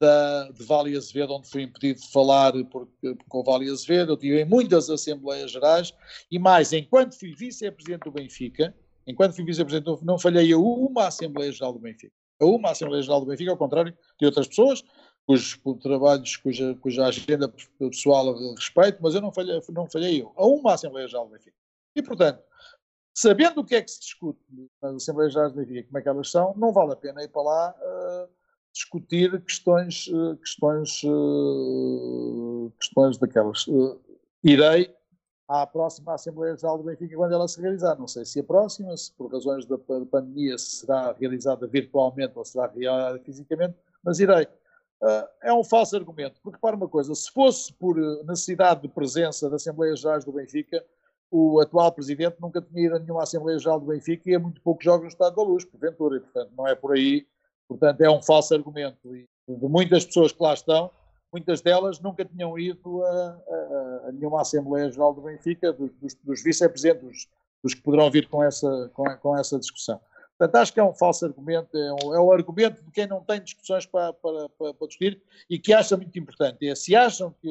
da, 0.00 0.50
de 0.50 0.64
Vale 0.64 0.96
Azevedo, 0.96 1.34
onde 1.34 1.48
fui 1.48 1.62
impedido 1.62 2.00
de 2.00 2.10
falar 2.10 2.52
por, 2.64 2.88
com 3.28 3.38
o 3.38 3.44
Vale 3.44 3.70
Azevedo, 3.70 4.10
eu 4.10 4.16
estive 4.16 4.40
em 4.40 4.44
muitas 4.44 4.90
assembleias 4.90 5.52
gerais 5.52 5.94
e 6.28 6.36
mais, 6.36 6.72
enquanto 6.72 7.16
fui 7.16 7.32
vice-presidente 7.32 8.02
do 8.02 8.10
Benfica, 8.10 8.74
enquanto 9.08 9.34
fui 9.34 9.44
vice-presidente, 9.44 10.04
não 10.04 10.18
falhei 10.18 10.52
a 10.52 10.58
uma 10.58 11.08
Assembleia 11.08 11.50
Geral 11.50 11.72
do 11.72 11.78
Benfica. 11.78 12.12
A 12.40 12.44
uma 12.44 12.70
Assembleia 12.70 13.02
Geral 13.02 13.20
do 13.20 13.26
Benfica, 13.26 13.50
ao 13.50 13.56
contrário 13.56 13.96
de 14.20 14.26
outras 14.26 14.46
pessoas, 14.46 14.84
cujos 15.26 15.58
trabalhos, 15.82 16.36
cuja, 16.36 16.74
cuja 16.80 17.06
agenda 17.06 17.52
pessoal 17.78 18.34
respeito, 18.54 18.98
mas 19.00 19.14
eu 19.14 19.20
não 19.20 19.32
falhei, 19.32 19.60
não 19.70 19.90
falhei 19.90 20.22
eu. 20.22 20.32
A 20.36 20.46
uma 20.46 20.74
Assembleia 20.74 21.08
Geral 21.08 21.26
do 21.26 21.32
Benfica. 21.32 21.56
E, 21.96 22.02
portanto, 22.02 22.42
sabendo 23.14 23.60
o 23.60 23.64
que 23.64 23.74
é 23.74 23.82
que 23.82 23.90
se 23.90 24.00
discute 24.00 24.38
nas 24.80 24.94
Assembleias 24.94 25.32
Gerais 25.32 25.52
do 25.52 25.58
Benfica, 25.58 25.88
como 25.88 25.98
é 25.98 26.02
que 26.02 26.08
elas 26.08 26.30
são, 26.30 26.54
não 26.56 26.72
vale 26.72 26.92
a 26.92 26.96
pena 26.96 27.22
ir 27.22 27.28
para 27.28 27.42
lá 27.42 27.74
uh, 27.74 28.28
discutir 28.72 29.42
questões, 29.42 30.06
uh, 30.08 30.36
questões, 30.36 31.02
uh, 31.02 32.72
questões 32.78 33.18
daquelas. 33.18 33.66
irei 34.44 34.94
à 35.48 35.66
próxima 35.66 36.14
Assembleia 36.14 36.54
Geral 36.56 36.76
do 36.76 36.84
Benfica 36.84 37.16
quando 37.16 37.32
ela 37.32 37.48
se 37.48 37.60
realizar. 37.60 37.96
Não 37.98 38.06
sei 38.06 38.24
se 38.26 38.38
a 38.38 38.44
próxima, 38.44 38.94
se 38.96 39.10
por 39.12 39.32
razões 39.32 39.64
da 39.64 39.78
pandemia 39.78 40.58
será 40.58 41.12
realizada 41.18 41.66
virtualmente 41.66 42.34
ou 42.36 42.44
será 42.44 42.66
realizada 42.66 43.18
fisicamente, 43.20 43.74
mas 44.04 44.20
irei. 44.20 44.46
Uh, 45.00 45.28
é 45.42 45.52
um 45.52 45.64
falso 45.64 45.96
argumento, 45.96 46.40
porque 46.42 46.58
para 46.58 46.76
uma 46.76 46.88
coisa, 46.88 47.14
se 47.14 47.30
fosse 47.30 47.72
por 47.72 47.96
necessidade 48.26 48.82
de 48.82 48.88
presença 48.88 49.48
da 49.48 49.56
Assembleia 49.56 49.96
Geral 49.96 50.18
do 50.20 50.32
Benfica, 50.32 50.84
o 51.30 51.60
atual 51.60 51.92
presidente 51.92 52.36
nunca 52.40 52.60
tinha 52.60 52.86
ido 52.86 52.96
a 52.96 52.98
nenhuma 52.98 53.22
Assembleia 53.22 53.58
Geral 53.58 53.80
do 53.80 53.86
Benfica 53.86 54.28
e 54.28 54.34
é 54.34 54.38
muito 54.38 54.60
pouco 54.60 54.82
joga 54.82 55.02
no 55.02 55.08
Estado 55.08 55.36
da 55.36 55.42
Luz, 55.42 55.64
porventura, 55.64 56.16
e 56.16 56.20
portanto 56.20 56.52
não 56.56 56.66
é 56.66 56.74
por 56.74 56.92
aí, 56.92 57.26
portanto 57.68 58.00
é 58.00 58.10
um 58.10 58.22
falso 58.22 58.54
argumento. 58.54 59.14
E 59.14 59.26
de 59.48 59.68
muitas 59.68 60.04
pessoas 60.04 60.32
que 60.32 60.42
lá 60.42 60.52
estão, 60.52 60.90
muitas 61.32 61.60
delas 61.60 62.00
nunca 62.00 62.24
tinham 62.24 62.58
ido 62.58 63.04
a, 63.04 63.10
a, 63.10 64.08
a 64.08 64.12
nenhuma 64.12 64.40
Assembleia 64.40 64.90
Geral 64.90 65.14
do 65.14 65.22
Benfica, 65.22 65.72
dos, 65.72 65.90
dos, 65.94 66.14
dos 66.14 66.42
vice-presidentes, 66.42 67.02
dos, 67.02 67.28
dos, 67.62 67.74
que 67.74 67.82
poderão 67.82 68.10
vir 68.10 68.28
com 68.28 68.42
essa, 68.42 68.90
com, 68.94 69.04
com, 69.18 69.38
essa 69.38 69.58
discussão. 69.58 70.00
Portanto, 70.38 70.62
acho 70.62 70.72
que 70.72 70.80
é 70.80 70.84
um 70.84 70.94
falso 70.94 71.26
argumento, 71.26 71.76
é 71.76 71.92
um, 71.92 72.14
é 72.14 72.20
um 72.20 72.32
argumento 72.32 72.82
de 72.82 72.90
quem 72.92 73.06
não 73.06 73.22
tem 73.22 73.42
discussões 73.42 73.84
para, 73.84 74.12
para, 74.12 74.48
para, 74.50 74.74
para, 74.74 74.86
discutir 74.86 75.20
e 75.50 75.58
que 75.58 75.72
acha 75.72 75.96
muito 75.96 76.16
importante. 76.18 76.66
É, 76.68 76.74
se 76.74 76.94
acham 76.94 77.34
que 77.40 77.48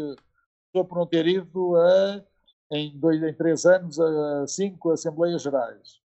estou 0.67 0.85
por 0.85 0.97
não 0.97 1.05
ter 1.05 1.27
ido 1.27 1.75
a, 1.75 2.23
em, 2.71 2.97
dois, 2.97 3.21
em 3.21 3.33
três 3.33 3.65
anos 3.65 3.99
a 3.99 4.47
cinco 4.47 4.91
Assembleias 4.91 5.41
Gerais, 5.41 5.99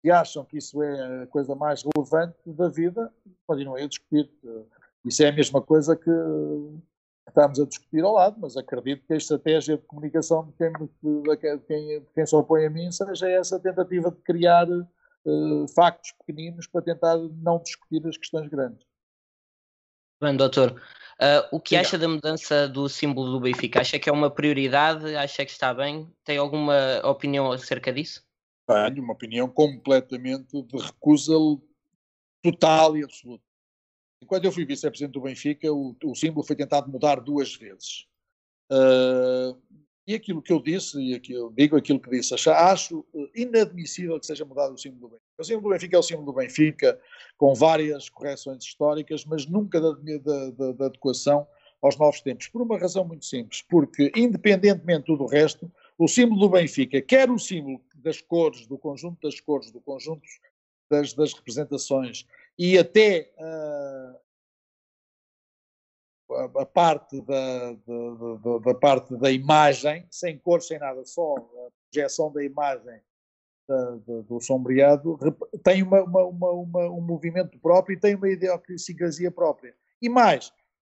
se 0.00 0.10
acham 0.10 0.44
que 0.44 0.58
isso 0.58 0.82
é 0.82 1.22
a 1.22 1.26
coisa 1.28 1.54
mais 1.54 1.82
relevante 1.82 2.36
da 2.46 2.68
vida, 2.68 3.10
continuem 3.46 3.84
a 3.84 3.88
discutir. 3.88 4.30
Isso 5.04 5.22
é 5.22 5.28
a 5.28 5.32
mesma 5.32 5.62
coisa 5.62 5.96
que 5.96 6.10
estamos 7.28 7.58
a 7.58 7.66
discutir 7.66 8.04
ao 8.04 8.12
lado, 8.12 8.36
mas 8.38 8.56
acredito 8.56 9.06
que 9.06 9.14
a 9.14 9.16
estratégia 9.16 9.76
de 9.76 9.82
comunicação 9.84 10.46
de 10.46 10.52
quem, 10.52 10.72
de 10.72 11.58
quem, 11.66 12.00
de 12.00 12.06
quem 12.14 12.26
se 12.26 12.36
opõe 12.36 12.66
a 12.66 12.70
mim 12.70 12.90
seja 12.92 13.28
essa 13.28 13.58
tentativa 13.58 14.10
de 14.10 14.20
criar 14.22 14.68
uh, 14.68 15.68
factos 15.74 16.12
pequeninos 16.12 16.66
para 16.66 16.82
tentar 16.82 17.16
não 17.16 17.60
discutir 17.62 18.06
as 18.06 18.16
questões 18.16 18.48
grandes. 18.48 18.86
Bem, 20.22 20.36
doutor, 20.36 20.72
uh, 20.72 21.48
o 21.50 21.60
que 21.60 21.76
acha 21.76 21.98
da 21.98 22.08
mudança 22.08 22.68
do 22.68 22.88
símbolo 22.88 23.32
do 23.32 23.40
Benfica? 23.40 23.80
Acha 23.80 23.98
que 23.98 24.08
é 24.08 24.12
uma 24.12 24.30
prioridade? 24.30 25.16
Acha 25.16 25.44
que 25.44 25.50
está 25.50 25.74
bem? 25.74 26.10
Tem 26.24 26.38
alguma 26.38 27.00
opinião 27.04 27.50
acerca 27.50 27.92
disso? 27.92 28.24
Tenho 28.66 29.02
uma 29.02 29.12
opinião 29.12 29.48
completamente 29.48 30.62
de 30.62 30.78
recusa 30.78 31.34
total 32.42 32.96
e 32.96 33.04
absoluta. 33.04 33.44
Quando 34.24 34.44
eu 34.44 34.52
fui 34.52 34.64
vice-presidente 34.64 35.12
do 35.12 35.20
Benfica, 35.20 35.72
o, 35.72 35.96
o, 36.04 36.14
símbolo 36.14 36.46
foi 36.46 36.56
tentado 36.56 36.90
mudar 36.90 37.16
duas 37.16 37.54
vezes. 37.54 38.06
Uh, 38.70 39.56
e 40.06 40.14
aquilo 40.14 40.42
que 40.42 40.52
eu 40.52 40.60
disse, 40.60 41.00
e 41.00 41.14
aqui 41.14 41.32
eu 41.32 41.50
digo 41.50 41.76
aquilo 41.76 41.98
que 41.98 42.10
disse, 42.10 42.34
acho 42.50 43.06
inadmissível 43.34 44.20
que 44.20 44.26
seja 44.26 44.44
mudado 44.44 44.74
o 44.74 44.78
símbolo 44.78 45.00
do 45.00 45.08
Benfica. 45.08 45.32
O 45.38 45.44
símbolo 45.44 45.68
do 45.68 45.70
Benfica 45.70 45.96
é 45.96 45.98
o 45.98 46.02
símbolo 46.02 46.26
do 46.26 46.32
Benfica, 46.34 47.00
com 47.38 47.54
várias 47.54 48.08
correções 48.10 48.62
históricas, 48.62 49.24
mas 49.24 49.46
nunca 49.46 49.80
da, 49.80 49.92
da, 49.92 50.50
da, 50.50 50.72
da 50.72 50.86
adequação 50.86 51.46
aos 51.80 51.96
novos 51.98 52.20
tempos, 52.20 52.48
por 52.48 52.62
uma 52.62 52.78
razão 52.78 53.04
muito 53.04 53.24
simples, 53.24 53.62
porque, 53.62 54.10
independentemente 54.16 55.00
de 55.00 55.06
tudo 55.06 55.24
o 55.24 55.26
resto, 55.26 55.70
o 55.98 56.08
símbolo 56.08 56.40
do 56.40 56.48
Benfica, 56.48 57.00
quer 57.00 57.30
o 57.30 57.38
símbolo 57.38 57.80
das 57.96 58.20
cores, 58.20 58.66
do 58.66 58.78
conjunto 58.78 59.18
das 59.22 59.38
cores, 59.40 59.70
do 59.70 59.80
conjunto 59.80 60.22
das, 60.90 61.12
das 61.14 61.32
representações 61.32 62.26
e 62.58 62.78
até 62.78 63.32
uh, 63.38 64.24
a, 66.60 66.66
parte 66.66 67.20
da, 67.22 67.72
da, 67.72 68.36
da, 68.42 68.58
da, 68.58 68.74
parte 68.74 69.16
da 69.16 69.30
imagem, 69.30 70.06
sem 70.10 70.38
cor, 70.38 70.62
sem 70.62 70.78
nada, 70.78 71.04
só 71.04 71.36
a 71.36 71.70
projeção 71.90 72.32
da 72.32 72.44
imagem 72.44 73.00
do 74.26 74.40
sombreado, 74.40 75.18
tem 75.62 75.82
uma, 75.82 76.02
uma, 76.02 76.50
uma, 76.50 76.90
um 76.90 77.00
movimento 77.00 77.58
próprio 77.58 77.96
e 77.96 78.00
tem 78.00 78.14
uma 78.14 78.28
idiosincrasia 78.28 79.30
própria. 79.30 79.74
E 80.02 80.08
mais, 80.08 80.52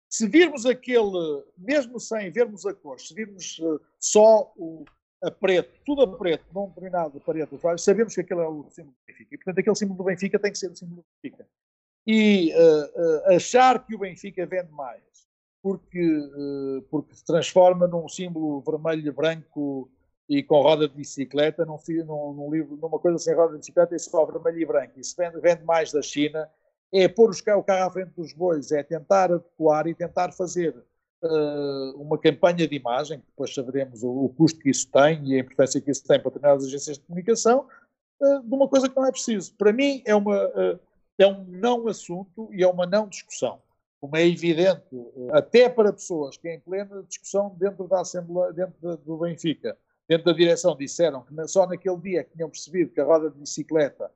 se 0.09 0.27
virmos 0.27 0.65
aquele, 0.65 1.43
mesmo 1.57 1.99
sem 1.99 2.31
vermos 2.31 2.65
a 2.65 2.73
cor, 2.73 2.99
se 2.99 3.13
virmos 3.13 3.59
uh, 3.59 3.79
só 3.99 4.51
o, 4.57 4.83
a 5.25 5.31
preto, 5.31 5.71
tudo 5.85 6.03
a 6.03 6.17
preto, 6.17 6.45
num 6.53 6.67
determinado 6.67 7.19
parede 7.19 7.49
do 7.49 7.77
sabemos 7.77 8.13
que 8.13 8.21
aquele 8.21 8.41
é 8.41 8.47
o 8.47 8.69
símbolo 8.69 8.95
do 8.95 9.05
Benfica. 9.07 9.35
E, 9.35 9.37
portanto, 9.37 9.59
aquele 9.59 9.75
símbolo 9.75 9.97
do 9.97 10.03
Benfica 10.03 10.39
tem 10.39 10.51
que 10.51 10.57
ser 10.57 10.71
o 10.71 10.75
símbolo 10.75 11.01
do 11.01 11.05
Benfica. 11.21 11.47
E 12.07 12.53
uh, 12.53 13.31
uh, 13.31 13.35
achar 13.35 13.83
que 13.85 13.95
o 13.95 13.99
Benfica 13.99 14.45
vende 14.45 14.71
mais 14.71 15.01
porque, 15.63 15.99
uh, 15.99 16.81
porque 16.91 17.15
se 17.15 17.25
transforma 17.25 17.87
num 17.87 18.07
símbolo 18.07 18.61
vermelho, 18.61 19.11
branco 19.11 19.89
e 20.29 20.43
com 20.43 20.61
roda 20.61 20.87
de 20.87 20.93
bicicleta, 20.93 21.65
num, 21.65 21.79
num, 22.05 22.33
num 22.33 22.51
livro, 22.51 22.77
numa 22.77 22.99
coisa 22.99 23.17
sem 23.17 23.33
roda 23.33 23.53
de 23.53 23.59
bicicleta 23.59 23.95
e 23.95 23.99
só 23.99 24.23
vermelho 24.25 24.59
e 24.59 24.65
branco. 24.65 24.99
E 24.99 25.03
se 25.03 25.15
vende, 25.17 25.39
vende 25.39 25.63
mais 25.63 25.91
da 25.91 26.03
China, 26.03 26.47
é 26.93 27.07
pôr 27.07 27.31
o 27.31 27.63
carro 27.63 27.87
à 27.87 27.91
frente 27.91 28.11
dos 28.15 28.31
bois, 28.33 28.71
é 28.71 28.83
tentar 28.83 29.31
adequar 29.31 29.87
e 29.87 29.95
tentar 29.95 30.31
fazer 30.31 30.75
uh, 31.23 32.01
uma 32.01 32.17
campanha 32.17 32.67
de 32.67 32.75
imagem, 32.75 33.19
que 33.19 33.25
depois 33.27 33.53
saberemos 33.53 34.03
o, 34.03 34.25
o, 34.25 34.29
custo 34.29 34.59
que 34.59 34.69
isso 34.69 34.87
tem 34.91 35.23
e 35.27 35.35
a 35.35 35.39
importância 35.39 35.81
que 35.81 35.91
isso 35.91 36.03
tem 36.05 36.19
para 36.19 36.29
determinadas 36.29 36.65
agências 36.65 36.97
de 36.97 37.03
comunicação, 37.03 37.67
uh, 38.21 38.41
de 38.41 38.53
uma 38.53 38.67
coisa 38.67 38.89
que 38.89 38.95
não 38.95 39.05
é 39.05 39.11
preciso. 39.11 39.53
Para 39.55 39.73
mim 39.73 40.01
é, 40.05 40.15
uma, 40.15 40.45
uh, 40.47 40.79
é 41.17 41.27
um 41.27 41.43
não 41.45 41.87
assunto 41.87 42.49
e 42.51 42.63
é 42.63 42.67
uma 42.67 42.85
não 42.85 43.07
discussão. 43.07 43.61
Como 43.99 44.15
é 44.17 44.27
evidente, 44.27 44.83
até 45.31 45.67
para 45.67 45.91
pessoas 45.91 46.37
que 46.37 46.47
em 46.47 46.59
plena 46.59 47.01
discussão 47.07 47.55
dentro 47.57 47.87
da 47.87 48.01
Assembleia, 48.01 48.53
dentro 48.53 48.97
do 48.97 49.17
Benfica, 49.17 49.75
dentro 50.07 50.25
da 50.25 50.33
direção, 50.33 50.75
disseram 50.75 51.23
que 51.23 51.47
só 51.47 51.65
naquele 51.65 51.97
dia 51.97 52.23
que 52.23 52.35
tinham 52.35 52.49
percebido 52.49 52.91
que 52.91 53.01
a 53.01 53.05
roda 53.05 53.31
de 53.31 53.39
bicicleta, 53.39 54.11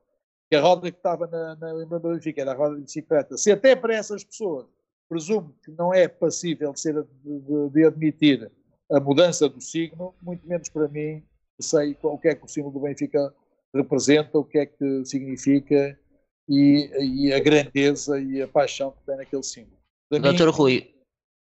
que 0.47 0.55
a 0.55 0.61
roda 0.61 0.91
que 0.91 0.97
estava 0.97 1.25
na, 1.25 1.55
na 1.55 1.73
do 1.73 1.99
Benfica 1.99 2.41
era 2.41 2.51
a 2.51 2.55
roda 2.55 2.75
de 2.75 2.83
bicicleta, 2.83 3.35
se 3.35 3.51
até 3.51 3.75
para 3.75 3.95
essas 3.95 4.23
pessoas 4.23 4.67
presumo 5.09 5.55
que 5.65 5.71
não 5.71 5.91
é 5.91 6.07
passível 6.07 6.71
de, 6.71 6.79
ser, 6.79 6.93
de, 6.93 7.69
de, 7.71 7.85
admitir 7.85 8.51
a 8.91 8.99
mudança 8.99 9.49
do 9.49 9.59
signo, 9.59 10.13
muito 10.21 10.47
menos 10.47 10.69
para 10.69 10.87
mim, 10.87 11.23
sei 11.59 11.97
o 12.01 12.17
que 12.17 12.27
é 12.29 12.35
que 12.35 12.45
o 12.45 12.47
símbolo 12.47 12.73
do 12.73 12.79
Benfica 12.79 13.33
representa, 13.73 14.37
o 14.37 14.45
que 14.45 14.59
é 14.59 14.65
que 14.65 15.05
significa 15.05 15.99
e, 16.47 16.89
e 17.25 17.33
a 17.33 17.39
grandeza 17.39 18.19
e 18.19 18.41
a 18.41 18.47
paixão 18.47 18.91
que 18.91 19.03
tem 19.05 19.17
naquele 19.17 19.43
símbolo. 19.43 19.77
Doutor 20.09 20.47
mim, 20.47 20.51
Rui, 20.51 20.95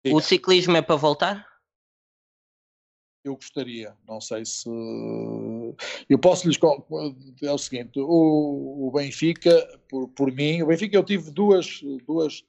diga. 0.04 0.16
o 0.16 0.20
ciclismo 0.20 0.76
é 0.76 0.82
para 0.82 0.96
voltar? 0.96 1.48
Eu 3.22 3.34
gostaria, 3.34 3.94
não 4.08 4.18
sei 4.20 4.46
se. 4.46 4.68
Eu 6.08 6.18
posso 6.18 6.48
lhes. 6.48 6.58
É 7.42 7.52
o 7.52 7.58
seguinte: 7.58 8.00
o, 8.00 8.86
o 8.86 8.90
Benfica, 8.90 9.52
por, 9.90 10.08
por 10.08 10.32
mim, 10.32 10.62
o 10.62 10.66
Benfica 10.66 10.96
eu 10.96 11.04
tive 11.04 11.30
duas, 11.30 11.80
duas 12.06 12.42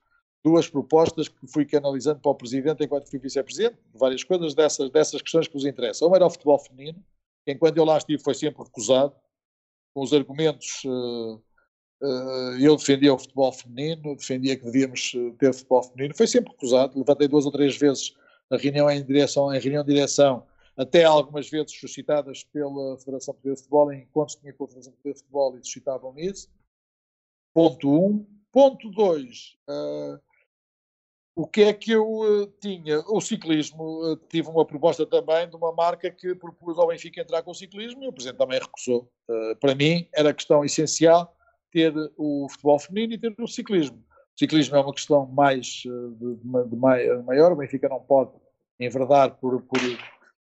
duas 0.43 0.67
propostas 0.67 1.27
que 1.27 1.47
fui 1.47 1.65
canalizando 1.65 2.19
para 2.19 2.31
o 2.31 2.35
Presidente 2.35 2.83
enquanto 2.83 3.09
fui 3.09 3.19
Vice-Presidente, 3.19 3.77
várias 3.93 4.23
coisas 4.23 4.53
dessas, 4.53 4.89
dessas 4.89 5.21
questões 5.21 5.47
que 5.47 5.53
vos 5.53 5.65
interessam. 5.65 6.07
Uma 6.07 6.17
era 6.17 6.25
o 6.25 6.29
futebol 6.29 6.57
feminino, 6.57 7.03
que 7.45 7.51
enquanto 7.51 7.77
eu 7.77 7.85
lá 7.85 7.97
estive 7.97 8.21
foi 8.21 8.33
sempre 8.33 8.63
recusado, 8.63 9.15
com 9.93 10.01
os 10.01 10.13
argumentos. 10.13 10.83
Uh, 10.85 11.41
uh, 12.01 12.57
eu 12.59 12.75
defendia 12.75 13.13
o 13.13 13.19
futebol 13.19 13.51
feminino, 13.51 14.15
defendia 14.15 14.57
que 14.57 14.65
devíamos 14.65 15.13
eh, 15.15 15.33
ter 15.37 15.53
futebol 15.53 15.83
feminino, 15.83 16.15
foi 16.15 16.27
sempre 16.27 16.51
recusado. 16.51 16.97
Levantei 16.97 17.27
duas 17.27 17.45
ou 17.45 17.51
três 17.51 17.77
vezes 17.77 18.15
a 18.49 18.57
reunião 18.57 18.89
em 18.89 19.03
direção, 19.03 19.53
em 19.53 19.59
reunião 19.59 19.83
de 19.83 19.93
direção, 19.93 20.45
até 20.75 21.03
algumas 21.03 21.49
vezes 21.49 21.77
suscitadas 21.79 22.43
pela 22.45 22.97
Federação 22.97 23.33
Portuguesa 23.33 23.55
de 23.55 23.61
Futebol, 23.61 23.93
em 23.93 24.01
encontros 24.01 24.35
que 24.35 24.41
tinha 24.41 24.53
com 24.53 24.63
a 24.63 24.67
Federação 24.67 24.93
Portuguesa 24.93 25.15
de 25.15 25.21
Futebol 25.21 25.57
e 25.57 25.63
suscitavam 25.63 26.13
isso. 26.17 26.49
Ponto 27.53 27.89
1. 27.89 28.05
Um. 28.05 28.25
Ponto 28.51 28.89
2. 28.89 29.57
Uh, 29.69 30.19
o 31.35 31.47
que 31.47 31.61
é 31.63 31.73
que 31.73 31.91
eu 31.91 32.05
uh, 32.05 32.47
tinha? 32.59 32.99
O 33.07 33.21
ciclismo, 33.21 34.03
uh, 34.05 34.17
tive 34.29 34.49
uma 34.49 34.65
proposta 34.65 35.05
também 35.05 35.49
de 35.49 35.55
uma 35.55 35.71
marca 35.71 36.11
que 36.11 36.35
propôs 36.35 36.77
ao 36.77 36.87
Benfica 36.87 37.21
entrar 37.21 37.41
com 37.41 37.51
o 37.51 37.55
ciclismo 37.55 38.03
e 38.03 38.07
o 38.07 38.13
Presidente 38.13 38.37
também 38.37 38.59
recusou. 38.59 39.09
Uh, 39.29 39.55
para 39.59 39.73
mim, 39.73 40.07
era 40.13 40.33
questão 40.33 40.63
essencial 40.65 41.33
ter 41.71 41.93
o 42.17 42.47
futebol 42.49 42.79
feminino 42.79 43.13
e 43.13 43.17
ter 43.17 43.33
o 43.39 43.47
ciclismo. 43.47 43.97
O 44.35 44.39
ciclismo 44.39 44.75
é 44.75 44.81
uma 44.81 44.93
questão 44.93 45.25
mais 45.25 45.83
de, 45.83 46.35
de 46.35 46.75
maior, 46.75 47.53
o 47.53 47.55
Benfica 47.55 47.87
não 47.87 48.01
pode 48.01 48.31
enverdar 48.77 49.37
por, 49.37 49.61
por, 49.61 49.79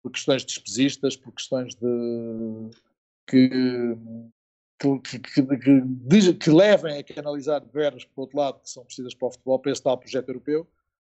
por 0.01 0.11
questões 0.11 0.43
despesistas, 0.43 1.15
por 1.15 1.31
questões 1.31 1.75
de 1.75 2.69
que 3.27 3.49
que, 4.79 5.19
que, 5.19 5.43
que, 5.43 6.33
que, 6.33 6.49
levem 6.49 6.97
a 6.97 7.03
canalizar 7.03 7.61
verbas, 7.71 8.05
por 8.05 8.21
outro 8.21 8.37
lado, 8.37 8.61
que 8.61 8.69
são 8.69 8.85
precisas 8.85 9.13
para 9.13 9.27
o 9.27 9.31
futebol, 9.31 9.59
para 9.59 9.73
esse 9.73 9.83
tal 9.83 9.97
projeto 9.97 10.29
europeu, 10.29 10.65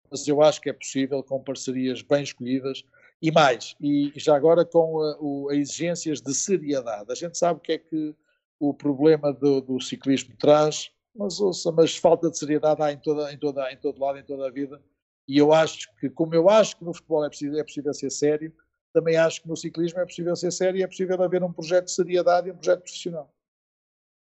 mas 0.09 0.27
eu 0.27 0.41
acho 0.41 0.61
que 0.61 0.69
é 0.69 0.73
possível 0.73 1.23
com 1.23 1.43
parcerias 1.43 2.01
bem 2.01 2.23
escolhidas 2.23 2.83
e 3.21 3.31
mais, 3.31 3.75
e 3.81 4.13
já 4.15 4.35
agora 4.35 4.63
com 4.63 5.01
a, 5.01 5.17
o, 5.19 5.49
a 5.49 5.55
exigências 5.55 6.21
de 6.21 6.33
seriedade. 6.33 7.11
A 7.11 7.15
gente 7.15 7.37
sabe 7.37 7.59
o 7.59 7.61
que 7.61 7.73
é 7.73 7.77
que 7.77 8.15
o 8.59 8.73
problema 8.73 9.33
do, 9.33 9.61
do 9.61 9.79
ciclismo 9.81 10.35
traz, 10.37 10.91
mas 11.15 11.39
ouça, 11.39 11.71
mas 11.71 11.97
falta 11.97 12.29
de 12.29 12.37
seriedade 12.37 12.81
há 12.81 12.91
em, 12.91 12.97
toda, 12.97 13.31
em, 13.33 13.37
toda, 13.37 13.71
em 13.71 13.77
todo 13.77 13.99
lado, 13.99 14.19
em 14.19 14.23
toda 14.23 14.47
a 14.47 14.51
vida, 14.51 14.81
e 15.27 15.37
eu 15.37 15.53
acho 15.53 15.93
que, 15.99 16.09
como 16.09 16.33
eu 16.33 16.49
acho 16.49 16.77
que 16.77 16.83
no 16.83 16.93
futebol 16.93 17.25
é 17.25 17.29
possível, 17.29 17.59
é 17.59 17.63
possível 17.63 17.93
ser 17.93 18.09
sério, 18.09 18.53
também 18.93 19.15
acho 19.17 19.41
que 19.41 19.47
no 19.47 19.55
ciclismo 19.55 19.99
é 19.99 20.05
possível 20.05 20.35
ser 20.35 20.51
sério 20.51 20.79
e 20.79 20.83
é 20.83 20.87
possível 20.87 21.21
haver 21.21 21.43
um 21.43 21.53
projeto 21.53 21.85
de 21.85 21.91
seriedade 21.91 22.47
e 22.47 22.51
um 22.51 22.55
projeto 22.55 22.81
profissional. 22.81 23.31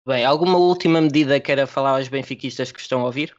Bem, 0.07 0.25
alguma 0.25 0.59
última 0.59 1.01
medida 1.01 1.41
que 1.41 1.51
era 1.51 1.67
falar 1.67 1.97
aos 1.97 2.09
benfiquistas 2.09 2.73
que 2.73 2.81
estão 2.81 3.01
a 3.03 3.05
ouvir? 3.05 3.35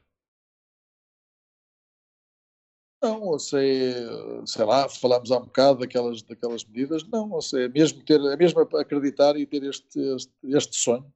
Não, 3.03 3.21
ou 3.23 3.37
sei, 3.37 3.93
sei 4.45 4.63
lá, 4.63 4.87
falámos 4.87 5.29
há 5.29 5.37
um 5.37 5.43
bocado 5.43 5.79
daquelas, 5.79 6.21
daquelas 6.21 6.63
medidas, 6.63 7.05
não, 7.09 7.29
ou 7.31 7.41
seja, 7.41 7.65
é 7.65 7.67
mesmo, 7.67 8.01
ter, 8.01 8.17
é 8.21 8.37
mesmo 8.37 8.61
acreditar 8.61 9.35
e 9.35 9.45
ter 9.45 9.61
este, 9.63 9.99
este, 10.15 10.31
este 10.45 10.77
sonho, 10.77 11.13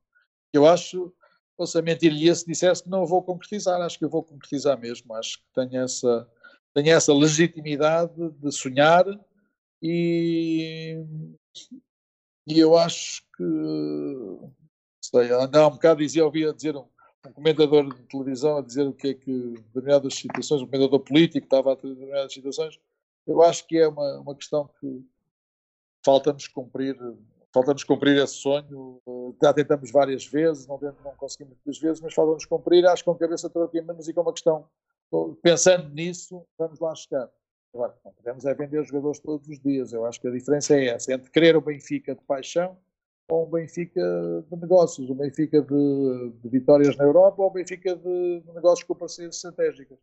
eu 0.51 0.67
acho, 0.67 1.13
ou 1.57 1.65
seja, 1.65 1.81
mentiria 1.81 2.35
se 2.35 2.45
dissesse 2.45 2.83
que 2.83 2.89
não 2.89 3.05
vou 3.05 3.23
concretizar, 3.23 3.79
acho 3.79 3.97
que 3.97 4.03
eu 4.03 4.09
vou 4.09 4.21
concretizar 4.21 4.77
mesmo, 4.77 5.13
acho 5.13 5.37
que 5.37 5.45
tenho 5.55 5.81
essa, 5.81 6.29
tenho 6.73 6.89
essa 6.89 7.13
legitimidade 7.13 8.31
de 8.31 8.51
sonhar 8.51 9.05
e, 9.81 11.01
e 12.45 12.59
eu 12.59 12.77
acho 12.77 13.23
que, 13.37 13.43
sei, 15.01 15.31
há 15.31 15.67
um 15.67 15.71
bocado 15.71 16.01
dizia, 16.01 16.25
ouvia 16.25 16.53
dizer 16.53 16.75
um, 16.75 16.85
um 17.27 17.33
comentador 17.33 17.93
de 17.93 18.03
televisão 18.03 18.57
a 18.57 18.61
dizer 18.61 18.87
o 18.87 18.93
que 18.93 19.09
é 19.09 19.13
que 19.13 19.53
determinadas 19.73 20.15
situações, 20.15 20.61
um 20.61 20.65
comentador 20.65 20.99
político 20.99 21.45
estava 21.45 21.73
a 21.73 21.75
ter 21.75 21.89
determinadas 21.89 22.33
situações, 22.33 22.79
eu 23.25 23.41
acho 23.41 23.67
que 23.67 23.77
é 23.77 23.87
uma, 23.87 24.19
uma 24.19 24.35
questão 24.35 24.69
que 24.79 25.05
falta-nos 26.03 26.47
cumprir, 26.47 26.97
falta-nos 27.53 27.83
cumprir 27.83 28.17
esse 28.17 28.35
sonho, 28.35 29.01
já 29.41 29.53
tentamos 29.53 29.91
várias 29.91 30.25
vezes, 30.25 30.65
não, 30.67 30.79
não 30.79 31.15
conseguimos 31.17 31.57
muitas 31.57 31.81
vezes, 31.81 32.01
mas 32.01 32.13
falta-nos 32.13 32.45
cumprir, 32.45 32.85
acho 32.85 33.03
que 33.03 33.05
com 33.05 33.15
a 33.15 33.19
cabeça 33.19 33.49
toda 33.49 33.69
menos 33.81 34.07
e 34.07 34.13
com 34.13 34.21
uma 34.21 34.33
questão, 34.33 34.65
pensando 35.41 35.89
nisso, 35.89 36.45
vamos 36.57 36.79
lá 36.79 36.95
chegar. 36.95 37.29
Agora, 37.73 37.93
não 38.03 38.13
podemos 38.13 38.45
é 38.45 38.53
vender 38.53 38.83
jogadores 38.85 39.19
todos 39.19 39.47
os 39.47 39.59
dias, 39.59 39.91
eu 39.91 40.05
acho 40.05 40.21
que 40.21 40.27
a 40.27 40.31
diferença 40.31 40.75
é 40.75 40.85
essa, 40.87 41.13
entre 41.13 41.29
querer 41.29 41.55
o 41.57 41.61
Benfica 41.61 42.15
de 42.15 42.23
paixão 42.23 42.77
ou 43.29 43.45
um 43.45 43.49
Benfica 43.49 44.01
de 44.49 44.57
negócios, 44.57 45.09
um 45.09 45.15
Benfica 45.15 45.61
de, 45.61 46.31
de 46.41 46.49
vitórias 46.49 46.95
na 46.95 47.03
Europa 47.03 47.41
ou 47.41 47.49
um 47.49 47.53
Benfica 47.53 47.95
de, 47.95 48.39
de, 48.41 48.53
negócios 48.53 48.87
com 48.87 48.95
parcerias 48.95 49.35
estratégicas. 49.35 49.97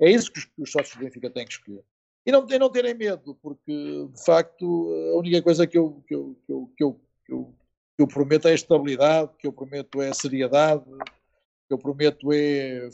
É 0.00 0.10
isso 0.10 0.32
que 0.32 0.38
os, 0.38 0.48
os 0.58 0.72
sócios 0.72 0.96
do 0.96 1.04
Benfica 1.04 1.30
têm 1.30 1.44
que 1.44 1.52
escolher. 1.52 1.84
E 2.24 2.32
não, 2.32 2.46
e 2.48 2.58
não 2.58 2.70
terem 2.70 2.94
medo, 2.94 3.34
porque 3.42 4.08
de 4.12 4.24
facto 4.24 4.64
a 5.12 5.18
única 5.18 5.42
coisa 5.42 5.66
que 5.66 5.76
eu, 5.76 6.02
que 6.06 6.14
eu, 6.14 6.36
que 6.46 6.52
eu, 6.52 6.70
que 6.76 6.84
eu, 6.84 7.00
que 7.26 7.32
eu, 7.32 7.54
que 7.96 8.02
eu 8.02 8.06
prometo 8.06 8.48
é 8.48 8.54
estabilidade, 8.54 9.32
que 9.38 9.46
eu 9.46 9.52
prometo 9.52 10.00
é 10.00 10.12
seriedade, 10.14 10.84
que 11.68 11.74
eu 11.74 11.78
prometo 11.78 12.32
é 12.32 12.88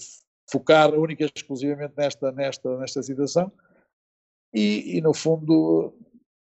focar 0.50 0.92
única 0.94 1.24
e 1.24 1.30
exclusivamente 1.34 1.94
nesta, 1.96 2.32
nesta, 2.32 2.78
nesta 2.78 3.02
situação. 3.02 3.52
E, 4.52 4.96
e, 4.96 5.00
no 5.02 5.12
fundo 5.12 5.92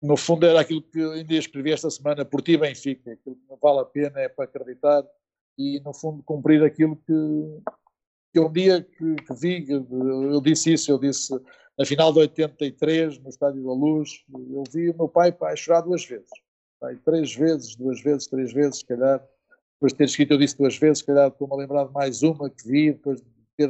no 0.03 0.17
fundo 0.17 0.45
era 0.45 0.59
aquilo 0.59 0.81
que 0.81 1.01
ainda 1.01 1.33
escrevi 1.33 1.71
esta 1.71 1.89
semana, 1.89 2.25
por 2.25 2.41
ti 2.41 2.57
Benfica, 2.57 3.13
aquilo 3.13 3.37
que 3.37 3.49
não 3.49 3.57
vale 3.57 3.79
a 3.79 3.85
pena 3.85 4.19
é 4.19 4.27
para 4.27 4.43
acreditar 4.43 5.01
e 5.57 5.79
no 5.79 5.93
fundo 5.93 6.21
cumprir 6.23 6.61
aquilo 6.61 6.97
que, 6.97 7.13
Eu, 8.33 8.47
um 8.47 8.51
dia 8.51 8.81
que, 8.81 9.15
que 9.15 9.33
vi, 9.33 9.65
eu 9.69 10.41
disse 10.41 10.73
isso, 10.73 10.91
eu 10.91 10.99
disse 10.99 11.33
na 11.77 11.85
final 11.85 12.11
de 12.11 12.19
83, 12.19 13.19
no 13.19 13.29
Estádio 13.29 13.63
da 13.63 13.71
Luz, 13.71 14.25
eu 14.29 14.63
vi 14.69 14.89
o 14.89 14.97
meu 14.97 15.07
pai, 15.07 15.31
pai 15.31 15.55
chorar 15.55 15.81
duas 15.81 16.05
vezes. 16.05 16.29
Pai, 16.79 16.97
três 17.05 17.33
vezes, 17.33 17.75
duas 17.75 18.01
vezes, 18.01 18.27
três 18.27 18.51
vezes, 18.51 18.79
se 18.79 18.85
calhar. 18.85 19.19
Depois 19.75 19.93
de 19.93 19.97
ter 19.97 20.03
escrito, 20.03 20.33
eu 20.33 20.37
disse 20.37 20.57
duas 20.57 20.77
vezes, 20.77 20.99
se 20.99 21.05
calhar 21.05 21.29
estou-me 21.29 21.53
a 21.53 21.57
lembrar 21.57 21.85
de 21.85 21.93
mais 21.93 22.21
uma 22.21 22.49
que 22.49 22.67
vi, 22.67 22.91
depois 22.91 23.21
de 23.21 23.27
ter 23.57 23.69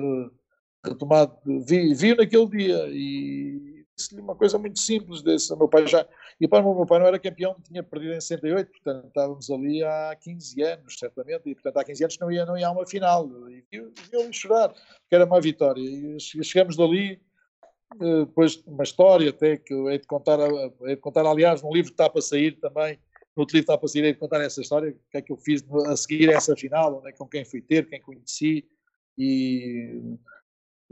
retomado, 0.86 1.38
vi, 1.66 1.94
vi 1.94 2.16
naquele 2.16 2.48
dia 2.48 2.88
e 2.90 3.73
uma 4.14 4.36
coisa 4.36 4.58
muito 4.58 4.80
simples 4.80 5.22
desse, 5.22 5.56
meu 5.56 5.68
pai 5.68 5.86
já, 5.88 6.08
e 6.40 6.48
para 6.48 6.66
o 6.66 6.76
meu 6.76 6.86
pai 6.86 7.00
não 7.00 7.08
era 7.08 7.20
campeão, 7.20 7.56
tinha 7.64 7.84
perdido 7.84 8.14
em 8.14 8.22
68, 8.22 8.72
portanto 8.72 9.08
estávamos 9.08 9.50
ali 9.50 9.84
há 9.84 10.18
15 10.20 10.62
anos, 10.64 10.96
certamente, 10.98 11.50
e 11.50 11.54
portanto 11.54 11.78
há 11.78 11.84
15 11.84 12.04
anos 12.04 12.18
não 12.20 12.32
ia, 12.32 12.46
não 12.46 12.58
ia 12.58 12.68
a 12.68 12.72
uma 12.72 12.86
final, 12.86 13.30
e 13.50 13.64
viu-lhe 13.72 14.34
chorar, 14.34 14.74
que 14.74 15.16
era 15.16 15.26
uma 15.26 15.40
vitória, 15.40 15.82
e 15.82 16.20
chegamos 16.20 16.76
dali, 16.76 17.22
eh, 18.02 18.26
depois 18.26 18.64
uma 18.66 18.84
história 18.84 19.30
até 19.30 19.58
que 19.58 19.74
eu 19.74 19.90
hei 19.90 20.00
de 20.00 20.08
contar, 20.08 20.40
hei 20.40 20.96
de 20.96 21.02
contar 21.02 21.26
aliás, 21.26 21.62
num 21.62 21.72
livro 21.72 21.92
que 21.92 21.94
está 21.94 22.10
para 22.10 22.22
sair 22.22 22.60
também, 22.60 23.00
no 23.36 23.44
livro 23.44 23.60
está 23.60 23.78
para 23.78 23.88
sair, 23.88 24.06
hei 24.06 24.14
de 24.14 24.20
contar 24.20 24.42
essa 24.42 24.62
história, 24.62 24.92
o 24.92 25.12
que 25.12 25.18
é 25.18 25.22
que 25.22 25.32
eu 25.32 25.38
fiz 25.38 25.64
a 25.88 25.96
seguir 25.96 26.30
essa 26.30 26.56
final, 26.56 26.98
onde 26.98 27.10
é, 27.10 27.12
com 27.12 27.28
quem 27.28 27.46
fui 27.46 27.62
ter, 27.62 27.88
quem 27.88 28.02
conheci, 28.02 28.68
e 29.18 30.02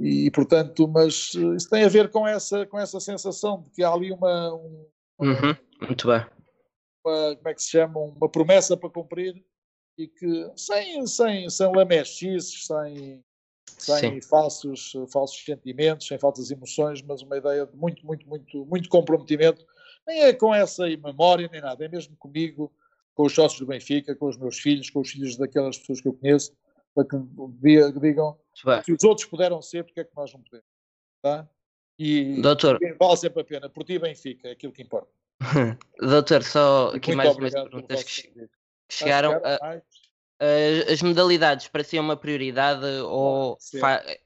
e 0.02 0.32
portanto, 0.32 0.88
mas 0.88 1.34
isso 1.56 1.69
tem 1.69 1.84
a 1.84 1.90
ver 1.90 2.10
com 2.10 2.28
essa, 2.28 2.65
com 2.65 2.80
essa 2.80 2.99
sensação 2.99 3.61
de 3.61 3.69
que 3.69 3.84
há 3.84 3.91
ali 3.91 4.11
uma, 4.11 4.53
um, 4.56 4.88
uhum, 5.19 5.56
muito 5.82 6.07
bem. 6.07 6.26
Uma, 7.06 7.36
como 7.36 7.48
é 7.48 7.53
que 7.53 7.61
se 7.61 7.69
chama, 7.69 7.99
uma 7.99 8.30
promessa 8.30 8.76
para 8.76 8.90
cumprir 8.90 9.44
e 9.98 10.07
que 10.07 10.52
sem, 10.56 11.06
sem, 11.06 11.49
sem 11.49 11.76
lamechices, 11.76 12.65
sem, 12.65 13.23
sem 13.78 14.22
falsos, 14.22 14.94
falsos 15.11 15.44
sentimentos, 15.45 16.07
sem 16.07 16.18
falsas 16.18 16.49
emoções, 16.49 17.03
mas 17.03 17.22
uma 17.22 17.38
ideia 17.38 17.68
de 17.68 17.78
muito, 17.78 18.03
muito, 18.03 18.28
muito, 18.28 18.65
muito 18.65 18.90
comprometimento, 18.90 19.64
nem 20.07 20.23
é 20.23 20.34
com 20.34 20.53
essa 20.53 20.86
memória 20.88 21.48
nem 21.52 21.61
nada, 21.61 21.86
é 21.86 21.88
mesmo 21.88 22.15
comigo, 22.18 22.72
com 23.14 23.23
os 23.23 23.36
sócios 23.36 23.60
do 23.60 23.68
Benfica, 23.68 24.15
com 24.15 24.28
os 24.28 24.38
meus 24.38 24.57
filhos, 24.57 24.90
com 24.90 25.02
os 25.02 25.11
filhos 25.11 25.38
daquelas 25.38 25.78
pessoas 25.78 26.02
que 26.02 26.07
eu 26.07 26.14
conheço, 26.14 26.53
para 26.94 27.06
que 27.06 28.00
digam 28.00 28.38
se 28.54 28.94
os 28.94 29.04
outros 29.04 29.26
puderam 29.26 29.62
ser, 29.62 29.84
porque 29.84 30.02
é 30.02 30.04
que 30.04 30.16
nós 30.16 30.34
não 30.34 30.42
podemos? 30.42 30.66
Tá? 31.22 31.48
E 31.98 32.42
Doutor. 32.42 32.80
vale 33.00 33.18
sempre 33.18 33.42
a 33.42 33.46
pena. 33.46 33.70
Por 33.70 33.84
ti, 33.84 34.00
Benfica, 34.00 34.50
é 34.50 34.52
aquilo 34.52 34.74
que 34.74 34.82
importa. 34.82 35.12
Doutor, 36.00 36.44
só 36.44 36.92
aqui 36.96 37.16
mais 37.16 37.36
umas 37.36 37.54
perguntas 37.54 38.04
que, 38.04 38.24
que 38.28 38.50
chegaram. 38.90 39.34
A, 39.44 39.82
as 40.92 41.02
modalidades 41.04 41.68
pareciam 41.68 42.04
uma 42.04 42.18
prioridade 42.18 42.86
ou. 43.06 43.56
Sempre. 43.60 44.20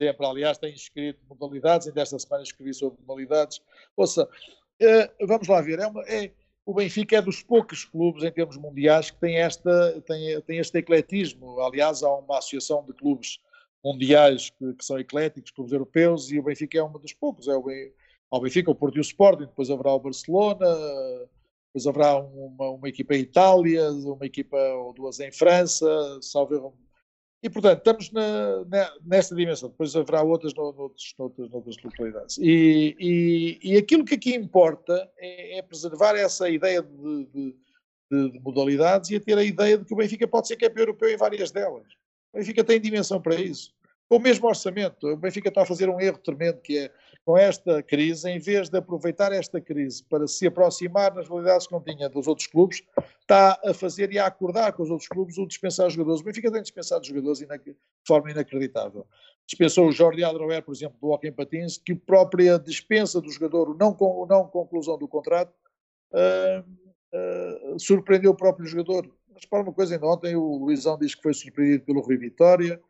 sempre. 0.00 0.26
Aliás, 0.26 0.58
tenho 0.58 0.74
escrito 0.74 1.20
modalidades, 1.28 1.86
ainda 1.86 2.02
esta 2.02 2.18
semana 2.18 2.42
escrevi 2.42 2.74
sobre 2.74 3.00
modalidades. 3.02 3.60
Ouça, 3.96 4.24
uh, 4.24 5.26
vamos 5.26 5.46
lá 5.46 5.60
ver, 5.60 5.78
é 5.78 5.86
uma, 5.86 6.02
é, 6.02 6.32
o 6.64 6.74
Benfica 6.74 7.16
é 7.16 7.22
dos 7.22 7.42
poucos 7.42 7.84
clubes 7.84 8.22
em 8.22 8.30
termos 8.30 8.56
mundiais 8.56 9.10
que 9.10 9.18
tem, 9.18 9.36
esta, 9.36 10.00
tem, 10.02 10.40
tem 10.42 10.58
este 10.58 10.78
ecletismo. 10.78 11.60
Aliás, 11.60 12.02
há 12.02 12.14
uma 12.14 12.38
associação 12.38 12.84
de 12.84 12.92
clubes 12.92 13.40
mundiais 13.84 14.50
que, 14.50 14.72
que, 14.74 14.84
são 14.84 14.98
ecléticos, 14.98 15.50
clubes 15.50 15.72
europeus, 15.72 16.30
e 16.30 16.38
o 16.38 16.42
Benfica 16.42 16.78
é 16.78 16.84
um 16.84 16.92
dos 16.92 17.12
poucos. 17.12 17.48
É 17.48 17.56
o, 17.56 17.64
o 18.30 18.40
Benfica, 18.40 18.70
o 18.70 18.74
Porto 18.74 18.96
e 18.96 19.00
o 19.00 19.02
Sporting, 19.02 19.46
depois 19.46 19.70
haverá 19.70 19.92
o 19.92 19.98
Barcelona, 19.98 20.66
depois 21.66 21.86
haverá 21.86 22.18
uma, 22.18 22.70
uma 22.70 22.88
equipa 22.88 23.14
em 23.16 23.20
Itália, 23.20 23.90
uma 23.90 24.24
equipa 24.24 24.56
ou 24.56 24.92
duas 24.92 25.18
em 25.18 25.32
França, 25.32 25.86
salvo 26.20 26.74
e, 27.42 27.50
portanto, 27.50 27.78
estamos 27.78 28.12
na, 28.12 28.64
na, 28.66 28.92
nesta 29.04 29.34
dimensão. 29.34 29.68
Depois 29.68 29.96
haverá 29.96 30.22
outras 30.22 30.54
noutras, 30.54 31.12
noutras 31.18 31.76
localidades. 31.82 32.38
E, 32.38 32.96
e, 33.00 33.58
e, 33.62 33.76
aquilo 33.76 34.04
que 34.04 34.14
aqui 34.14 34.34
importa 34.34 35.10
é, 35.18 35.58
é 35.58 35.62
preservar 35.62 36.14
essa 36.14 36.48
ideia 36.48 36.80
de, 36.80 37.24
de, 37.26 37.56
de, 38.10 38.30
de, 38.30 38.40
modalidades 38.40 39.10
e 39.10 39.16
a 39.16 39.20
ter 39.20 39.36
a 39.36 39.42
ideia 39.42 39.76
de 39.76 39.84
que 39.84 39.92
o 39.92 39.96
Benfica 39.96 40.28
pode 40.28 40.46
ser 40.46 40.56
campeão 40.56 40.82
europeu 40.82 41.08
em 41.08 41.16
várias 41.16 41.50
delas. 41.50 41.86
O 42.32 42.38
Benfica 42.38 42.62
tem 42.62 42.80
dimensão 42.80 43.20
para 43.20 43.34
isso. 43.34 43.74
Com 44.08 44.18
o 44.18 44.20
mesmo 44.20 44.46
orçamento, 44.46 45.08
o 45.08 45.16
Benfica 45.16 45.48
está 45.48 45.62
a 45.62 45.66
fazer 45.66 45.88
um 45.88 46.00
erro 46.00 46.18
tremendo 46.18 46.60
que 46.60 46.78
é 46.78 46.92
com 47.24 47.38
esta 47.38 47.82
crise, 47.82 48.28
em 48.28 48.38
vez 48.38 48.68
de 48.68 48.76
aproveitar 48.76 49.32
esta 49.32 49.60
crise 49.60 50.02
para 50.04 50.26
se 50.26 50.46
aproximar 50.46 51.14
nas 51.14 51.28
realidades 51.28 51.66
que 51.66 51.72
não 51.72 51.80
tinha 51.80 52.08
dos 52.08 52.26
outros 52.26 52.48
clubes, 52.48 52.82
está 53.20 53.60
a 53.64 53.72
fazer 53.72 54.12
e 54.12 54.18
a 54.18 54.26
acordar 54.26 54.72
com 54.72 54.82
os 54.82 54.90
outros 54.90 55.08
clubes 55.08 55.38
o 55.38 55.46
dispensar 55.46 55.88
jogadores. 55.88 56.20
O 56.20 56.24
Benfica 56.24 56.50
tem 56.50 56.62
dispensado 56.62 57.06
jogadores 57.06 57.38
de 57.38 57.76
forma 58.06 58.30
inacreditável. 58.30 59.06
Dispensou 59.46 59.88
o 59.88 59.92
Jordi 59.92 60.24
Adroer, 60.24 60.62
por 60.62 60.74
exemplo, 60.74 60.98
do 61.00 61.10
Hockey 61.10 61.30
Patins, 61.30 61.78
que 61.78 61.92
a 61.92 61.96
própria 61.96 62.58
dispensa 62.58 63.20
do 63.20 63.30
jogador, 63.30 63.76
não, 63.78 63.96
o 63.98 64.26
não 64.26 64.48
conclusão 64.48 64.98
do 64.98 65.06
contrato, 65.06 65.52
uh, 66.12 66.60
uh, 67.14 67.78
surpreendeu 67.78 68.32
o 68.32 68.36
próprio 68.36 68.66
jogador. 68.66 69.08
Mas 69.32 69.44
para 69.44 69.62
uma 69.62 69.72
coisa, 69.72 69.94
ainda 69.94 70.06
ontem 70.06 70.34
o 70.34 70.56
Luizão 70.56 70.98
diz 70.98 71.14
que 71.14 71.22
foi 71.22 71.34
surpreendido 71.34 71.84
pelo 71.84 72.00
Rui 72.00 72.16
Vitória, 72.16 72.80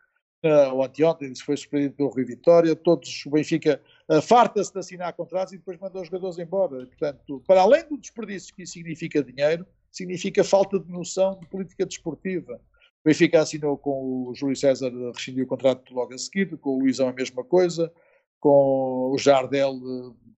uh, 0.45 0.75
ou 0.75 0.83
anteontem 0.83 1.35
foi 1.37 1.57
surpreendido 1.57 1.95
pelo 1.95 2.09
Rui 2.09 2.25
Vitória, 2.25 2.75
todos 2.75 3.25
o 3.27 3.31
Benfica 3.31 3.81
uh, 4.09 4.21
farta-se 4.21 4.73
de 4.73 4.79
assinar 4.79 5.13
contratos 5.13 5.53
e 5.53 5.59
depois 5.59 5.79
manda 5.79 6.01
os 6.01 6.07
jogadores 6.07 6.39
embora. 6.39 6.87
Portanto, 6.87 7.43
para 7.47 7.63
além 7.63 7.89
do 7.89 7.99
desperdício 7.99 8.55
que 8.55 8.63
isso 8.63 8.75
significa 8.75 9.23
dinheiro, 9.23 9.67
significa 9.91 10.43
falta 10.43 10.79
de 10.79 10.91
noção 10.91 11.39
de 11.39 11.47
política 11.47 11.87
desportiva. 11.87 12.55
O 12.55 13.09
Benfica 13.09 13.41
assinou 13.41 13.77
com 13.77 14.29
o 14.29 14.35
Júlio 14.35 14.57
César, 14.57 14.93
rescindiu 15.13 15.45
o 15.45 15.49
contrato 15.49 15.93
logo 15.93 16.15
a 16.15 16.19
seguir, 16.19 16.57
com 16.59 16.71
o 16.71 16.79
Luizão 16.81 17.09
a 17.09 17.13
mesma 17.13 17.43
coisa, 17.43 17.93
com 18.39 19.11
o 19.13 19.19
Jardel 19.19 19.75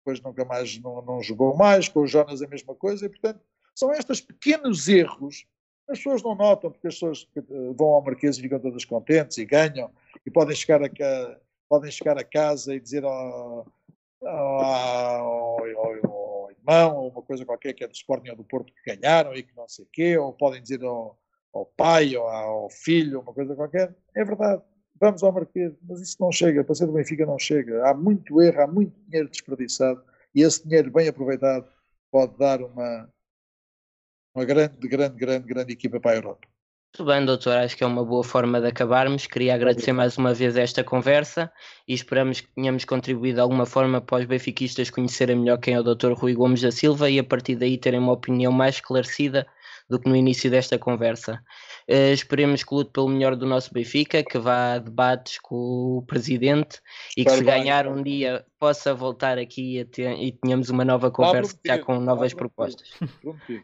depois 0.03 0.19
nunca 0.21 0.43
mais 0.43 0.77
não, 0.79 1.01
não 1.01 1.23
jogou 1.23 1.55
mais, 1.55 1.87
com 1.87 2.01
o 2.01 2.07
Jonas 2.07 2.41
a 2.41 2.47
mesma 2.47 2.75
coisa, 2.75 3.05
e 3.05 3.09
portanto 3.09 3.39
são 3.73 3.91
estes 3.93 4.19
pequenos 4.19 4.87
erros 4.87 5.45
as 5.89 5.97
pessoas 5.97 6.23
não 6.23 6.35
notam, 6.35 6.71
porque 6.71 6.87
as 6.87 6.95
pessoas 6.95 7.27
vão 7.75 7.89
ao 7.89 8.01
Marquês 8.01 8.37
e 8.37 8.41
ficam 8.41 8.59
todas 8.59 8.85
contentes 8.85 9.37
e 9.37 9.45
ganham, 9.45 9.89
e 10.25 10.31
podem 10.31 10.55
chegar 10.55 10.81
a, 10.83 11.37
podem 11.67 11.91
chegar 11.91 12.17
a 12.17 12.23
casa 12.23 12.75
e 12.75 12.79
dizer 12.79 13.03
ao, 13.03 13.67
ao, 14.23 14.59
ao, 14.61 15.57
ao 16.05 16.51
irmão 16.51 16.97
ou 16.97 17.09
uma 17.09 17.21
coisa 17.21 17.45
qualquer 17.45 17.73
que 17.73 17.83
é 17.83 17.87
do 17.87 17.93
Sporting 17.93 18.29
ou 18.29 18.35
do 18.35 18.43
Porto 18.43 18.73
que 18.73 18.95
ganharam 18.95 19.33
e 19.33 19.43
que 19.43 19.55
não 19.55 19.67
sei 19.67 19.85
o 19.85 19.87
quê, 19.91 20.17
ou 20.17 20.33
podem 20.33 20.61
dizer 20.61 20.83
ao, 20.83 21.17
ao 21.53 21.65
pai 21.65 22.15
ou 22.15 22.27
ao 22.27 22.69
filho 22.69 23.21
uma 23.21 23.33
coisa 23.33 23.55
qualquer. 23.55 23.93
É 24.15 24.23
verdade, 24.23 24.61
vamos 24.99 25.23
ao 25.23 25.31
Marquês, 25.31 25.73
mas 25.83 26.01
isso 26.01 26.17
não 26.19 26.31
chega, 26.31 26.63
para 26.63 26.75
ser 26.75 26.85
do 26.85 26.93
Benfica 26.93 27.25
não 27.25 27.37
chega. 27.37 27.85
Há 27.87 27.93
muito 27.93 28.41
erro, 28.41 28.61
há 28.61 28.67
muito 28.67 28.93
dinheiro 29.05 29.29
desperdiçado 29.29 30.03
e 30.33 30.41
esse 30.41 30.63
dinheiro 30.65 30.91
bem 30.91 31.07
aproveitado 31.07 31.67
pode 32.11 32.37
dar 32.37 32.61
uma, 32.61 33.09
uma 34.35 34.45
grande, 34.45 34.75
grande, 34.87 35.15
grande, 35.15 35.47
grande 35.47 35.73
equipa 35.73 35.99
para 35.99 36.11
a 36.11 36.15
Europa. 36.15 36.47
Muito 36.95 37.11
bem, 37.11 37.25
doutor, 37.25 37.57
acho 37.57 37.75
que 37.75 37.83
é 37.83 37.87
uma 37.87 38.05
boa 38.05 38.23
forma 38.23 38.61
de 38.61 38.67
acabarmos. 38.67 39.25
Queria 39.25 39.55
agradecer 39.55 39.91
mais 39.91 40.15
uma 40.15 40.31
vez 40.31 40.55
esta 40.55 40.83
conversa 40.83 41.51
e 41.87 41.93
esperamos 41.93 42.39
que 42.39 42.47
tenhamos 42.53 42.85
contribuído 42.85 43.35
de 43.35 43.41
alguma 43.41 43.65
forma 43.65 43.99
para 43.99 44.19
os 44.19 44.25
benfiquistas 44.25 44.91
conhecerem 44.91 45.37
melhor 45.37 45.57
quem 45.57 45.73
é 45.73 45.79
o 45.79 45.83
doutor 45.83 46.13
Rui 46.13 46.35
Gomes 46.35 46.61
da 46.61 46.71
Silva 46.71 47.09
e 47.09 47.17
a 47.17 47.23
partir 47.23 47.55
daí 47.55 47.79
terem 47.79 47.99
uma 47.99 48.13
opinião 48.13 48.51
mais 48.51 48.75
esclarecida 48.75 49.47
do 49.89 49.99
que 49.99 50.09
no 50.09 50.15
início 50.15 50.49
desta 50.49 50.77
conversa. 50.77 51.41
Uh, 51.89 52.13
esperemos 52.13 52.63
que 52.63 52.73
lute 52.73 52.91
pelo 52.91 53.09
melhor 53.09 53.35
do 53.35 53.45
nosso 53.45 53.73
Benfica, 53.73 54.23
que 54.23 54.37
vá 54.37 54.73
a 54.73 54.79
debates 54.79 55.39
com 55.39 55.97
o 55.97 56.03
presidente 56.05 56.79
e 57.17 57.25
que 57.25 57.31
se 57.31 57.43
ganhar 57.43 57.87
um 57.87 58.01
dia 58.01 58.45
possa 58.59 58.93
voltar 58.93 59.37
aqui 59.37 59.83
ter, 59.91 60.17
e 60.17 60.31
tenhamos 60.31 60.69
uma 60.69 60.85
nova 60.85 61.11
conversa 61.11 61.57
já 61.65 61.77
com 61.79 61.99
novas 61.99 62.33
propostas. 62.33 62.89
Bem. 63.23 63.63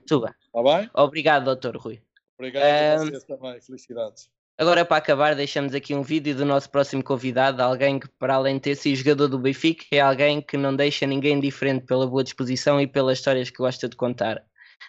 Tá 0.52 0.64
bem? 0.64 0.90
Obrigado, 0.94 1.46
doutor 1.46 1.78
Rui. 1.78 2.02
Obrigado 2.38 2.64
a 2.64 3.06
vocês 3.06 3.24
também. 3.24 3.62
Felicidades. 3.62 4.30
Agora, 4.60 4.84
para 4.84 4.98
acabar, 4.98 5.36
deixamos 5.36 5.74
aqui 5.74 5.96
um 5.96 6.02
vídeo 6.02 6.36
do 6.36 6.44
nosso 6.44 6.70
próximo 6.70 7.02
convidado, 7.02 7.64
alguém 7.64 7.98
que, 7.98 8.10
para 8.20 8.36
além 8.36 8.56
de 8.56 8.62
ter 8.64 8.76
sido 8.76 8.98
jogador 8.98 9.30
do 9.30 9.40
Benfica, 9.40 9.86
é 9.90 10.02
alguém 10.02 10.42
que 10.42 10.58
não 10.58 10.76
deixa 10.76 11.08
ninguém 11.08 11.40
diferente 11.40 11.86
pela 11.86 12.06
boa 12.06 12.26
disposição 12.26 12.82
e 12.82 12.86
pelas 12.86 13.20
histórias 13.20 13.50
que 13.50 13.58
gosta 13.58 13.88
de 13.88 13.96
contar. 13.96 14.44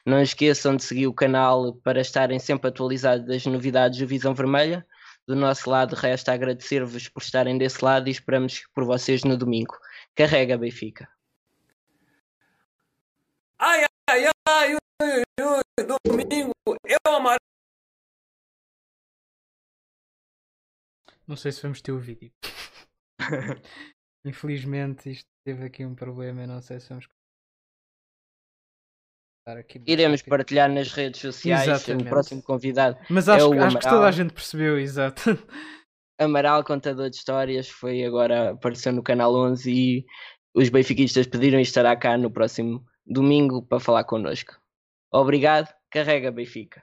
Não 0.06 0.20
esqueçam 0.20 0.76
de 0.76 0.82
seguir 0.82 1.06
o 1.06 1.14
canal 1.14 1.74
para 1.76 2.00
estarem 2.00 2.38
sempre 2.38 2.68
atualizados 2.68 3.26
das 3.26 3.44
novidades 3.46 3.98
do 3.98 4.06
Visão 4.06 4.34
Vermelha. 4.34 4.86
Do 5.26 5.36
nosso 5.36 5.70
lado, 5.70 5.94
resta 5.94 6.32
agradecer-vos 6.32 7.08
por 7.08 7.22
estarem 7.22 7.56
desse 7.58 7.84
lado 7.84 8.08
e 8.08 8.10
esperamos 8.10 8.66
por 8.74 8.84
vocês 8.84 9.22
no 9.22 9.36
domingo. 9.36 9.76
Carrega, 10.14 10.58
Benfica. 10.58 11.08
Ai, 13.58 13.84
ai, 14.08 14.24
ai, 14.48 14.74
ui, 14.74 15.22
ui, 15.40 15.86
domingo, 15.86 16.52
eu 16.66 17.14
amarelo. 17.14 17.38
Não 21.26 21.36
sei 21.36 21.52
se 21.52 21.62
vamos 21.62 21.80
ter 21.80 21.92
o 21.92 21.98
vídeo. 22.00 22.32
Infelizmente, 24.24 25.10
isto 25.12 25.28
teve 25.44 25.64
aqui 25.64 25.84
um 25.84 25.94
problema. 25.94 26.46
Não 26.46 26.60
sei 26.60 26.80
se 26.80 26.88
vamos 26.88 27.06
Iremos 29.86 30.20
aqui. 30.20 30.30
partilhar 30.30 30.70
nas 30.70 30.92
redes 30.92 31.20
sociais 31.20 31.68
Exatamente. 31.68 32.06
o 32.06 32.08
próximo 32.08 32.42
convidado. 32.42 32.96
Mas 33.08 33.28
acho, 33.28 33.52
é 33.54 33.58
acho 33.58 33.78
que 33.78 33.88
toda 33.88 34.06
a 34.06 34.10
gente 34.12 34.32
percebeu, 34.32 34.78
exato. 34.78 35.22
Amaral, 36.20 36.62
contador 36.62 37.08
de 37.08 37.16
histórias, 37.16 37.68
foi 37.68 38.04
agora, 38.04 38.50
apareceu 38.50 38.92
no 38.92 39.02
canal 39.02 39.34
11 39.34 39.72
e 39.72 40.04
os 40.54 40.68
benfiquistas 40.68 41.26
pediram 41.26 41.58
e 41.58 41.62
estará 41.62 41.96
cá 41.96 42.18
no 42.18 42.30
próximo 42.30 42.84
domingo 43.06 43.62
para 43.62 43.80
falar 43.80 44.04
connosco. 44.04 44.60
Obrigado, 45.10 45.72
carrega 45.90 46.30
Benfica. 46.30 46.82